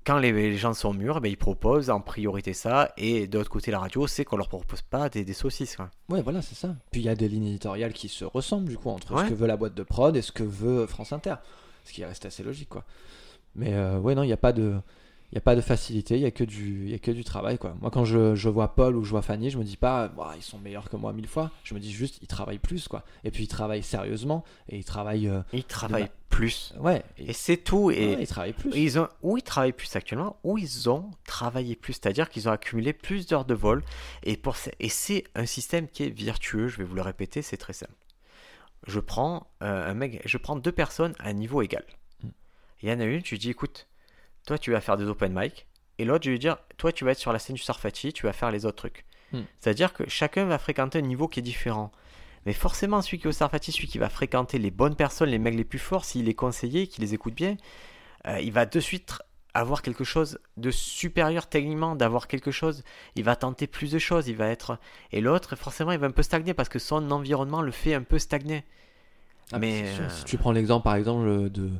quand 0.07 0.18
les, 0.18 0.30
les 0.32 0.57
gens 0.57 0.72
sont 0.72 0.95
mûrs, 0.95 1.20
ben, 1.20 1.28
ils 1.28 1.36
proposent 1.36 1.91
en 1.91 2.01
priorité 2.01 2.53
ça. 2.55 2.93
Et 2.97 3.26
de 3.26 3.36
l'autre 3.38 3.51
côté, 3.51 3.70
la 3.72 3.80
radio, 3.80 4.07
c'est 4.07 4.24
qu'on 4.24 4.36
leur 4.36 4.49
propose 4.49 4.82
pas 4.82 5.09
des, 5.09 5.24
des 5.24 5.32
saucisses. 5.34 5.74
quoi. 5.76 5.91
Ouais, 6.09 6.22
voilà, 6.22 6.43
c'est 6.43 6.55
ça. 6.55 6.76
Puis 6.93 7.01
il 7.01 7.05
y 7.05 7.09
a 7.09 7.16
des 7.16 7.28
lignes 7.28 7.49
éditoriales 7.49 7.93
qui 7.93 8.09
se 8.09 8.24
ressemblent 8.24 8.68
du 8.68 8.78
coup 8.78 8.88
entre 8.88 9.14
Ouais. 9.14 9.24
ce 9.24 9.30
que 9.30 9.34
veut 9.34 9.49
la 9.49 9.57
boîte 9.57 9.74
de 9.74 9.82
prod 9.82 10.16
et 10.16 10.22
ce 10.22 10.30
que 10.30 10.45
veut 10.45 10.86
France 10.86 11.12
Inter. 11.12 11.34
Ce 11.84 11.93
qui 11.93 12.05
reste 12.05 12.24
assez 12.26 12.45
logique, 12.45 12.68
quoi. 12.68 12.84
Mais 13.57 13.74
euh, 13.74 13.98
ouais, 13.98 14.14
non, 14.14 14.22
il 14.22 14.26
n'y 14.28 14.32
a 14.32 14.36
pas 14.38 14.53
de. 14.53 14.76
Il 15.32 15.38
a 15.38 15.40
pas 15.40 15.55
de 15.55 15.61
facilité, 15.61 16.16
il 16.16 16.22
y 16.22 16.26
a 16.26 16.32
que 16.32 16.42
du, 16.42 16.88
y 16.88 16.94
a 16.94 16.98
que 16.98 17.12
du 17.12 17.22
travail 17.22 17.57
quoi. 17.57 17.76
Moi 17.80 17.92
quand 17.92 18.05
je, 18.05 18.34
je 18.34 18.48
vois 18.48 18.74
Paul 18.74 18.96
ou 18.96 19.05
je 19.05 19.11
vois 19.11 19.22
Fanny, 19.22 19.48
je 19.48 19.59
me 19.59 19.62
dis 19.62 19.76
pas, 19.76 20.12
ils 20.36 20.42
sont 20.42 20.59
meilleurs 20.59 20.90
que 20.90 20.96
moi 20.96 21.12
mille 21.12 21.28
fois. 21.28 21.53
Je 21.62 21.72
me 21.74 21.78
dis 21.78 21.92
juste, 21.92 22.18
ils 22.20 22.26
travaillent 22.26 22.59
plus 22.59 22.88
quoi. 22.88 23.05
Et 23.22 23.30
puis 23.30 23.44
ils 23.44 23.48
travaillent 23.48 23.84
sérieusement 23.84 24.42
et 24.68 24.76
ils 24.76 24.84
travaillent, 24.84 25.28
euh, 25.28 25.42
Ils 25.53 25.62
travaillent 25.62 26.11
plus. 26.30 26.74
ouais, 26.80 27.05
et- 27.16 27.30
Et 27.30 27.32
c'est 27.32 27.59
tout. 27.59 27.92
Et 27.92 28.16
ouais, 28.16 28.22
ils 28.22 28.26
travaillent 28.26 28.55
plus. 28.55 28.72
ils 28.74 28.98
ont, 28.98 29.07
où 29.22 29.36
ils 29.36 29.42
travaillent 29.44 29.70
plus 29.72 29.94
actuellement, 29.94 30.34
où 30.42 30.59
ils 30.59 30.90
ont 30.90 31.12
travaillé 31.24 31.76
plus, 31.76 31.92
c'est-à-dire 31.92 32.28
qu'ils 32.28 32.48
ont 32.48 32.53
accumulé 32.53 32.92
plus 32.92 33.28
d'heures 33.28 33.44
de 33.44 33.55
vol. 33.55 33.84
Et, 34.24 34.36
pour 34.36 34.57
et 34.80 34.88
c'est 34.88 35.22
un 35.36 35.46
système 35.46 35.86
qui 35.86 36.03
est 36.03 36.11
vertueux, 36.11 36.66
je 36.66 36.78
vais 36.78 36.84
vous 36.84 36.96
le 36.96 37.03
répéter, 37.03 37.40
c'est 37.40 37.57
très 37.57 37.72
simple. 37.72 37.94
Je 38.88 38.98
prends, 38.98 39.46
euh, 39.62 39.90
un 39.90 39.94
mec, 39.94 40.22
je 40.24 40.38
prends 40.38 40.57
deux 40.57 40.72
personnes 40.72 41.14
à 41.20 41.28
un 41.28 41.34
niveau 41.34 41.62
égal. 41.62 41.84
Il 42.83 42.89
y 42.89 42.93
en 42.93 43.01
a 43.01 43.05
une, 43.05 43.22
tu 43.22 43.35
lui 43.35 43.39
dis, 43.39 43.51
écoute, 43.51 43.89
toi 44.47 44.59
tu 44.59 44.72
vas 44.72 44.81
faire 44.81 44.97
des 44.97 45.05
open 45.05 45.33
mic, 45.35 45.66
et 45.99 46.05
l'autre, 46.05 46.24
je 46.24 46.31
vais 46.31 46.35
lui 46.35 46.39
dire, 46.39 46.57
toi 46.76 46.93
tu 46.93 47.05
vas 47.05 47.12
être 47.12 47.18
sur 47.18 47.33
la 47.33 47.39
scène 47.39 47.57
du 47.57 47.62
Sarfati, 47.62 48.12
tu 48.12 48.26
vas 48.26 48.33
faire 48.33 48.51
les 48.51 48.64
autres 48.64 48.76
trucs. 48.76 49.05
Mm. 49.33 49.41
C'est-à-dire 49.61 49.93
que 49.93 50.09
chacun 50.09 50.47
va 50.47 50.59
fréquenter 50.59 50.99
un 50.99 51.03
niveau 51.03 51.28
qui 51.28 51.41
est 51.41 51.43
différent. 51.43 51.93
Mais 52.47 52.53
forcément, 52.53 53.03
celui 53.03 53.18
qui 53.18 53.26
est 53.26 53.28
au 53.28 53.33
Sarfati, 53.33 53.70
celui 53.70 53.87
qui 53.87 53.99
va 53.99 54.09
fréquenter 54.09 54.59
les 54.59 54.70
bonnes 54.70 54.97
personnes, 54.97 55.28
les 55.28 55.39
mecs 55.39 55.55
les 55.55 55.64
plus 55.64 55.78
forts, 55.78 56.05
s'il 56.05 56.28
est 56.28 56.35
conseillé, 56.35 56.87
qu'il 56.87 57.05
les 57.05 57.12
écoute 57.12 57.35
bien, 57.35 57.57
euh, 58.26 58.41
il 58.41 58.53
va 58.53 58.64
de 58.66 58.81
suite 58.81 59.18
avoir 59.53 59.83
quelque 59.83 60.05
chose 60.05 60.39
de 60.57 60.70
supérieur 60.70 61.49
techniquement, 61.49 61.97
d'avoir 61.97 62.28
quelque 62.28 62.51
chose, 62.51 62.83
il 63.16 63.24
va 63.24 63.37
tenter 63.37 63.66
plus 63.66 63.91
de 63.91 63.99
choses, 63.99 64.28
il 64.28 64.37
va 64.37 64.49
être... 64.49 64.78
Et 65.12 65.20
l'autre, 65.20 65.57
forcément, 65.57 65.93
il 65.93 65.99
va 65.99 66.07
un 66.07 66.12
peu 66.12 66.22
stagner 66.22 66.55
parce 66.55 66.68
que 66.68 66.78
son 66.78 67.11
environnement 67.11 67.61
le 67.61 67.72
fait 67.72 67.95
un 67.95 68.03
peu 68.03 68.18
stagner. 68.18 68.64
Ah, 69.53 69.59
mais, 69.59 69.83
euh, 69.85 70.09
Si 70.09 70.24
tu 70.24 70.39
prends 70.39 70.53
l'exemple 70.53 70.85
par 70.85 70.95
exemple 70.95 71.51
de, 71.51 71.70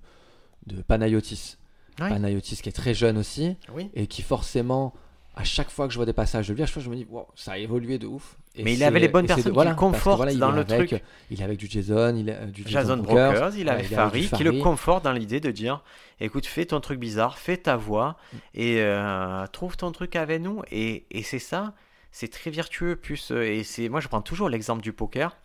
de 0.66 0.82
Panayotis. 0.82 1.56
Ouais. 2.00 2.08
Panayotis 2.08 2.56
qui 2.62 2.68
est 2.68 2.72
très 2.72 2.94
jeune 2.94 3.18
aussi 3.18 3.56
Oui. 3.74 3.90
et 3.94 4.06
qui 4.06 4.22
forcément, 4.22 4.94
à 5.36 5.44
chaque 5.44 5.70
fois 5.70 5.86
que 5.86 5.92
je 5.92 5.98
vois 5.98 6.06
des 6.06 6.12
passages 6.12 6.48
de 6.48 6.54
lui, 6.54 6.62
à 6.62 6.66
chaque 6.66 6.74
fois 6.74 6.82
je 6.82 6.90
me 6.90 6.96
dis, 6.96 7.06
wow, 7.11 7.26
ça 7.34 7.52
a 7.52 7.58
évolué 7.58 7.98
de 7.98 8.06
ouf. 8.06 8.36
Et 8.56 8.64
Mais 8.64 8.74
il 8.74 8.82
avait 8.82 8.98
les 8.98 9.08
bonnes 9.08 9.22
de- 9.24 9.28
personnes 9.28 9.44
qui 9.44 9.50
voilà, 9.50 9.70
le 9.70 9.76
parce 9.76 9.86
que 9.92 9.96
confortent 9.96 10.16
voilà, 10.16 10.32
il 10.32 10.38
dans 10.38 10.50
le 10.50 10.61
avec- 10.62 10.88
truc. 10.88 11.02
Il 11.30 11.40
est 11.40 11.44
avec 11.44 11.58
du 11.58 11.68
Jason, 11.68 12.14
il 12.16 12.28
est 12.28 12.34
euh, 12.34 12.46
du 12.46 12.64
Jason 12.66 12.96
Brokers, 12.96 13.32
Brokers, 13.32 13.56
il 13.56 13.68
avait 13.68 13.84
il 13.86 13.86
avec 13.86 13.86
Farid, 13.94 14.30
qui 14.32 14.42
le 14.44 14.52
conforte 14.61 15.04
dans 15.04 15.12
l'idée 15.12 15.38
de 15.40 15.50
dire 15.52 15.82
écoute, 16.20 16.46
fais 16.46 16.64
ton 16.66 16.80
truc 16.80 16.98
bizarre, 16.98 17.38
fais 17.38 17.56
ta 17.56 17.76
voix 17.76 18.16
Mm. 18.32 18.36
et 18.54 18.80
euh, 18.80 19.46
trouve 19.52 19.76
ton 19.76 19.92
truc 19.92 20.16
avec 20.16 20.40
nous. 20.42 20.62
Et, 20.72 21.04
et 21.12 21.22
c'est 21.22 21.38
ça, 21.38 21.74
c'est 22.12 22.28
très 22.28 22.50
vertueux. 22.50 22.96
Plus, 22.96 23.30
euh, 23.30 23.42
et 23.46 23.62
c'est, 23.62 23.88
moi, 23.88 24.00
je 24.00 24.08
prends 24.08 24.22
toujours 24.22 24.48
l'exemple 24.48 24.82
du 24.82 24.92
poker. 24.92 25.36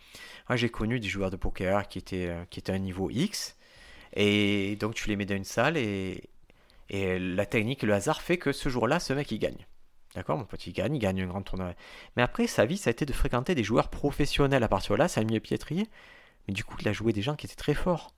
Moi, 0.48 0.56
j'ai 0.56 0.68
connu 0.68 0.98
des 0.98 1.08
joueurs 1.08 1.30
de 1.30 1.36
poker 1.36 1.86
qui 1.88 1.98
étaient, 1.98 2.34
qui 2.50 2.58
étaient 2.58 2.72
à 2.72 2.74
un 2.74 2.78
niveau 2.80 3.08
X. 3.10 3.56
Et 4.14 4.76
donc, 4.76 4.94
tu 4.94 5.08
les 5.08 5.16
mets 5.16 5.26
dans 5.26 5.36
une 5.36 5.44
salle 5.44 5.76
et, 5.76 6.24
et 6.88 7.18
la 7.18 7.46
technique 7.46 7.82
et 7.82 7.86
le 7.86 7.94
hasard 7.94 8.22
fait 8.22 8.38
que 8.38 8.52
ce 8.52 8.68
jour-là, 8.68 9.00
ce 9.00 9.12
mec, 9.12 9.30
il 9.30 9.38
gagne. 9.38 9.66
D'accord, 10.14 10.38
mon 10.38 10.44
pote, 10.44 10.66
il 10.66 10.72
gagne, 10.72 10.94
il 10.94 10.98
gagne 10.98 11.22
un 11.22 11.26
grand 11.26 11.42
tournoi. 11.42 11.74
Mais 12.16 12.22
après, 12.22 12.46
sa 12.46 12.64
vie, 12.64 12.78
ça 12.78 12.88
a 12.88 12.92
été 12.92 13.04
de 13.04 13.12
fréquenter 13.12 13.54
des 13.54 13.64
joueurs 13.64 13.88
professionnels 13.88 14.62
à 14.62 14.68
partir 14.68 14.94
de 14.94 14.98
là, 14.98 15.08
ça 15.08 15.20
a 15.20 15.24
mis 15.24 15.34
le 15.34 15.40
pied 15.40 15.54
étrier. 15.54 15.86
Mais 16.48 16.54
du 16.54 16.64
coup, 16.64 16.76
il 16.80 16.88
a 16.88 16.92
joué 16.92 17.12
des 17.12 17.22
gens 17.22 17.36
qui 17.36 17.46
étaient 17.46 17.54
très 17.54 17.74
forts. 17.74 18.14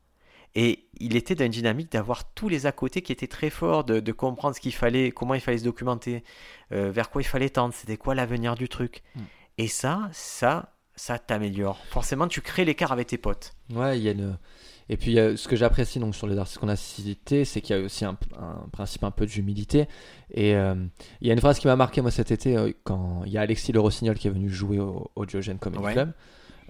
Et 0.54 0.88
il 0.98 1.16
était 1.16 1.34
dans 1.34 1.44
une 1.44 1.50
dynamique 1.50 1.92
d'avoir 1.92 2.32
tous 2.32 2.48
les 2.48 2.66
à 2.66 2.72
côté 2.72 3.02
qui 3.02 3.12
étaient 3.12 3.26
très 3.26 3.50
forts, 3.50 3.84
de, 3.84 4.00
de 4.00 4.12
comprendre 4.12 4.54
ce 4.54 4.60
qu'il 4.60 4.74
fallait, 4.74 5.10
comment 5.10 5.34
il 5.34 5.40
fallait 5.40 5.58
se 5.58 5.64
documenter, 5.64 6.24
euh, 6.72 6.90
vers 6.90 7.10
quoi 7.10 7.20
il 7.20 7.26
fallait 7.26 7.50
tendre, 7.50 7.74
c'était 7.74 7.96
quoi 7.96 8.14
l'avenir 8.14 8.54
du 8.54 8.68
truc. 8.68 9.02
Mm. 9.14 9.20
Et 9.58 9.68
ça, 9.68 10.08
ça, 10.12 10.72
ça 10.94 11.18
t'améliore. 11.18 11.84
Forcément, 11.86 12.28
tu 12.28 12.40
crées 12.40 12.64
l'écart 12.64 12.92
avec 12.92 13.08
tes 13.08 13.18
potes. 13.18 13.54
Ouais, 13.70 13.98
il 13.98 14.04
y 14.04 14.08
a 14.08 14.12
une. 14.12 14.38
Et 14.90 14.96
puis, 14.96 15.14
ce 15.16 15.48
que 15.48 15.54
j'apprécie 15.56 15.98
donc 15.98 16.14
sur 16.14 16.26
les 16.26 16.38
artistes 16.38 16.58
qu'on 16.58 16.68
a 16.68 16.76
cités, 16.76 17.44
c'est 17.44 17.60
qu'il 17.60 17.76
y 17.76 17.78
a 17.78 17.82
aussi 17.82 18.04
un, 18.06 18.16
un 18.40 18.66
principe 18.72 19.04
un 19.04 19.10
peu 19.10 19.26
d'humilité. 19.26 19.86
Et 20.32 20.54
euh, 20.54 20.74
il 21.20 21.26
y 21.26 21.30
a 21.30 21.34
une 21.34 21.40
phrase 21.40 21.58
qui 21.58 21.66
m'a 21.66 21.76
marqué 21.76 22.00
moi 22.00 22.10
cet 22.10 22.30
été 22.30 22.56
euh, 22.56 22.72
quand 22.84 23.22
il 23.26 23.32
y 23.32 23.38
a 23.38 23.42
Alexis 23.42 23.72
Le 23.72 23.80
Rossignol 23.80 24.16
qui 24.16 24.28
est 24.28 24.30
venu 24.30 24.48
jouer 24.48 24.78
au, 24.78 25.10
au 25.14 25.26
Diogène 25.26 25.58
Comedy 25.58 25.82
Ouais. 25.84 25.92
Club, 25.92 26.12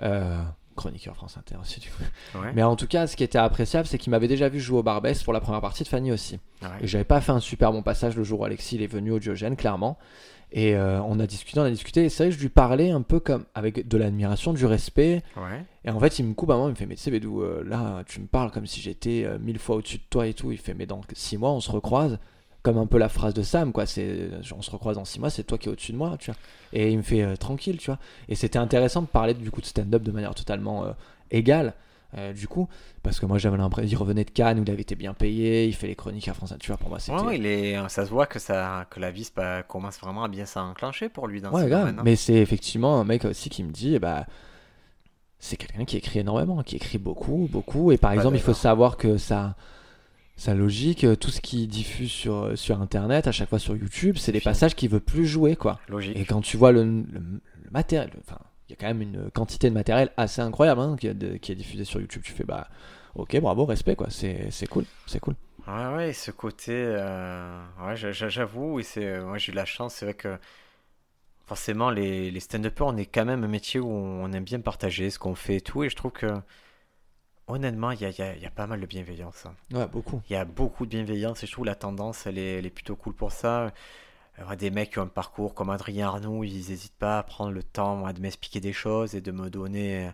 euh, 0.03 0.43
chroniqueur 0.77 1.15
France 1.17 1.37
Inter 1.39 1.57
aussi 1.61 1.81
du 1.81 1.89
coup. 1.91 2.03
Ouais. 2.41 2.53
Mais 2.55 2.63
en 2.63 2.77
tout 2.77 2.87
cas, 2.87 3.07
ce 3.07 3.17
qui 3.17 3.25
était 3.25 3.39
appréciable, 3.39 3.87
c'est 3.87 3.99
qu'il 3.99 4.11
m'avait 4.11 4.29
déjà 4.29 4.49
vu 4.49 4.61
jouer 4.61 4.79
au 4.79 4.83
Barbès 4.83 5.23
pour 5.23 5.33
la 5.33 5.41
première 5.41 5.61
partie 5.61 5.83
de 5.85 5.89
Fanny 5.89 6.13
aussi. 6.13 6.39
Ouais. 6.63 6.69
Et 6.83 6.87
j'avais 6.87 7.05
pas 7.05 7.21
fait 7.21 7.33
un 7.33 7.41
super 7.41 7.73
bon 7.73 7.83
passage 7.83 8.17
le 8.17 8.25
jour 8.25 8.41
où 8.41 8.45
Alexis 8.45 8.77
il 8.77 8.83
est 8.83 8.87
venu 8.89 9.11
au 9.13 9.19
Diogène, 9.19 9.57
clairement. 9.57 9.97
Et 10.51 10.75
euh, 10.75 11.03
on 11.03 11.21
a 11.21 11.27
discuté, 11.27 11.61
on 11.61 11.65
a 11.65 11.71
discuté. 11.71 12.05
Et 12.05 12.09
c'est 12.09 12.25
vrai 12.25 12.31
que 12.31 12.37
je 12.37 12.41
lui 12.41 12.49
parlais 12.49 12.91
un 12.91 13.03
peu 13.03 13.21
comme 13.21 13.45
avec 13.55 13.87
de 13.87 13.99
l'admiration, 13.99 14.53
du 14.53 14.65
respect. 14.67 15.23
Ouais. 15.37 15.65
Et 15.85 15.91
en 15.91 16.01
fait, 16.01 16.19
il 16.19 16.25
me 16.25 16.35
coupe 16.35 16.51
à 16.51 16.57
moi, 16.57 16.67
il 16.67 16.71
me 16.71 16.75
fait 16.75 16.87
Mais 16.87 16.95
tu 16.95 17.03
sais, 17.03 17.11
Bédou, 17.11 17.43
euh, 17.43 17.63
là, 17.67 18.03
tu 18.07 18.21
me 18.21 18.27
parles 18.27 18.51
comme 18.51 18.67
si 18.67 18.81
j'étais 18.81 19.25
euh, 19.25 19.39
mille 19.39 19.59
fois 19.59 19.77
au-dessus 19.77 19.99
de 19.99 20.05
toi 20.09 20.27
et 20.27 20.35
tout. 20.35 20.51
Il 20.51 20.59
fait 20.59 20.75
Mais 20.75 20.87
dans 20.87 21.01
six 21.13 21.37
mois, 21.37 21.51
on 21.51 21.61
se 21.61 21.71
recroise. 21.71 22.19
Comme 22.63 22.77
un 22.77 22.87
peu 22.87 22.99
la 22.99 23.09
phrase 23.09 23.35
de 23.35 23.43
Sam, 23.43 23.73
quoi. 23.73 23.87
C'est 23.87 24.31
On 24.57 24.63
se 24.63 24.71
recroise 24.71 24.97
dans 24.97 25.05
six 25.05 25.21
mois, 25.21 25.31
c'est 25.31 25.45
toi 25.45 25.59
qui 25.59 25.69
es 25.69 25.73
au-dessus 25.73 25.93
de 25.93 25.97
moi, 25.97 26.17
tu 26.19 26.31
vois. 26.31 26.41
Et 26.73 26.91
il 26.91 26.97
me 26.97 27.03
fait 27.03 27.37
Tranquille, 27.37 27.79
tu 27.79 27.87
vois. 27.87 27.99
Et 28.29 28.35
c'était 28.35 28.59
intéressant 28.59 29.03
de 29.03 29.07
parler 29.07 29.35
du 29.35 29.51
coup 29.51 29.61
de 29.61 29.67
stand-up 29.67 30.03
de 30.03 30.11
manière 30.11 30.35
totalement 30.35 30.85
égale. 31.31 31.75
Euh, 32.17 32.33
du 32.33 32.49
coup, 32.49 32.69
parce 33.03 33.21
que 33.21 33.27
moi 33.27 33.37
j'avais 33.39 33.59
l'impression 33.59 33.89
qu'il 33.89 33.99
revenait 33.99 34.25
de 34.25 34.31
Cannes 34.31 34.59
où 34.61 34.63
il 34.63 34.71
avait 34.71 34.81
été 34.83 34.95
bien 34.95 35.13
payé, 35.15 35.67
il 35.67 35.75
fait 35.75 35.87
les 35.89 35.95
chroniques 35.95 36.29
à 36.29 36.35
France, 36.35 36.55
tu 36.59 36.69
vois, 36.69 36.79
pour 36.79 36.89
moi 36.89 36.99
c'était. 36.99 37.21
Ouais, 37.21 37.37
il 37.37 37.45
est, 37.47 37.77
ça 37.89 38.07
se 38.07 38.11
voit 38.11 38.27
que, 38.27 38.39
ça, 38.39 38.87
que 38.91 38.99
la 38.99 39.11
vie 39.11 39.31
commence 39.69 39.99
vraiment 40.01 40.25
à 40.25 40.29
bien 40.29 40.47
s'enclencher 40.47 41.09
pour 41.11 41.27
lui 41.29 41.41
dans 41.43 41.53
Ouais, 41.53 41.65
ce 41.65 41.69
grave. 41.69 41.95
hein. 41.99 42.03
Mais 42.05 42.17
c'est 42.17 42.35
effectivement 42.35 42.99
un 43.01 43.05
mec 43.05 43.25
aussi 43.27 43.51
qui 43.51 43.63
me 43.63 43.71
dit, 43.73 43.95
eh 43.95 43.99
bah, 43.99 44.27
c'est 45.39 45.57
quelqu'un 45.57 45.85
qui 45.85 45.97
écrit 45.97 46.19
énormément, 46.21 46.63
qui 46.63 46.77
écrit 46.77 46.99
beaucoup, 46.99 47.49
beaucoup. 47.51 47.93
Et 47.93 47.99
par 47.99 48.11
Pas 48.11 48.17
exemple, 48.17 48.37
il 48.37 48.43
faut 48.43 48.55
savoir 48.55 48.97
que 48.97 49.19
sa, 49.19 49.55
sa 50.37 50.55
logique, 50.55 51.05
euh, 51.05 51.15
tout 51.15 51.31
ce 51.31 51.41
qu'il 51.41 51.69
diffuse 51.69 52.11
sur, 52.11 52.57
sur 52.59 52.81
Internet, 52.81 53.27
à 53.29 53.33
chaque 53.33 53.49
fois 53.49 53.59
sur 53.59 53.77
YouTube, 53.77 54.17
c'est 54.19 54.33
des 54.33 54.41
passages 54.41 54.75
qu'il 54.75 54.89
veut 54.89 55.01
plus 55.01 55.27
jouer, 55.27 55.57
quoi. 55.57 55.79
Logique. 55.89 56.17
Et 56.17 56.25
quand 56.25 56.41
tu 56.41 56.57
vois 56.57 56.73
le, 56.73 56.83
le- 56.85 57.03
le 57.03 57.71
matériel, 57.71 58.11
enfin, 58.27 58.39
il 58.69 58.73
y 58.73 58.75
a 58.75 58.77
quand 58.77 58.87
même 58.87 59.03
une 59.03 59.31
quantité 59.31 59.69
de 59.71 59.75
matériel 59.75 60.11
assez 60.17 60.41
incroyable 60.43 60.81
hein, 60.81 60.97
qui, 60.99 61.07
est 61.09 61.15
de- 61.15 61.37
qui 61.37 61.53
est 61.53 61.55
diffusé 61.55 61.85
sur 61.85 62.01
YouTube. 62.01 62.23
Tu 62.25 62.33
fais, 62.33 62.45
bah, 62.45 62.69
ok, 63.15 63.41
bravo, 63.41 63.65
respect, 63.65 63.97
quoi. 63.97 64.09
C'est 64.11 64.51
cool, 64.69 64.85
c'est 65.07 65.21
cool. 65.21 65.35
Ouais, 65.67 65.87
ouais, 65.95 66.13
ce 66.15 66.31
côté, 66.31 66.73
euh, 66.75 67.61
ouais, 67.81 67.95
j'avoue, 67.97 68.81
et 68.81 68.83
c'est, 68.83 69.05
euh, 69.05 69.25
moi 69.27 69.37
j'ai 69.39 69.53
eu 69.53 69.55
la 69.55 69.67
chance, 69.67 69.95
c'est 69.97 70.07
vrai 70.07 70.15
que 70.15 70.39
forcément 71.47 71.91
les, 71.91 72.31
les 72.31 72.39
stand-uppers, 72.41 72.87
on 72.87 72.97
est 72.97 73.07
quand 73.07 73.25
même 73.25 73.43
un 73.43 73.49
métier 73.49 73.81
où 73.81 73.89
on 73.89 74.33
aime 74.33 74.45
bien 74.45 74.61
partager 74.61 75.11
ce 75.11 75.19
qu'on 75.19 75.35
fait 75.35 75.57
et 75.57 75.61
tout, 75.61 75.83
et 75.83 75.91
je 75.91 75.97
trouve 75.97 76.13
que 76.13 76.27
honnêtement, 77.47 77.91
il 77.93 78.01
y 78.01 78.05
a, 78.05 78.11
y 78.11 78.23
a- 78.23 78.37
y 78.37 78.47
a 78.47 78.51
pas 78.51 78.67
mal 78.67 78.81
de 78.81 78.87
bienveillance. 78.87 79.47
hein. 79.47 79.55
Ouais, 79.73 79.87
beaucoup. 79.87 80.21
Il 80.29 80.33
y 80.35 80.37
a 80.37 80.45
beaucoup 80.45 80.85
de 80.87 80.91
bienveillance 80.91 81.43
et 81.43 81.47
je 81.47 81.53
trouve 81.53 81.65
la 81.67 81.75
tendance, 81.75 82.27
elle 82.27 82.39
est, 82.39 82.59
elle 82.59 82.67
est 82.67 82.71
plutôt 82.71 82.97
cool 82.97 83.15
pour 83.15 83.33
ça. 83.33 83.73
Euh, 84.41 84.57
des 84.57 84.71
mecs 84.71 84.91
qui 84.91 84.99
ont 84.99 85.03
un 85.03 85.07
parcours 85.07 85.55
comme 85.55 85.71
Adrien 85.71 86.09
Arnoux, 86.09 86.45
ils 86.45 86.55
n'hésitent 86.69 86.99
pas 86.99 87.19
à 87.19 87.23
prendre 87.23 87.53
le 87.53 87.63
temps 87.63 88.11
de 88.13 88.21
m'expliquer 88.21 88.61
des 88.61 88.73
choses 88.73 89.15
et 89.15 89.21
de 89.21 89.31
me 89.33 89.51
donner. 89.51 90.11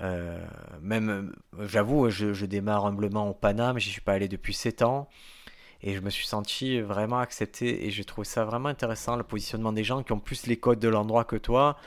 euh, 0.00 0.44
même, 0.82 1.32
euh, 1.58 1.66
j'avoue, 1.66 2.10
je, 2.10 2.32
je 2.34 2.46
démarre 2.46 2.86
humblement 2.86 3.28
au 3.30 3.34
Paname, 3.34 3.78
j'y 3.78 3.90
suis 3.90 4.00
pas 4.00 4.14
allé 4.14 4.28
depuis 4.28 4.54
7 4.54 4.82
ans. 4.82 5.08
Et 5.82 5.94
je 5.94 6.00
me 6.00 6.10
suis 6.10 6.26
senti 6.26 6.80
vraiment 6.80 7.18
accepté 7.20 7.86
et 7.86 7.90
j'ai 7.90 8.04
trouvé 8.04 8.26
ça 8.26 8.44
vraiment 8.44 8.68
intéressant, 8.70 9.16
le 9.16 9.24
positionnement 9.24 9.72
des 9.72 9.84
gens 9.84 10.02
qui 10.02 10.12
ont 10.12 10.20
plus 10.20 10.46
les 10.46 10.56
codes 10.58 10.80
de 10.80 10.88
l'endroit 10.88 11.24
que 11.24 11.36
toi 11.36 11.78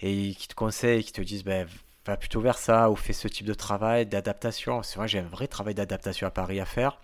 et 0.00 0.34
qui 0.34 0.48
te 0.48 0.54
conseillent, 0.54 1.04
qui 1.04 1.12
te 1.12 1.22
disent 1.22 1.44
ben, 1.44 1.66
va 2.06 2.16
plutôt 2.16 2.40
vers 2.40 2.58
ça 2.58 2.90
ou 2.90 2.96
fais 2.96 3.12
ce 3.12 3.28
type 3.28 3.46
de 3.46 3.54
travail, 3.54 4.06
d'adaptation. 4.06 4.82
C'est 4.82 4.98
vrai, 4.98 5.08
j'ai 5.08 5.20
un 5.20 5.22
vrai 5.28 5.48
travail 5.48 5.74
d'adaptation 5.74 6.26
à 6.26 6.30
Paris 6.30 6.60
à 6.60 6.66
faire. 6.66 6.98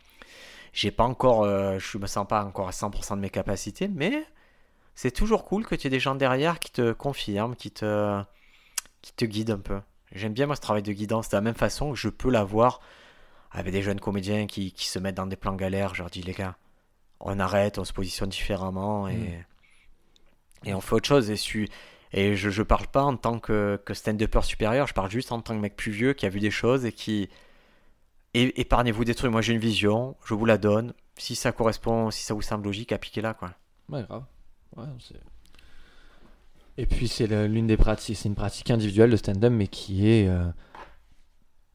J'ai 0.75 0.91
pas 0.91 1.05
encore, 1.05 1.45
euh, 1.45 1.79
je 1.79 1.99
me 1.99 2.07
sens 2.07 2.27
pas 2.27 2.45
encore 2.45 2.69
à 2.69 2.73
100% 2.73 3.15
de 3.17 3.21
mes 3.21 3.31
capacités, 3.31 3.89
mais 3.89 4.27
c'est 4.97 5.13
toujours 5.13 5.45
cool 5.45 5.65
que 5.65 5.75
tu 5.77 5.87
aies 5.87 5.91
des 5.91 6.01
gens 6.01 6.15
derrière 6.17 6.59
qui 6.59 6.71
te 6.73 6.93
confirment, 6.93 7.55
qui 7.57 7.71
te, 7.71 8.21
qui 9.01 9.13
te 9.13 9.25
guident 9.25 9.53
un 9.53 9.59
peu. 9.59 9.81
J'aime 10.13 10.33
bien 10.33 10.47
moi 10.47 10.57
ce 10.57 10.61
travail 10.61 10.83
de 10.83 10.93
guidance 10.93 11.29
de 11.29 11.37
la 11.37 11.41
même 11.41 11.55
façon 11.55 11.91
que 11.93 11.97
je 11.99 12.09
peux 12.09 12.31
l'avoir 12.31 12.81
avec 13.53 13.73
des 13.73 13.83
jeunes 13.83 14.01
comédiens 14.01 14.47
qui, 14.47 14.73
qui 14.73 14.87
se 14.89 14.99
mettent 14.99 15.15
dans 15.17 15.27
des 15.27 15.37
plans 15.37 15.55
galères. 15.55 15.95
Je 15.95 16.03
leur 16.03 16.11
dis 16.11 16.23
les 16.23 16.33
gars, 16.33 16.57
on 17.21 17.39
arrête, 17.39 17.79
on 17.79 17.85
se 17.85 17.93
positionne 17.93 18.29
différemment 18.31 19.07
et, 19.09 19.15
Mm. 19.17 19.45
et 20.69 20.75
on 20.75 20.81
fait 20.81 20.95
autre 20.95 21.07
chose. 21.09 21.31
Et, 21.31 21.37
su- 21.37 21.69
et 22.13 22.37
je, 22.37 22.51
je 22.51 22.63
parle 22.63 22.87
pas 22.89 23.03
en 23.03 23.17
tant 23.17 23.39
que, 23.39 23.81
que 23.85 23.95
stand-upper 23.95 24.43
supérieur, 24.43 24.87
je 24.89 24.95
parle 24.95 25.11
juste 25.11 25.31
en 25.33 25.41
tant 25.41 25.55
que 25.55 25.61
mec 25.61 25.77
plus 25.77 25.93
vieux 25.93 26.15
qui 26.15 26.27
a 26.27 26.29
vu 26.29 26.41
des 26.41 26.51
choses 26.51 26.85
et 26.85 26.93
qui. 26.93 27.29
Et, 28.35 28.61
épargnez-vous 28.61 29.05
des 29.05 29.15
trucs. 29.15 29.31
Moi 29.31 29.41
j'ai 29.41 29.53
une 29.53 29.61
vision, 29.61 30.17
je 30.25 30.35
vous 30.35 30.45
la 30.45 30.59
donne. 30.59 30.93
Si 31.17 31.35
ça 31.35 31.53
correspond, 31.53 32.11
si 32.11 32.25
ça 32.25 32.35
vous 32.35 32.43
semble 32.43 32.65
logique, 32.65 32.93
appliquez-la 32.93 33.35
quoi. 33.35 33.53
Ouais, 33.89 34.03
grave. 34.03 34.25
Ouais, 34.77 34.85
Et 36.77 36.87
puis 36.87 37.07
c'est 37.07 37.29
l'une 37.47 37.67
des 37.67 37.77
pratiques, 37.77 38.17
c'est 38.17 38.29
une 38.29 38.35
pratique 38.35 38.71
individuelle 38.71 39.11
de 39.11 39.17
stand-up, 39.17 39.53
mais 39.53 39.69
qui 39.69 40.09
est, 40.09 40.29
euh, 40.29 40.47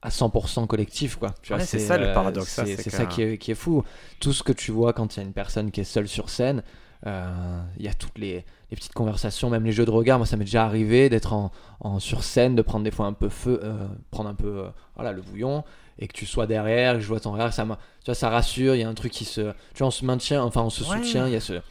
à 0.01 0.09
100% 0.09 0.67
collectif 0.67 1.15
quoi. 1.15 1.33
Ouais, 1.49 1.63
c'est 1.65 1.79
ça, 1.79 1.97
le 1.97 2.07
euh, 2.07 2.13
paradoxe, 2.13 2.49
C'est 2.49 2.89
ça 2.89 3.05
qui 3.05 3.21
est, 3.21 3.37
qui 3.37 3.51
est 3.51 3.55
fou. 3.55 3.83
Tout 4.19 4.33
ce 4.33 4.43
que 4.43 4.51
tu 4.51 4.71
vois 4.71 4.93
quand 4.93 5.15
il 5.15 5.19
y 5.19 5.23
a 5.23 5.25
une 5.25 5.33
personne 5.33 5.71
qui 5.71 5.81
est 5.81 5.85
seule 5.85 6.07
sur 6.07 6.29
scène, 6.29 6.63
euh, 7.07 7.61
il 7.77 7.85
y 7.85 7.87
a 7.87 7.93
toutes 7.93 8.17
les, 8.17 8.45
les 8.71 8.75
petites 8.77 8.93
conversations, 8.93 9.49
même 9.49 9.63
les 9.63 9.71
jeux 9.71 9.85
de 9.85 9.91
regard. 9.91 10.17
Moi, 10.19 10.25
ça 10.27 10.35
m'est 10.37 10.43
déjà 10.45 10.65
arrivé 10.65 11.09
d'être 11.09 11.33
en, 11.33 11.51
en 11.79 11.99
sur 11.99 12.23
scène, 12.23 12.55
de 12.55 12.61
prendre 12.61 12.83
des 12.83 12.91
fois 12.91 13.05
un 13.05 13.13
peu 13.13 13.29
feu, 13.29 13.59
euh, 13.63 13.87
prendre 14.11 14.29
un 14.29 14.35
peu 14.35 14.47
euh, 14.65 14.69
voilà 14.95 15.11
le 15.11 15.21
bouillon 15.21 15.63
et 15.97 16.07
que 16.07 16.13
tu 16.13 16.25
sois 16.25 16.47
derrière, 16.47 16.93
que 16.95 16.99
je 17.01 17.07
vois 17.07 17.19
ton 17.19 17.31
regard, 17.33 17.51
ça, 17.53 17.63
tu 17.63 18.05
vois, 18.05 18.15
ça 18.15 18.29
rassure. 18.29 18.75
Il 18.75 18.79
y 18.79 18.83
a 18.83 18.89
un 18.89 18.93
truc 18.93 19.11
qui 19.11 19.25
se, 19.25 19.41
tu 19.73 19.79
vois, 19.79 19.87
on 19.87 19.91
se 19.91 20.05
maintient, 20.05 20.43
enfin 20.43 20.61
on 20.61 20.69
se 20.69 20.83
Ouais. 20.89 20.97
soutient. 20.97 21.27
Il 21.27 21.33
y 21.33 21.35
a 21.35 21.41
ce, 21.41 21.61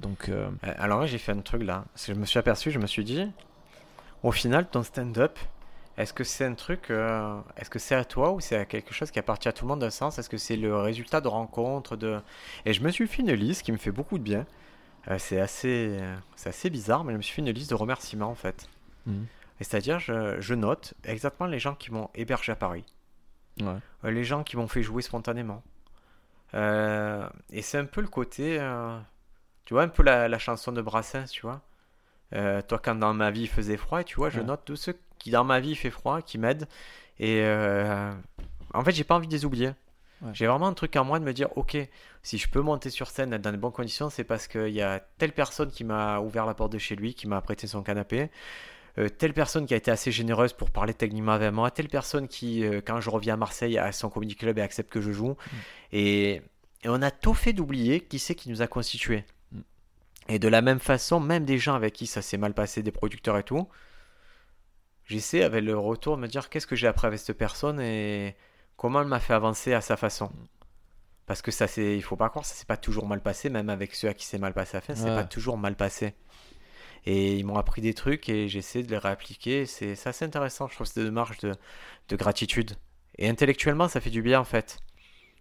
donc 0.00 0.30
Alors 0.78 1.00
là, 1.00 1.06
j'ai 1.06 1.18
fait 1.18 1.32
un 1.32 1.40
truc 1.40 1.62
là. 1.64 1.84
Parce 1.92 2.06
que 2.06 2.14
je 2.14 2.18
me 2.18 2.24
suis 2.26 2.38
aperçu, 2.38 2.70
je 2.70 2.78
me 2.78 2.86
suis 2.86 3.04
dit, 3.04 3.26
au 4.22 4.30
final, 4.32 4.66
ton 4.70 4.82
stand-up, 4.84 5.36
est-ce 5.98 6.12
que 6.12 6.24
c'est 6.24 6.44
un 6.46 6.54
truc, 6.54 6.90
euh, 6.90 7.38
est-ce 7.56 7.68
que 7.70 7.78
c'est 7.78 7.94
à 7.94 8.04
toi 8.04 8.32
ou 8.32 8.40
c'est 8.40 8.56
à 8.56 8.64
quelque 8.64 8.94
chose 8.94 9.10
qui 9.10 9.18
appartient 9.18 9.48
à 9.48 9.52
tout 9.52 9.64
le 9.64 9.68
monde 9.68 9.80
d'un 9.80 9.90
sens 9.90 10.18
Est-ce 10.18 10.30
que 10.30 10.38
c'est 10.38 10.56
le 10.56 10.76
résultat 10.76 11.20
de 11.20 11.28
rencontres 11.28 11.96
de... 11.96 12.18
Et 12.64 12.72
je 12.72 12.82
me 12.82 12.90
suis 12.90 13.06
fait 13.06 13.22
une 13.22 13.32
liste 13.32 13.62
qui 13.62 13.72
me 13.72 13.76
fait 13.76 13.90
beaucoup 13.90 14.16
de 14.18 14.22
bien. 14.22 14.46
Euh, 15.10 15.16
c'est 15.18 15.40
assez, 15.40 15.98
c'est 16.36 16.48
assez 16.50 16.70
bizarre, 16.70 17.02
mais 17.04 17.12
je 17.12 17.16
me 17.18 17.22
suis 17.22 17.34
fait 17.34 17.42
une 17.42 17.50
liste 17.50 17.70
de 17.70 17.74
remerciements 17.74 18.30
en 18.30 18.34
fait. 18.34 18.68
Mhm. 19.06 19.26
Et 19.60 19.64
c'est-à-dire, 19.64 19.98
je, 19.98 20.40
je 20.40 20.54
note 20.54 20.94
exactement 21.04 21.48
les 21.48 21.58
gens 21.58 21.74
qui 21.74 21.92
m'ont 21.92 22.08
hébergé 22.14 22.52
à 22.52 22.56
Paris. 22.56 22.84
ouais. 23.60 23.66
Euh, 24.04 24.10
les 24.10 24.24
gens 24.24 24.42
qui 24.44 24.56
m'ont 24.56 24.68
fait 24.68 24.82
jouer 24.82 25.02
spontanément. 25.02 25.62
Euh, 26.54 27.28
et 27.50 27.62
c'est 27.62 27.78
un 27.78 27.84
peu 27.84 28.00
le 28.00 28.08
côté, 28.08 28.58
euh, 28.60 28.98
tu 29.64 29.74
vois, 29.74 29.82
un 29.84 29.88
peu 29.88 30.02
la, 30.02 30.28
la 30.28 30.38
chanson 30.38 30.72
de 30.72 30.82
Brassens, 30.82 31.26
tu 31.30 31.42
vois. 31.42 31.60
Euh, 32.34 32.62
toi, 32.62 32.78
quand 32.82 32.94
dans 32.94 33.14
ma 33.14 33.30
vie 33.30 33.42
il 33.42 33.48
faisait 33.48 33.76
froid, 33.76 34.04
tu 34.04 34.16
vois, 34.16 34.30
je 34.30 34.40
Ouais. 34.40 34.46
note 34.46 34.62
tous 34.64 34.76
ceux 34.76 34.96
qui 35.18 35.30
dans 35.30 35.44
ma 35.44 35.60
vie 35.60 35.70
il 35.70 35.76
fait 35.76 35.90
froid, 35.90 36.22
qui 36.22 36.38
m'aident. 36.38 36.66
Et 37.18 37.40
euh, 37.42 38.12
en 38.74 38.82
fait, 38.84 38.92
j'ai 38.92 39.04
pas 39.04 39.14
envie 39.14 39.28
de 39.28 39.32
les 39.32 39.44
oublier. 39.44 39.72
Ouais. 40.22 40.30
J'ai 40.32 40.46
vraiment 40.46 40.68
un 40.68 40.74
truc 40.74 40.94
en 40.96 41.04
moi 41.04 41.18
de 41.18 41.24
me 41.24 41.32
dire, 41.32 41.48
ok, 41.56 41.76
si 42.22 42.38
je 42.38 42.48
peux 42.48 42.60
monter 42.60 42.90
sur 42.90 43.10
scène 43.10 43.36
dans 43.36 43.52
de 43.52 43.56
bonnes 43.56 43.72
conditions, 43.72 44.08
c'est 44.08 44.24
parce 44.24 44.46
qu'il 44.46 44.68
y 44.68 44.82
a 44.82 45.00
telle 45.18 45.32
personne 45.32 45.70
qui 45.70 45.84
m'a 45.84 46.20
ouvert 46.20 46.46
la 46.46 46.54
porte 46.54 46.72
de 46.72 46.78
chez 46.78 46.94
lui, 46.94 47.14
qui 47.14 47.26
m'a 47.26 47.40
prêté 47.40 47.66
son 47.66 47.82
canapé. 47.82 48.30
Euh, 48.98 49.08
telle 49.08 49.32
personne 49.32 49.66
qui 49.66 49.74
a 49.74 49.76
été 49.76 49.90
assez 49.90 50.12
généreuse 50.12 50.52
pour 50.52 50.70
parler 50.70 50.92
techniquement 50.94 51.32
avec 51.32 51.52
moi, 51.52 51.70
telle 51.70 51.88
personne 51.88 52.28
qui, 52.28 52.64
euh, 52.64 52.80
quand 52.84 53.00
je 53.00 53.10
reviens 53.10 53.34
à 53.34 53.36
Marseille, 53.36 53.78
a 53.78 53.90
son 53.90 54.10
comedy 54.10 54.36
club 54.36 54.58
et 54.58 54.62
accepte 54.62 54.92
que 54.92 55.00
je 55.00 55.12
joue. 55.12 55.36
Et, 55.92 56.42
et 56.82 56.88
on 56.88 57.00
a 57.00 57.10
tout 57.10 57.34
fait 57.34 57.52
d'oublier 57.52 58.00
qui 58.00 58.18
c'est 58.18 58.34
qui 58.34 58.50
nous 58.50 58.62
a 58.62 58.66
constitués. 58.66 59.24
Mm. 59.50 59.60
Et 60.28 60.38
de 60.38 60.48
la 60.48 60.60
même 60.60 60.78
façon, 60.78 61.20
même 61.20 61.44
des 61.44 61.58
gens 61.58 61.74
avec 61.74 61.94
qui 61.94 62.06
ça 62.06 62.22
s'est 62.22 62.36
mal 62.36 62.54
passé, 62.54 62.82
des 62.82 62.92
producteurs 62.92 63.38
et 63.38 63.42
tout, 63.42 63.66
j'essaie 65.06 65.42
avec 65.42 65.64
le 65.64 65.76
retour 65.76 66.16
de 66.16 66.22
me 66.22 66.28
dire 66.28 66.48
qu'est-ce 66.50 66.66
que 66.66 66.76
j'ai 66.76 66.86
appris 66.86 67.06
avec 67.06 67.18
cette 67.18 67.38
personne 67.38 67.80
et 67.80 68.36
comment 68.76 69.00
elle 69.02 69.08
m'a 69.08 69.20
fait 69.20 69.34
avancer 69.34 69.74
à 69.74 69.80
sa 69.80 69.96
façon? 69.96 70.30
Parce 71.26 71.42
que 71.42 71.50
ça 71.50 71.66
c'est, 71.68 71.96
il 71.96 72.02
faut 72.02 72.16
pas 72.16 72.28
croire, 72.30 72.44
ça 72.44 72.54
s'est 72.54 72.64
pas 72.66 72.76
toujours 72.76 73.06
mal 73.06 73.20
passé, 73.22 73.48
même 73.50 73.70
avec 73.70 73.94
ceux 73.94 74.08
à 74.08 74.14
qui 74.14 74.26
c'est 74.26 74.38
mal 74.38 74.54
passé 74.54 74.76
à 74.76 74.80
la 74.80 74.82
fin, 74.82 74.94
c'est 74.94 75.04
Ouais. 75.04 75.14
pas 75.14 75.24
toujours 75.24 75.56
mal 75.58 75.76
passé. 75.76 76.14
Et 77.06 77.36
ils 77.36 77.44
m'ont 77.44 77.56
appris 77.56 77.82
des 77.82 77.94
trucs 77.94 78.28
et 78.28 78.48
j'essaie 78.48 78.82
de 78.82 78.90
les 78.90 78.98
réappliquer. 78.98 79.66
C'est 79.66 79.94
c'est 79.96 80.08
assez 80.08 80.24
intéressant, 80.24 80.68
je 80.68 80.74
trouve, 80.74 80.86
cette 80.86 81.02
démarche 81.04 81.38
de, 81.38 81.54
de 82.08 82.16
gratitude. 82.16 82.76
Et 83.18 83.28
intellectuellement, 83.28 83.88
ça 83.88 84.00
fait 84.00 84.10
du 84.10 84.22
bien 84.22 84.40
en 84.40 84.44
fait. 84.44 84.78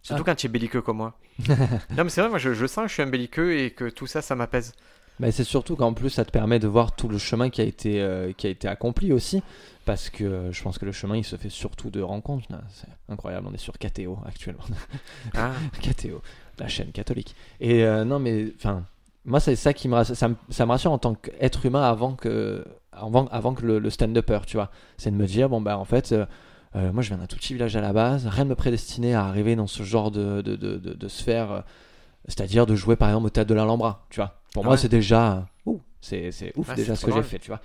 Surtout 0.03 0.23
Ah. 0.23 0.31
quand 0.31 0.35
tu 0.35 0.47
es 0.47 0.49
belliqueux 0.49 0.81
comme 0.81 0.97
moi. 0.97 1.19
non, 1.49 2.03
mais 2.03 2.09
c'est 2.09 2.21
vrai, 2.21 2.29
moi 2.29 2.39
je, 2.39 2.53
je 2.53 2.65
sens 2.65 2.83
que 2.83 2.89
je 2.89 2.93
suis 2.95 3.03
un 3.03 3.07
belliqueux 3.07 3.57
et 3.59 3.71
que 3.71 3.89
tout 3.89 4.07
ça, 4.07 4.21
ça 4.21 4.35
m'apaise. 4.35 4.73
Mais 5.21 5.31
c'est 5.31 5.43
surtout 5.43 5.75
qu'en 5.75 5.93
plus, 5.93 6.09
ça 6.09 6.25
te 6.25 6.31
permet 6.31 6.57
de 6.59 6.67
voir 6.67 6.95
tout 6.95 7.07
le 7.07 7.17
chemin 7.19 7.49
qui 7.51 7.61
a 7.61 7.63
été, 7.63 8.01
euh, 8.01 8.33
qui 8.33 8.47
a 8.47 8.49
été 8.49 8.67
accompli 8.67 9.13
aussi. 9.13 9.41
Parce 9.85 10.09
que 10.09 10.23
euh, 10.23 10.51
je 10.51 10.61
pense 10.63 10.77
que 10.77 10.85
le 10.85 10.91
chemin, 10.91 11.15
il 11.15 11.23
se 11.23 11.35
fait 11.35 11.49
surtout 11.49 11.89
de 11.91 12.01
rencontres. 12.01 12.47
C'est 12.69 12.87
incroyable, 13.07 13.47
on 13.49 13.53
est 13.53 13.57
sur 13.59 13.77
KTO 13.77 14.17
actuellement. 14.25 14.63
Ah, 15.35 15.51
KTO, 15.81 16.21
la 16.59 16.67
chaîne 16.67 16.91
catholique. 16.91 17.35
Et 17.59 17.83
euh, 17.85 18.03
non, 18.03 18.17
mais 18.19 18.47
enfin, 18.57 18.83
moi, 19.23 19.39
c'est 19.39 19.55
ça 19.55 19.73
qui 19.73 19.87
me 19.87 19.93
rassure. 19.95 20.15
Ça 20.15 20.27
me, 20.27 20.35
ça 20.49 20.65
me 20.65 20.71
rassure 20.71 20.91
en 20.91 20.97
tant 20.97 21.13
qu'être 21.13 21.65
humain 21.65 21.83
avant 21.83 22.13
que, 22.13 22.65
avant, 22.91 23.25
avant 23.27 23.53
que 23.53 23.63
le, 23.65 23.77
le 23.79 23.89
stand-upper, 23.91 24.39
tu 24.47 24.57
vois. 24.57 24.71
C'est 24.97 25.11
de 25.11 25.15
me 25.15 25.27
dire, 25.27 25.49
bon, 25.49 25.61
bah, 25.61 25.77
en 25.77 25.85
fait. 25.85 26.15
moi, 26.73 27.03
je 27.03 27.09
viens 27.09 27.17
d'un 27.17 27.27
tout 27.27 27.37
petit 27.37 27.53
village 27.53 27.75
à 27.75 27.81
la 27.81 27.93
base. 27.93 28.25
Rien 28.27 28.45
ne 28.45 28.49
me 28.49 28.55
prédestinait 28.55 29.13
à 29.13 29.25
arriver 29.25 29.55
dans 29.55 29.67
ce 29.67 29.83
genre 29.83 30.09
de, 30.09 30.41
de, 30.41 30.55
de, 30.55 30.77
de- 30.77 30.93
de 30.93 31.07
sphère. 31.07 31.63
C'est-à-dire 32.27 32.65
de 32.65 32.75
jouer, 32.75 32.95
par 32.95 33.09
exemple, 33.09 33.27
au 33.27 33.29
théâtre 33.29 33.49
de 33.49 33.53
l'Alhambra, 33.55 34.05
tu 34.09 34.17
vois. 34.19 34.41
Pour 34.53 34.63
Ah 34.63 34.65
moi, 34.65 34.71
ouais. 34.75 34.77
c'est 34.81 34.89
déjà. 34.89 35.47
ouh, 35.65 35.81
c'est 36.01 36.31
c'est 36.31 36.53
ouf 36.57 36.67
Ah, 36.69 36.75
déjà 36.75 36.95
c'est 36.95 37.01
ce 37.01 37.05
que 37.05 37.11
j'ai 37.13 37.23
fait, 37.23 37.39
tu 37.39 37.47
vois. 37.49 37.61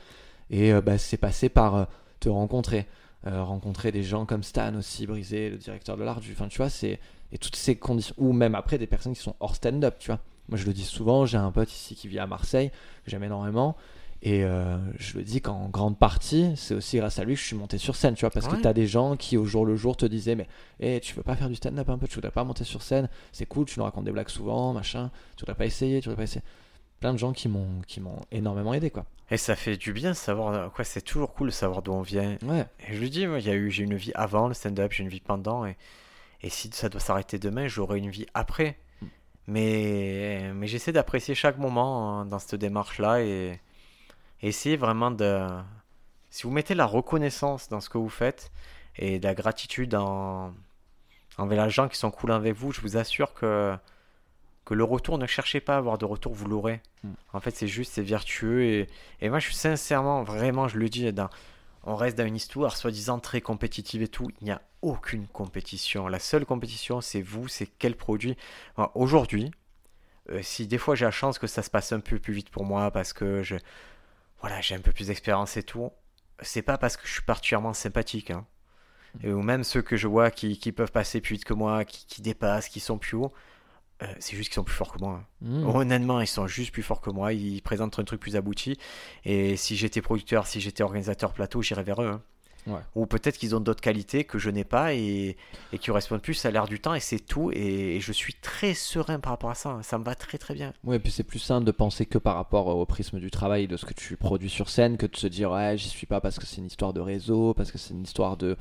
Et 0.50 0.72
euh, 0.72 0.80
bah, 0.80 0.98
c'est 0.98 1.16
passé 1.16 1.48
par 1.48 1.74
euh, 1.74 1.84
te 2.20 2.28
rencontrer. 2.28 2.86
Euh, 3.26 3.42
rencontrer 3.42 3.90
des 3.92 4.02
gens 4.04 4.24
comme 4.24 4.42
Stan 4.44 4.74
aussi, 4.76 5.06
Brisé, 5.06 5.50
le 5.50 5.56
directeur 5.56 5.96
de 5.96 6.04
l'art. 6.04 6.20
du- 6.20 6.32
Enfin, 6.32 6.48
tu 6.48 6.58
vois, 6.58 6.70
c'est. 6.70 7.00
Et 7.32 7.38
toutes 7.38 7.56
ces 7.56 7.76
conditions. 7.76 8.14
Ou 8.18 8.32
même 8.32 8.54
après, 8.54 8.78
des 8.78 8.86
personnes 8.86 9.14
qui 9.14 9.22
sont 9.22 9.34
hors 9.40 9.56
stand-up, 9.56 9.96
tu 9.98 10.06
vois. 10.10 10.20
Moi, 10.48 10.56
je 10.58 10.64
le 10.66 10.72
dis 10.72 10.84
souvent, 10.84 11.26
j'ai 11.26 11.38
un 11.38 11.50
pote 11.50 11.72
ici 11.72 11.96
qui 11.96 12.06
vit 12.06 12.20
à 12.20 12.26
Marseille, 12.28 12.70
que 13.04 13.10
j'aime 13.10 13.24
énormément. 13.24 13.76
Et 14.28 14.42
euh, 14.42 14.76
je 14.98 15.18
le 15.18 15.22
dis 15.22 15.40
qu'en 15.40 15.68
grande 15.68 15.96
partie, 16.00 16.52
c'est 16.56 16.74
aussi 16.74 16.96
grâce 16.96 17.20
à 17.20 17.24
lui 17.24 17.34
que 17.34 17.40
je 17.40 17.46
suis 17.46 17.54
monté 17.54 17.78
sur 17.78 17.94
scène, 17.94 18.14
tu 18.16 18.22
vois. 18.22 18.30
Parce 18.30 18.48
que 18.48 18.56
tu 18.60 18.66
as 18.66 18.72
des 18.72 18.88
gens 18.88 19.16
qui, 19.16 19.36
au 19.36 19.44
jour 19.44 19.64
le 19.64 19.76
jour, 19.76 19.96
te 19.96 20.04
disaient 20.04 20.34
Mais 20.34 20.48
eh, 20.80 20.98
tu 20.98 21.14
veux 21.14 21.22
pas 21.22 21.36
faire 21.36 21.48
du 21.48 21.54
stand-up 21.54 21.88
un 21.88 21.96
peu? 21.96 22.08
Tu 22.08 22.16
voudrais 22.16 22.32
pas 22.32 22.42
monter 22.42 22.64
sur 22.64 22.82
scène? 22.82 23.08
C'est 23.30 23.46
cool, 23.46 23.66
tu 23.66 23.78
nous 23.78 23.84
racontes 23.84 24.02
des 24.04 24.10
blagues 24.10 24.28
souvent, 24.28 24.72
machin. 24.72 25.12
Tu 25.36 25.42
voudrais 25.42 25.54
pas 25.54 25.64
essayer 25.64 26.00
Tu 26.00 26.08
voudrais 26.08 26.16
pas 26.16 26.24
essayer 26.24 26.42
Plein 26.98 27.12
de 27.12 27.18
gens 27.18 27.32
qui 27.32 27.48
m'ont 27.48 27.68
qui 27.86 28.00
m'ont 28.00 28.18
énormément 28.32 28.74
aidé, 28.74 28.90
quoi. 28.90 29.04
et 29.30 29.36
ça 29.36 29.54
fait 29.54 29.76
du 29.76 29.92
bien 29.92 30.10
de 30.10 30.16
savoir. 30.16 30.52
euh, 30.54 30.68
Quoi, 30.70 30.84
c'est 30.84 31.02
toujours 31.02 31.32
cool 31.32 31.46
de 31.48 31.52
savoir 31.52 31.82
d'où 31.82 31.92
on 31.92 32.02
vient. 32.02 32.36
Ouais. 32.42 32.66
Et 32.88 32.94
je 32.96 33.00
le 33.00 33.08
dis, 33.08 33.28
moi, 33.28 33.38
il 33.38 33.46
y 33.46 33.50
a 33.50 33.54
eu, 33.54 33.70
j'ai 33.70 33.84
une 33.84 33.94
vie 33.94 34.10
avant 34.16 34.48
le 34.48 34.54
stand-up, 34.54 34.90
j'ai 34.92 35.04
une 35.04 35.08
vie 35.08 35.20
pendant. 35.20 35.64
Et, 35.66 35.76
et 36.42 36.48
si 36.50 36.68
ça 36.72 36.88
doit 36.88 37.00
s'arrêter 37.00 37.38
demain, 37.38 37.68
j'aurai 37.68 37.98
une 37.98 38.10
vie 38.10 38.26
après. 38.34 38.76
Mm. 39.02 39.06
Mais, 39.48 40.50
mais 40.54 40.66
j'essaie 40.66 40.90
d'apprécier 40.92 41.36
chaque 41.36 41.58
moment 41.58 42.20
hein, 42.22 42.26
dans 42.26 42.40
cette 42.40 42.56
démarche-là 42.56 43.22
et, 43.22 43.60
et 44.42 44.48
essayer 44.48 44.76
vraiment 44.76 45.10
de. 45.10 45.46
Si 46.30 46.42
vous 46.42 46.50
mettez 46.50 46.74
la 46.74 46.86
reconnaissance 46.86 47.68
dans 47.68 47.80
ce 47.80 47.88
que 47.88 47.98
vous 47.98 48.08
faites 48.08 48.50
et 48.96 49.18
de 49.18 49.26
la 49.26 49.34
gratitude 49.34 49.94
en, 49.94 50.52
envers 51.38 51.64
les 51.64 51.70
gens 51.70 51.88
qui 51.88 51.96
sont 51.96 52.10
cool 52.10 52.32
avec 52.32 52.54
vous, 52.54 52.72
je 52.72 52.80
vous 52.80 52.96
assure 52.96 53.32
que, 53.34 53.74
que 54.64 54.74
le 54.74 54.84
retour, 54.84 55.18
ne 55.18 55.26
cherchez 55.26 55.60
pas 55.60 55.74
à 55.74 55.78
avoir 55.78 55.96
de 55.98 56.04
retour, 56.04 56.34
vous 56.34 56.46
l'aurez. 56.46 56.82
Mm. 57.04 57.10
En 57.32 57.40
fait, 57.40 57.56
c'est 57.56 57.68
juste, 57.68 57.92
c'est 57.94 58.02
vertueux. 58.02 58.64
Et, 58.64 58.86
et 59.22 59.30
moi, 59.30 59.38
je 59.38 59.46
suis 59.46 59.54
sincèrement, 59.54 60.22
vraiment, 60.24 60.68
je 60.68 60.78
le 60.78 60.88
dis, 60.88 61.10
dans, 61.12 61.30
on 61.84 61.94
reste 61.94 62.18
dans 62.18 62.26
une 62.26 62.36
histoire 62.36 62.76
soi-disant 62.76 63.20
très 63.20 63.40
compétitive 63.40 64.02
et 64.02 64.08
tout. 64.08 64.30
Il 64.40 64.44
n'y 64.44 64.50
a 64.50 64.60
aucune 64.82 65.26
compétition. 65.28 66.08
La 66.08 66.18
seule 66.18 66.44
compétition, 66.44 67.00
c'est 67.00 67.22
vous, 67.22 67.48
c'est 67.48 67.68
quel 67.78 67.96
produit. 67.96 68.36
Aujourd'hui, 68.94 69.52
euh, 70.30 70.40
si 70.42 70.66
des 70.66 70.78
fois 70.78 70.96
j'ai 70.96 71.04
la 71.04 71.12
chance 71.12 71.38
que 71.38 71.46
ça 71.46 71.62
se 71.62 71.70
passe 71.70 71.92
un 71.92 72.00
peu 72.00 72.18
plus 72.18 72.34
vite 72.34 72.50
pour 72.50 72.64
moi 72.64 72.90
parce 72.90 73.12
que 73.12 73.44
je, 73.44 73.54
voilà, 74.40 74.60
j'ai 74.60 74.74
un 74.74 74.80
peu 74.80 74.92
plus 74.92 75.08
d'expérience 75.08 75.56
et 75.56 75.62
tout, 75.62 75.90
c'est 76.40 76.62
pas 76.62 76.78
parce 76.78 76.96
que 76.96 77.06
je 77.06 77.12
suis 77.12 77.22
particulièrement 77.22 77.72
sympathique. 77.74 78.30
hein. 78.30 78.46
Et, 79.22 79.32
ou 79.32 79.42
même 79.42 79.64
ceux 79.64 79.82
que 79.82 79.96
je 79.96 80.08
vois 80.08 80.30
qui, 80.30 80.58
qui 80.58 80.72
peuvent 80.72 80.92
passer 80.92 81.20
plus 81.20 81.34
vite 81.36 81.44
que 81.44 81.54
moi, 81.54 81.84
qui, 81.84 82.06
qui 82.06 82.22
dépassent, 82.22 82.68
qui 82.68 82.80
sont 82.80 82.98
plus 82.98 83.16
hauts, 83.16 83.32
euh, 84.02 84.06
c'est 84.20 84.36
juste 84.36 84.50
qu'ils 84.50 84.56
sont 84.56 84.64
plus 84.64 84.74
forts 84.74 84.92
que 84.92 84.98
moi. 85.00 85.22
hein. 85.22 85.26
Mmh. 85.40 85.66
Honnêtement, 85.66 86.20
ils 86.20 86.26
sont 86.26 86.46
juste 86.46 86.72
plus 86.72 86.82
forts 86.82 87.00
que 87.00 87.10
moi. 87.10 87.32
Ils 87.32 87.62
présentent 87.62 87.98
un 87.98 88.04
truc 88.04 88.20
plus 88.20 88.36
abouti. 88.36 88.78
Et 89.24 89.56
si 89.56 89.76
j'étais 89.76 90.02
producteur, 90.02 90.46
si 90.46 90.60
j'étais 90.60 90.82
organisateur 90.82 91.32
plateau, 91.32 91.62
j'irais 91.62 91.82
vers 91.84 92.02
eux. 92.02 92.08
hein. 92.08 92.22
Ouais. 92.66 92.80
Ou 92.96 93.06
peut-être 93.06 93.38
qu'ils 93.38 93.54
ont 93.54 93.60
d'autres 93.60 93.80
qualités 93.80 94.24
que 94.24 94.38
je 94.38 94.50
n'ai 94.50 94.64
pas 94.64 94.92
et, 94.92 95.36
et 95.72 95.78
qui 95.78 95.86
correspondent 95.86 96.20
plus 96.20 96.44
à 96.46 96.50
l'air 96.50 96.66
du 96.66 96.80
temps. 96.80 96.94
Et 96.94 97.00
c'est 97.00 97.20
tout. 97.20 97.50
Et, 97.52 97.96
et 97.96 98.00
je 98.00 98.12
suis 98.12 98.34
très 98.34 98.74
serein 98.74 99.20
par 99.20 99.32
rapport 99.32 99.50
à 99.50 99.54
ça. 99.54 99.78
Ça 99.82 99.98
me 99.98 100.04
va 100.04 100.14
très 100.14 100.36
très 100.36 100.54
bien. 100.54 100.72
Ouais, 100.82 100.96
et 100.96 100.98
puis 100.98 101.12
c'est 101.12 101.22
plus 101.22 101.38
simple 101.38 101.64
de 101.64 101.70
penser 101.70 102.06
que 102.06 102.18
par 102.18 102.34
rapport 102.34 102.66
au 102.66 102.84
prisme 102.86 103.20
du 103.20 103.30
travail, 103.30 103.68
de 103.68 103.76
ce 103.76 103.84
que 103.84 103.94
tu 103.94 104.16
produis 104.16 104.50
sur 104.50 104.68
scène, 104.68 104.96
que 104.96 105.06
de 105.06 105.16
se 105.16 105.28
dire, 105.28 105.52
ouais, 105.52 105.78
j'y 105.78 105.88
suis 105.88 106.06
pas 106.06 106.20
parce 106.20 106.38
que 106.38 106.46
c'est 106.46 106.56
une 106.56 106.66
histoire 106.66 106.92
de 106.92 107.00
réseau, 107.00 107.54
parce 107.54 107.70
que 107.70 107.78
c'est 107.78 107.94
une 107.94 108.02
histoire 108.02 108.36
de. 108.36 108.56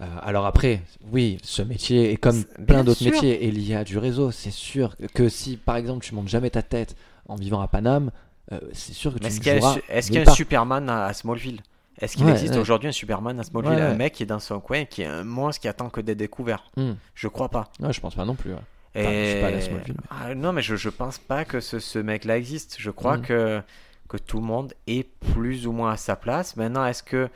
Euh, 0.00 0.06
alors 0.22 0.44
après, 0.44 0.82
oui, 1.12 1.38
ce 1.44 1.62
métier 1.62 2.10
est 2.10 2.16
comme 2.16 2.44
plein 2.66 2.82
d'autres 2.82 3.04
métiers 3.04 3.46
est 3.46 3.52
lié 3.52 3.76
à 3.76 3.84
du 3.84 3.96
réseau. 3.96 4.32
C'est 4.32 4.50
sûr 4.50 4.96
que 5.14 5.28
si, 5.28 5.56
par 5.56 5.76
exemple, 5.76 6.04
tu 6.04 6.16
montes 6.16 6.26
jamais 6.26 6.50
ta 6.50 6.62
tête 6.62 6.96
en 7.28 7.36
vivant 7.36 7.60
à 7.60 7.68
Paname, 7.68 8.10
euh, 8.50 8.58
c'est 8.72 8.92
sûr 8.92 9.14
que 9.14 9.20
tu 9.20 9.26
est-ce 9.26 9.38
ne 9.38 9.42
qu'il 9.44 9.52
y 9.52 9.54
a, 9.54 9.54
un 9.54 9.60
joueras 9.60 9.74
su- 9.74 9.82
est-ce 9.88 10.06
qu'il 10.08 10.16
y 10.16 10.18
nulle 10.18 10.22
a 10.22 10.22
un 10.22 10.24
part. 10.26 10.34
Superman 10.34 10.90
à, 10.90 11.04
à 11.06 11.12
Smallville? 11.12 11.60
Est-ce 12.00 12.16
qu'il 12.16 12.26
Ouais, 12.26 12.32
existe 12.32 12.54
ouais. 12.54 12.60
aujourd'hui 12.60 12.88
un 12.88 12.92
Superman 12.92 13.38
à 13.38 13.44
Smallville 13.44 13.72
Ouais, 13.74 13.80
Un 13.80 13.94
mec 13.94 14.14
qui 14.14 14.22
est 14.24 14.26
dans 14.26 14.40
son 14.40 14.58
coin, 14.60 14.84
qui 14.84 15.02
est 15.02 15.06
un 15.06 15.22
monstre 15.24 15.60
qui 15.62 15.68
attend 15.68 15.88
que 15.90 16.00
d'être 16.00 16.18
découvert 16.18 16.64
Hmm. 16.76 16.92
Je 17.14 17.28
crois 17.28 17.48
pas. 17.48 17.68
Ouais, 17.80 17.92
je 17.92 18.00
pense 18.00 18.14
pas 18.14 18.24
non 18.24 18.34
plus. 18.34 18.52
ouais. 18.52 18.58
Et... 18.96 19.00
Enfin, 19.00 19.10
je 19.12 19.30
suis 19.30 19.40
pas 19.40 19.46
à 19.46 19.60
Smallville, 19.60 19.94
mais- 19.98 20.08
Ah, 20.10 20.34
non, 20.34 20.52
mais 20.52 20.62
je, 20.62 20.76
je 20.76 20.88
pense 20.88 21.18
pas 21.18 21.44
que 21.44 21.60
ce, 21.60 21.78
ce 21.78 21.98
mec-là 21.98 22.36
existe. 22.36 22.76
Je 22.78 22.90
crois 22.90 23.16
Mhm. 23.18 23.22
que, 23.22 23.62
que 24.08 24.16
tout 24.16 24.38
le 24.38 24.44
monde 24.44 24.74
est 24.86 25.08
plus 25.32 25.66
ou 25.66 25.72
moins 25.72 25.92
à 25.92 25.96
sa 25.96 26.16
place. 26.16 26.56
Maintenant, 26.56 26.84
est-ce 26.84 27.02
que 27.02 27.28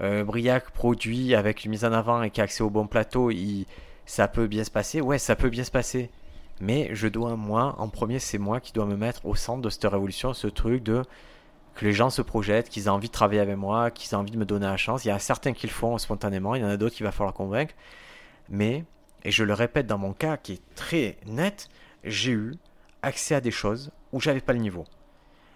euh, 0.00 0.24
Briac 0.24 0.70
produit 0.70 1.34
avec 1.34 1.64
une 1.64 1.70
mise 1.72 1.84
en 1.84 1.92
avant 1.92 2.22
et 2.22 2.30
qui 2.30 2.40
a 2.40 2.44
accès 2.44 2.62
au 2.64 2.70
bon 2.70 2.86
plateau, 2.86 3.30
il, 3.30 3.66
ça 4.06 4.26
peut 4.28 4.46
bien 4.48 4.64
se 4.64 4.70
passer? 4.70 5.00
Ouais, 5.00 5.18
ça 5.18 5.36
peut 5.36 5.50
bien 5.50 5.64
se 5.64 5.70
passer. 5.70 6.10
Mais 6.60 6.90
je 6.92 7.08
dois, 7.08 7.36
moi, 7.36 7.74
en 7.78 7.88
premier, 7.88 8.18
c'est 8.20 8.38
moi 8.38 8.60
qui 8.60 8.72
dois 8.72 8.86
me 8.86 8.96
mettre 8.96 9.24
au 9.26 9.34
centre 9.34 9.60
de 9.62 9.70
cette 9.70 9.84
révolution, 9.84 10.34
ce 10.34 10.46
truc 10.46 10.82
de 10.84 11.02
que 11.74 11.84
les 11.84 11.92
gens 11.92 12.10
se 12.10 12.22
projettent, 12.22 12.68
qu'ils 12.68 12.84
aient 12.84 12.88
envie 12.88 13.08
de 13.08 13.12
travailler 13.12 13.40
avec 13.40 13.56
moi, 13.56 13.90
qu'ils 13.90 14.12
aient 14.12 14.16
envie 14.16 14.30
de 14.30 14.38
me 14.38 14.44
donner 14.44 14.66
la 14.66 14.76
chance. 14.76 15.04
Il 15.04 15.08
y 15.08 15.10
a 15.10 15.18
certains 15.18 15.52
qui 15.52 15.66
le 15.66 15.72
font 15.72 15.98
spontanément, 15.98 16.54
il 16.54 16.62
y 16.62 16.64
en 16.64 16.68
a 16.68 16.76
d'autres 16.76 16.94
qu'il 16.94 17.04
va 17.04 17.12
falloir 17.12 17.34
convaincre. 17.34 17.74
Mais, 18.48 18.84
et 19.24 19.30
je 19.30 19.42
le 19.44 19.54
répète 19.54 19.86
dans 19.86 19.98
mon 19.98 20.12
cas 20.12 20.36
qui 20.36 20.52
est 20.54 20.62
très 20.74 21.16
net, 21.26 21.68
j'ai 22.04 22.32
eu 22.32 22.54
accès 23.02 23.34
à 23.34 23.40
des 23.40 23.50
choses 23.50 23.90
où 24.12 24.20
j'avais 24.20 24.40
pas 24.40 24.52
le 24.52 24.60
niveau. 24.60 24.84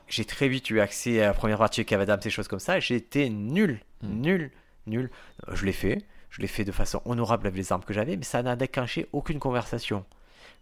J'ai 0.09 0.25
très 0.25 0.49
vite 0.49 0.71
eu 0.71 0.81
accès 0.81 1.23
à 1.23 1.27
la 1.27 1.35
première 1.35 1.59
partie 1.59 1.83
de 1.83 1.87
Cavadam, 1.87 2.19
ces 2.21 2.31
choses 2.31 2.49
comme 2.49 2.59
ça. 2.61 2.79
Été 2.79 3.29
nul, 3.29 3.81
Mm. 4.03 4.21
nul, 4.21 4.51
nul. 4.87 5.11
Je 5.53 5.65
l'ai 5.67 5.73
fait. 5.73 6.05
Je 6.31 6.41
l'ai 6.41 6.47
fait 6.47 6.65
de 6.65 6.73
façon 6.73 7.01
honorable 7.05 7.47
avec 7.47 7.57
les 7.59 7.73
armes 7.73 7.83
que 7.85 7.93
j'avais, 7.95 8.17
mais 8.17 8.23
ça 8.25 8.43
n'a 8.43 8.55
déclenché 8.57 9.09
aucune 9.13 9.39
conversation. 9.39 10.05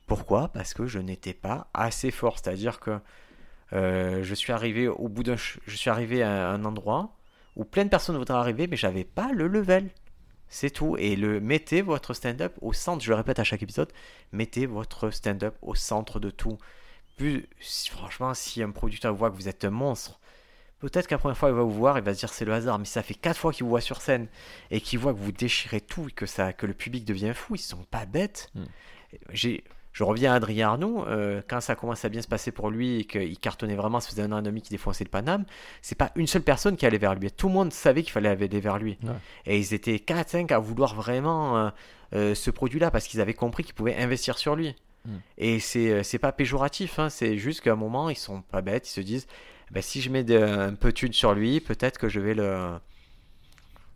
Pourquoi? 0.06 0.48
Parce 0.48 0.74
que 0.74 0.86
je 0.86 0.98
n'étais 0.98 1.34
pas 1.34 1.68
assez 1.74 2.10
fort. 2.10 2.38
C'est-à-dire 2.38 2.78
que 2.80 2.98
euh, 3.72 4.22
je 4.22 4.34
suis 4.34 4.52
arrivé 4.52 4.88
au 4.88 5.08
bout 5.08 5.22
d'un, 5.22 5.36
je 5.36 5.76
suis 5.76 5.90
arrivé 5.90 6.22
à 6.22 6.50
un 6.50 6.64
endroit 6.64 7.16
où 7.56 7.64
plein 7.64 7.84
de 7.84 7.90
personnes 7.90 8.16
voudraient 8.16 8.38
arriver, 8.38 8.66
mais 8.66 8.76
j'avais 8.76 9.04
pas 9.04 9.32
le 9.32 9.48
level. 9.48 9.90
C'est 10.48 10.70
tout. 10.70 10.96
Et 10.98 11.16
le 11.16 11.40
mettez 11.40 11.82
votre 11.82 12.14
stand-up 12.14 12.54
au 12.60 12.72
centre. 12.72 13.02
Je 13.02 13.10
le 13.10 13.16
répète 13.16 13.38
à 13.38 13.44
chaque 13.44 13.62
épisode. 13.62 13.92
Mettez 14.32 14.66
votre 14.66 15.10
stand-up 15.10 15.56
au 15.62 15.74
centre 15.74 16.20
de 16.20 16.30
tout. 16.30 16.58
Plus, 17.16 17.48
franchement, 17.90 18.34
si 18.34 18.62
un 18.62 18.70
producteur 18.70 19.14
voit 19.14 19.30
que 19.30 19.36
vous 19.36 19.48
êtes 19.48 19.64
un 19.64 19.70
monstre, 19.70 20.20
peut-être 20.78 21.06
qu'à 21.08 21.14
la 21.14 21.18
première 21.18 21.38
fois 21.38 21.48
il 21.48 21.54
va 21.54 21.62
vous 21.62 21.72
voir, 21.72 21.96
il 21.96 22.04
va 22.04 22.12
se 22.12 22.20
dire 22.20 22.28
c'est 22.28 22.44
le 22.44 22.52
hasard. 22.52 22.78
Mais 22.78 22.84
ça 22.84 23.02
fait 23.02 23.14
quatre 23.14 23.38
fois 23.38 23.52
qu'il 23.52 23.64
vous 23.64 23.70
voit 23.70 23.80
sur 23.80 24.02
scène 24.02 24.28
et 24.70 24.80
qu'il 24.80 24.98
voit 24.98 25.14
que 25.14 25.18
vous 25.18 25.32
déchirez 25.32 25.80
tout 25.80 26.08
et 26.08 26.12
que 26.12 26.26
ça, 26.26 26.52
que 26.52 26.66
le 26.66 26.74
public 26.74 27.04
devient 27.04 27.32
fou, 27.34 27.54
ils 27.54 27.58
sont 27.58 27.84
pas 27.84 28.04
bêtes. 28.04 28.50
Mm. 28.54 28.64
J'ai 29.30 29.64
je 29.96 30.04
reviens 30.04 30.34
à 30.34 30.36
Adrien 30.36 30.68
Arnoux, 30.68 31.04
euh, 31.06 31.40
quand 31.48 31.62
ça 31.62 31.74
commence 31.74 32.04
à 32.04 32.10
bien 32.10 32.20
se 32.20 32.28
passer 32.28 32.52
pour 32.52 32.68
lui 32.68 33.00
et 33.00 33.04
qu'il 33.06 33.38
cartonnait 33.38 33.76
vraiment, 33.76 33.98
ça 33.98 34.10
faisait 34.10 34.20
un 34.20 34.30
an 34.30 34.40
et 34.40 34.42
demi 34.42 34.60
qu'il 34.60 34.72
défonçait 34.72 35.04
le 35.04 35.08
Paname, 35.08 35.46
c'est 35.80 35.96
pas 35.96 36.12
une 36.16 36.26
seule 36.26 36.42
personne 36.42 36.76
qui 36.76 36.84
allait 36.84 36.98
vers 36.98 37.14
lui. 37.14 37.32
Tout 37.32 37.48
le 37.48 37.54
monde 37.54 37.72
savait 37.72 38.02
qu'il 38.02 38.12
fallait 38.12 38.28
aller 38.28 38.60
vers 38.60 38.76
lui. 38.76 38.98
Ouais. 39.02 39.14
Et 39.46 39.58
ils 39.58 39.72
étaient 39.72 39.96
4-5 39.96 40.52
à 40.52 40.58
vouloir 40.58 40.94
vraiment 40.94 41.56
euh, 41.56 41.70
euh, 42.14 42.34
ce 42.34 42.50
produit-là 42.50 42.90
parce 42.90 43.06
qu'ils 43.06 43.22
avaient 43.22 43.32
compris 43.32 43.64
qu'ils 43.64 43.72
pouvaient 43.72 43.96
investir 43.96 44.36
sur 44.36 44.54
lui. 44.54 44.74
Mm. 45.06 45.10
Et 45.38 45.60
c'est 45.60 46.18
pas 46.20 46.32
péjoratif, 46.32 46.98
hein, 46.98 47.08
c'est 47.08 47.38
juste 47.38 47.62
qu'à 47.62 47.72
un 47.72 47.76
moment, 47.76 48.10
ils 48.10 48.16
sont 48.16 48.42
pas 48.42 48.60
bêtes, 48.60 48.86
ils 48.90 48.92
se 48.92 49.00
disent 49.00 49.26
bah, 49.70 49.80
si 49.80 50.02
je 50.02 50.10
mets 50.10 50.24
de- 50.24 50.36
un 50.36 50.74
peu 50.74 50.88
de 50.88 50.94
thune 50.94 51.14
sur 51.14 51.32
lui, 51.32 51.60
peut-être 51.60 51.96
que 51.96 52.10
je 52.10 52.20
vais 52.20 52.34
le, 52.34 52.68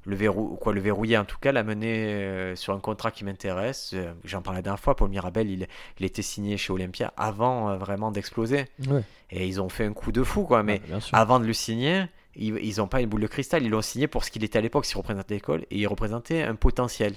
le, 0.04 0.16
verrou 0.16 0.56
quoi, 0.56 0.72
le 0.72 0.80
verrouiller, 0.80 1.18
en 1.18 1.24
tout 1.24 1.38
cas, 1.40 1.52
l'amener 1.52 2.14
euh, 2.14 2.56
sur 2.56 2.74
un 2.74 2.80
contrat 2.80 3.10
qui 3.10 3.24
m'intéresse. 3.24 3.92
Euh, 3.94 4.12
J'en 4.24 4.42
parlais 4.42 4.58
la 4.58 4.62
dernière 4.62 4.80
fois, 4.80 4.96
Paul 4.96 5.10
Mirabel, 5.10 5.50
il, 5.50 5.66
il 5.98 6.06
était 6.06 6.22
signé 6.22 6.56
chez 6.56 6.72
Olympia 6.72 7.12
avant 7.16 7.70
euh, 7.70 7.76
vraiment 7.76 8.10
d'exploser. 8.10 8.66
Ouais. 8.88 9.02
Et 9.30 9.46
ils 9.46 9.60
ont 9.60 9.68
fait 9.68 9.84
un 9.84 9.92
coup 9.92 10.12
de 10.12 10.22
fou, 10.22 10.44
quoi. 10.44 10.62
Mais 10.62 10.80
Ouais, 10.90 10.98
avant 11.12 11.40
de 11.40 11.44
le 11.44 11.52
signer, 11.52 12.04
ils 12.36 12.56
ils 12.58 12.78
n'ont 12.78 12.88
pas 12.88 13.00
une 13.00 13.08
boule 13.08 13.22
de 13.22 13.26
cristal, 13.26 13.62
ils 13.62 13.70
l'ont 13.70 13.82
signé 13.82 14.06
pour 14.08 14.24
ce 14.24 14.30
qu'il 14.30 14.44
était 14.44 14.58
à 14.58 14.62
l'époque, 14.62 14.86
s'il 14.86 14.96
représentait 14.96 15.34
l'école, 15.34 15.62
et 15.70 15.78
il 15.78 15.86
représentait 15.86 16.42
un 16.42 16.54
potentiel. 16.54 17.14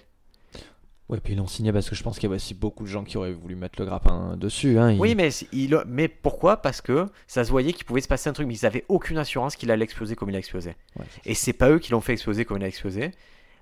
Ouais, 1.10 1.20
puis 1.20 1.34
ils 1.34 1.36
l'ont 1.38 1.48
signé 1.48 1.72
parce 1.74 1.90
que 1.90 1.96
je 1.96 2.02
pense 2.04 2.16
qu'il 2.16 2.24
y 2.24 2.28
avait 2.28 2.38
aussi 2.38 2.54
beaucoup 2.54 2.84
de 2.84 2.90
gens 2.90 3.04
qui 3.04 3.18
auraient 3.18 3.34
voulu 3.34 3.56
mettre 3.56 3.80
le 3.80 3.86
grappin 3.86 4.38
dessus. 4.38 4.80
Hein. 4.80 4.98
Oui, 4.98 5.16
mais, 5.16 5.30
il, 5.52 5.78
mais 5.86 6.08
pourquoi? 6.08 6.58
Parce 6.62 6.82
que 6.82 7.08
ça 7.28 7.44
se 7.44 7.52
voyait 7.52 7.74
qu'il 7.74 7.86
pouvait 7.86 8.02
se 8.02 8.08
passer 8.08 8.30
un 8.30 8.34
truc, 8.34 8.48
mais 8.48 8.56
ils 8.56 8.64
n'avaient 8.64 8.86
aucune 8.88 9.18
assurance 9.18 9.56
qu'il 9.58 9.70
allait 9.70 9.84
exploser 9.84 10.16
comme 10.16 10.30
il 10.30 10.36
a 10.36 10.40
explosé. 10.40 10.76
Ouais, 10.98 11.06
Et 11.26 11.34
c'est 11.36 11.54
pas 11.54 11.70
eux 11.70 11.80
qui 11.80 11.92
l'ont 11.92 12.02
fait 12.02 12.14
exploser 12.14 12.46
comme 12.46 12.58
il 12.58 12.64
a 12.64 12.68
explosé, 12.68 13.12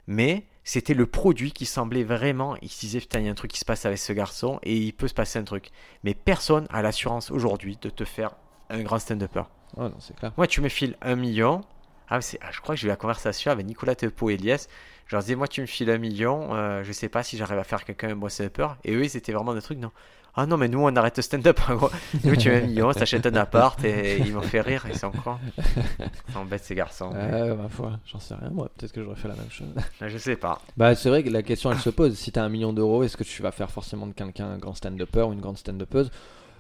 mais 0.08 0.44
c'était 0.64 0.94
le 0.94 1.08
produit 1.08 1.52
qui 1.52 1.66
semblait 1.66 2.04
vraiment. 2.04 2.56
Ils 2.62 2.70
se 2.70 2.80
disaient, 2.80 3.00
putain, 3.00 3.20
il 3.20 3.26
y 3.26 3.28
a 3.28 3.32
un 3.32 3.36
truc 3.36 3.52
qui 3.52 3.60
se 3.60 3.66
passe 3.66 3.86
avec 3.88 3.98
ce 3.98 4.14
garçon, 4.14 4.60
et 4.62 4.78
il 4.78 4.94
peut 4.94 5.08
se 5.08 5.14
passer 5.16 5.40
un 5.40 5.44
truc. 5.44 5.72
Mais 6.04 6.14
personne 6.14 6.68
a 6.70 6.84
l'assurance 6.84 7.32
aujourd'hui 7.32 7.78
de 7.82 7.90
te 7.90 8.06
faire 8.06 8.36
un 8.70 8.82
grand 8.84 9.00
stand-upper. 9.00 9.44
Ouais, 9.78 9.90
non, 9.90 9.96
c'est 10.00 10.16
clair. 10.16 10.32
Moi, 10.38 10.46
tu 10.48 10.62
me 10.62 10.70
files 10.70 10.96
un 11.02 11.16
million. 11.16 11.62
Ah, 12.08 12.22
c'est- 12.22 12.38
ah, 12.42 12.50
je 12.52 12.60
crois 12.62 12.76
que 12.76 12.82
j'ai 12.82 12.86
eu 12.88 12.90
la 12.90 12.98
conversation 12.98 13.52
avec 13.52 13.66
Nicolas 13.66 13.96
Tepo 13.96 14.30
et 14.30 14.34
Elias. 14.36 14.68
Je 15.12 15.18
leur 15.18 15.24
disais, 15.24 15.36
moi, 15.36 15.50
tu 15.50 15.60
me 15.60 15.66
files 15.66 15.90
un 15.90 15.98
million, 15.98 16.56
euh, 16.56 16.84
je 16.84 16.92
sais 16.94 17.10
pas 17.10 17.22
si 17.22 17.36
j'arrive 17.36 17.58
à 17.60 17.66
faire 17.66 17.84
quelqu'un 17.84 18.12
un 18.12 18.16
bon 18.16 18.30
stand-upper. 18.30 18.70
Et 18.86 18.94
eux, 18.96 19.04
ils 19.04 19.18
étaient 19.18 19.34
vraiment 19.34 19.54
des 19.54 19.62
trucs, 19.62 19.78
non. 19.78 19.92
Ah 20.36 20.46
non, 20.46 20.56
mais 20.56 20.70
nous, 20.70 20.80
on 20.80 20.96
arrête 20.96 21.18
le 21.18 21.22
stand-up. 21.22 21.60
gros. 21.68 21.90
Nous, 22.24 22.38
tu 22.38 22.50
as 22.50 22.60
un 22.60 22.62
million, 22.62 22.94
t'achètes 22.94 23.26
un 23.26 23.36
appart 23.36 23.84
et 23.84 24.20
ils 24.20 24.32
m'ont 24.34 24.42
fait 24.42 24.62
rire. 24.62 24.86
Ils 24.88 24.96
sont 24.98 25.12
cons. 25.12 25.36
Ils 25.58 26.34
sont 26.34 26.46
bêtes, 26.46 26.64
ces 26.64 26.76
garçons. 26.76 27.10
Ouais, 27.12 27.54
ma 27.58 27.68
foi, 27.68 28.00
j'en 28.06 28.20
sais 28.22 28.36
rien. 28.36 28.52
Moi, 28.52 28.70
peut-être 28.78 28.94
que 28.94 29.04
j'aurais 29.04 29.18
fait 29.18 29.28
la 29.28 29.36
même 29.36 29.50
chose. 29.52 29.68
Je 30.00 30.18
sais 30.18 30.38
pas. 30.38 30.62
Bah, 30.78 30.96
c'est 30.96 31.10
vrai 31.10 31.24
que 31.24 31.30
la 31.30 31.44
question 31.44 31.70
elle 31.74 31.80
se 31.80 31.90
pose. 31.90 32.18
Si 32.18 32.32
t'as 32.32 32.44
un 32.44 32.50
million 32.50 32.72
d'euros, 32.72 33.04
est-ce 33.04 33.18
que 33.18 33.26
tu 33.26 33.42
vas 33.42 33.52
faire 33.52 33.70
forcément 33.70 34.08
de 34.08 34.14
quelqu'un 34.14 34.46
un 34.52 34.58
grand 34.60 34.76
stand-upper 34.76 35.24
ou 35.24 35.34
une 35.34 35.42
grande 35.42 35.58
stand-uppeuse? 35.58 36.10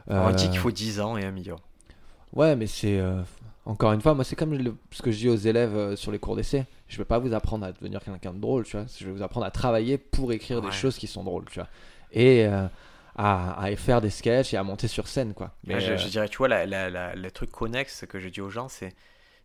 On 0.09 0.27
Euh, 0.27 0.31
dit 0.33 0.49
qu'il 0.49 0.57
faut 0.59 0.71
10 0.71 0.99
ans 0.99 1.15
et 1.15 1.23
un 1.23 1.31
million. 1.31 1.55
Ouais, 2.33 2.57
mais 2.57 2.67
c'est. 2.67 2.99
euh, 2.99 3.21
Encore 3.65 3.93
une 3.93 4.01
fois, 4.01 4.13
moi, 4.15 4.25
c'est 4.25 4.35
comme 4.35 4.53
le- 4.53 4.75
ce 4.91 5.01
que 5.01 5.11
je 5.11 5.17
dis 5.19 5.29
aux 5.29 5.35
élèves 5.37 5.75
euh, 5.77 5.95
sur 5.95 6.11
les 6.11 6.19
cours 6.19 6.35
d'essai. 6.35 6.65
Je 6.91 6.97
vais 6.97 7.05
pas 7.05 7.19
vous 7.19 7.33
apprendre 7.33 7.65
à 7.65 7.71
devenir 7.71 8.01
quelqu'un 8.03 8.33
de 8.33 8.39
drôle, 8.39 8.65
tu 8.65 8.75
vois. 8.75 8.85
Je 8.99 9.05
vais 9.05 9.11
vous 9.13 9.23
apprendre 9.23 9.45
à 9.45 9.51
travailler 9.51 9.97
pour 9.97 10.33
écrire 10.33 10.57
Ouais. 10.59 10.65
des 10.69 10.71
choses 10.75 10.97
qui 10.97 11.07
sont 11.07 11.23
drôles, 11.23 11.45
tu 11.49 11.55
vois. 11.59 11.69
Et 12.11 12.45
euh, 12.45 12.67
à, 13.15 13.61
à 13.63 13.73
faire 13.77 14.01
des 14.01 14.09
sketchs 14.09 14.53
et 14.53 14.57
à 14.57 14.63
monter 14.63 14.89
sur 14.89 15.07
scène, 15.07 15.33
quoi. 15.33 15.55
Mais, 15.63 15.75
Ah, 15.75 15.79
je, 15.79 15.91
euh, 15.93 15.97
je 15.97 16.07
dirais, 16.09 16.27
tu 16.27 16.37
vois, 16.39 16.49
la- 16.49 16.65
la- 16.65 16.89
la- 16.89 17.15
le 17.15 17.31
truc 17.31 17.49
connexe 17.49 18.05
que 18.09 18.19
je 18.19 18.27
dis 18.27 18.41
aux 18.41 18.49
gens, 18.49 18.67
c'est 18.67 18.93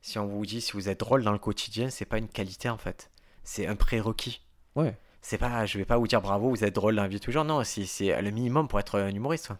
si 0.02 0.18
on 0.18 0.26
vous 0.26 0.44
dit 0.44 0.60
si 0.60 0.72
vous 0.72 0.88
êtes 0.88 0.98
drôle 1.00 1.22
dans 1.22 1.30
le 1.32 1.38
quotidien, 1.38 1.88
c'est 1.88 2.04
pas 2.04 2.18
une 2.18 2.28
qualité 2.28 2.68
en 2.68 2.78
fait. 2.78 3.10
C'est 3.44 3.68
un 3.68 3.76
prérequis. 3.76 4.40
Ouais. 4.74 4.96
C'est 5.22 5.38
pas, 5.38 5.66
je 5.66 5.78
vais 5.78 5.84
pas 5.84 5.98
vous 5.98 6.08
dire 6.08 6.20
bravo, 6.20 6.50
vous 6.50 6.64
êtes 6.64 6.74
drôle 6.74 6.96
dans 6.96 7.02
la 7.02 7.08
vie 7.08 7.16
de 7.16 7.20
tous 7.20 7.30
les 7.30 7.34
jours. 7.34 7.44
Non, 7.44 7.62
c'est 7.62 7.84
c'est 7.84 8.20
le 8.22 8.30
minimum 8.32 8.66
pour 8.68 8.80
être 8.80 8.98
un 8.98 9.08
humoriste. 9.14 9.46
quoi. 9.48 9.58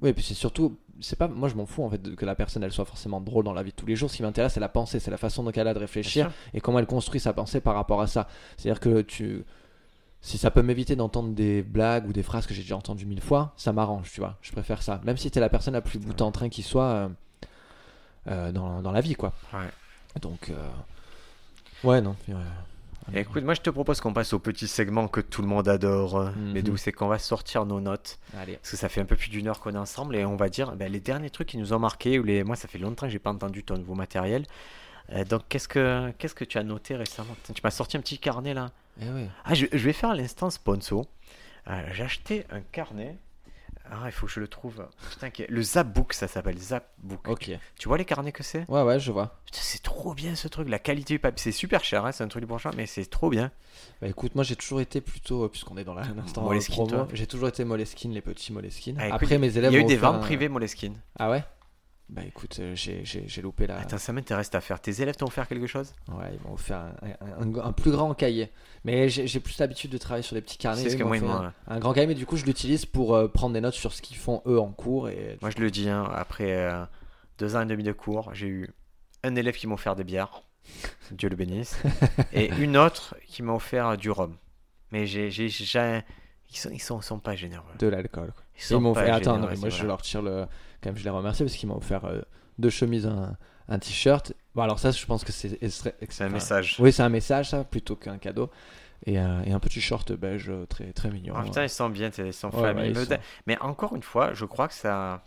Oui, 0.00 0.10
et 0.10 0.12
puis 0.12 0.22
c'est 0.22 0.34
surtout, 0.34 0.76
c'est 1.00 1.16
pas, 1.16 1.26
moi 1.28 1.48
je 1.48 1.54
m'en 1.54 1.64
fous 1.66 1.82
en 1.82 1.88
fait 1.90 2.02
de- 2.02 2.14
que 2.14 2.26
la 2.26 2.34
personne 2.34 2.62
elle 2.62 2.72
soit 2.72 2.84
forcément 2.84 3.20
drôle 3.20 3.44
dans 3.44 3.54
la 3.54 3.62
vie 3.62 3.70
de 3.70 3.76
tous 3.76 3.86
les 3.86 3.96
jours. 3.96 4.10
Ce 4.10 4.16
qui 4.16 4.22
m'intéresse, 4.22 4.52
c'est 4.54 4.60
la 4.60 4.68
pensée, 4.68 5.00
c'est 5.00 5.10
la 5.10 5.16
façon 5.16 5.42
dont 5.42 5.52
elle 5.52 5.66
a 5.68 5.72
de 5.74 5.78
réfléchir 5.78 6.26
et 6.54 6.60
comment 6.60 6.78
elle 6.78 6.86
construit 6.86 7.18
sa 7.20 7.32
pensée 7.32 7.60
par 7.60 7.74
rapport 7.74 8.00
à 8.02 8.06
ça. 8.06 8.28
C'est-à-dire 8.58 8.80
que 8.80 9.00
tu, 9.00 9.44
si 10.20 10.36
ça 10.38 10.50
peut 10.50 10.62
m'éviter 10.62 10.96
d'entendre 10.96 11.30
des 11.34 11.62
blagues 11.62 12.06
ou 12.08 12.12
des 12.12 12.22
phrases 12.22 12.46
que 12.46 12.52
j'ai 12.52 12.62
déjà 12.62 12.76
entendues 12.76 13.06
mille 13.06 13.20
fois, 13.22 13.54
ça 13.56 13.72
m'arrange, 13.72 14.10
tu 14.12 14.20
vois. 14.20 14.36
Je 14.42 14.52
préfère 14.52 14.82
ça, 14.82 15.00
même 15.04 15.16
si 15.16 15.30
t'es 15.30 15.40
la 15.40 15.48
personne 15.48 15.72
la 15.74 15.80
plus 15.80 15.98
bout 15.98 16.20
en 16.20 16.30
train 16.30 16.48
qui 16.50 16.62
soit 16.62 16.84
euh, 16.84 17.08
euh, 18.28 18.52
dans, 18.52 18.82
dans 18.82 18.92
la 18.92 19.00
vie, 19.00 19.14
quoi. 19.14 19.32
Ouais. 19.54 19.70
Donc, 20.20 20.50
euh, 20.50 20.68
ouais, 21.84 22.00
non. 22.02 22.16
ouais. 22.28 22.34
Et 23.14 23.20
écoute, 23.20 23.44
moi 23.44 23.54
je 23.54 23.60
te 23.60 23.70
propose 23.70 24.00
qu'on 24.00 24.12
passe 24.12 24.32
au 24.32 24.38
petit 24.38 24.66
segment 24.66 25.06
que 25.08 25.20
tout 25.20 25.40
le 25.42 25.48
monde 25.48 25.68
adore, 25.68 26.18
Mhm. 26.36 26.52
mais 26.52 26.62
d'où 26.62 26.76
c'est 26.76 26.92
qu'on 26.92 27.06
va 27.08 27.18
sortir 27.18 27.64
nos 27.64 27.80
notes. 27.80 28.18
Allez. 28.36 28.54
Parce 28.56 28.70
que 28.72 28.76
ça 28.76 28.88
fait 28.88 29.00
un 29.00 29.04
peu 29.04 29.16
plus 29.16 29.28
d'une 29.30 29.46
heure 29.48 29.60
qu'on 29.60 29.74
est 29.74 29.78
ensemble 29.78 30.16
et 30.16 30.24
on 30.24 30.36
va 30.36 30.48
dire 30.48 30.72
ben, 30.76 30.90
les 30.90 31.00
derniers 31.00 31.30
trucs 31.30 31.48
qui 31.48 31.56
nous 31.58 31.72
ont 31.72 31.78
marqué. 31.78 32.18
Ou 32.18 32.24
les... 32.24 32.42
Moi, 32.42 32.56
ça 32.56 32.66
fait 32.68 32.78
longtemps 32.78 33.06
que 33.06 33.12
j'ai 33.12 33.18
pas 33.20 33.30
entendu 33.30 33.62
ton 33.62 33.76
nouveau 33.78 33.94
matériel. 33.94 34.44
Euh, 35.12 35.24
donc, 35.24 35.42
qu'est-ce 35.48 35.68
que 35.68 36.10
qu'est-ce 36.18 36.34
que 36.34 36.44
tu 36.44 36.58
as 36.58 36.64
noté 36.64 36.96
récemment? 36.96 37.36
Tu 37.54 37.60
m'as 37.62 37.70
sorti 37.70 37.96
un 37.96 38.00
petit 38.00 38.18
carnet 38.18 38.54
là. 38.54 38.70
Eh 39.00 39.08
ouais. 39.08 39.28
Ah, 39.44 39.54
je, 39.54 39.66
je 39.72 39.78
vais 39.84 39.92
faire 39.92 40.14
l'instant 40.16 40.50
sponsor. 40.50 41.06
Euh, 41.68 41.82
j'ai 41.92 42.02
acheté 42.02 42.44
un 42.50 42.60
carnet. 42.60 43.16
Ah, 43.90 44.02
il 44.06 44.12
faut 44.12 44.26
que 44.26 44.32
je 44.32 44.40
le 44.40 44.48
trouve. 44.48 44.86
Putain, 45.10 45.30
qui 45.30 45.42
est- 45.42 45.50
le 45.50 45.62
Zapbook, 45.62 46.12
ça 46.12 46.26
s'appelle 46.28 46.58
Zapbook. 46.58 47.28
Ok. 47.28 47.50
Tu 47.78 47.88
vois 47.88 47.98
les 47.98 48.04
carnets 48.04 48.32
que 48.32 48.42
c'est? 48.42 48.68
Ouais, 48.68 48.82
ouais, 48.82 48.98
je 48.98 49.12
vois. 49.12 49.38
Putain, 49.46 49.58
c'est 49.62 49.82
trop 49.82 50.12
bien 50.14 50.34
ce 50.34 50.48
truc. 50.48 50.68
La 50.68 50.78
qualité 50.78 51.14
du 51.14 51.18
papier, 51.20 51.42
c'est 51.42 51.52
super 51.52 51.84
cher, 51.84 52.04
hein, 52.04 52.12
c'est 52.12 52.24
un 52.24 52.28
truc 52.28 52.42
du 52.42 52.46
bourgeois, 52.46 52.72
mais 52.76 52.86
c'est 52.86 53.06
trop 53.06 53.30
bien. 53.30 53.50
Bah 54.00 54.08
écoute, 54.08 54.34
moi 54.34 54.42
j'ai 54.44 54.56
toujours 54.56 54.80
été 54.80 55.00
plutôt, 55.00 55.44
euh, 55.44 55.48
puisqu'on 55.48 55.76
est 55.76 55.84
dans 55.84 55.94
la- 55.94 56.02
l'instant 56.16 56.42
Moleskine, 56.42 56.74
promo, 56.74 56.88
toi 57.04 57.08
j'ai 57.12 57.26
toujours 57.26 57.48
été 57.48 57.64
Moleskine, 57.64 58.12
les 58.12 58.20
petits 58.22 58.52
Moleskine. 58.52 58.96
Ah, 58.98 59.08
écoute, 59.08 59.22
Après 59.22 59.38
mes 59.38 59.56
élèves 59.56 59.70
Il 59.72 59.74
y 59.74 59.78
a 59.78 59.80
eu 59.80 59.84
des 59.84 59.94
offert 59.96 60.12
ventes 60.12 60.22
un- 60.22 60.26
privées 60.26 60.48
Moleskine. 60.48 60.98
Ah 61.18 61.30
ouais? 61.30 61.44
Bah 62.08 62.22
écoute, 62.24 62.58
euh, 62.60 62.74
j'ai, 62.76 63.42
loupé 63.42 63.66
la. 63.66 63.78
Attends, 63.78 63.98
ça 63.98 64.12
m'intéresse 64.12 64.54
à 64.54 64.60
faire. 64.60 64.80
Tes 64.80 65.02
élèves 65.02 65.16
t'ont 65.16 65.26
offert 65.26 65.48
quelque 65.48 65.66
chose? 65.66 65.92
Ouais, 66.08 66.32
ils 66.32 66.46
m'ont 66.46 66.54
offert 66.54 66.78
un, 66.78 66.92
un- 67.42 67.42
un- 67.42 67.64
un 67.64 67.72
plus 67.72 67.90
grand 67.90 68.14
cahier. 68.14 68.52
Mais 68.84 69.08
j'ai, 69.08 69.40
plus 69.40 69.58
l'habitude 69.58 69.90
de 69.90 69.98
travailler 69.98 70.22
sur 70.22 70.34
des 70.36 70.40
petits 70.40 70.56
carnets. 70.58 70.88
C'est 70.88 71.02
un, 71.02 71.52
un 71.66 71.78
grand 71.80 71.92
cahier, 71.92 72.06
mais 72.06 72.14
du 72.14 72.24
coup 72.24 72.36
je 72.36 72.44
l'utilise 72.44 72.86
pour 72.86 73.16
euh, 73.16 73.26
prendre 73.26 73.54
des 73.54 73.60
notes 73.60 73.74
sur 73.74 73.92
ce 73.92 74.02
qu'ils 74.02 74.16
font 74.16 74.40
eux 74.46 74.60
en 74.60 74.70
cours. 74.70 75.08
Et... 75.08 75.36
Moi, 75.42 75.50
je 75.50 75.60
le 75.60 75.68
dis, 75.70 75.88
hein, 75.88 76.08
après 76.14 76.52
euh, 76.52 76.84
deux 77.38 77.56
ans 77.56 77.62
et 77.62 77.66
demi 77.66 77.82
de 77.82 77.92
cours, 77.92 78.32
j'ai 78.34 78.46
eu 78.46 78.70
un 79.24 79.34
élève 79.34 79.56
qui 79.56 79.66
m'a 79.66 79.74
offert 79.74 79.96
des 79.96 80.04
bières. 80.04 80.42
Dieu 81.10 81.28
le 81.28 81.34
bénisse. 81.36 81.76
et 82.32 82.50
une 82.60 82.76
autre 82.76 83.16
qui 83.26 83.42
m'a 83.42 83.52
offert 83.52 83.96
du 83.96 84.10
rhum. 84.10 84.36
Mais 84.92 85.06
j'ai- 85.08 85.28
ils 85.28 85.50
sont, 86.56 86.70
ils 86.70 86.80
sont, 86.80 87.00
sont 87.00 87.18
pas 87.18 87.34
généreux. 87.34 87.64
De 87.80 87.88
l'alcool. 87.88 88.32
quoi. 88.32 88.44
Ils 88.70 88.78
m'ont 88.78 88.94
fait. 88.94 89.10
Attends, 89.10 89.18
généreux, 89.34 89.38
non, 89.40 89.46
mais 89.48 89.54
c'est 89.56 89.60
moi 89.60 89.68
je 89.70 89.74
voilà. 89.76 89.88
leur 89.88 90.02
tire 90.02 90.22
le. 90.22 90.46
Quand 90.82 90.90
même, 90.90 90.96
je 90.96 91.04
les 91.04 91.10
remercie 91.10 91.42
parce 91.42 91.56
qu'ils 91.56 91.68
m'ont 91.68 91.76
offert 91.76 92.04
euh, 92.04 92.20
deux 92.58 92.70
chemises, 92.70 93.06
un, 93.06 93.36
un 93.68 93.78
t-shirt. 93.78 94.32
Bon, 94.54 94.62
alors 94.62 94.78
ça, 94.78 94.90
je 94.90 95.04
pense 95.06 95.24
que 95.24 95.32
c'est. 95.32 95.58
C'est 95.68 95.88
un 95.88 96.26
enfin, 96.26 96.28
message. 96.28 96.76
Oui, 96.78 96.92
c'est 96.92 97.02
un 97.02 97.08
message, 97.08 97.50
ça, 97.50 97.64
plutôt 97.64 97.96
qu'un 97.96 98.18
cadeau. 98.18 98.50
Et, 99.04 99.18
un- 99.18 99.42
et 99.44 99.52
un 99.52 99.60
petit 99.60 99.80
short 99.82 100.10
beige 100.12 100.48
euh, 100.48 100.64
très, 100.66 100.92
très 100.92 101.10
mignon. 101.10 101.34
Ah, 101.36 101.42
putain, 101.42 101.62
ils 101.64 101.68
sont 101.68 101.90
bien, 101.90 102.10
ils 102.16 102.32
sont 102.32 102.48
Ouais, 102.56 102.88
ils 102.88 102.96
sont- 102.96 103.18
Mais 103.46 103.58
encore 103.60 103.94
une 103.94 104.02
fois, 104.02 104.32
je 104.32 104.44
crois 104.46 104.68
que 104.68 104.74
ça. 104.74 105.22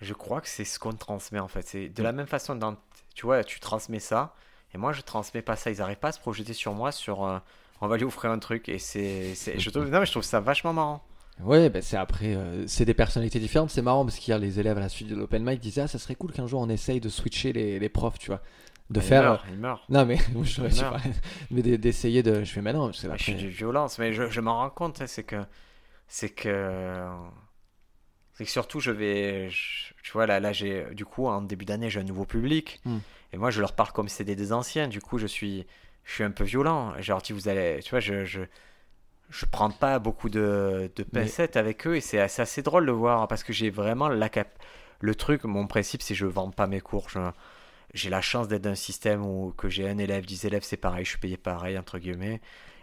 Je 0.00 0.14
crois 0.14 0.40
que 0.40 0.48
c'est 0.48 0.64
ce 0.64 0.78
qu'on 0.78 0.92
transmet 0.92 1.38
en 1.38 1.48
fait. 1.48 1.66
C'est 1.66 1.88
de 1.88 2.02
la 2.02 2.12
même 2.12 2.26
façon, 2.26 2.54
dans... 2.56 2.76
tu 3.14 3.24
vois, 3.24 3.44
tu 3.44 3.60
transmets 3.60 4.00
ça, 4.00 4.34
et 4.74 4.78
moi 4.78 4.92
je 4.92 5.00
transmets 5.00 5.42
pas 5.42 5.54
ça. 5.56 5.70
Ils 5.70 5.78
n'arrivent 5.78 5.98
pas 5.98 6.08
à 6.08 6.12
se 6.12 6.20
projeter 6.20 6.52
sur 6.54 6.72
moi, 6.74 6.90
sur. 6.92 7.24
euh, 7.24 7.38
On 7.80 7.88
va 7.88 7.96
lui 7.96 8.04
offrir 8.04 8.30
un 8.30 8.38
truc, 8.38 8.68
et 8.68 8.78
c'est. 8.78 9.34
c'est- 9.34 9.58
Je 9.58 9.70
trouve... 9.70 9.88
Non, 9.88 10.00
mais 10.00 10.06
je 10.06 10.10
trouve 10.10 10.22
ça 10.24 10.40
vachement 10.40 10.72
marrant. 10.72 11.04
Ouais, 11.40 11.70
ben 11.70 11.82
c'est 11.82 11.96
après, 11.96 12.34
euh, 12.36 12.66
c'est 12.66 12.84
des 12.84 12.94
personnalités 12.94 13.40
différentes. 13.40 13.70
C'est 13.70 13.82
marrant 13.82 14.04
parce 14.04 14.18
qu'hier, 14.18 14.38
les 14.38 14.60
élèves 14.60 14.76
à 14.76 14.80
la 14.80 14.88
suite 14.88 15.08
de 15.08 15.16
l'open 15.16 15.42
mic 15.44 15.60
disaient 15.60 15.82
Ah, 15.82 15.88
ça 15.88 15.98
serait 15.98 16.14
cool 16.14 16.32
qu'un 16.32 16.46
jour 16.46 16.60
on 16.60 16.68
essaye 16.68 17.00
de 17.00 17.08
switcher 17.08 17.52
les, 17.52 17.78
les 17.78 17.88
profs, 17.88 18.18
tu 18.18 18.28
vois. 18.28 18.40
De 18.90 19.00
Il 19.00 19.06
faire. 19.06 19.22
meurt, 19.22 19.44
il 19.50 19.58
meurt. 19.58 19.88
Non, 19.88 20.04
mais 20.04 20.16
je, 20.42 20.68
je 20.68 20.80
pas. 20.82 20.98
Mais 21.50 21.62
d'e- 21.62 21.76
d'essayer 21.76 22.22
de. 22.22 22.44
Je 22.44 22.52
fais 22.52 22.60
maintenant. 22.60 22.92
C'est 22.92 23.08
Ah, 23.10 23.16
Je 23.16 23.22
suis 23.22 23.34
du 23.34 23.48
violence, 23.48 23.98
mais 23.98 24.12
je, 24.12 24.28
je 24.28 24.40
m'en 24.40 24.58
rends 24.58 24.70
compte, 24.70 25.00
hein, 25.00 25.06
c'est 25.06 25.24
que. 25.24 25.42
C'est 26.08 26.28
que. 26.30 27.06
C'est 28.34 28.44
que 28.44 28.50
surtout, 28.50 28.80
je 28.80 28.90
vais. 28.90 29.48
je- 29.50 29.92
tu 30.02 30.12
vois, 30.12 30.26
là, 30.26 30.38
là 30.40 30.52
j'ai. 30.52 30.86
Du 30.94 31.04
coup, 31.04 31.26
en 31.26 31.42
début 31.42 31.64
d'année, 31.64 31.90
j'ai 31.90 32.00
un 32.00 32.04
nouveau 32.04 32.24
public. 32.26 32.80
Hmm. 32.84 32.98
Et 33.32 33.38
moi, 33.38 33.50
je 33.50 33.60
leur 33.60 33.72
parle 33.74 33.92
comme 33.92 34.08
si 34.08 34.16
c'était 34.16 34.36
des 34.36 34.52
anciens. 34.52 34.88
Du 34.88 35.00
coup, 35.00 35.18
je 35.18 35.26
suis. 35.26 35.66
Je 36.04 36.12
suis 36.14 36.24
un 36.24 36.30
peu 36.30 36.44
violent. 36.44 36.92
Genre, 37.00 37.24
si 37.24 37.32
vous 37.32 37.48
allez. 37.48 37.80
Tu 37.82 37.90
vois, 37.90 38.00
je. 38.00 38.40
Je 39.32 39.46
prends 39.46 39.70
pas 39.70 39.98
beaucoup 39.98 40.28
de, 40.28 40.90
de 40.94 41.04
Mais- 41.12 41.22
pincettes 41.22 41.56
avec 41.56 41.86
eux 41.86 41.96
et 41.96 42.00
c'est 42.00 42.20
assez, 42.20 42.42
assez 42.42 42.62
drôle 42.62 42.86
de 42.86 42.92
voir 42.92 43.26
parce 43.28 43.42
que 43.42 43.52
j'ai 43.52 43.70
vraiment 43.70 44.08
la 44.08 44.28
cap... 44.28 44.48
Le 45.00 45.14
truc, 45.16 45.42
mon 45.44 45.66
principe, 45.66 46.02
c'est 46.02 46.14
je 46.14 46.26
vends 46.26 46.50
pas 46.50 46.68
mes 46.68 46.80
cours. 46.80 47.08
Je- 47.08 47.18
J'ai 47.94 48.08
la 48.10 48.20
chance 48.20 48.46
d'être 48.46 48.62
dans 48.62 48.70
un 48.70 48.74
système 48.76 49.24
où 49.26 49.52
que 49.56 49.68
j'ai 49.68 49.88
un 49.88 49.98
élève, 49.98 50.24
dix 50.24 50.44
élèves, 50.44 50.62
c'est 50.62 50.76
pareil, 50.76 51.04
je 51.04 51.10
suis 51.10 51.18
payé 51.18 51.36
pareil, 51.36 51.76
entre 51.76 51.98
guillemets. 51.98 52.40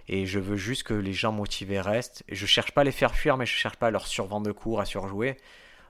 Et 0.07 0.25
je 0.25 0.39
veux 0.39 0.57
juste 0.57 0.83
que 0.83 0.93
les 0.93 1.13
gens 1.13 1.31
motivés 1.31 1.79
restent. 1.81 2.23
Je 2.29 2.45
cherche 2.45 2.71
pas 2.73 2.81
à 2.81 2.83
les 2.83 2.91
faire 2.91 3.13
fuir, 3.15 3.37
mais 3.37 3.45
je 3.45 3.53
cherche 3.53 3.77
pas 3.77 3.87
à 3.87 3.91
leur 3.91 4.05
survendre 4.07 4.45
de 4.47 4.51
cours, 4.51 4.81
à 4.81 4.85
surjouer. 4.85 5.37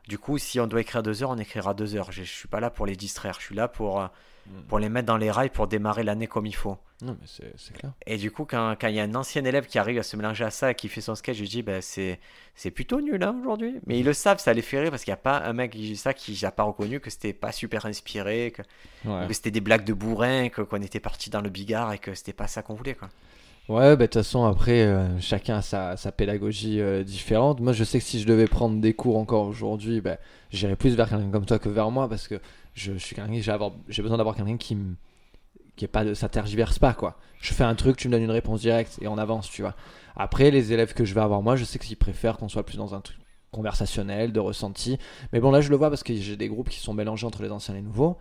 Du 0.08 0.18
coup, 0.20 0.38
si 0.38 0.60
on 0.60 0.68
doit 0.68 0.82
écrire 0.82 1.04
deux 1.04 1.24
heures, 1.24 1.30
on 1.32 1.38
écrira 1.38 1.74
deux 1.74 1.96
heures. 1.96 2.12
Je, 2.12 2.24
je 2.24 2.32
suis 2.32 2.48
pas 2.48 2.60
là 2.60 2.70
pour 2.70 2.86
les 2.86 2.96
distraire, 2.96 3.36
je 3.40 3.46
suis 3.46 3.56
là 3.56 3.68
pour, 3.68 4.08
pour 4.68 4.80
les 4.80 4.90
mettre 4.90 5.08
dans 5.08 5.18
les 5.18 5.32
rails 5.32 5.50
pour 5.50 5.68
démarrer 5.68 6.04
l'année 6.04 6.28
comme 6.28 6.46
il 6.46 6.56
faut. 6.56 6.78
Non, 7.02 7.16
mais 7.20 7.28
c'est 7.56 7.74
clair. 7.74 7.94
Et 8.06 8.18
du 8.18 8.30
coup, 8.30 8.46
quand 8.46 8.76
quand 8.80 8.88
il 8.88 8.96
y 8.96 9.00
a 9.00 9.04
un 9.04 9.16
ancien 9.16 9.44
élève 9.46 9.68
qui 9.68 9.80
arrive 9.80 10.00
à 10.00 10.04
se 10.04 10.18
mélanger 10.18 10.44
à 10.44 10.50
ça 10.50 10.72
et 10.72 10.76
qui 10.76 10.90
fait 10.90 11.02
son 11.02 11.16
sketch, 11.16 11.38
je 11.38 11.46
dis, 11.46 11.62
bah, 11.64 11.82
c'est, 11.82 12.20
plutôt 12.74 13.00
nul 13.00 13.24
hein, 13.24 13.36
aujourd'hui. 13.42 13.76
Mais 13.86 14.00
ils 14.00 14.06
le 14.06 14.14
savent, 14.14 14.40
ça 14.40 14.54
les 14.54 14.62
fait 14.62 14.82
rire 14.82 14.90
parce 14.92 15.04
qu'il 15.04 15.12
n'y 15.12 15.18
a 15.20 15.22
pas 15.22 15.40
un 15.40 15.54
mec 15.54 15.72
qui 15.72 15.80
dit 15.80 15.98
ça 15.98 16.14
qui 16.14 16.38
n'a 16.42 16.52
pas 16.52 16.64
reconnu 16.64 17.00
que 17.00 17.10
c'était 17.10 17.34
pas 17.34 17.52
super 17.52 17.86
inspiré, 17.86 18.52
que, 18.56 18.62
Ouais. 19.10 19.28
que 19.28 19.34
c'était 19.34 19.52
des 19.52 19.62
blagues 19.62 19.86
de 19.86 19.94
bourrin, 19.94 20.50
que, 20.50 20.62
qu'on 20.62 20.82
était 20.82 21.00
parti 21.00 21.30
dans 21.30 21.42
le 21.42 21.50
bigard 21.50 21.94
et 21.94 22.00
que 22.00 22.14
c'était 22.14 22.34
pas 22.34 22.48
ça 22.48 22.62
qu'on 22.62 22.74
voulait. 22.74 22.96
Quoi. 22.96 23.08
Ouais, 23.70 23.96
bah, 23.96 23.98
de 23.98 24.04
toute 24.08 24.16
façon, 24.16 24.46
après, 24.46 24.82
euh, 24.82 25.20
chacun 25.20 25.58
a 25.58 25.62
sa, 25.62 25.96
sa 25.96 26.12
pédagogie 26.12 26.82
euh, 26.82 27.04
différente. 27.04 27.60
Moi, 27.60 27.72
je 27.72 27.84
sais 27.84 28.00
que 28.00 28.04
si 28.04 28.20
je 28.20 28.26
devais 28.26 28.48
prendre 28.48 28.82
des 28.82 28.94
cours 28.94 29.16
encore 29.18 29.46
aujourd'hui, 29.46 30.02
bah, 30.02 30.18
j'irais 30.52 30.76
plus 30.76 30.96
vers 30.96 31.08
quelqu'un 31.08 31.30
comme 31.30 31.46
toi 31.46 31.60
que 31.60 31.70
vers 31.70 31.92
moi 31.92 32.10
parce 32.10 32.28
que 32.28 32.42
je, 32.80 32.94
suis 32.94 33.16
quelqu'un, 33.16 33.34
j'ai, 33.88 34.02
besoin 34.02 34.18
d'avoir 34.18 34.36
quelqu'un 34.36 34.58
qui 34.58 34.78
qui 35.76 35.86
est 35.86 35.90
pas 35.90 36.04
de. 36.04 36.14
ça 36.14 36.30
tergiverse 36.30 36.80
pas, 36.80 36.94
quoi. 36.94 37.18
Je 37.40 37.54
fais 37.54 37.64
un 37.64 37.76
truc, 37.76 37.96
tu 37.98 38.08
me 38.08 38.14
donnes 38.14 38.24
une 38.24 38.32
réponse 38.32 38.62
directe 38.62 38.98
et 39.02 39.08
on 39.08 39.18
avance, 39.18 39.50
tu 39.50 39.62
vois. 39.62 39.76
Après, 40.16 40.52
les 40.52 40.74
élèves 40.74 40.94
que 40.94 41.06
je 41.06 41.14
vais 41.14 41.22
avoir, 41.22 41.42
moi, 41.42 41.56
je 41.56 41.64
sais 41.64 41.80
qu'ils 41.80 41.96
préfèrent 41.96 42.38
qu'on 42.38 42.50
soit 42.50 42.66
plus 42.66 42.78
dans 42.78 42.94
un 42.96 43.02
truc 43.02 43.18
conversationnel, 43.52 44.32
de 44.32 44.40
ressenti. 44.40 44.98
Mais 45.32 45.40
bon, 45.40 45.52
là, 45.52 45.62
je 45.62 45.70
le 45.70 45.78
vois 45.78 45.90
parce 45.90 46.04
que 46.04 46.14
j'ai 46.14 46.36
des 46.36 46.50
groupes 46.50 46.70
qui 46.70 46.80
sont 46.80 46.94
mélangés 46.94 47.26
entre 47.26 47.42
les 47.42 47.52
anciens 47.52 47.74
et 47.76 47.78
les 47.78 47.84
nouveaux. 47.84 48.18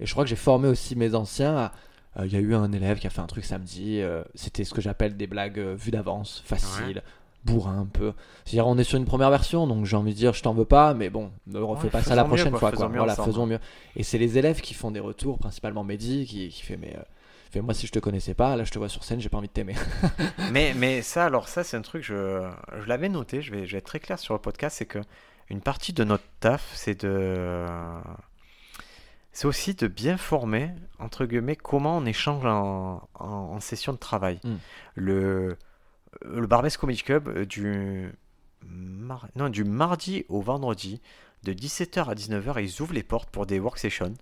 Et 0.00 0.06
je 0.06 0.12
crois 0.12 0.24
que 0.24 0.30
j'ai 0.30 0.36
formé 0.36 0.68
aussi 0.68 0.96
mes 0.96 1.14
anciens 1.14 1.70
euh, 2.18 2.26
Il 2.26 2.32
y 2.32 2.36
a 2.36 2.40
eu 2.40 2.54
un 2.54 2.72
élève 2.72 2.98
qui 2.98 3.06
a 3.06 3.10
fait 3.10 3.20
un 3.20 3.26
truc 3.26 3.44
samedi. 3.44 4.00
euh, 4.00 4.22
C'était 4.34 4.64
ce 4.64 4.72
que 4.72 4.80
j'appelle 4.80 5.16
des 5.16 5.26
blagues 5.26 5.58
euh, 5.58 5.74
vues 5.74 5.90
d'avance, 5.90 6.42
faciles, 6.44 7.02
bourrin 7.44 7.80
un 7.80 7.86
peu. 7.86 8.12
C'est-à-dire, 8.44 8.66
on 8.66 8.78
est 8.78 8.84
sur 8.84 8.98
une 8.98 9.04
première 9.04 9.30
version, 9.30 9.66
donc 9.66 9.84
j'ai 9.86 9.96
envie 9.96 10.12
de 10.12 10.18
dire, 10.18 10.32
je 10.32 10.42
t'en 10.42 10.54
veux 10.54 10.64
pas, 10.64 10.94
mais 10.94 11.10
bon, 11.10 11.30
ne 11.46 11.58
refais 11.58 11.84
Ouais, 11.84 11.90
pas 11.90 12.02
ça 12.02 12.14
la 12.14 12.22
mieux, 12.22 12.28
prochaine 12.28 12.50
quoi, 12.50 12.58
fois. 12.60 12.70
faisons 12.70 12.82
Quoi. 12.84 12.88
mieux 12.92 12.98
Voilà, 12.98 13.14
faisons 13.16 13.46
mieux. 13.46 13.58
Et 13.96 14.02
c'est 14.02 14.18
les 14.18 14.38
élèves 14.38 14.60
qui 14.60 14.74
font 14.74 14.90
des 14.90 15.00
retours, 15.00 15.38
principalement 15.38 15.84
Mehdi, 15.84 16.26
qui, 16.26 16.48
qui 16.48 16.62
fait, 16.62 16.76
mais. 16.76 16.94
euh, 16.96 17.02
fait, 17.50 17.60
moi, 17.60 17.74
si 17.74 17.86
je 17.86 17.92
te 17.92 17.98
connaissais 18.00 18.34
pas, 18.34 18.56
là, 18.56 18.64
je 18.64 18.70
te 18.72 18.78
vois 18.78 18.88
sur 18.88 19.04
scène, 19.04 19.20
j'ai 19.20 19.28
pas 19.28 19.38
envie 19.38 19.46
de 19.48 19.52
t'aimer. 19.52 19.74
mais, 20.52 20.74
mais 20.76 21.02
ça, 21.02 21.26
alors, 21.26 21.48
ça, 21.48 21.62
c'est 21.64 21.76
un 21.76 21.82
truc, 21.82 22.02
je, 22.02 22.48
je 22.80 22.86
l'avais 22.88 23.08
noté, 23.08 23.42
je 23.42 23.52
vais, 23.52 23.66
je 23.66 23.72
vais 23.72 23.78
être 23.78 23.86
très 23.86 24.00
clair 24.00 24.18
sur 24.18 24.34
le 24.34 24.40
podcast, 24.40 24.76
c'est 24.78 24.86
que 24.86 24.98
une 25.50 25.60
partie 25.60 25.92
de 25.92 26.02
notre 26.04 26.24
taf, 26.40 26.72
c'est 26.74 27.04
de. 27.04 27.66
C'est 29.32 29.46
aussi 29.46 29.74
de 29.74 29.88
bien 29.88 30.16
former, 30.16 30.70
entre 31.00 31.26
guillemets, 31.26 31.56
comment 31.56 31.98
on 31.98 32.06
échange 32.06 32.46
en, 32.46 33.08
en, 33.18 33.26
en 33.26 33.60
session 33.60 33.92
de 33.92 33.98
travail. 33.98 34.38
Mm. 34.44 34.54
Le, 34.94 35.56
le 36.22 36.46
Barbès 36.46 36.76
Comedy 36.76 37.02
Club, 37.02 37.28
euh, 37.28 37.44
du, 37.44 38.10
non, 39.36 39.48
du 39.48 39.64
mardi 39.64 40.24
au 40.28 40.40
vendredi, 40.40 41.00
de 41.42 41.52
17h 41.52 42.08
à 42.08 42.14
19h, 42.14 42.62
ils 42.62 42.82
ouvrent 42.82 42.94
les 42.94 43.02
portes 43.02 43.30
pour 43.30 43.46
des 43.46 43.58
work 43.58 43.78
sessions. 43.78 44.14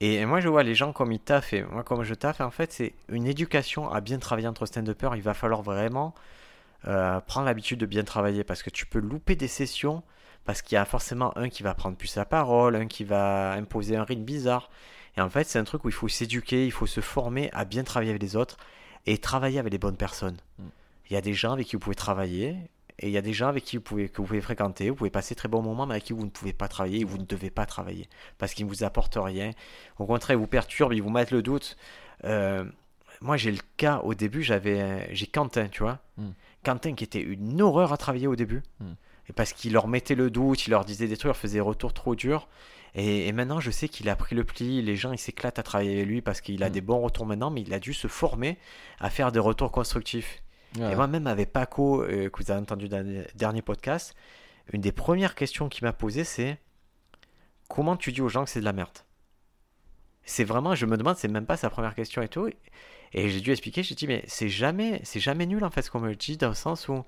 Et 0.00 0.24
moi, 0.26 0.40
je 0.40 0.48
vois 0.48 0.64
les 0.64 0.74
gens 0.74 0.92
comme 0.92 1.12
ils 1.12 1.20
taffent, 1.20 1.52
et 1.52 1.62
moi, 1.62 1.84
comme 1.84 2.02
je 2.02 2.14
taffe, 2.14 2.40
en 2.40 2.50
fait, 2.50 2.72
c'est 2.72 2.92
une 3.08 3.26
éducation 3.26 3.88
à 3.88 4.00
bien 4.00 4.18
travailler 4.18 4.48
entre 4.48 4.66
stand-uppers. 4.66 5.14
Il 5.14 5.22
va 5.22 5.34
falloir 5.34 5.62
vraiment 5.62 6.14
euh, 6.88 7.20
prendre 7.20 7.46
l'habitude 7.46 7.78
de 7.78 7.86
bien 7.86 8.02
travailler 8.02 8.42
parce 8.42 8.64
que 8.64 8.70
tu 8.70 8.86
peux 8.86 8.98
louper 8.98 9.36
des 9.36 9.46
sessions 9.46 10.02
parce 10.44 10.60
qu'il 10.60 10.74
y 10.74 10.78
a 10.78 10.84
forcément 10.84 11.36
un 11.38 11.48
qui 11.48 11.62
va 11.62 11.74
prendre 11.74 11.96
plus 11.96 12.16
la 12.16 12.24
parole, 12.24 12.74
un 12.74 12.86
qui 12.86 13.04
va 13.04 13.52
imposer 13.52 13.96
un 13.96 14.02
rythme 14.02 14.24
bizarre. 14.24 14.70
Et 15.16 15.20
en 15.20 15.30
fait, 15.30 15.44
c'est 15.44 15.60
un 15.60 15.64
truc 15.64 15.84
où 15.84 15.88
il 15.88 15.94
faut 15.94 16.08
s'éduquer, 16.08 16.66
il 16.66 16.72
faut 16.72 16.86
se 16.86 17.00
former 17.00 17.48
à 17.52 17.64
bien 17.64 17.84
travailler 17.84 18.10
avec 18.10 18.22
les 18.22 18.34
autres 18.34 18.56
et 19.06 19.18
travailler 19.18 19.60
avec 19.60 19.72
les 19.72 19.78
bonnes 19.78 19.96
personnes. 19.96 20.38
Mm. 20.58 20.64
Il 21.12 21.14
y 21.14 21.18
a 21.18 21.20
des 21.20 21.34
gens 21.34 21.52
avec 21.52 21.66
qui 21.66 21.76
vous 21.76 21.80
pouvez 21.80 21.94
travailler 21.94 22.56
et 22.98 23.08
il 23.08 23.10
y 23.10 23.18
a 23.18 23.20
des 23.20 23.34
gens 23.34 23.48
avec 23.48 23.64
qui 23.64 23.76
vous 23.76 23.82
pouvez, 23.82 24.08
que 24.08 24.22
vous 24.22 24.26
pouvez 24.26 24.40
fréquenter, 24.40 24.88
vous 24.88 24.96
pouvez 24.96 25.10
passer 25.10 25.34
très 25.34 25.46
bons 25.46 25.60
moments, 25.60 25.84
mais 25.84 25.92
avec 25.92 26.04
qui 26.04 26.14
vous 26.14 26.24
ne 26.24 26.30
pouvez 26.30 26.54
pas 26.54 26.68
travailler 26.68 27.00
et 27.00 27.04
vous 27.04 27.18
ne 27.18 27.26
devez 27.26 27.50
pas 27.50 27.66
travailler 27.66 28.08
parce 28.38 28.54
qu'ils 28.54 28.64
ne 28.64 28.70
vous 28.70 28.82
apportent 28.82 29.18
rien. 29.20 29.50
Au 29.98 30.06
contraire, 30.06 30.38
ils 30.38 30.40
vous 30.40 30.46
perturbent, 30.46 30.94
ils 30.94 31.02
vous 31.02 31.10
mettent 31.10 31.30
le 31.30 31.42
doute. 31.42 31.76
Euh, 32.24 32.64
moi, 33.20 33.36
j'ai 33.36 33.52
le 33.52 33.58
cas 33.76 33.98
au 34.04 34.14
début, 34.14 34.42
j'avais, 34.42 35.14
j'ai 35.14 35.26
Quentin, 35.26 35.68
tu 35.68 35.82
vois. 35.82 35.98
Mm. 36.16 36.30
Quentin 36.64 36.94
qui 36.94 37.04
était 37.04 37.20
une 37.20 37.60
horreur 37.60 37.92
à 37.92 37.98
travailler 37.98 38.26
au 38.26 38.34
début. 38.34 38.62
Mm. 38.80 38.92
Et 39.28 39.32
parce 39.34 39.52
qu'il 39.52 39.74
leur 39.74 39.88
mettait 39.88 40.14
le 40.14 40.30
doute, 40.30 40.66
il 40.66 40.70
leur 40.70 40.86
disait 40.86 41.08
des 41.08 41.18
trucs, 41.18 41.24
il 41.24 41.28
leur 41.28 41.36
faisait 41.36 41.58
des 41.58 41.60
retours 41.60 41.92
trop 41.92 42.14
durs. 42.14 42.48
Et, 42.94 43.28
et 43.28 43.32
maintenant, 43.32 43.60
je 43.60 43.70
sais 43.70 43.88
qu'il 43.90 44.08
a 44.08 44.16
pris 44.16 44.34
le 44.34 44.44
pli, 44.44 44.80
les 44.80 44.96
gens, 44.96 45.12
ils 45.12 45.18
s'éclatent 45.18 45.58
à 45.58 45.62
travailler 45.62 45.92
avec 45.92 46.06
lui 46.06 46.22
parce 46.22 46.40
qu'il 46.40 46.62
a 46.62 46.70
Mm. 46.70 46.72
des 46.72 46.80
bons 46.80 47.00
retours 47.02 47.26
maintenant, 47.26 47.50
mais 47.50 47.60
il 47.60 47.74
a 47.74 47.78
dû 47.80 47.92
se 47.92 48.08
former 48.08 48.56
à 48.98 49.10
faire 49.10 49.30
des 49.30 49.40
retours 49.40 49.70
constructifs. 49.70 50.41
Ouais. 50.78 50.92
Et 50.92 50.94
moi-même, 50.94 51.26
avec 51.26 51.52
Paco, 51.52 52.02
euh, 52.02 52.30
que 52.30 52.42
vous 52.42 52.50
avez 52.50 52.60
entendu 52.60 52.88
dans 52.88 53.06
le 53.06 53.26
dernier 53.34 53.62
podcast, 53.62 54.14
une 54.72 54.80
des 54.80 54.92
premières 54.92 55.34
questions 55.34 55.68
qu'il 55.68 55.84
m'a 55.84 55.92
posées, 55.92 56.24
c'est 56.24 56.58
comment 57.68 57.96
tu 57.96 58.12
dis 58.12 58.20
aux 58.20 58.28
gens 58.28 58.44
que 58.44 58.50
c'est 58.50 58.60
de 58.60 58.64
la 58.64 58.72
merde? 58.72 58.98
C'est 60.24 60.44
vraiment, 60.44 60.74
je 60.74 60.86
me 60.86 60.96
demande, 60.96 61.16
c'est 61.16 61.28
même 61.28 61.46
pas 61.46 61.56
sa 61.56 61.68
première 61.68 61.94
question 61.94 62.22
et 62.22 62.28
tout. 62.28 62.48
Et 63.12 63.28
j'ai 63.28 63.40
dû 63.40 63.50
expliquer, 63.50 63.82
j'ai 63.82 63.94
dit, 63.94 64.06
mais 64.06 64.24
c'est 64.26 64.48
jamais, 64.48 65.00
c'est 65.04 65.20
jamais 65.20 65.46
nul 65.46 65.64
en 65.64 65.70
fait 65.70 65.82
ce 65.82 65.90
qu'on 65.90 66.00
me 66.00 66.14
dit, 66.14 66.36
dans 66.36 66.48
le 66.48 66.54
sens 66.54 66.88
où, 66.88 67.04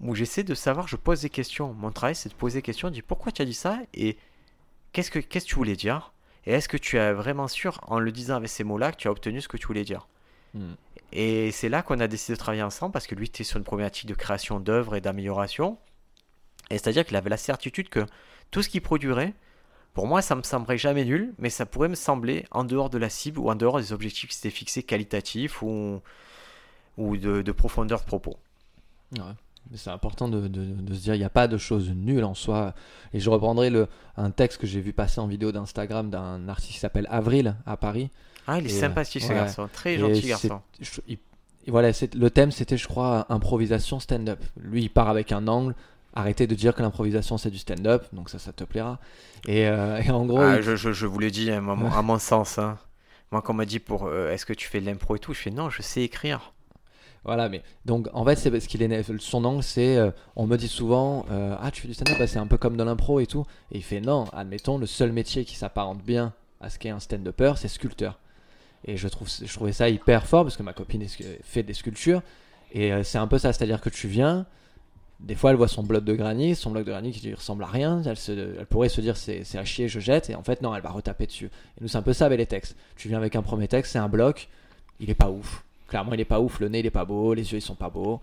où 0.00 0.14
j'essaie 0.14 0.44
de 0.44 0.54
savoir, 0.54 0.86
je 0.88 0.96
pose 0.96 1.22
des 1.22 1.30
questions. 1.30 1.72
Mon 1.72 1.90
travail, 1.90 2.14
c'est 2.14 2.28
de 2.28 2.34
poser 2.34 2.58
des 2.58 2.62
questions, 2.62 2.88
de 2.88 2.94
dire 2.94 3.04
pourquoi 3.06 3.32
tu 3.32 3.42
as 3.42 3.44
dit 3.44 3.54
ça 3.54 3.80
et 3.94 4.16
qu'est-ce 4.92 5.10
que, 5.10 5.18
qu'est-ce 5.18 5.46
que 5.46 5.50
tu 5.50 5.56
voulais 5.56 5.76
dire? 5.76 6.12
Et 6.44 6.52
est-ce 6.52 6.68
que 6.68 6.76
tu 6.76 6.96
es 6.96 7.12
vraiment 7.12 7.48
sûr, 7.48 7.80
en 7.86 7.98
le 7.98 8.12
disant 8.12 8.36
avec 8.36 8.48
ces 8.48 8.64
mots-là, 8.64 8.92
que 8.92 8.96
tu 8.96 9.08
as 9.08 9.10
obtenu 9.10 9.40
ce 9.40 9.48
que 9.48 9.56
tu 9.56 9.66
voulais 9.66 9.84
dire? 9.84 10.06
Mm. 10.54 10.72
Et 11.12 11.50
c'est 11.50 11.68
là 11.68 11.82
qu'on 11.82 12.00
a 12.00 12.08
décidé 12.08 12.34
de 12.34 12.38
travailler 12.38 12.62
ensemble 12.62 12.92
parce 12.92 13.06
que 13.06 13.14
lui, 13.14 13.26
était 13.26 13.44
sur 13.44 13.58
une 13.58 13.64
problématique 13.64 14.06
de 14.06 14.14
création 14.14 14.60
d'œuvres 14.60 14.96
et 14.96 15.00
d'amélioration. 15.00 15.78
Et 16.70 16.78
c'est-à-dire 16.78 17.04
qu'il 17.04 17.16
avait 17.16 17.30
la 17.30 17.36
certitude 17.36 17.88
que 17.88 18.06
tout 18.50 18.62
ce 18.62 18.68
qu'il 18.68 18.82
produirait, 18.82 19.34
pour 19.94 20.06
moi, 20.06 20.22
ça 20.22 20.34
me 20.34 20.42
semblerait 20.42 20.78
jamais 20.78 21.04
nul, 21.04 21.34
mais 21.38 21.50
ça 21.50 21.66
pourrait 21.66 21.88
me 21.88 21.94
sembler 21.94 22.46
en 22.50 22.64
dehors 22.64 22.88
de 22.88 22.98
la 22.98 23.10
cible 23.10 23.38
ou 23.38 23.50
en 23.50 23.54
dehors 23.54 23.78
des 23.78 23.92
objectifs 23.92 24.30
qui 24.30 24.36
s'étaient 24.36 24.50
fixés 24.50 24.82
qualitatifs 24.82 25.62
ou, 25.62 26.00
ou 26.96 27.16
de, 27.18 27.42
de 27.42 27.52
profondeur 27.52 28.00
de 28.00 28.06
propos. 28.06 28.38
C'est 29.74 29.90
important 29.90 30.28
de, 30.28 30.42
se 30.94 31.00
dire, 31.00 31.14
il 31.14 31.18
n'y 31.18 31.24
a 31.24 31.30
pas 31.30 31.48
de 31.48 31.56
choses 31.56 31.90
nulles 31.90 32.24
en 32.24 32.34
soi. 32.34 32.74
Et 33.12 33.20
je 33.20 33.30
reprendrai 33.30 33.70
un 34.16 34.30
texte 34.30 34.60
que 34.60 34.66
j'ai 34.66 34.80
vu 34.80 34.92
passer 34.92 35.20
en 35.20 35.26
vidéo 35.26 35.52
d'Instagram 35.52 36.10
d'un 36.10 36.48
artiste 36.48 36.72
qui 36.72 36.78
s'appelle 36.78 37.06
Avril 37.10 37.56
à 37.66 37.76
Paris. 37.76 38.10
Ah, 38.46 38.58
il 38.58 38.66
est 38.66 38.70
Et, 38.70 38.80
sympathique 38.80 39.22
ce 39.22 39.28
ouais. 39.28 39.34
garçon, 39.34 39.68
très 39.72 39.98
gentil 39.98 40.26
garçon. 40.28 40.60
je- 40.80 41.00
il- 41.08 41.18
et 41.66 41.70
voilà, 41.70 41.90
le 42.14 42.30
thème 42.30 42.50
c'était, 42.50 42.76
je 42.76 42.88
crois, 42.88 43.26
improvisation 43.28 44.00
stand-up. 44.00 44.40
Lui, 44.60 44.82
il 44.82 44.88
part 44.88 45.08
avec 45.08 45.30
un 45.32 45.46
angle. 45.46 45.74
Arrêtez 46.14 46.46
de 46.46 46.54
dire 46.54 46.74
que 46.74 46.82
l'improvisation 46.82 47.38
c'est 47.38 47.50
du 47.50 47.58
stand-up, 47.58 48.04
donc 48.12 48.28
ça, 48.28 48.38
ça 48.38 48.52
te 48.52 48.64
plaira. 48.64 48.98
Et, 49.48 49.66
euh, 49.66 50.02
et 50.02 50.10
en 50.10 50.26
gros, 50.26 50.40
Ah, 50.40 50.56
il- 50.56 50.62
je, 50.62 50.76
je, 50.76 50.92
je 50.92 51.06
vous 51.06 51.18
l'ai 51.20 51.30
dit, 51.30 51.50
à 51.50 51.60
mon, 51.60 51.90
à 51.90 52.02
mon 52.02 52.18
sens. 52.18 52.58
hein. 52.58 52.76
Moi, 53.30 53.40
quand 53.42 53.52
on 53.54 53.56
m'a 53.56 53.64
dit 53.64 53.78
pour 53.78 54.06
euh, 54.08 54.30
est-ce 54.30 54.44
que 54.44 54.52
tu 54.52 54.68
fais 54.68 54.80
de 54.80 54.86
l'impro 54.86 55.16
et 55.16 55.18
tout, 55.18 55.32
je 55.32 55.40
fais 55.40 55.50
non, 55.50 55.70
je 55.70 55.80
sais 55.80 56.02
écrire. 56.02 56.52
Voilà, 57.24 57.48
mais 57.48 57.62
donc 57.86 58.08
en 58.12 58.24
fait, 58.24 58.34
c'est 58.36 58.50
parce 58.50 58.66
qu'il 58.66 58.82
est 58.82 59.18
son 59.20 59.44
angle, 59.44 59.62
c'est 59.62 59.96
euh, 59.96 60.10
on 60.34 60.46
me 60.48 60.56
dit 60.56 60.66
souvent 60.68 61.24
euh, 61.30 61.54
ah 61.62 61.70
tu 61.70 61.80
fais 61.82 61.86
du 61.88 61.94
stand-up, 61.94 62.18
bah, 62.18 62.26
c'est 62.26 62.40
un 62.40 62.48
peu 62.48 62.58
comme 62.58 62.76
de 62.76 62.82
l'impro 62.82 63.20
et 63.20 63.26
tout, 63.26 63.46
et 63.70 63.78
il 63.78 63.82
fait 63.84 64.00
non, 64.00 64.24
admettons 64.32 64.76
le 64.76 64.86
seul 64.86 65.12
métier 65.12 65.44
qui 65.44 65.54
s'apparente 65.54 66.02
bien 66.02 66.32
à 66.60 66.68
ce 66.68 66.78
qu'est 66.80 66.90
un 66.90 66.98
stand-upper, 66.98 67.52
c'est 67.56 67.68
sculpteur. 67.68 68.18
Et 68.84 68.96
je 68.96 69.08
trouve 69.08 69.28
je 69.28 69.52
trouvais 69.52 69.72
ça 69.72 69.88
hyper 69.88 70.26
fort 70.26 70.44
parce 70.44 70.56
que 70.56 70.62
ma 70.62 70.72
copine 70.72 71.06
fait 71.44 71.62
des 71.62 71.74
sculptures 71.74 72.22
et 72.72 72.92
euh, 72.92 73.02
c'est 73.04 73.18
un 73.18 73.26
peu 73.26 73.38
ça, 73.38 73.52
c'est-à-dire 73.52 73.80
que 73.80 73.90
tu 73.90 74.08
viens, 74.08 74.44
des 75.20 75.34
fois 75.34 75.50
elle 75.50 75.56
voit 75.56 75.68
son 75.68 75.82
bloc 75.82 76.04
de 76.04 76.14
granit, 76.14 76.54
son 76.56 76.70
bloc 76.70 76.84
de 76.84 76.90
granit 76.90 77.12
qui 77.12 77.26
lui 77.26 77.34
ressemble 77.34 77.62
à 77.62 77.68
rien, 77.68 78.02
elle, 78.04 78.66
pourrait 78.66 78.88
se 78.88 79.00
dire 79.00 79.16
c'est 79.16 79.44
à 79.56 79.64
chier, 79.64 79.88
je 79.88 80.00
jette, 80.00 80.30
et 80.30 80.34
en 80.34 80.42
fait 80.42 80.62
non, 80.62 80.74
elle 80.74 80.82
va 80.82 80.90
retaper 80.90 81.26
dessus. 81.26 81.46
Et 81.46 81.82
nous 81.82 81.88
c'est 81.88 81.98
un 81.98 82.02
peu 82.02 82.12
ça 82.12 82.26
avec 82.26 82.38
les 82.38 82.46
textes. 82.46 82.76
Tu 82.96 83.08
viens 83.08 83.18
avec 83.18 83.36
un 83.36 83.42
premier 83.42 83.68
texte, 83.68 83.92
c'est 83.92 83.98
un 84.00 84.08
bloc, 84.08 84.48
il 84.98 85.10
est 85.10 85.14
pas 85.14 85.30
ouf. 85.30 85.62
Clairement, 85.88 86.14
il 86.14 86.20
est 86.20 86.24
pas 86.24 86.40
ouf. 86.40 86.58
Le 86.58 86.70
nez, 86.70 86.78
il 86.78 86.86
est 86.86 86.90
pas 86.90 87.04
beau. 87.04 87.34
Les 87.34 87.52
yeux, 87.52 87.58
ils 87.58 87.62
sont 87.62 87.74
pas 87.74 87.90
beaux. 87.90 88.18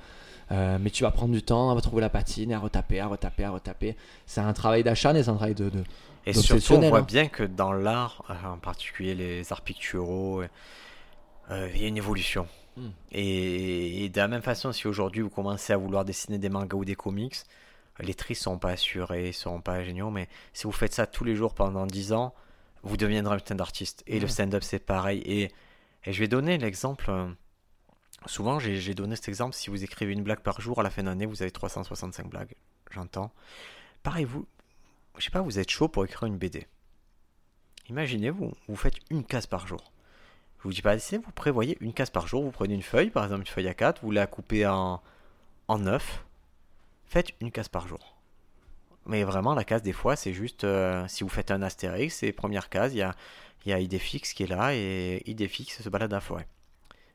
Euh, 0.52 0.80
mais 0.81 0.90
tu 0.90 1.03
vas 1.03 1.11
prendre 1.11 1.31
du 1.31 1.44
temps 1.44 1.69
à 1.69 1.73
retrouver 1.73 2.02
la 2.02 2.10
patine, 2.10 2.52
à 2.52 2.57
retaper, 2.57 2.99
à 2.99 3.06
retaper, 3.06 3.44
à 3.44 3.52
retaper. 3.52 3.95
C'est 4.26 4.41
un 4.41 4.53
travail 4.53 4.81
d'acharné, 4.84 5.22
c'est 5.22 5.30
un 5.30 5.36
travail 5.36 5.53
de- 5.53 5.72
Et 6.26 6.34
surtout, 6.34 6.74
on 6.76 6.82
voit 6.82 7.00
hein. 7.00 7.02
bien 7.02 7.28
que 7.30 7.44
dans 7.44 7.74
l'art, 7.74 8.24
euh, 8.30 8.48
en 8.48 8.58
particulier 8.60 9.16
les 9.16 9.52
arts 9.52 9.62
picturaux, 9.62 10.44
euh, 11.52 11.70
il 11.74 11.82
y 11.82 11.86
a 11.86 11.88
une 11.88 11.98
évolution. 11.98 12.48
Mm. 12.78 12.90
Et, 13.12 14.06
et 14.06 14.10
de 14.10 14.18
la 14.20 14.28
même 14.28 14.41
façon, 14.41 14.72
si 14.72 14.88
aujourd'hui 14.88 15.22
vous 15.22 15.30
commencez 15.30 15.74
à 15.74 15.78
vouloir 15.78 16.06
dessiner 16.06 16.38
des 16.38 16.50
mangas 16.50 16.78
ou 16.78 16.86
des 16.86 16.96
comics, 16.96 17.36
les 18.00 18.14
tristes 18.14 18.44
sont 18.44 18.58
pas 18.60 18.72
assurés, 18.72 19.32
sont 19.34 19.62
pas 19.62 19.84
géniaux, 19.84 20.10
mais 20.12 20.30
si 20.54 20.64
vous 20.64 20.72
faites 20.72 20.94
ça 20.94 21.08
tous 21.08 21.24
les 21.26 21.36
jours 21.36 21.54
pendant 21.54 21.86
10 21.86 22.14
ans, 22.14 22.34
vous 22.84 22.98
deviendrez 22.98 23.36
un 23.36 23.38
putain 23.38 23.56
d'artiste. 23.56 24.04
Et 24.08 24.20
le 24.20 24.28
Ouais. 24.28 24.30
stand-up, 24.30 24.64
c'est 24.64 24.80
pareil. 24.80 25.20
Et, 25.26 25.52
et 26.06 26.14
je 26.14 26.20
vais 26.20 26.28
donner 26.30 26.58
l'exemple. 26.58 27.10
euh, 27.10 27.28
souvent, 28.26 28.60
j'ai 28.60 28.78
j'ai 28.78 28.94
donné 28.94 29.16
cet 29.16 29.30
exemple. 29.30 29.56
Si 29.56 29.70
vous 29.70 29.84
écrivez 29.84 30.14
une 30.14 30.24
blague 30.24 30.41
par 30.41 30.62
jour, 30.62 30.80
à 30.80 30.84
la 30.84 30.90
fin 30.90 31.04
d'année, 31.04 31.26
vous 31.26 31.41
avez 31.41 31.52
365 31.52 32.28
blagues. 32.30 32.56
J'entends. 32.91 33.32
Pareil, 34.04 34.26
vous, 34.26 34.48
je 35.20 35.26
sais 35.26 35.32
pas, 35.32 35.41
vous 35.41 35.60
êtes 35.60 35.70
chaud 35.70 35.88
pour 35.88 36.06
écrire 36.06 36.26
une 36.28 36.38
BD. 36.38 36.66
Imaginez, 37.90 38.30
vous, 38.30 38.54
faites 38.76 38.96
une 39.10 39.24
case 39.24 39.48
par 39.48 39.68
jour. 39.68 39.91
Je 40.60 40.64
vous 40.64 40.74
dis 40.74 40.82
pas 40.82 40.96
dessiner, 40.96 41.22
vous 41.24 41.32
prévoyez 41.32 41.78
une 41.82 41.94
case 41.94 42.10
par 42.10 42.28
jour. 42.28 42.44
Vous 42.44 42.52
prenez 42.52 42.74
une 42.74 42.84
feuille, 42.84 43.10
par 43.10 43.24
exemple 43.24 43.41
une 43.41 43.48
feuille 43.48 43.68
à 43.68 43.74
4, 43.74 44.02
vous 44.04 44.12
la 44.12 44.28
coupez 44.28 44.66
en, 44.68 45.02
en 45.68 45.80
9. 45.80 46.26
Faites 47.06 47.30
une 47.41 47.52
case 47.52 47.68
par 47.70 47.88
jour. 47.88 48.18
Mais 49.06 49.24
vraiment, 49.24 49.56
la 49.56 49.64
case, 49.64 49.82
des 49.82 49.94
fois, 49.94 50.16
c'est 50.16 50.34
juste. 50.34 50.64
euh, 50.64 51.08
si 51.08 51.24
vous 51.24 51.30
faites 51.30 51.52
un 51.52 51.62
astérix, 51.62 52.16
c'est 52.16 52.32
première 52.32 52.70
case, 52.70 52.94
il 52.94 52.98
y 52.98 53.02
a, 53.02 53.16
y 53.66 53.74
a 53.74 53.80
Idéfix 53.80 54.34
qui 54.34 54.44
est 54.44 54.48
là 54.48 54.76
et 54.76 55.24
Idéfix 55.26 55.82
se 55.82 55.90
balade 55.90 56.12
dans 56.12 56.18
la 56.18 56.22
forêt. 56.22 56.48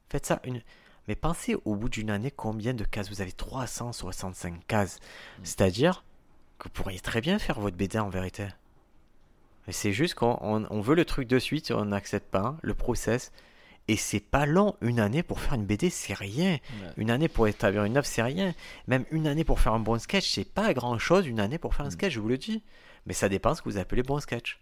Faites 0.09 0.27
ça 0.27 0.41
une. 0.45 0.61
Mais 1.07 1.15
pensez 1.15 1.55
au 1.65 1.77
bout 1.77 1.89
d'une 1.89 2.11
année 2.11 2.31
combien 2.31 2.75
de 2.75 2.83
cases 2.83 3.11
vous 3.11 3.21
avez 3.21 3.33
365 3.33 4.67
cases. 4.67 4.99
C'est-à-dire 5.43 6.03
que 6.59 6.65
vous 6.65 6.71
pourriez 6.71 7.01
très 7.01 7.21
bien 7.21 7.39
faire 7.39 7.61
votre 7.61 7.77
BD 7.77 7.99
en 7.99 8.09
vérité. 8.09 8.47
Mais 9.67 9.73
c'est 9.73 9.93
juste 9.93 10.15
qu'on 10.15 10.39
on- 10.41 10.67
on 10.71 10.81
veut 10.81 10.95
le 10.95 11.05
truc 11.05 11.27
de 11.29 11.39
suite, 11.39 11.71
on 11.71 11.87
n'accepte 11.87 12.31
pas 12.31 12.57
le 12.63 12.75
process. 12.75 13.33
Et 13.87 13.97
c'est 13.97 14.21
pas 14.21 14.47
long, 14.47 14.77
une 14.81 14.99
année 14.99 15.23
pour 15.23 15.41
faire 15.41 15.55
une 15.55 15.67
BD, 15.67 15.91
c'est 15.91 16.15
rien. 16.15 16.59
Une 16.97 17.11
année 17.11 17.29
pour 17.29 17.47
établir 17.49 17.85
une 17.85 17.99
œuvre, 17.99 18.07
c'est 18.07 18.23
rien. 18.23 18.55
Même 18.87 19.05
une 19.11 19.27
année 19.27 19.45
pour 19.45 19.61
faire 19.61 19.75
un 19.75 19.79
bon 19.81 19.99
sketch, 19.99 20.31
c'est 20.31 20.49
pas 20.51 20.73
grand 20.73 20.97
chose, 20.99 21.27
une 21.27 21.39
année 21.39 21.59
pour 21.59 21.75
faire 21.75 21.85
un 21.85 21.89
Mm. 21.89 21.93
sketch, 21.93 22.13
je 22.15 22.21
vous 22.21 22.29
le 22.29 22.39
dis. 22.39 22.63
Mais 23.07 23.13
ça 23.13 23.29
dépend 23.29 23.55
ce 23.55 23.61
que 23.61 23.69
vous 23.69 23.77
appelez 23.77 24.03
bon 24.03 24.21
sketch. 24.21 24.59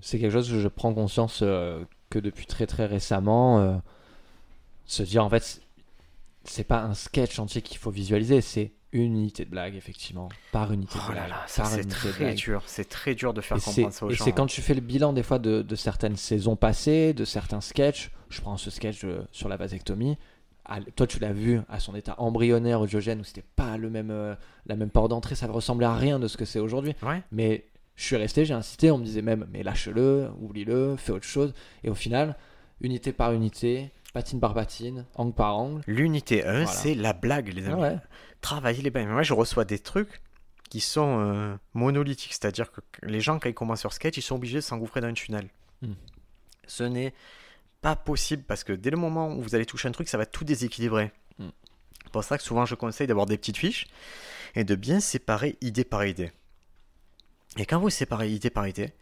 C'est 0.00 0.18
quelque 0.18 0.32
chose 0.32 0.50
que 0.50 0.58
je 0.58 0.66
prends 0.66 0.92
conscience 0.92 1.40
euh, 1.42 1.84
que 2.10 2.18
depuis 2.18 2.46
très 2.46 2.66
très 2.66 2.86
récemment. 2.86 3.60
euh, 3.60 3.76
se 4.86 5.04
dire 5.04 5.24
en 5.24 5.30
fait, 5.30 5.61
c'est- 6.44 6.64
pas 6.64 6.82
un 6.82 6.94
sketch 6.94 7.38
entier 7.38 7.62
qu'il 7.62 7.78
faut 7.78 7.90
visualiser, 7.90 8.40
c'est 8.40 8.72
une 8.92 9.14
unité 9.16 9.44
de 9.46 9.50
blague, 9.50 9.74
effectivement. 9.74 10.28
Par 10.52 10.70
unité 10.72 10.98
de 10.98 11.04
Oh 11.06 11.12
là 11.12 11.20
blague. 11.20 11.30
là, 11.30 11.42
ça 11.46 11.62
par 11.62 11.72
c'est 11.72 11.84
de 11.84 11.90
très 11.90 12.34
dur, 12.34 12.62
c'est 12.66 12.88
très 12.88 13.14
dur 13.14 13.32
de 13.32 13.40
faire 13.40 13.56
Et 13.56 13.60
comprendre 13.60 13.92
ça 13.92 14.04
aux 14.06 14.10
et 14.10 14.14
gens. 14.14 14.24
c'est 14.24 14.32
quand 14.32 14.46
tu 14.46 14.60
fais 14.60 14.74
le 14.74 14.80
bilan 14.82 15.12
des 15.14 15.22
fois 15.22 15.38
de, 15.38 15.62
de 15.62 15.74
certaines 15.76 16.16
saisons 16.16 16.56
passées, 16.56 17.14
de 17.14 17.24
certains 17.24 17.60
sketchs. 17.62 18.10
Je 18.28 18.40
prends 18.40 18.56
ce 18.58 18.70
sketch 18.70 19.04
euh, 19.04 19.22
sur 19.32 19.48
la 19.48 19.56
vasectomie. 19.56 20.18
À 20.64 20.80
toi, 20.80 21.06
tu 21.06 21.18
l'as 21.18 21.32
vu 21.32 21.60
à 21.68 21.80
son 21.80 21.94
état 21.94 22.14
embryonnaire 22.18 22.80
au 22.80 22.86
Diogène 22.86 23.20
où 23.20 23.24
c'était 23.24 23.44
pas 23.56 23.76
le 23.78 23.90
même, 23.90 24.10
euh, 24.10 24.34
la 24.66 24.76
même 24.76 24.90
porte 24.90 25.08
d'entrée, 25.10 25.34
ça 25.34 25.46
ressemblait 25.48 25.86
à 25.86 25.94
rien 25.94 26.18
de 26.18 26.28
ce 26.28 26.36
que 26.36 26.44
c'est 26.44 26.60
aujourd'hui. 26.60 26.94
Ouais. 27.02 27.22
Mais 27.32 27.64
je 27.96 28.04
suis 28.04 28.16
resté, 28.16 28.44
j'ai 28.44 28.54
insisté, 28.54 28.90
on 28.90 28.98
me 28.98 29.04
disait 29.04 29.22
même, 29.22 29.46
mais 29.52 29.62
lâche-le, 29.62 30.28
oublie-le, 30.40 30.96
fais 30.96 31.12
autre 31.12 31.26
chose. 31.26 31.52
Et 31.82 31.90
au 31.90 31.94
final, 31.94 32.36
unité 32.80 33.12
par 33.12 33.32
unité, 33.32 33.90
patine 34.12 34.40
par 34.40 34.54
patine, 34.54 35.06
angle 35.14 35.34
par 35.34 35.56
angle. 35.58 35.82
L'unité 35.86 36.44
1, 36.44 36.52
Voilà. 36.52 36.66
c'est 36.66 36.94
la 36.94 37.12
blague, 37.12 37.48
les 37.52 37.66
amis. 37.68 37.80
ouais. 37.80 37.96
Travailler 38.40 38.82
les 38.82 38.90
blagues. 38.90 39.08
Moi, 39.08 39.22
je 39.22 39.32
reçois 39.34 39.64
des 39.64 39.78
trucs 39.78 40.20
qui 40.68 40.80
sont 40.80 41.20
euh, 41.20 41.56
monolithiques, 41.74 42.32
c'est-à-dire 42.32 42.70
que 42.72 42.80
les 43.02 43.20
gens, 43.20 43.38
quand 43.38 43.48
ils 43.48 43.54
commencent 43.54 43.80
sur 43.80 43.92
sketch, 43.92 44.16
ils 44.16 44.22
sont 44.22 44.36
obligés 44.36 44.56
de 44.56 44.60
s'engouffrer 44.62 45.00
dans 45.00 45.08
un 45.08 45.12
tunnel. 45.14 45.48
Hmm. 45.82 45.92
Ce 46.66 46.82
n'est 46.84 47.12
pas 47.80 47.96
possible 47.96 48.42
parce 48.44 48.64
que 48.64 48.72
dès 48.72 48.90
le 48.90 48.96
moment 48.96 49.34
où 49.34 49.42
vous 49.42 49.54
allez 49.54 49.66
toucher 49.66 49.88
un 49.88 49.92
truc, 49.92 50.08
ça 50.08 50.18
va 50.18 50.26
tout 50.26 50.44
déséquilibrer. 50.44 51.12
Hmm. 51.38 51.50
C'est 52.04 52.12
pour 52.12 52.24
ça 52.24 52.36
que 52.38 52.42
souvent, 52.44 52.64
je 52.66 52.74
conseille 52.74 53.06
d'avoir 53.06 53.26
des 53.26 53.36
petites 53.38 53.56
fiches 53.58 53.86
et 54.54 54.64
de 54.64 54.74
bien 54.74 55.00
séparer 55.00 55.56
idée 55.60 55.84
par 55.84 56.04
idée. 56.04 56.32
Et 57.58 57.66
quand 57.66 57.78
vous 57.78 57.90
séparez 57.90 58.30
idée 58.30 58.50
par 58.50 58.66
idée, 58.66 58.92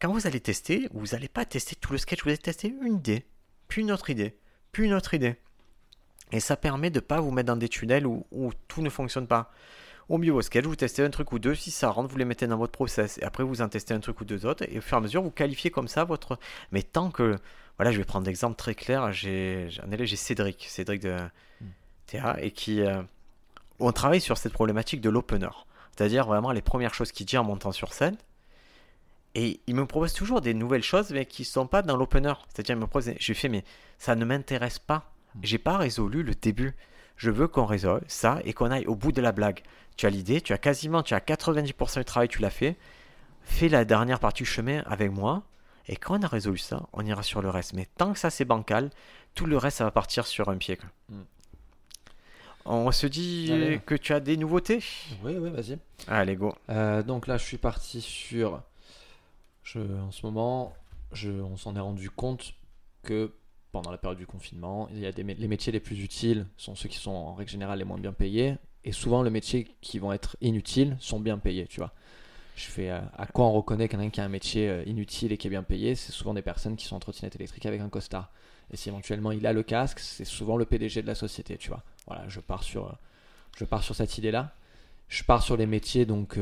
quand 0.00 0.12
vous 0.12 0.26
allez 0.26 0.40
tester, 0.40 0.88
vous 0.92 1.06
n'allez 1.08 1.28
pas 1.28 1.44
tester 1.44 1.74
tout 1.76 1.92
le 1.92 1.98
sketch, 1.98 2.22
vous 2.22 2.28
allez 2.30 2.38
tester 2.38 2.68
une 2.82 2.94
idée, 2.96 3.24
puis 3.68 3.82
une 3.82 3.92
autre 3.92 4.10
idée, 4.10 4.36
puis 4.72 4.84
une 4.86 4.94
autre 4.94 5.14
idée. 5.14 5.36
Et 6.32 6.40
ça 6.40 6.56
permet 6.56 6.90
de 6.90 6.96
ne 6.96 7.04
pas 7.04 7.20
vous 7.20 7.30
mettre 7.30 7.48
dans 7.48 7.56
des 7.56 7.68
tunnels 7.68 8.06
où, 8.06 8.52
tout 8.68 8.82
ne 8.82 8.90
fonctionne 8.90 9.26
pas. 9.26 9.50
Au 10.08 10.18
vos 10.18 10.42
sketchs, 10.42 10.64
vous 10.64 10.76
testez 10.76 11.04
un 11.04 11.10
truc 11.10 11.30
ou 11.32 11.38
deux, 11.38 11.54
si 11.54 11.70
ça 11.70 11.88
rentre, 11.88 12.10
vous 12.10 12.16
les 12.16 12.24
mettez 12.24 12.48
dans 12.48 12.56
votre 12.56 12.72
process. 12.72 13.18
Et 13.18 13.22
après, 13.22 13.44
vous 13.44 13.62
en 13.62 13.68
testez 13.68 13.94
un 13.94 14.00
truc 14.00 14.20
ou 14.20 14.24
deux 14.24 14.44
autres, 14.44 14.64
et 14.68 14.78
au 14.78 14.80
fur 14.80 14.96
et 14.96 14.98
à 14.98 15.00
mesure, 15.00 15.22
vous 15.22 15.30
qualifiez 15.30 15.70
comme 15.70 15.88
ça 15.88 16.04
votre... 16.04 16.38
Mais 16.72 16.82
tant 16.82 17.10
que... 17.10 17.36
Voilà, 17.78 17.92
je 17.92 17.98
vais 17.98 18.04
prendre 18.04 18.26
l'exemple 18.26 18.56
très 18.56 18.74
clair, 18.74 19.12
j'ai 19.12 19.68
j'ai 19.70 20.16
Cédric, 20.16 20.66
Cédric 20.68 21.02
de 21.02 21.16
TA, 22.06 22.36
et 22.40 22.50
qui... 22.50 22.80
euh, 22.82 23.02
On 23.78 23.92
travaille 23.92 24.20
sur 24.20 24.36
cette 24.36 24.52
problématique 24.52 25.00
de 25.00 25.10
l'opener. 25.10 25.48
C'est-à-dire 25.96 26.26
vraiment 26.26 26.50
les 26.50 26.62
premières 26.62 26.92
choses 26.92 27.12
qu'il 27.12 27.26
dit 27.26 27.38
en 27.38 27.44
montant 27.44 27.72
sur 27.72 27.92
scène. 27.92 28.16
Et 29.34 29.60
il 29.66 29.74
me 29.76 29.86
propose 29.86 30.12
toujours 30.12 30.40
des 30.40 30.54
nouvelles 30.54 30.82
choses, 30.82 31.10
mais 31.10 31.24
qui 31.24 31.42
ne 31.42 31.46
sont 31.46 31.66
pas 31.66 31.82
dans 31.82 31.96
l'opener. 31.96 32.32
C'est-à-dire, 32.48 32.74
il 32.74 32.80
me 32.80 32.86
propose, 32.86 33.12
je 33.18 33.32
fais, 33.32 33.48
mais 33.48 33.64
ça 33.98 34.16
ne 34.16 34.24
m'intéresse 34.24 34.78
pas. 34.78 35.12
J'ai 35.42 35.58
pas 35.58 35.76
résolu 35.76 36.22
le 36.22 36.34
début. 36.34 36.74
Je 37.16 37.30
veux 37.30 37.46
qu'on 37.46 37.66
résolve 37.66 38.02
ça 38.08 38.40
et 38.44 38.52
qu'on 38.52 38.70
aille 38.70 38.86
au 38.86 38.96
bout 38.96 39.12
de 39.12 39.20
la 39.20 39.30
blague. 39.32 39.62
Tu 39.96 40.06
as 40.06 40.10
l'idée, 40.10 40.40
tu 40.40 40.52
as 40.52 40.58
quasiment, 40.58 41.02
tu 41.02 41.14
as 41.14 41.20
90% 41.20 41.98
du 41.98 42.04
travail, 42.04 42.28
tu 42.28 42.40
l'as 42.40 42.50
fait. 42.50 42.76
Fais 43.42 43.68
la 43.68 43.84
dernière 43.84 44.18
partie 44.18 44.42
du 44.42 44.48
chemin 44.48 44.82
avec 44.86 45.12
moi. 45.12 45.42
Et 45.86 45.96
quand 45.96 46.18
on 46.18 46.22
a 46.22 46.28
résolu 46.28 46.58
ça, 46.58 46.86
on 46.92 47.04
ira 47.04 47.22
sur 47.22 47.42
le 47.42 47.50
reste. 47.50 47.74
Mais 47.74 47.86
tant 47.98 48.12
que 48.12 48.18
ça 48.18 48.30
c'est 48.30 48.44
bancal, 48.44 48.90
tout 49.34 49.46
le 49.46 49.56
reste 49.58 49.78
ça 49.78 49.84
va 49.84 49.90
partir 49.90 50.26
sur 50.26 50.48
un 50.48 50.56
pied. 50.56 50.76
quoi. 50.76 50.88
Mm. 51.10 51.22
On 52.64 52.92
se 52.92 53.06
dit 53.06 53.50
Allez. 53.52 53.80
que 53.84 53.94
tu 53.94 54.12
as 54.12 54.20
des 54.20 54.36
nouveautés? 54.36 54.82
Oui, 55.24 55.36
oui, 55.38 55.50
vas-y. 55.50 55.78
Allez, 56.08 56.36
go. 56.36 56.54
Euh, 56.68 57.02
donc 57.02 57.26
là, 57.26 57.36
je 57.38 57.44
suis 57.44 57.58
parti 57.58 58.00
sur. 58.00 58.62
En 59.76 60.10
ce 60.10 60.26
moment, 60.26 60.72
je, 61.12 61.30
on 61.30 61.56
s'en 61.56 61.76
est 61.76 61.80
rendu 61.80 62.10
compte 62.10 62.54
que 63.02 63.32
pendant 63.72 63.90
la 63.90 63.98
période 63.98 64.18
du 64.18 64.26
confinement, 64.26 64.88
il 64.90 64.98
y 64.98 65.06
a 65.06 65.10
les 65.10 65.48
métiers 65.48 65.72
les 65.72 65.80
plus 65.80 66.02
utiles 66.02 66.46
sont 66.56 66.74
ceux 66.74 66.88
qui 66.88 66.98
sont 66.98 67.12
en 67.12 67.34
règle 67.34 67.50
générale 67.50 67.78
les 67.78 67.84
moins 67.84 67.98
bien 67.98 68.12
payés. 68.12 68.56
Et 68.84 68.92
souvent, 68.92 69.22
les 69.22 69.30
métiers 69.30 69.68
qui 69.80 69.98
vont 69.98 70.12
être 70.12 70.36
inutiles 70.40 70.96
sont 71.00 71.20
bien 71.20 71.38
payés, 71.38 71.66
tu 71.66 71.80
vois. 71.80 71.92
Je 72.56 72.64
fais 72.64 72.90
euh, 72.90 73.00
à 73.16 73.26
quoi 73.26 73.46
on 73.46 73.52
reconnaît 73.52 73.88
quelqu'un 73.88 74.10
qui 74.10 74.20
a 74.20 74.24
un 74.24 74.28
métier 74.28 74.68
euh, 74.68 74.82
inutile 74.86 75.32
et 75.32 75.36
qui 75.36 75.46
est 75.46 75.50
bien 75.50 75.62
payé 75.62 75.94
C'est 75.94 76.12
souvent 76.12 76.34
des 76.34 76.42
personnes 76.42 76.76
qui 76.76 76.86
sont 76.86 76.96
en 76.96 77.00
trottinette 77.00 77.36
électrique 77.36 77.66
avec 77.66 77.80
un 77.80 77.88
costard. 77.88 78.30
Et 78.72 78.76
si 78.76 78.88
éventuellement 78.88 79.32
il 79.32 79.46
a 79.46 79.52
le 79.52 79.62
casque, 79.62 79.98
c'est 79.98 80.24
souvent 80.24 80.56
le 80.56 80.64
PDG 80.64 81.02
de 81.02 81.06
la 81.06 81.14
société, 81.14 81.56
tu 81.56 81.68
vois. 81.68 81.82
Voilà, 82.06 82.28
je 82.28 82.40
pars 82.40 82.62
sur, 82.62 82.86
euh, 82.86 82.92
je 83.56 83.64
pars 83.64 83.82
sur 83.82 83.94
cette 83.94 84.18
idée-là. 84.18 84.54
Je 85.08 85.24
pars 85.24 85.42
sur 85.42 85.56
les 85.56 85.66
métiers 85.66 86.06
donc 86.06 86.38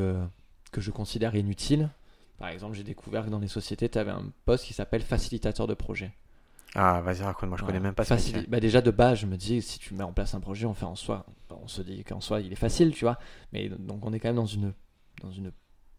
que 0.71 0.81
je 0.81 0.91
considère 0.91 1.35
inutiles. 1.35 1.89
Par 2.39 2.49
exemple, 2.49 2.75
j'ai 2.75 2.83
découvert 2.83 3.25
que 3.25 3.29
dans 3.29 3.39
les 3.39 3.47
sociétés, 3.49 3.89
tu 3.89 3.97
avais 3.97 4.11
un 4.11 4.31
poste 4.45 4.65
qui 4.65 4.73
s'appelle 4.73 5.01
facilitateur 5.01 5.67
de 5.67 5.73
projet. 5.73 6.13
Ah, 6.75 7.01
vas-y, 7.01 7.21
raconte-moi, 7.23 7.57
je 7.57 7.63
connais 7.63 7.79
Voilà. 7.79 7.89
même 7.89 7.95
pas 7.95 8.05
ce 8.05 8.13
Facili- 8.13 8.35
métier. 8.35 8.47
bah 8.49 8.59
déjà 8.59 8.81
de 8.81 8.91
base, 8.91 9.19
je 9.19 9.25
me 9.25 9.35
dis 9.37 9.61
si 9.61 9.79
tu 9.79 9.93
mets 9.95 10.03
en 10.03 10.13
place 10.13 10.35
un 10.35 10.39
projet, 10.39 10.65
on 10.67 10.73
fait 10.75 10.85
en 10.85 10.95
soi, 10.95 11.25
on 11.49 11.67
se 11.67 11.81
dit 11.81 12.03
qu'en 12.03 12.21
soi 12.21 12.41
il 12.41 12.51
est 12.51 12.55
facile, 12.55 12.93
tu 12.93 13.05
vois. 13.05 13.17
Mais 13.53 13.69
donc 13.69 14.05
on 14.05 14.13
est 14.13 14.19
quand 14.19 14.29
même 14.29 14.35
dans 14.35 14.45
une 14.45 14.73
dans 15.21 15.31
une 15.31 15.51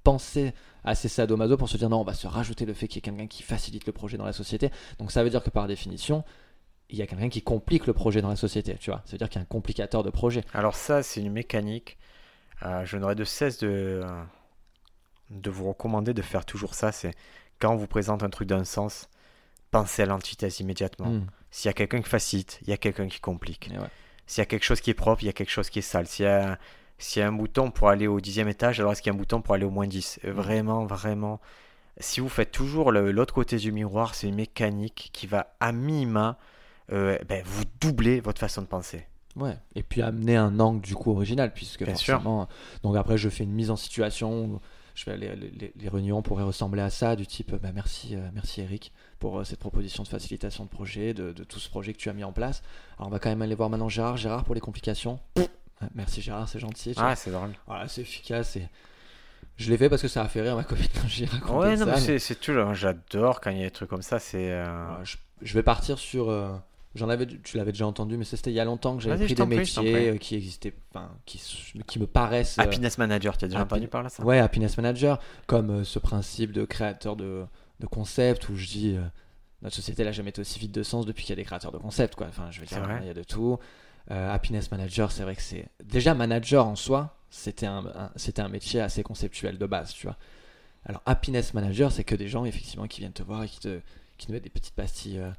pensée 0.04 0.54
assez 0.84 1.08
sadomaso 1.08 1.56
pour 1.58 1.68
se 1.68 1.76
dire 1.76 1.90
non, 1.90 2.00
on 2.00 2.04
va 2.04 2.14
se 2.14 2.26
rajouter 2.28 2.64
le 2.66 2.72
fait 2.72 2.86
qu'il 2.88 2.96
y 2.96 2.98
ait 3.00 3.02
quelqu'un 3.02 3.26
qui 3.26 3.42
facilite 3.42 3.84
le 3.86 3.92
projet 3.92 4.16
dans 4.16 4.24
la 4.24 4.32
société. 4.32 4.70
Donc 4.98 5.10
ça 5.12 5.22
veut 5.24 5.28
dire 5.30 5.42
que 5.42 5.50
par 5.50 5.66
définition, 5.66 6.24
il 6.88 6.96
y 6.98 7.02
a 7.02 7.06
quelqu'un 7.06 7.28
qui 7.28 7.42
complique 7.42 7.86
le 7.86 7.92
projet 7.92 8.22
dans 8.22 8.28
la 8.30 8.36
société, 8.36 8.76
tu 8.80 8.90
vois. 8.90 9.02
Ça 9.04 9.12
veut 9.12 9.18
dire 9.18 9.28
qu'il 9.28 9.38
y 9.38 9.40
a 9.40 9.42
un 9.42 9.46
complicateur 9.46 10.02
de 10.04 10.10
projet. 10.10 10.44
Alors 10.54 10.74
ça, 10.76 11.02
c'est 11.02 11.20
une 11.20 11.32
mécanique. 11.32 11.98
Euh, 12.62 12.84
je 12.84 12.96
n'aurai 12.96 13.14
de 13.16 13.24
cesse 13.24 13.58
de, 13.58 14.02
de 15.30 15.50
vous 15.50 15.68
recommander 15.68 16.12
de 16.14 16.22
faire 16.22 16.44
toujours 16.44 16.74
ça. 16.74 16.92
C'est 16.92 17.12
quand 17.58 17.72
on 17.72 17.76
vous 17.76 17.86
présente 17.86 18.22
un 18.22 18.30
truc 18.30 18.48
d'un 18.48 18.64
sens, 18.64 19.08
pensez 19.70 20.02
à 20.02 20.06
l'antithèse 20.06 20.60
immédiatement. 20.60 21.08
Hmm. 21.08 21.26
S'il 21.50 21.68
y 21.68 21.70
a 21.70 21.74
quelqu'un 21.74 22.00
qui 22.02 22.08
facilite, 22.08 22.58
il 22.62 22.68
y 22.68 22.72
a 22.72 22.76
quelqu'un 22.76 23.08
qui 23.08 23.20
complique. 23.20 23.70
Ouais. 23.72 23.86
S'il 24.26 24.40
y 24.40 24.42
a 24.42 24.46
quelque 24.46 24.64
chose 24.64 24.80
qui 24.80 24.90
est 24.90 24.94
propre, 24.94 25.22
il 25.22 25.26
y 25.26 25.30
a 25.30 25.32
quelque 25.32 25.50
chose 25.50 25.70
qui 25.70 25.80
est 25.80 25.82
sale. 25.82 26.06
S'il 26.06 26.24
y 26.24 26.28
a, 26.28 26.58
s'il 26.98 27.20
y 27.20 27.22
a 27.24 27.28
un 27.28 27.32
bouton 27.32 27.70
pour 27.70 27.88
aller 27.88 28.06
au 28.06 28.20
dixième 28.20 28.48
étage, 28.48 28.78
alors 28.80 28.92
est-ce 28.92 29.02
qu'il 29.02 29.10
y 29.10 29.14
a 29.14 29.16
un 29.16 29.18
bouton 29.18 29.40
pour 29.42 29.54
aller 29.54 29.64
au 29.64 29.70
moins 29.70 29.86
10 29.86 30.20
Euh, 30.24 30.32
Vraiment, 30.32 30.86
vraiment. 30.86 31.40
Si 31.98 32.20
vous 32.20 32.28
faites 32.28 32.50
toujours 32.52 32.92
le- 32.92 33.10
l'autre 33.10 33.34
côté 33.34 33.56
du 33.56 33.72
miroir, 33.72 34.14
c'est 34.14 34.28
une 34.28 34.36
mécanique 34.36 35.10
qui 35.12 35.26
va 35.26 35.54
à 35.60 35.72
minima 35.72 36.38
euh, 36.92 37.18
ben, 37.28 37.42
vous 37.44 37.64
doubler 37.80 38.20
votre 38.20 38.40
façon 38.40 38.62
de 38.62 38.66
penser. 38.66 39.06
Ouais, 39.36 39.56
et 39.76 39.82
puis 39.84 40.02
amener 40.02 40.36
un 40.36 40.58
angle 40.58 40.80
du 40.80 40.94
coup 40.96 41.12
original, 41.12 41.52
puisque 41.52 41.84
Bien 41.84 41.94
sûr. 41.94 42.14
forcément. 42.14 42.48
Donc 42.82 42.96
après, 42.96 43.16
je 43.16 43.28
fais 43.28 43.44
une 43.44 43.52
mise 43.52 43.70
en 43.70 43.76
situation. 43.76 44.44
où 44.44 44.60
Je 45.00 45.04
fais 45.06 45.16
les, 45.16 45.34
les- 45.34 45.72
les 45.74 45.88
réunions 45.88 46.20
pourraient 46.20 46.42
ressembler 46.44 46.82
à 46.82 46.90
ça, 46.90 47.16
du 47.16 47.26
type 47.26 47.54
bah, 47.54 47.70
merci, 47.74 48.14
euh, 48.16 48.28
merci 48.34 48.60
Eric 48.60 48.92
pour 49.18 49.38
euh, 49.38 49.44
cette 49.44 49.58
proposition 49.58 50.02
de 50.02 50.08
facilitation 50.08 50.64
de 50.64 50.68
projet, 50.68 51.14
de, 51.14 51.32
de 51.32 51.42
tout 51.42 51.58
ce 51.58 51.70
projet 51.70 51.94
que 51.94 51.98
tu 51.98 52.10
as 52.10 52.12
mis 52.12 52.22
en 52.22 52.32
place. 52.32 52.62
Alors 52.98 53.08
on 53.08 53.10
va 53.10 53.18
quand 53.18 53.30
même 53.30 53.40
aller 53.40 53.54
voir 53.54 53.70
maintenant 53.70 53.88
Gérard. 53.88 54.18
Gérard 54.18 54.44
pour 54.44 54.54
les 54.54 54.60
complications. 54.60 55.18
Merci 55.94 56.20
Gérard, 56.20 56.50
c'est 56.50 56.58
gentil. 56.58 56.92
Ah, 56.98 57.16
c'est 57.16 57.30
drôle. 57.30 57.52
Voilà, 57.66 57.88
c'est 57.88 58.02
efficace. 58.02 58.56
Et... 58.56 58.68
Je 59.56 59.70
l'ai 59.70 59.78
fait 59.78 59.88
parce 59.88 60.02
que 60.02 60.08
ça 60.08 60.20
a 60.22 60.28
fait 60.28 60.42
rire 60.42 60.54
ma 60.56 60.64
copine 60.64 60.86
quand 60.94 61.08
j'ai 61.08 61.24
raconté 61.24 61.52
Ouais, 61.54 61.76
non, 61.78 61.86
ça. 61.86 61.92
mais 61.92 62.00
c'est- 62.00 62.18
c'est 62.18 62.34
toujours. 62.38 62.74
J'adore 62.74 63.40
quand 63.40 63.48
il 63.50 63.56
y 63.56 63.62
a 63.62 63.64
des 63.64 63.70
trucs 63.70 63.88
comme 63.88 64.02
ça. 64.02 64.18
C'est. 64.18 64.52
euh, 64.52 65.02
je 65.40 65.54
vais 65.54 65.62
partir 65.62 65.98
sur. 65.98 66.28
J'en 66.96 67.08
avais, 67.08 67.26
tu 67.26 67.56
l'avais 67.56 67.70
déjà 67.72 67.86
entendu, 67.86 68.16
mais 68.16 68.24
c'était 68.24 68.50
il 68.50 68.54
y 68.54 68.60
a 68.60 68.64
longtemps 68.64 68.96
que 68.96 69.02
j'avais 69.02 69.14
pris 69.26 69.34
des 69.34 69.42
métiers 69.82 69.92
euh, 70.10 70.16
qui 70.18 70.34
existaient, 70.34 70.74
enfin, 70.90 71.10
qui, 71.24 71.40
qui 71.86 71.98
me 72.00 72.06
paraissent. 72.06 72.58
euh, 72.58 72.62
Happiness 72.64 72.98
Manager, 72.98 73.36
tu 73.38 73.44
as 73.44 73.48
déjà 73.48 73.58
entendu 73.76 73.88
parler 73.88 74.08
de 74.08 74.12
ça? 74.12 74.24
Ouais, 74.24 74.38
happiness 74.40 74.76
manager, 74.76 75.20
comme 75.46 75.70
euh, 75.70 75.84
ce 75.84 76.00
principe 76.00 76.50
de 76.52 76.64
créateur 76.64 77.14
de, 77.14 77.44
de 77.78 77.86
concept 77.86 78.48
où 78.48 78.56
je 78.56 78.66
dis 78.66 78.96
notre 79.62 79.76
société 79.76 80.02
n'a 80.04 80.10
jamais 80.10 80.30
été 80.30 80.40
aussi 80.40 80.58
vide 80.58 80.72
de 80.72 80.82
sens 80.82 81.06
depuis 81.06 81.22
qu'il 81.24 81.30
y 81.30 81.34
a 81.34 81.36
des 81.36 81.44
créateurs 81.44 81.70
de 81.70 81.78
concept, 81.78 82.16
quoi. 82.16 82.26
Enfin, 82.28 82.50
je 82.50 82.58
veux 82.60 82.66
dire, 82.66 82.78
il 83.02 83.06
y 83.06 83.10
a 83.10 83.14
de 83.14 83.22
tout. 83.22 83.58
Euh, 84.10 84.34
happiness 84.34 84.70
manager, 84.72 85.12
c'est 85.12 85.22
vrai 85.22 85.36
que 85.36 85.42
c'est 85.42 85.68
déjà 85.84 86.14
manager 86.14 86.66
en 86.66 86.74
soi, 86.74 87.16
c'était 87.30 87.66
un, 87.66 87.84
un- 87.86 88.10
c'était 88.16 88.42
un 88.42 88.48
métier 88.48 88.80
assez 88.80 89.04
conceptuel 89.04 89.58
de 89.58 89.66
base, 89.66 89.92
tu 89.92 90.06
vois. 90.08 90.16
Alors 90.86 91.02
happiness 91.06 91.54
manager, 91.54 91.92
c'est 91.92 92.02
que 92.02 92.16
des 92.16 92.26
gens 92.26 92.44
effectivement 92.46 92.88
qui 92.88 92.98
viennent 93.00 93.12
te 93.12 93.22
voir 93.22 93.44
et 93.44 93.48
qui 93.48 93.60
te 93.60 93.80
qui 94.16 94.26
te 94.26 94.32
mettent 94.32 94.42
des 94.44 94.50
petites 94.50 94.74
pastilles. 94.74 95.18
euh, 95.20 95.30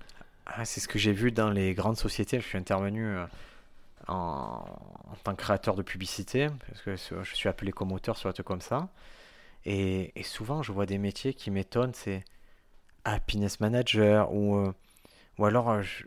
Ah, 0.53 0.65
c'est 0.65 0.82
ce 0.82 0.88
que 0.88 0.99
j'ai 0.99 1.14
vu 1.14 1.32
dans 1.32 1.49
les 1.49 1.73
grandes 1.73 1.98
sociétés. 1.98 2.40
Je 2.41 2.45
suis 2.48 2.57
intervenu 2.57 3.06
euh, 3.06 3.26
en, 4.07 4.65
en 5.11 5.15
tant 5.23 5.34
que 5.36 5.41
créateur 5.41 5.76
de 5.76 5.84
publicité, 5.84 6.49
parce 6.68 6.82
que 6.82 7.23
je 7.23 7.36
suis 7.36 7.49
appelé 7.49 7.72
comme 7.72 7.91
auteur 7.91 8.18
sur 8.18 8.30
un 8.30 8.34
truc 8.34 8.48
comme 8.48 8.61
ça. 8.61 8.90
Et, 9.65 10.11
et 10.19 10.23
souvent, 10.23 10.64
je 10.64 10.72
vois 10.72 10.86
des 10.88 10.98
métiers 10.99 11.34
qui 11.34 11.52
m'étonnent, 11.52 11.94
c'est 11.95 12.23
happiness 13.06 13.60
manager 13.61 14.34
ou, 14.34 14.57
euh, 14.57 14.73
ou 15.40 15.45
alors 15.45 15.69
euh, 15.72 15.82
je- 15.84 16.06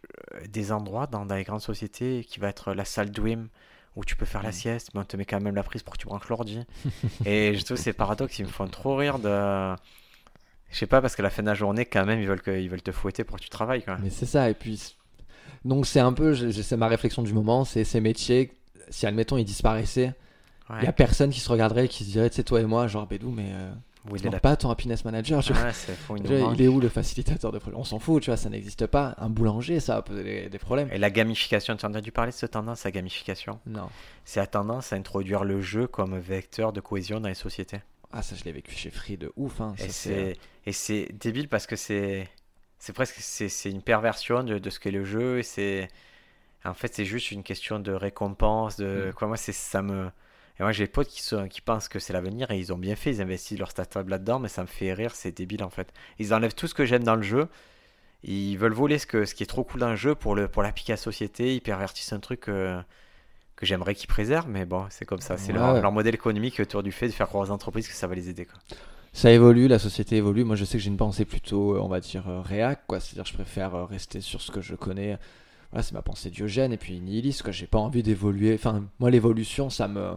des 0.49 0.73
endroits 0.73 1.07
dans, 1.09 1.27
dans 1.27 1.37
les 1.37 1.45
grandes 1.45 1.63
sociétés 1.63 2.25
qui 2.29 2.41
va 2.41 2.49
être 2.51 2.75
la 2.75 2.85
salle 2.87 3.11
Dream 3.13 3.49
où 3.97 4.05
tu 4.05 4.17
peux 4.17 4.27
faire 4.27 4.43
la 4.43 4.51
Mm. 4.51 4.53
sieste, 4.53 4.91
mais 4.95 5.01
on 5.01 5.05
te 5.05 5.17
met 5.17 5.25
quand 5.27 5.41
même 5.41 5.55
la 5.57 5.63
prise 5.65 5.83
pour 5.83 5.95
que 5.95 5.99
tu 6.01 6.07
branches 6.07 6.29
l'ordi. 6.29 6.61
et 7.25 7.55
je 7.57 7.65
trouve 7.65 7.79
ces 7.79 7.93
paradoxes, 7.95 8.39
ils 8.41 8.45
me 8.47 8.51
font 8.51 8.69
trop 8.69 8.97
rire 8.97 9.19
de... 9.21 9.77
Je 10.75 10.79
sais 10.81 10.87
pas, 10.87 11.01
parce 11.01 11.15
qu'à 11.17 11.23
la 11.23 11.31
fin 11.31 11.43
de 11.43 11.47
la 11.49 11.55
journée, 11.55 11.87
quand 11.87 12.05
même, 12.05 12.21
ils 12.21 12.27
veulent, 12.27 12.43
que, 12.43 12.51
ils 12.51 12.69
veulent 12.69 12.83
te 12.83 12.91
fouetter 12.93 13.23
pour 13.25 13.37
que 13.39 13.43
tu 13.43 13.49
travailles. 13.49 13.85
Mais 14.03 14.11
c'est 14.11 14.27
ça, 14.27 14.51
et 14.51 14.55
puis. 14.55 14.97
Donc 15.65 15.87
c'est 15.87 16.01
un 16.01 16.13
peu, 16.13 16.35
je- 16.35 16.51
je- 16.51 16.61
c'est 16.63 16.77
ma 16.77 16.89
réflexion 16.89 17.23
du 17.23 17.33
moment, 17.33 17.65
c'est 17.65 17.85
ces 17.85 18.01
métiers, 18.01 18.53
si 18.91 19.07
admettons 19.07 19.39
ils 19.39 19.45
disparaissaient, 19.45 20.13
il 20.69 20.75
Ouais. 20.77 20.85
y 20.85 20.87
a 20.87 20.93
personne 20.93 21.31
qui 21.31 21.41
se 21.41 21.49
regarderait 21.51 21.87
et 21.87 21.89
qui 21.89 22.05
se 22.05 22.11
dirait, 22.11 22.29
tu 22.29 22.37
sais, 22.37 22.43
toi 22.43 22.61
et 22.61 22.65
moi, 22.67 22.87
genre 22.87 23.07
Bédou, 23.07 23.31
mais 23.31 23.47
euh, 23.53 23.73
Où 24.11 24.17
il 24.17 24.27
est 24.27 24.31
la 24.31 24.41
pas 24.41 24.57
ton 24.57 24.69
happiness 24.69 25.05
manager, 25.07 25.41
vois. 25.41 25.63
Ouais, 25.63 25.73
c'est 25.73 25.95
fou, 25.95 26.17
il 26.19 26.61
est 26.61 26.69
où 26.69 26.81
le 26.81 26.89
facilitateur 26.91 27.53
de 27.53 27.59
projet 27.59 27.77
On 27.79 27.85
s'en 27.85 27.99
fout, 27.99 28.23
tu 28.23 28.29
vois, 28.31 28.37
ça 28.37 28.51
n'existe 28.51 28.87
pas. 28.87 29.15
Un 29.17 29.31
boulanger, 29.31 29.81
ça 29.81 29.95
va 29.95 30.03
poser 30.03 30.23
des, 30.25 30.49
des 30.51 30.59
problèmes. 30.59 30.89
Et 30.93 30.99
la 30.99 31.09
gamification, 31.11 31.77
tu 31.77 31.87
en 31.87 31.95
as 31.95 32.01
dû 32.03 32.13
parler 32.13 32.33
de 32.33 32.37
cette 32.37 32.51
tendance 32.51 32.85
à 32.85 32.91
gamification? 32.91 33.59
Non. 33.67 33.89
C'est 34.27 34.41
la 34.41 34.47
tendance 34.47 34.93
à 34.93 34.97
introduire 34.97 35.45
le 35.45 35.63
jeu 35.63 35.87
comme 35.87 36.19
vecteur 36.19 36.73
de 36.75 36.81
cohésion 36.81 37.21
dans 37.21 37.29
les 37.29 37.35
sociétés. 37.35 37.81
Ah, 38.17 38.23
ça, 38.23 38.37
je 38.37 38.45
l'ai 38.45 38.53
vécu 38.53 38.73
chez 38.75 38.91
Free 38.91 39.17
de 39.17 39.33
ouf. 39.37 39.61
Hein. 39.61 39.75
Et 39.79 39.89
c'est- 39.89 39.91
c'est 39.91 40.37
et 40.67 40.73
c'est 40.73 41.09
débile 41.21 41.49
parce 41.49 41.67
que 41.67 41.77
c'est 41.77 42.29
c'est 42.79 42.93
presque 42.93 43.17
c'est 43.19 43.49
c'est 43.49 43.71
une 43.71 43.83
perversion 43.83 44.45
de, 44.45 44.59
de 44.59 44.71
ce 44.71 44.79
qu'est 44.81 44.91
le 44.93 45.05
jeu 45.05 45.39
et 45.39 45.43
c'est 45.43 45.89
en 46.65 46.75
fait 46.75 46.95
c'est 46.95 47.05
juste 47.05 47.31
une 47.33 47.43
question 47.43 47.79
de 47.81 47.93
récompense 47.93 48.77
de 48.77 49.09
Mm. 49.11 49.13
quoi 49.15 49.29
moi 49.29 49.37
c'est 49.37 49.53
ça 49.53 49.83
me 49.83 50.07
et 50.59 50.63
moi 50.63 50.73
j'ai 50.73 50.85
des 50.85 50.91
potes 50.91 51.09
qui 51.09 51.23
sont 51.23 51.49
qui 51.49 51.61
pensent 51.61 51.89
que 51.89 51.99
c'est 51.99 52.13
l'avenir 52.13 52.51
et 52.51 52.59
ils 52.59 52.73
ont 52.73 52.79
bien 52.79 52.95
fait 52.97 53.11
ils 53.11 53.21
investissent 53.23 53.59
leur 53.59 53.71
startup 53.71 54.09
là-dedans 54.09 54.39
mais 54.39 54.49
ça 54.49 54.63
me 54.63 54.67
fait 54.69 54.93
rire 54.93 55.15
c'est 55.15 55.33
débile 55.37 55.63
en 55.65 55.71
fait 55.71 55.93
ils 56.19 56.33
enlèvent 56.35 56.55
tout 56.55 56.67
ce 56.69 56.75
que 56.75 56.85
j'aime 56.87 57.05
dans 57.05 57.17
le 57.17 57.23
jeu 57.23 57.49
ils 58.23 58.57
veulent 58.57 58.73
voler 58.75 58.99
ce 58.99 59.07
que 59.07 59.25
ce 59.27 59.35
qui 59.35 59.43
est 59.43 59.47
trop 59.47 59.65
cool 59.65 59.81
dans 59.81 59.91
le 59.91 59.97
jeu 59.97 60.15
pour 60.15 60.35
le 60.35 60.49
pour 60.49 60.63
l'appliquer 60.63 60.93
à 60.93 60.97
la 60.97 61.03
société 61.03 61.55
ils 61.55 61.61
pervertissent 61.61 62.13
un 62.13 62.21
truc 62.21 62.49
euh, 62.49 62.81
que 63.57 63.67
j'aimerais 63.67 63.95
qu'ils 63.95 64.09
préservent 64.09 64.49
mais 64.49 64.65
bon 64.65 64.85
c'est 64.91 65.05
comme 65.05 65.21
ça 65.21 65.37
c'est 65.37 65.53
Ouais, 65.53 65.59
leur, 65.59 65.75
ouais. 65.75 65.81
leur 65.81 65.93
modèle 65.93 66.15
économique 66.15 66.59
autour 66.61 66.83
du 66.83 66.93
fait 66.93 67.07
de 67.09 67.13
faire 67.13 67.29
croire 67.29 67.49
aux 67.49 67.51
entreprises 67.51 67.89
que 67.89 67.95
ça 67.95 68.07
va 68.07 68.15
les 68.15 68.29
aider 68.29 68.47
quoi. 68.47 68.59
Ça 69.13 69.31
évolue, 69.31 69.69
la 69.69 69.79
société 69.79 70.17
évolue. 70.17 70.43
Moi, 70.43 70.57
je 70.57 70.65
sais 70.65 70.77
que 70.77 70.83
j'ai 70.83 70.91
une 70.91 70.97
pensée 70.97 71.25
plutôt, 71.25 71.77
euh, 71.77 71.81
on 71.81 71.87
va 71.87 72.01
dire, 72.01 72.29
euh, 72.29 72.41
réac, 72.41 72.81
quoi. 72.89 72.99
C'est-à-dire, 72.99 73.25
je 73.25 73.33
préfère 73.35 73.73
euh, 73.77 73.85
rester 73.85 74.21
sur 74.21 74.41
ce 74.41 74.51
que 74.51 74.61
je 74.61 74.75
connais. 74.75 75.17
Voilà, 75.71 75.85
c'est 75.85 75.93
ma 75.93 76.03
pensée 76.03 76.31
diogène 76.31 76.73
et 76.73 76.77
puis 76.77 76.99
nihiliste, 77.01 77.45
quoi. 77.45 77.53
J'ai 77.53 77.69
pas 77.69 77.79
envie 77.79 78.03
d'évoluer. 78.03 78.55
Enfin, 78.55 78.83
moi, 78.99 79.13
l'évolution, 79.13 79.71
ça 79.71 79.87
me. 79.87 80.15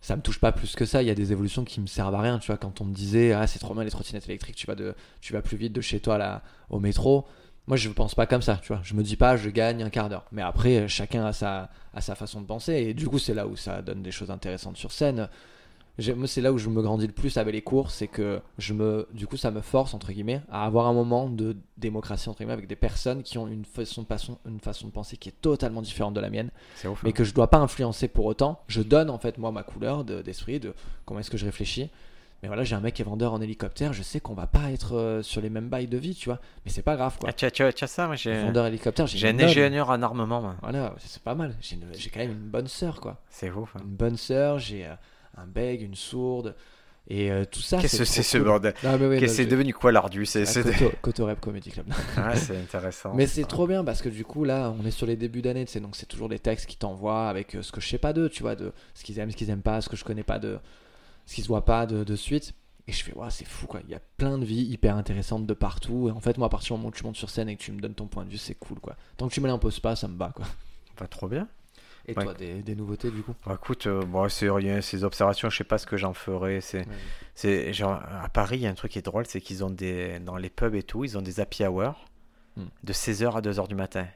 Ça 0.00 0.16
me 0.16 0.22
touche 0.22 0.40
pas 0.40 0.50
plus 0.50 0.74
que 0.74 0.86
ça. 0.86 1.02
Il 1.02 1.06
y 1.06 1.10
a 1.10 1.14
des 1.14 1.30
évolutions 1.30 1.62
qui 1.62 1.80
me 1.80 1.86
servent 1.86 2.16
à 2.16 2.20
rien. 2.20 2.40
Tu 2.40 2.48
vois, 2.48 2.56
quand 2.56 2.80
on 2.80 2.84
me 2.84 2.92
disait, 2.92 3.32
ah, 3.32 3.46
c'est 3.46 3.60
trop 3.60 3.74
bien 3.74 3.84
les 3.84 3.90
trottinettes 3.90 4.26
électriques, 4.28 4.56
tu 4.56 4.66
vas, 4.66 4.74
de, 4.74 4.96
tu 5.20 5.32
vas 5.32 5.40
plus 5.40 5.56
vite 5.56 5.72
de 5.72 5.80
chez 5.80 6.00
toi 6.00 6.18
là, 6.18 6.42
au 6.68 6.80
métro. 6.80 7.26
Moi, 7.70 7.76
je 7.76 7.88
pense 7.88 8.16
pas 8.16 8.26
comme 8.26 8.42
ça, 8.42 8.58
tu 8.60 8.72
vois. 8.72 8.80
Je 8.82 8.94
me 8.94 9.02
dis 9.04 9.14
pas, 9.14 9.36
je 9.36 9.48
gagne 9.48 9.84
un 9.84 9.90
quart 9.90 10.08
d'heure. 10.08 10.24
Mais 10.32 10.42
après, 10.42 10.88
chacun 10.88 11.24
a 11.24 11.32
sa, 11.32 11.70
a 11.94 12.00
sa 12.00 12.16
façon 12.16 12.40
de 12.40 12.46
penser. 12.46 12.72
Et 12.72 12.94
du 12.94 13.06
coup, 13.06 13.20
c'est 13.20 13.32
là 13.32 13.46
où 13.46 13.54
ça 13.54 13.80
donne 13.80 14.02
des 14.02 14.10
choses 14.10 14.32
intéressantes 14.32 14.76
sur 14.76 14.90
scène. 14.90 15.28
Moi, 16.16 16.26
c'est 16.26 16.40
là 16.40 16.52
où 16.52 16.58
je 16.58 16.68
me 16.68 16.82
grandis 16.82 17.06
le 17.06 17.12
plus 17.12 17.36
avec 17.36 17.54
les 17.54 17.62
cours, 17.62 17.92
c'est 17.92 18.08
que 18.08 18.40
je 18.58 18.74
me, 18.74 19.06
du 19.14 19.28
coup, 19.28 19.36
ça 19.36 19.52
me 19.52 19.60
force 19.60 19.94
entre 19.94 20.10
guillemets 20.10 20.42
à 20.50 20.66
avoir 20.66 20.88
un 20.88 20.92
moment 20.92 21.28
de 21.28 21.56
démocratie 21.76 22.28
entre 22.28 22.38
guillemets 22.38 22.54
avec 22.54 22.66
des 22.66 22.74
personnes 22.74 23.22
qui 23.22 23.38
ont 23.38 23.46
une 23.46 23.64
façon 23.64 24.02
de, 24.02 24.06
façon, 24.08 24.38
une 24.48 24.58
façon 24.58 24.88
de 24.88 24.92
penser 24.92 25.16
qui 25.16 25.28
est 25.28 25.40
totalement 25.40 25.80
différente 25.80 26.14
de 26.14 26.20
la 26.20 26.30
mienne, 26.30 26.50
c'est 26.74 26.88
ouf 26.88 27.04
mais 27.04 27.10
hein. 27.10 27.12
que 27.12 27.22
je 27.22 27.32
dois 27.32 27.50
pas 27.50 27.58
influencer 27.58 28.08
pour 28.08 28.24
autant. 28.24 28.60
Je 28.66 28.82
donne 28.82 29.10
en 29.10 29.18
fait 29.18 29.38
moi 29.38 29.52
ma 29.52 29.62
couleur 29.62 30.04
de- 30.04 30.22
d'esprit, 30.22 30.58
de, 30.58 30.74
comment 31.04 31.20
est-ce 31.20 31.30
que 31.30 31.38
je 31.38 31.44
réfléchis. 31.44 31.88
Mais 32.42 32.48
voilà, 32.48 32.64
j'ai 32.64 32.74
un 32.74 32.80
mec 32.80 32.94
qui 32.94 33.02
est 33.02 33.04
vendeur 33.04 33.34
en 33.34 33.40
hélicoptère, 33.42 33.92
je 33.92 34.02
sais 34.02 34.18
qu'on 34.18 34.32
va 34.34 34.46
pas 34.46 34.70
être 34.70 34.96
euh, 34.96 35.22
sur 35.22 35.42
les 35.42 35.50
mêmes 35.50 35.68
bails 35.68 35.88
de 35.88 35.98
vie, 35.98 36.14
tu 36.14 36.28
vois. 36.30 36.38
Mais 36.64 36.70
c'est 36.70 36.80
pas 36.82 36.96
grave 36.96 37.18
quoi. 37.18 37.28
Ah, 37.28 37.32
tu, 37.34 37.44
as, 37.44 37.50
tu 37.50 37.62
as- 37.62 37.72
tu 37.72 37.84
as 37.84 37.86
ça 37.86 38.06
moi 38.06 38.16
j'ai 38.16 38.42
Vendeur 38.42 38.66
hélicoptère, 38.66 39.06
j'ai 39.06 39.28
un 39.28 39.38
ingénieur 39.38 39.90
en 39.90 40.00
armement, 40.02 40.40
moi. 40.40 40.56
Voilà, 40.62 40.94
c'est 40.98 41.22
pas 41.22 41.34
mal. 41.34 41.54
J'ai 41.60 41.76
une- 41.76 41.82
quand 42.12 42.20
même 42.20 42.30
une 42.30 42.48
bonne 42.50 42.66
sœur 42.68 43.00
quoi. 43.00 43.20
C'est 43.28 43.50
ouf. 43.50 43.76
hein. 43.76 43.80
Une 43.84 43.94
bonne 43.94 44.16
sœur, 44.16 44.58
j'ai 44.58 44.86
euh, 44.86 44.94
un 45.36 45.46
beg, 45.46 45.82
une 45.82 45.94
sourde. 45.94 46.56
Et 47.08 47.32
euh, 47.32 47.44
tout 47.44 47.60
ça, 47.60 47.78
Qu'est-ce 47.78 47.98
que 47.98 48.04
c'est 48.04 48.22
ce 48.22 48.36
cool. 48.38 48.46
bordel 48.46 48.74
oui, 48.84 49.18
Qu'est-ce 49.18 49.34
c'est 49.36 49.46
devenu 49.46 49.74
quoi 49.74 49.90
l'ardu 49.90 50.24
C'est 50.26 50.42
Ah, 50.42 50.46
c'est- 50.46 50.62
Coto, 50.62 50.92
Coto 51.02 51.26
Rep 51.26 51.40
Comedy 51.40 51.70
Club. 51.70 51.86
Ouais, 52.16 52.36
c'est 52.36 52.56
intéressant. 52.56 53.12
Mais 53.14 53.26
c'est 53.26 53.44
trop 53.44 53.66
bien 53.66 53.82
parce 53.84 54.00
que 54.00 54.08
du 54.08 54.24
coup 54.24 54.44
là 54.44 54.72
on 54.80 54.86
est 54.86 54.90
sur 54.92 55.06
les 55.06 55.16
débuts 55.16 55.42
d'année, 55.42 55.64
tu 55.64 55.72
sais, 55.72 55.80
donc 55.80 55.96
c'est 55.96 56.06
toujours 56.06 56.28
des 56.28 56.38
textes 56.38 56.66
qui 56.66 56.76
t'envoient 56.76 57.28
avec 57.28 57.56
euh, 57.56 57.62
ce 57.62 57.72
que 57.72 57.80
je 57.80 57.88
sais 57.88 57.98
pas 57.98 58.12
d'eux, 58.12 58.28
tu 58.28 58.42
vois, 58.42 58.54
de 58.54 58.72
ce 58.94 59.02
qu'ils 59.02 59.18
aiment, 59.18 59.30
ce 59.30 59.36
qu'ils 59.36 59.50
aiment 59.50 59.60
pas, 59.62 59.80
ce 59.80 59.88
que 59.88 59.96
je 59.96 60.04
connais 60.04 60.22
pas 60.22 60.38
de 60.38 60.58
ce 61.30 61.36
qui 61.36 61.42
se 61.42 61.46
voit 61.48 61.64
pas 61.64 61.86
de, 61.86 62.02
de 62.02 62.16
suite. 62.16 62.54
Et 62.88 62.92
je 62.92 63.04
fais, 63.04 63.14
ouais, 63.14 63.30
c'est 63.30 63.44
fou 63.46 63.68
quoi, 63.68 63.80
il 63.84 63.90
y 63.90 63.94
a 63.94 64.00
plein 64.16 64.36
de 64.36 64.44
vies 64.44 64.62
hyper 64.64 64.96
intéressantes 64.96 65.46
de 65.46 65.54
partout. 65.54 66.08
Et 66.08 66.10
en 66.10 66.18
fait, 66.18 66.38
moi, 66.38 66.48
à 66.48 66.50
partir 66.50 66.74
du 66.74 66.80
moment 66.80 66.88
où 66.88 66.92
tu 66.92 67.04
montes 67.04 67.14
sur 67.16 67.30
scène 67.30 67.48
et 67.48 67.54
que 67.56 67.62
tu 67.62 67.70
me 67.70 67.80
donnes 67.80 67.94
ton 67.94 68.08
point 68.08 68.24
de 68.24 68.30
vue, 68.30 68.36
c'est 68.38 68.56
cool 68.56 68.80
quoi. 68.80 68.96
Tant 69.16 69.28
que 69.28 69.32
tu 69.34 69.40
me 69.40 69.46
l'imposes 69.46 69.78
pas, 69.78 69.94
ça 69.94 70.08
me 70.08 70.14
bat 70.16 70.32
quoi. 70.34 70.44
Pas 70.96 71.06
trop 71.06 71.28
bien. 71.28 71.46
Et 72.06 72.14
Ouais. 72.16 72.24
toi, 72.24 72.34
des, 72.34 72.62
des 72.62 72.74
nouveautés 72.74 73.12
du 73.12 73.22
coup? 73.22 73.34
Bon, 73.46 73.54
écoute, 73.54 73.86
euh, 73.86 74.02
bon, 74.04 74.28
c'est 74.28 74.50
rien, 74.50 74.80
ces 74.80 75.04
observations, 75.04 75.50
je 75.50 75.58
sais 75.58 75.62
pas 75.64 75.78
ce 75.78 75.86
que 75.86 75.96
j'en 75.96 76.14
ferai. 76.14 76.60
C'est, 76.60 76.84
c'est 77.36 77.72
genre 77.72 77.92
à 78.22 78.28
Paris, 78.28 78.56
il 78.56 78.62
y 78.62 78.66
a 78.66 78.70
un 78.70 78.74
truc 78.74 78.90
qui 78.90 78.98
est 78.98 79.02
drôle, 79.02 79.26
c'est 79.26 79.40
qu'ils 79.40 79.62
ont 79.62 79.70
des 79.70 80.18
dans 80.18 80.36
les 80.36 80.50
pubs 80.50 80.74
et 80.74 80.82
tout, 80.82 81.04
ils 81.04 81.16
ont 81.16 81.22
des 81.22 81.38
happy 81.38 81.64
hours 81.64 82.06
Hmm. 82.56 82.64
de 82.82 82.92
16h 82.92 83.36
à 83.36 83.40
2h 83.40 83.68
du 83.68 83.76
matin. 83.76 84.08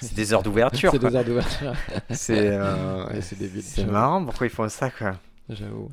C'est 0.00 0.14
des 0.14 0.32
heures 0.32 0.42
d'ouverture. 0.42 0.90
C'est 0.90 0.98
deux 0.98 1.14
heures 1.14 1.24
d'ouverture. 1.24 1.72
C'est 2.10 2.48
euh, 2.48 3.06
Ouais, 3.10 3.20
c'est 3.20 3.38
débile, 3.38 3.62
C'est 3.62 3.82
j'avoue. 3.82 3.92
marrant, 3.92 4.24
pourquoi 4.24 4.48
ils 4.48 4.50
font 4.50 4.68
ça 4.68 4.90
quoi. 4.90 5.12
J'avoue. 5.48 5.88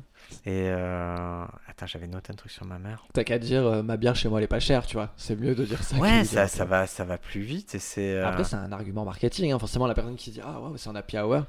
Et 0.46 0.68
euh... 0.70 1.44
attends, 1.68 1.86
j'avais 1.86 2.06
noté 2.06 2.32
un 2.32 2.36
truc 2.36 2.50
sur 2.52 2.64
ma 2.66 2.78
mère. 2.78 3.06
T'as 3.12 3.24
qu'à 3.24 3.38
dire 3.38 3.64
euh, 3.66 3.82
ma 3.82 3.96
bière 3.96 4.16
chez 4.16 4.28
moi 4.28 4.38
elle 4.40 4.44
est 4.44 4.48
pas 4.48 4.60
chère, 4.60 4.86
tu 4.86 4.96
vois. 4.96 5.10
C'est 5.16 5.36
mieux 5.36 5.54
de 5.54 5.64
dire 5.64 5.82
ça. 5.82 5.96
Ouais, 5.96 6.24
ça, 6.24 6.64
va, 6.64 6.86
ça 6.86 7.04
va 7.04 7.18
plus 7.18 7.40
vite 7.40 7.74
et 7.74 7.78
c'est. 7.78 8.14
euh, 8.14 8.26
Après, 8.26 8.44
c'est 8.44 8.56
un 8.56 8.72
argument 8.72 9.04
marketing. 9.04 9.52
hein. 9.52 9.58
Forcément, 9.58 9.86
la 9.86 9.94
personne 9.94 10.16
qui 10.16 10.30
dit 10.30 10.40
Ah, 10.44 10.60
ouais, 10.60 10.70
c'est 10.76 10.88
un 10.90 10.96
happy 10.96 11.18
hour. 11.18 11.44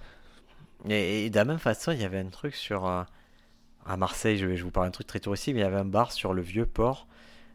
Et, 0.89 1.25
et 1.25 1.29
de 1.29 1.35
la 1.35 1.45
même 1.45 1.59
façon, 1.59 1.91
il 1.91 2.01
y 2.01 2.05
avait 2.05 2.19
un 2.19 2.29
truc 2.29 2.55
sur. 2.55 2.85
à 2.85 3.07
Marseille, 3.97 4.37
je 4.37 4.45
vais 4.45 4.55
je 4.57 4.63
vous 4.63 4.71
parle 4.71 4.87
d'un 4.87 4.91
truc 4.91 5.07
très 5.07 5.19
touristique, 5.19 5.53
mais 5.55 5.61
il 5.61 5.63
y 5.63 5.67
avait 5.67 5.77
un 5.77 5.85
bar 5.85 6.11
sur 6.11 6.33
le 6.33 6.41
vieux 6.41 6.65
port 6.65 7.07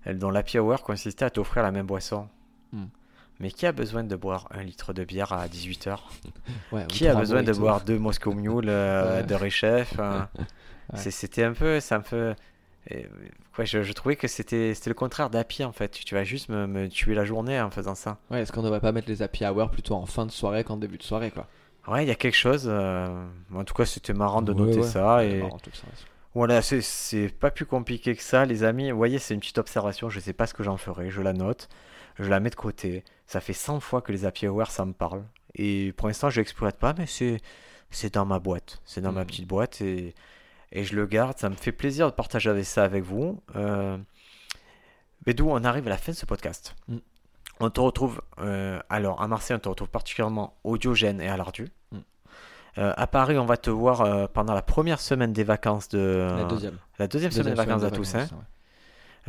dont 0.06 0.30
l'happy 0.30 0.58
hour 0.58 0.82
consistait 0.82 1.24
à 1.24 1.30
t'offrir 1.30 1.62
la 1.62 1.70
même 1.70 1.86
boisson. 1.86 2.28
Hmm. 2.72 2.86
Mais 3.40 3.50
qui 3.50 3.66
a 3.66 3.72
besoin 3.72 4.02
de 4.02 4.16
boire 4.16 4.48
un 4.50 4.62
litre 4.62 4.92
de 4.92 5.04
bière 5.04 5.32
à 5.32 5.46
18h 5.46 5.96
Ouais, 6.72 6.84
ou 6.84 6.86
Qui 6.88 7.06
a 7.06 7.14
besoin 7.14 7.42
de 7.42 7.52
boire 7.52 7.82
deux 7.82 7.98
Moscow 7.98 8.32
Mule 8.32 8.68
euh, 8.68 9.16
Ouais. 9.20 9.22
de 9.24 9.34
Richef 9.34 9.94
euh, 9.98 10.20
Ouais. 10.92 10.98
c'est- 10.98 11.10
C'était 11.10 11.44
un 11.44 11.52
peu. 11.52 11.78
Fait. 11.80 12.34
et, 12.90 13.06
ouais, 13.58 13.66
je, 13.66 13.82
je 13.82 13.92
trouvais 13.92 14.16
que 14.16 14.28
c'était 14.28 14.72
le 14.86 14.94
contraire 14.94 15.30
d'happy 15.30 15.64
en 15.64 15.72
fait. 15.72 15.90
Tu 16.04 16.14
vas 16.14 16.24
juste 16.24 16.48
me, 16.48 16.66
me 16.66 16.88
tuer 16.88 17.14
la 17.14 17.24
journée 17.24 17.60
en 17.60 17.70
faisant 17.70 17.94
ça. 17.94 18.18
Ouais, 18.30 18.40
est-ce 18.42 18.52
qu'on 18.52 18.62
devrait 18.62 18.80
pas 18.80 18.92
mettre 18.92 19.08
les 19.08 19.22
happy 19.22 19.44
hour 19.46 19.70
plutôt 19.70 19.94
en 19.94 20.06
fin 20.06 20.24
de 20.26 20.30
soirée 20.30 20.64
qu'en 20.64 20.76
début 20.76 20.98
de 20.98 21.02
soirée, 21.02 21.30
quoi? 21.30 21.46
Ouais, 21.86 22.04
il 22.04 22.08
y 22.08 22.10
a 22.10 22.14
quelque 22.14 22.36
chose. 22.36 22.66
euh, 22.68 23.26
En 23.54 23.64
tout 23.64 23.74
cas, 23.74 23.84
c'était 23.86 24.12
marrant 24.14 24.42
de 24.42 24.52
Ouais, 24.52 24.58
noter 24.58 24.80
ouais. 24.80 24.86
ça. 24.86 25.24
Et 25.24 25.40
marrant, 25.42 25.58
tout 25.58 25.70
ça. 25.72 25.86
voilà, 26.34 26.60
c'est- 26.62 26.80
c'est 26.82 27.28
pas 27.28 27.50
plus 27.50 27.66
compliqué 27.66 28.14
que 28.14 28.22
ça, 28.22 28.44
les 28.44 28.62
amis. 28.64 28.90
Vous 28.90 28.96
voyez, 28.98 29.18
c'est 29.18 29.34
une 29.34 29.40
petite 29.40 29.58
observation. 29.58 30.08
Je 30.10 30.20
sais 30.20 30.32
pas 30.34 30.46
ce 30.46 30.54
que 30.54 30.62
j'en 30.62 30.76
ferai. 30.76 31.10
Je 31.10 31.20
la 31.22 31.32
note. 31.32 31.68
Je 32.18 32.28
la 32.28 32.40
mets 32.40 32.50
de 32.50 32.54
côté. 32.56 33.04
Ça 33.26 33.40
fait 33.40 33.52
100 33.52 33.80
fois 33.80 34.02
que 34.02 34.12
les 34.12 34.24
happy 34.24 34.48
hours, 34.48 34.70
ça 34.70 34.84
me 34.84 34.92
parle. 34.92 35.22
Et 35.54 35.92
pour 35.96 36.08
l'instant, 36.08 36.30
je 36.30 36.40
l'exploite 36.40 36.78
pas, 36.78 36.94
mais 36.96 37.06
c'est 37.06 37.38
c'est 37.90 38.12
dans 38.14 38.26
ma 38.26 38.38
boîte. 38.38 38.80
C'est 38.84 39.00
dans 39.00 39.12
ma 39.12 39.20
Mhm. 39.22 39.26
petite 39.26 39.48
boîte 39.48 39.80
et, 39.80 40.14
et 40.72 40.84
je 40.84 40.94
le 40.96 41.06
garde. 41.06 41.38
Ça 41.38 41.48
me 41.48 41.54
fait 41.54 41.72
plaisir 41.72 42.06
de 42.06 42.12
partager 42.14 42.50
avec 42.50 42.64
ça 42.64 42.84
avec 42.84 43.04
vous. 43.04 43.40
Euh... 43.56 43.96
Mais 45.26 45.34
d'où 45.34 45.48
on 45.50 45.62
arrive 45.64 45.86
à 45.86 45.90
la 45.90 45.98
fin 45.98 46.12
de 46.12 46.16
ce 46.16 46.26
podcast. 46.26 46.74
Mhm. 46.88 47.00
On 47.60 47.70
te 47.70 47.80
retrouve, 47.80 48.20
euh, 48.38 48.78
alors 48.88 49.20
à 49.20 49.26
Marseille, 49.26 49.56
on 49.56 49.60
te 49.60 49.68
retrouve 49.68 49.88
particulièrement 49.88 50.54
au 50.62 50.78
Diogène 50.78 51.20
et 51.20 51.28
à 51.28 51.36
l'Ardu. 51.36 51.68
Mhm. 51.92 52.02
Euh, 52.78 52.92
à 52.96 53.06
Paris, 53.08 53.36
on 53.36 53.44
va 53.46 53.56
te 53.56 53.70
voir 53.70 54.02
euh, 54.02 54.26
pendant 54.32 54.54
la 54.54 54.62
première 54.62 55.00
semaine 55.00 55.32
des 55.32 55.42
vacances 55.44 55.88
de. 55.88 56.28
La 56.36 56.44
deuxième. 56.44 56.78
la 56.98 57.08
deuxième 57.08 57.32
semaine 57.32 57.54
des 57.54 57.54
vacances 57.54 57.80
semaine 57.80 57.86
à 57.86 57.90
de 57.90 57.96
tous. 57.96 58.14
hein. 58.14 58.18
vacances, 58.18 58.32
ouais. 58.32 58.44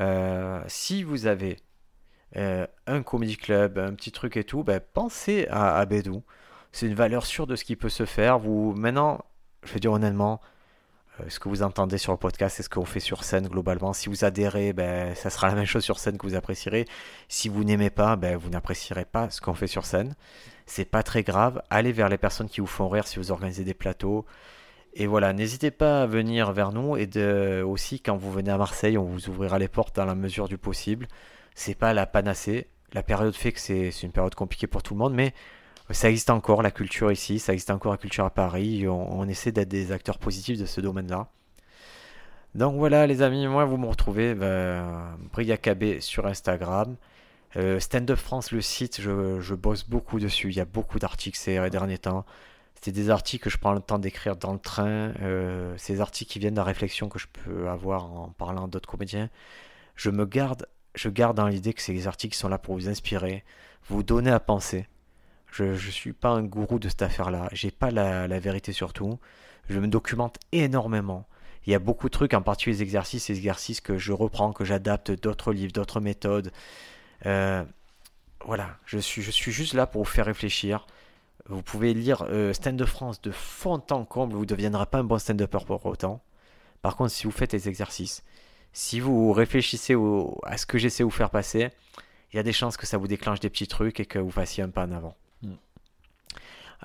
Euh, 0.06 0.62
si 0.68 1.04
vous 1.04 1.26
avez 1.28 1.58
un 2.36 3.02
comedy 3.04 3.36
club, 3.38 3.80
un 3.80 3.94
petit 3.96 4.12
truc 4.12 4.38
et 4.38 4.44
tout, 4.44 4.64
ben, 4.64 4.80
pensez 4.94 5.48
à, 5.50 5.76
à 5.78 5.86
Bédou. 5.86 6.24
C'est 6.72 6.86
une 6.86 6.94
valeur 6.94 7.26
sûre 7.26 7.48
de 7.48 7.56
ce 7.56 7.64
qui 7.64 7.76
peut 7.76 7.90
se 7.90 8.06
faire. 8.06 8.38
Vous, 8.38 8.74
maintenant, 8.78 9.26
je 9.64 9.74
vais 9.74 9.80
dire 9.80 9.92
honnêtement, 9.92 10.40
ce 11.28 11.40
que 11.40 11.50
vous 11.50 11.64
entendez 11.64 11.98
sur 11.98 12.12
le 12.12 12.18
podcast, 12.18 12.56
c'est 12.58 12.64
ce 12.64 12.70
qu'on 12.70 12.86
fait 12.86 13.00
sur 13.00 13.24
scène 13.24 13.48
globalement. 13.48 13.94
Si 13.94 14.10
vous 14.10 14.24
adhérez, 14.26 14.74
ben, 14.74 15.14
ça 15.16 15.30
sera 15.30 15.48
la 15.48 15.56
même 15.56 15.66
chose 15.66 15.84
sur 15.84 16.00
scène 16.00 16.18
que 16.18 16.26
vous 16.26 16.36
apprécierez. 16.36 16.86
Si 17.28 17.50
vous 17.50 17.64
n'aimez 17.64 17.90
pas, 17.90 18.16
ben, 18.16 18.38
vous 18.38 18.50
n'apprécierez 18.50 19.06
pas 19.06 19.30
ce 19.30 19.42
qu'on 19.42 19.54
fait 19.54 19.68
sur 19.68 19.86
scène. 19.86 20.16
C'est 20.66 20.86
pas 20.86 21.04
très 21.04 21.24
grave. 21.24 21.62
Allez 21.70 21.92
vers 21.92 22.10
les 22.10 22.18
personnes 22.18 22.48
qui 22.50 22.62
vous 22.62 22.68
font 22.68 22.90
rire 22.90 23.08
si 23.08 23.18
vous 23.18 23.32
organisez 23.32 23.64
des 23.64 23.74
plateaux. 23.74 24.26
Et 24.94 25.08
voilà, 25.08 25.34
n'hésitez 25.34 25.72
pas 25.72 26.04
à 26.04 26.06
venir 26.06 26.52
vers 26.52 26.72
nous 26.72 26.98
et 26.98 27.08
aussi 27.62 28.00
quand 28.00 28.18
vous 28.18 28.32
venez 28.32 28.52
à 28.52 28.58
Marseille, 28.58 28.98
on 28.98 29.04
vous 29.04 29.30
ouvrira 29.30 29.60
les 29.60 29.68
portes 29.68 29.96
dans 29.96 30.06
la 30.06 30.16
mesure 30.16 30.48
du 30.48 30.58
possible. 30.58 31.08
C'est 31.56 31.76
pas 31.76 31.94
la 31.94 32.06
panacée. 32.06 32.68
La 32.94 33.04
période 33.04 33.36
fait 33.36 33.52
que 33.52 33.60
c'est 33.60 33.92
une 34.02 34.12
période 34.12 34.34
compliquée 34.34 34.68
pour 34.68 34.82
tout 34.82 34.96
le 34.96 35.00
monde, 35.00 35.14
mais 35.14 35.34
ça 35.92 36.10
existe 36.10 36.30
encore 36.30 36.62
la 36.62 36.72
culture 36.72 37.12
ici, 37.12 37.40
ça 37.40 37.54
existe 37.54 37.72
encore 37.72 37.92
la 37.92 37.98
culture 37.98 38.26
à 38.26 38.30
Paris. 38.30 38.88
On, 38.88 39.28
essaie 39.28 39.52
d'être 39.52 39.70
des 39.70 39.92
acteurs 39.92 40.20
positifs 40.20 40.58
de 40.58 40.66
ce 40.66 40.82
domaine-là. 40.82 41.28
Donc 42.56 42.76
voilà 42.78 43.08
les 43.08 43.22
amis, 43.22 43.48
moi 43.48 43.66
vous 43.66 43.78
me 43.78 43.86
retrouvez 43.86 44.34
ben, 44.36 45.18
Briacabé 45.32 46.02
sur 46.02 46.26
Instagram. 46.26 46.96
Euh, 47.56 47.80
Stand 47.80 48.12
Up 48.12 48.20
France, 48.20 48.52
le 48.52 48.62
site, 48.62 49.02
je, 49.02 49.40
je 49.40 49.56
bosse 49.56 49.88
beaucoup 49.88 50.20
dessus. 50.20 50.50
Il 50.50 50.56
y 50.56 50.60
a 50.60 50.66
beaucoup 50.66 51.00
d'articles 51.00 51.38
ces 51.38 51.70
derniers 51.70 51.98
temps. 51.98 52.26
C'est 52.82 52.92
des 52.92 53.10
articles 53.10 53.44
que 53.44 53.50
je 53.50 53.58
prends 53.58 53.74
le 53.74 53.82
temps 53.82 54.00
d'écrire 54.00 54.36
dans 54.36 54.54
le 54.54 54.60
train. 54.60 55.14
Euh, 55.22 55.74
ces 55.78 56.02
articles 56.02 56.32
qui 56.32 56.40
viennent 56.40 56.54
de 56.54 56.60
la 56.60 56.64
réflexion 56.64 57.10
que 57.10 57.20
je 57.20 57.28
peux 57.28 57.68
avoir 57.68 58.06
en 58.06 58.30
parlant 58.30 58.68
d'autres 58.68 58.90
comédiens. 58.90 59.30
Je 59.96 60.10
me 60.10 60.26
garde, 60.26 60.68
je 60.96 61.10
garde 61.10 61.36
dans 61.36 61.48
l'idée 61.48 61.74
que 61.74 61.82
ces 61.82 62.08
articles 62.08 62.36
sont 62.38 62.48
là 62.48 62.58
pour 62.58 62.76
vous 62.76 62.88
inspirer, 62.88 63.44
vous 63.90 64.04
donner 64.04 64.32
à 64.32 64.40
penser. 64.40 64.88
Je 65.52 65.64
ne 65.64 65.78
suis 65.78 66.14
pas 66.14 66.30
un 66.30 66.44
gourou 66.44 66.80
de 66.80 66.90
cette 66.90 67.02
affaire-là. 67.02 67.50
J'ai 67.52 67.72
pas 67.72 67.92
la, 67.92 68.28
vérité 68.40 68.72
sur 68.72 68.94
tout. 68.94 69.20
Je 69.70 69.80
me 69.80 69.88
documente 69.88 70.38
énormément. 70.52 71.28
Il 71.66 71.72
y 71.72 71.76
a 71.76 71.80
beaucoup 71.80 72.08
de 72.08 72.14
trucs, 72.14 72.34
en 72.34 72.42
particulier 72.42 72.78
les 72.78 72.84
exercices, 72.84 73.30
les 73.30 73.38
exercices 73.38 73.82
que 73.82 73.98
je 73.98 74.14
reprends, 74.14 74.54
que 74.54 74.66
j'adapte 74.66 75.12
d'autres 75.12 75.52
livres, 75.54 75.74
d'autres 75.74 76.00
méthodes. 76.00 76.52
Euh, 77.26 77.64
voilà, 78.46 78.78
je 78.86 78.98
suis, 78.98 79.22
juste 79.22 79.74
là 79.74 79.86
pour 79.86 80.04
vous 80.04 80.10
faire 80.10 80.26
réfléchir. 80.26 80.88
Vous 81.48 81.62
pouvez 81.62 81.94
lire 81.94 82.26
euh, 82.30 82.54
Stand 82.54 82.78
de 82.78 82.86
France 82.86 83.22
de 83.22 83.32
fond 83.32 83.82
en 83.90 84.06
comble, 84.06 84.34
vous 84.34 84.42
ne 84.42 84.46
deviendrez 84.46 84.86
pas 84.86 85.00
un 85.00 85.04
bon 85.04 85.18
stand-upper 85.18 85.66
pour 85.66 85.86
autant. 85.86 86.22
Par 86.82 86.96
contre, 86.96 87.12
si 87.12 87.26
vous 87.26 87.32
faites 87.32 87.54
les 87.54 87.68
exercices, 87.68 88.24
si 88.72 89.00
vous 89.00 89.34
réfléchissez 89.34 89.96
à 90.44 90.58
ce 90.58 90.66
que 90.66 90.78
j'essaie 90.78 91.04
de 91.04 91.06
vous 91.06 91.10
faire 91.10 91.32
passer, 91.32 91.70
il 92.32 92.38
y 92.38 92.40
a 92.40 92.44
des 92.44 92.54
chances 92.54 92.78
que 92.78 92.86
ça 92.86 92.98
vous 92.98 93.08
déclenche 93.08 93.40
des 93.40 93.50
petits 93.50 93.68
trucs 93.68 94.00
et 94.00 94.06
que 94.06 94.20
vous 94.20 94.32
fassiez 94.32 94.64
un 94.64 94.70
pas 94.70 94.86
en 94.86 94.92
avant. 94.92 95.16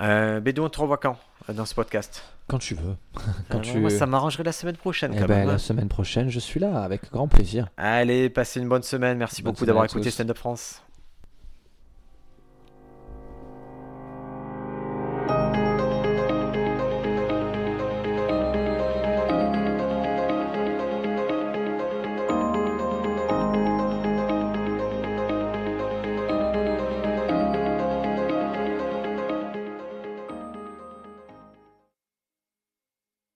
Euh, 0.01 0.41
Bédou, 0.41 0.63
on 0.65 0.69
te 0.69 0.81
revoit 0.81 0.99
quand 0.99 1.17
euh, 1.49 1.53
dans 1.53 1.65
ce 1.65 1.75
podcast? 1.75 2.23
Quand 2.47 2.59
tu 2.59 2.75
veux. 2.75 2.97
Quand 3.49 3.59
Euh, 3.59 3.63
tu... 3.63 3.79
Moi, 3.79 3.91
ça 3.91 4.05
m'arrangerait 4.07 4.43
la 4.45 4.53
semaine 4.53 4.77
prochaine 4.77 5.13
Eh 5.15 5.21
quand 5.21 5.27
ben, 5.27 5.39
même. 5.39 5.49
hein. 5.49 5.53
la 5.53 5.59
semaine 5.59 5.89
prochaine, 5.89 6.29
je 6.31 6.39
suis 6.41 6.61
là 6.61 6.83
avec 6.83 7.11
grand 7.11 7.27
plaisir. 7.29 7.69
Allez, 7.79 8.29
passez 8.29 8.61
une 8.61 8.69
bonne 8.69 8.83
semaine. 8.83 9.17
Merci 9.19 9.43
Bonne 9.43 9.53
beaucoup 9.53 9.65
d'avoir 9.65 9.87
écouté. 9.87 10.11
Stand 10.11 10.31
Up 10.31 10.37
France. 10.39 10.83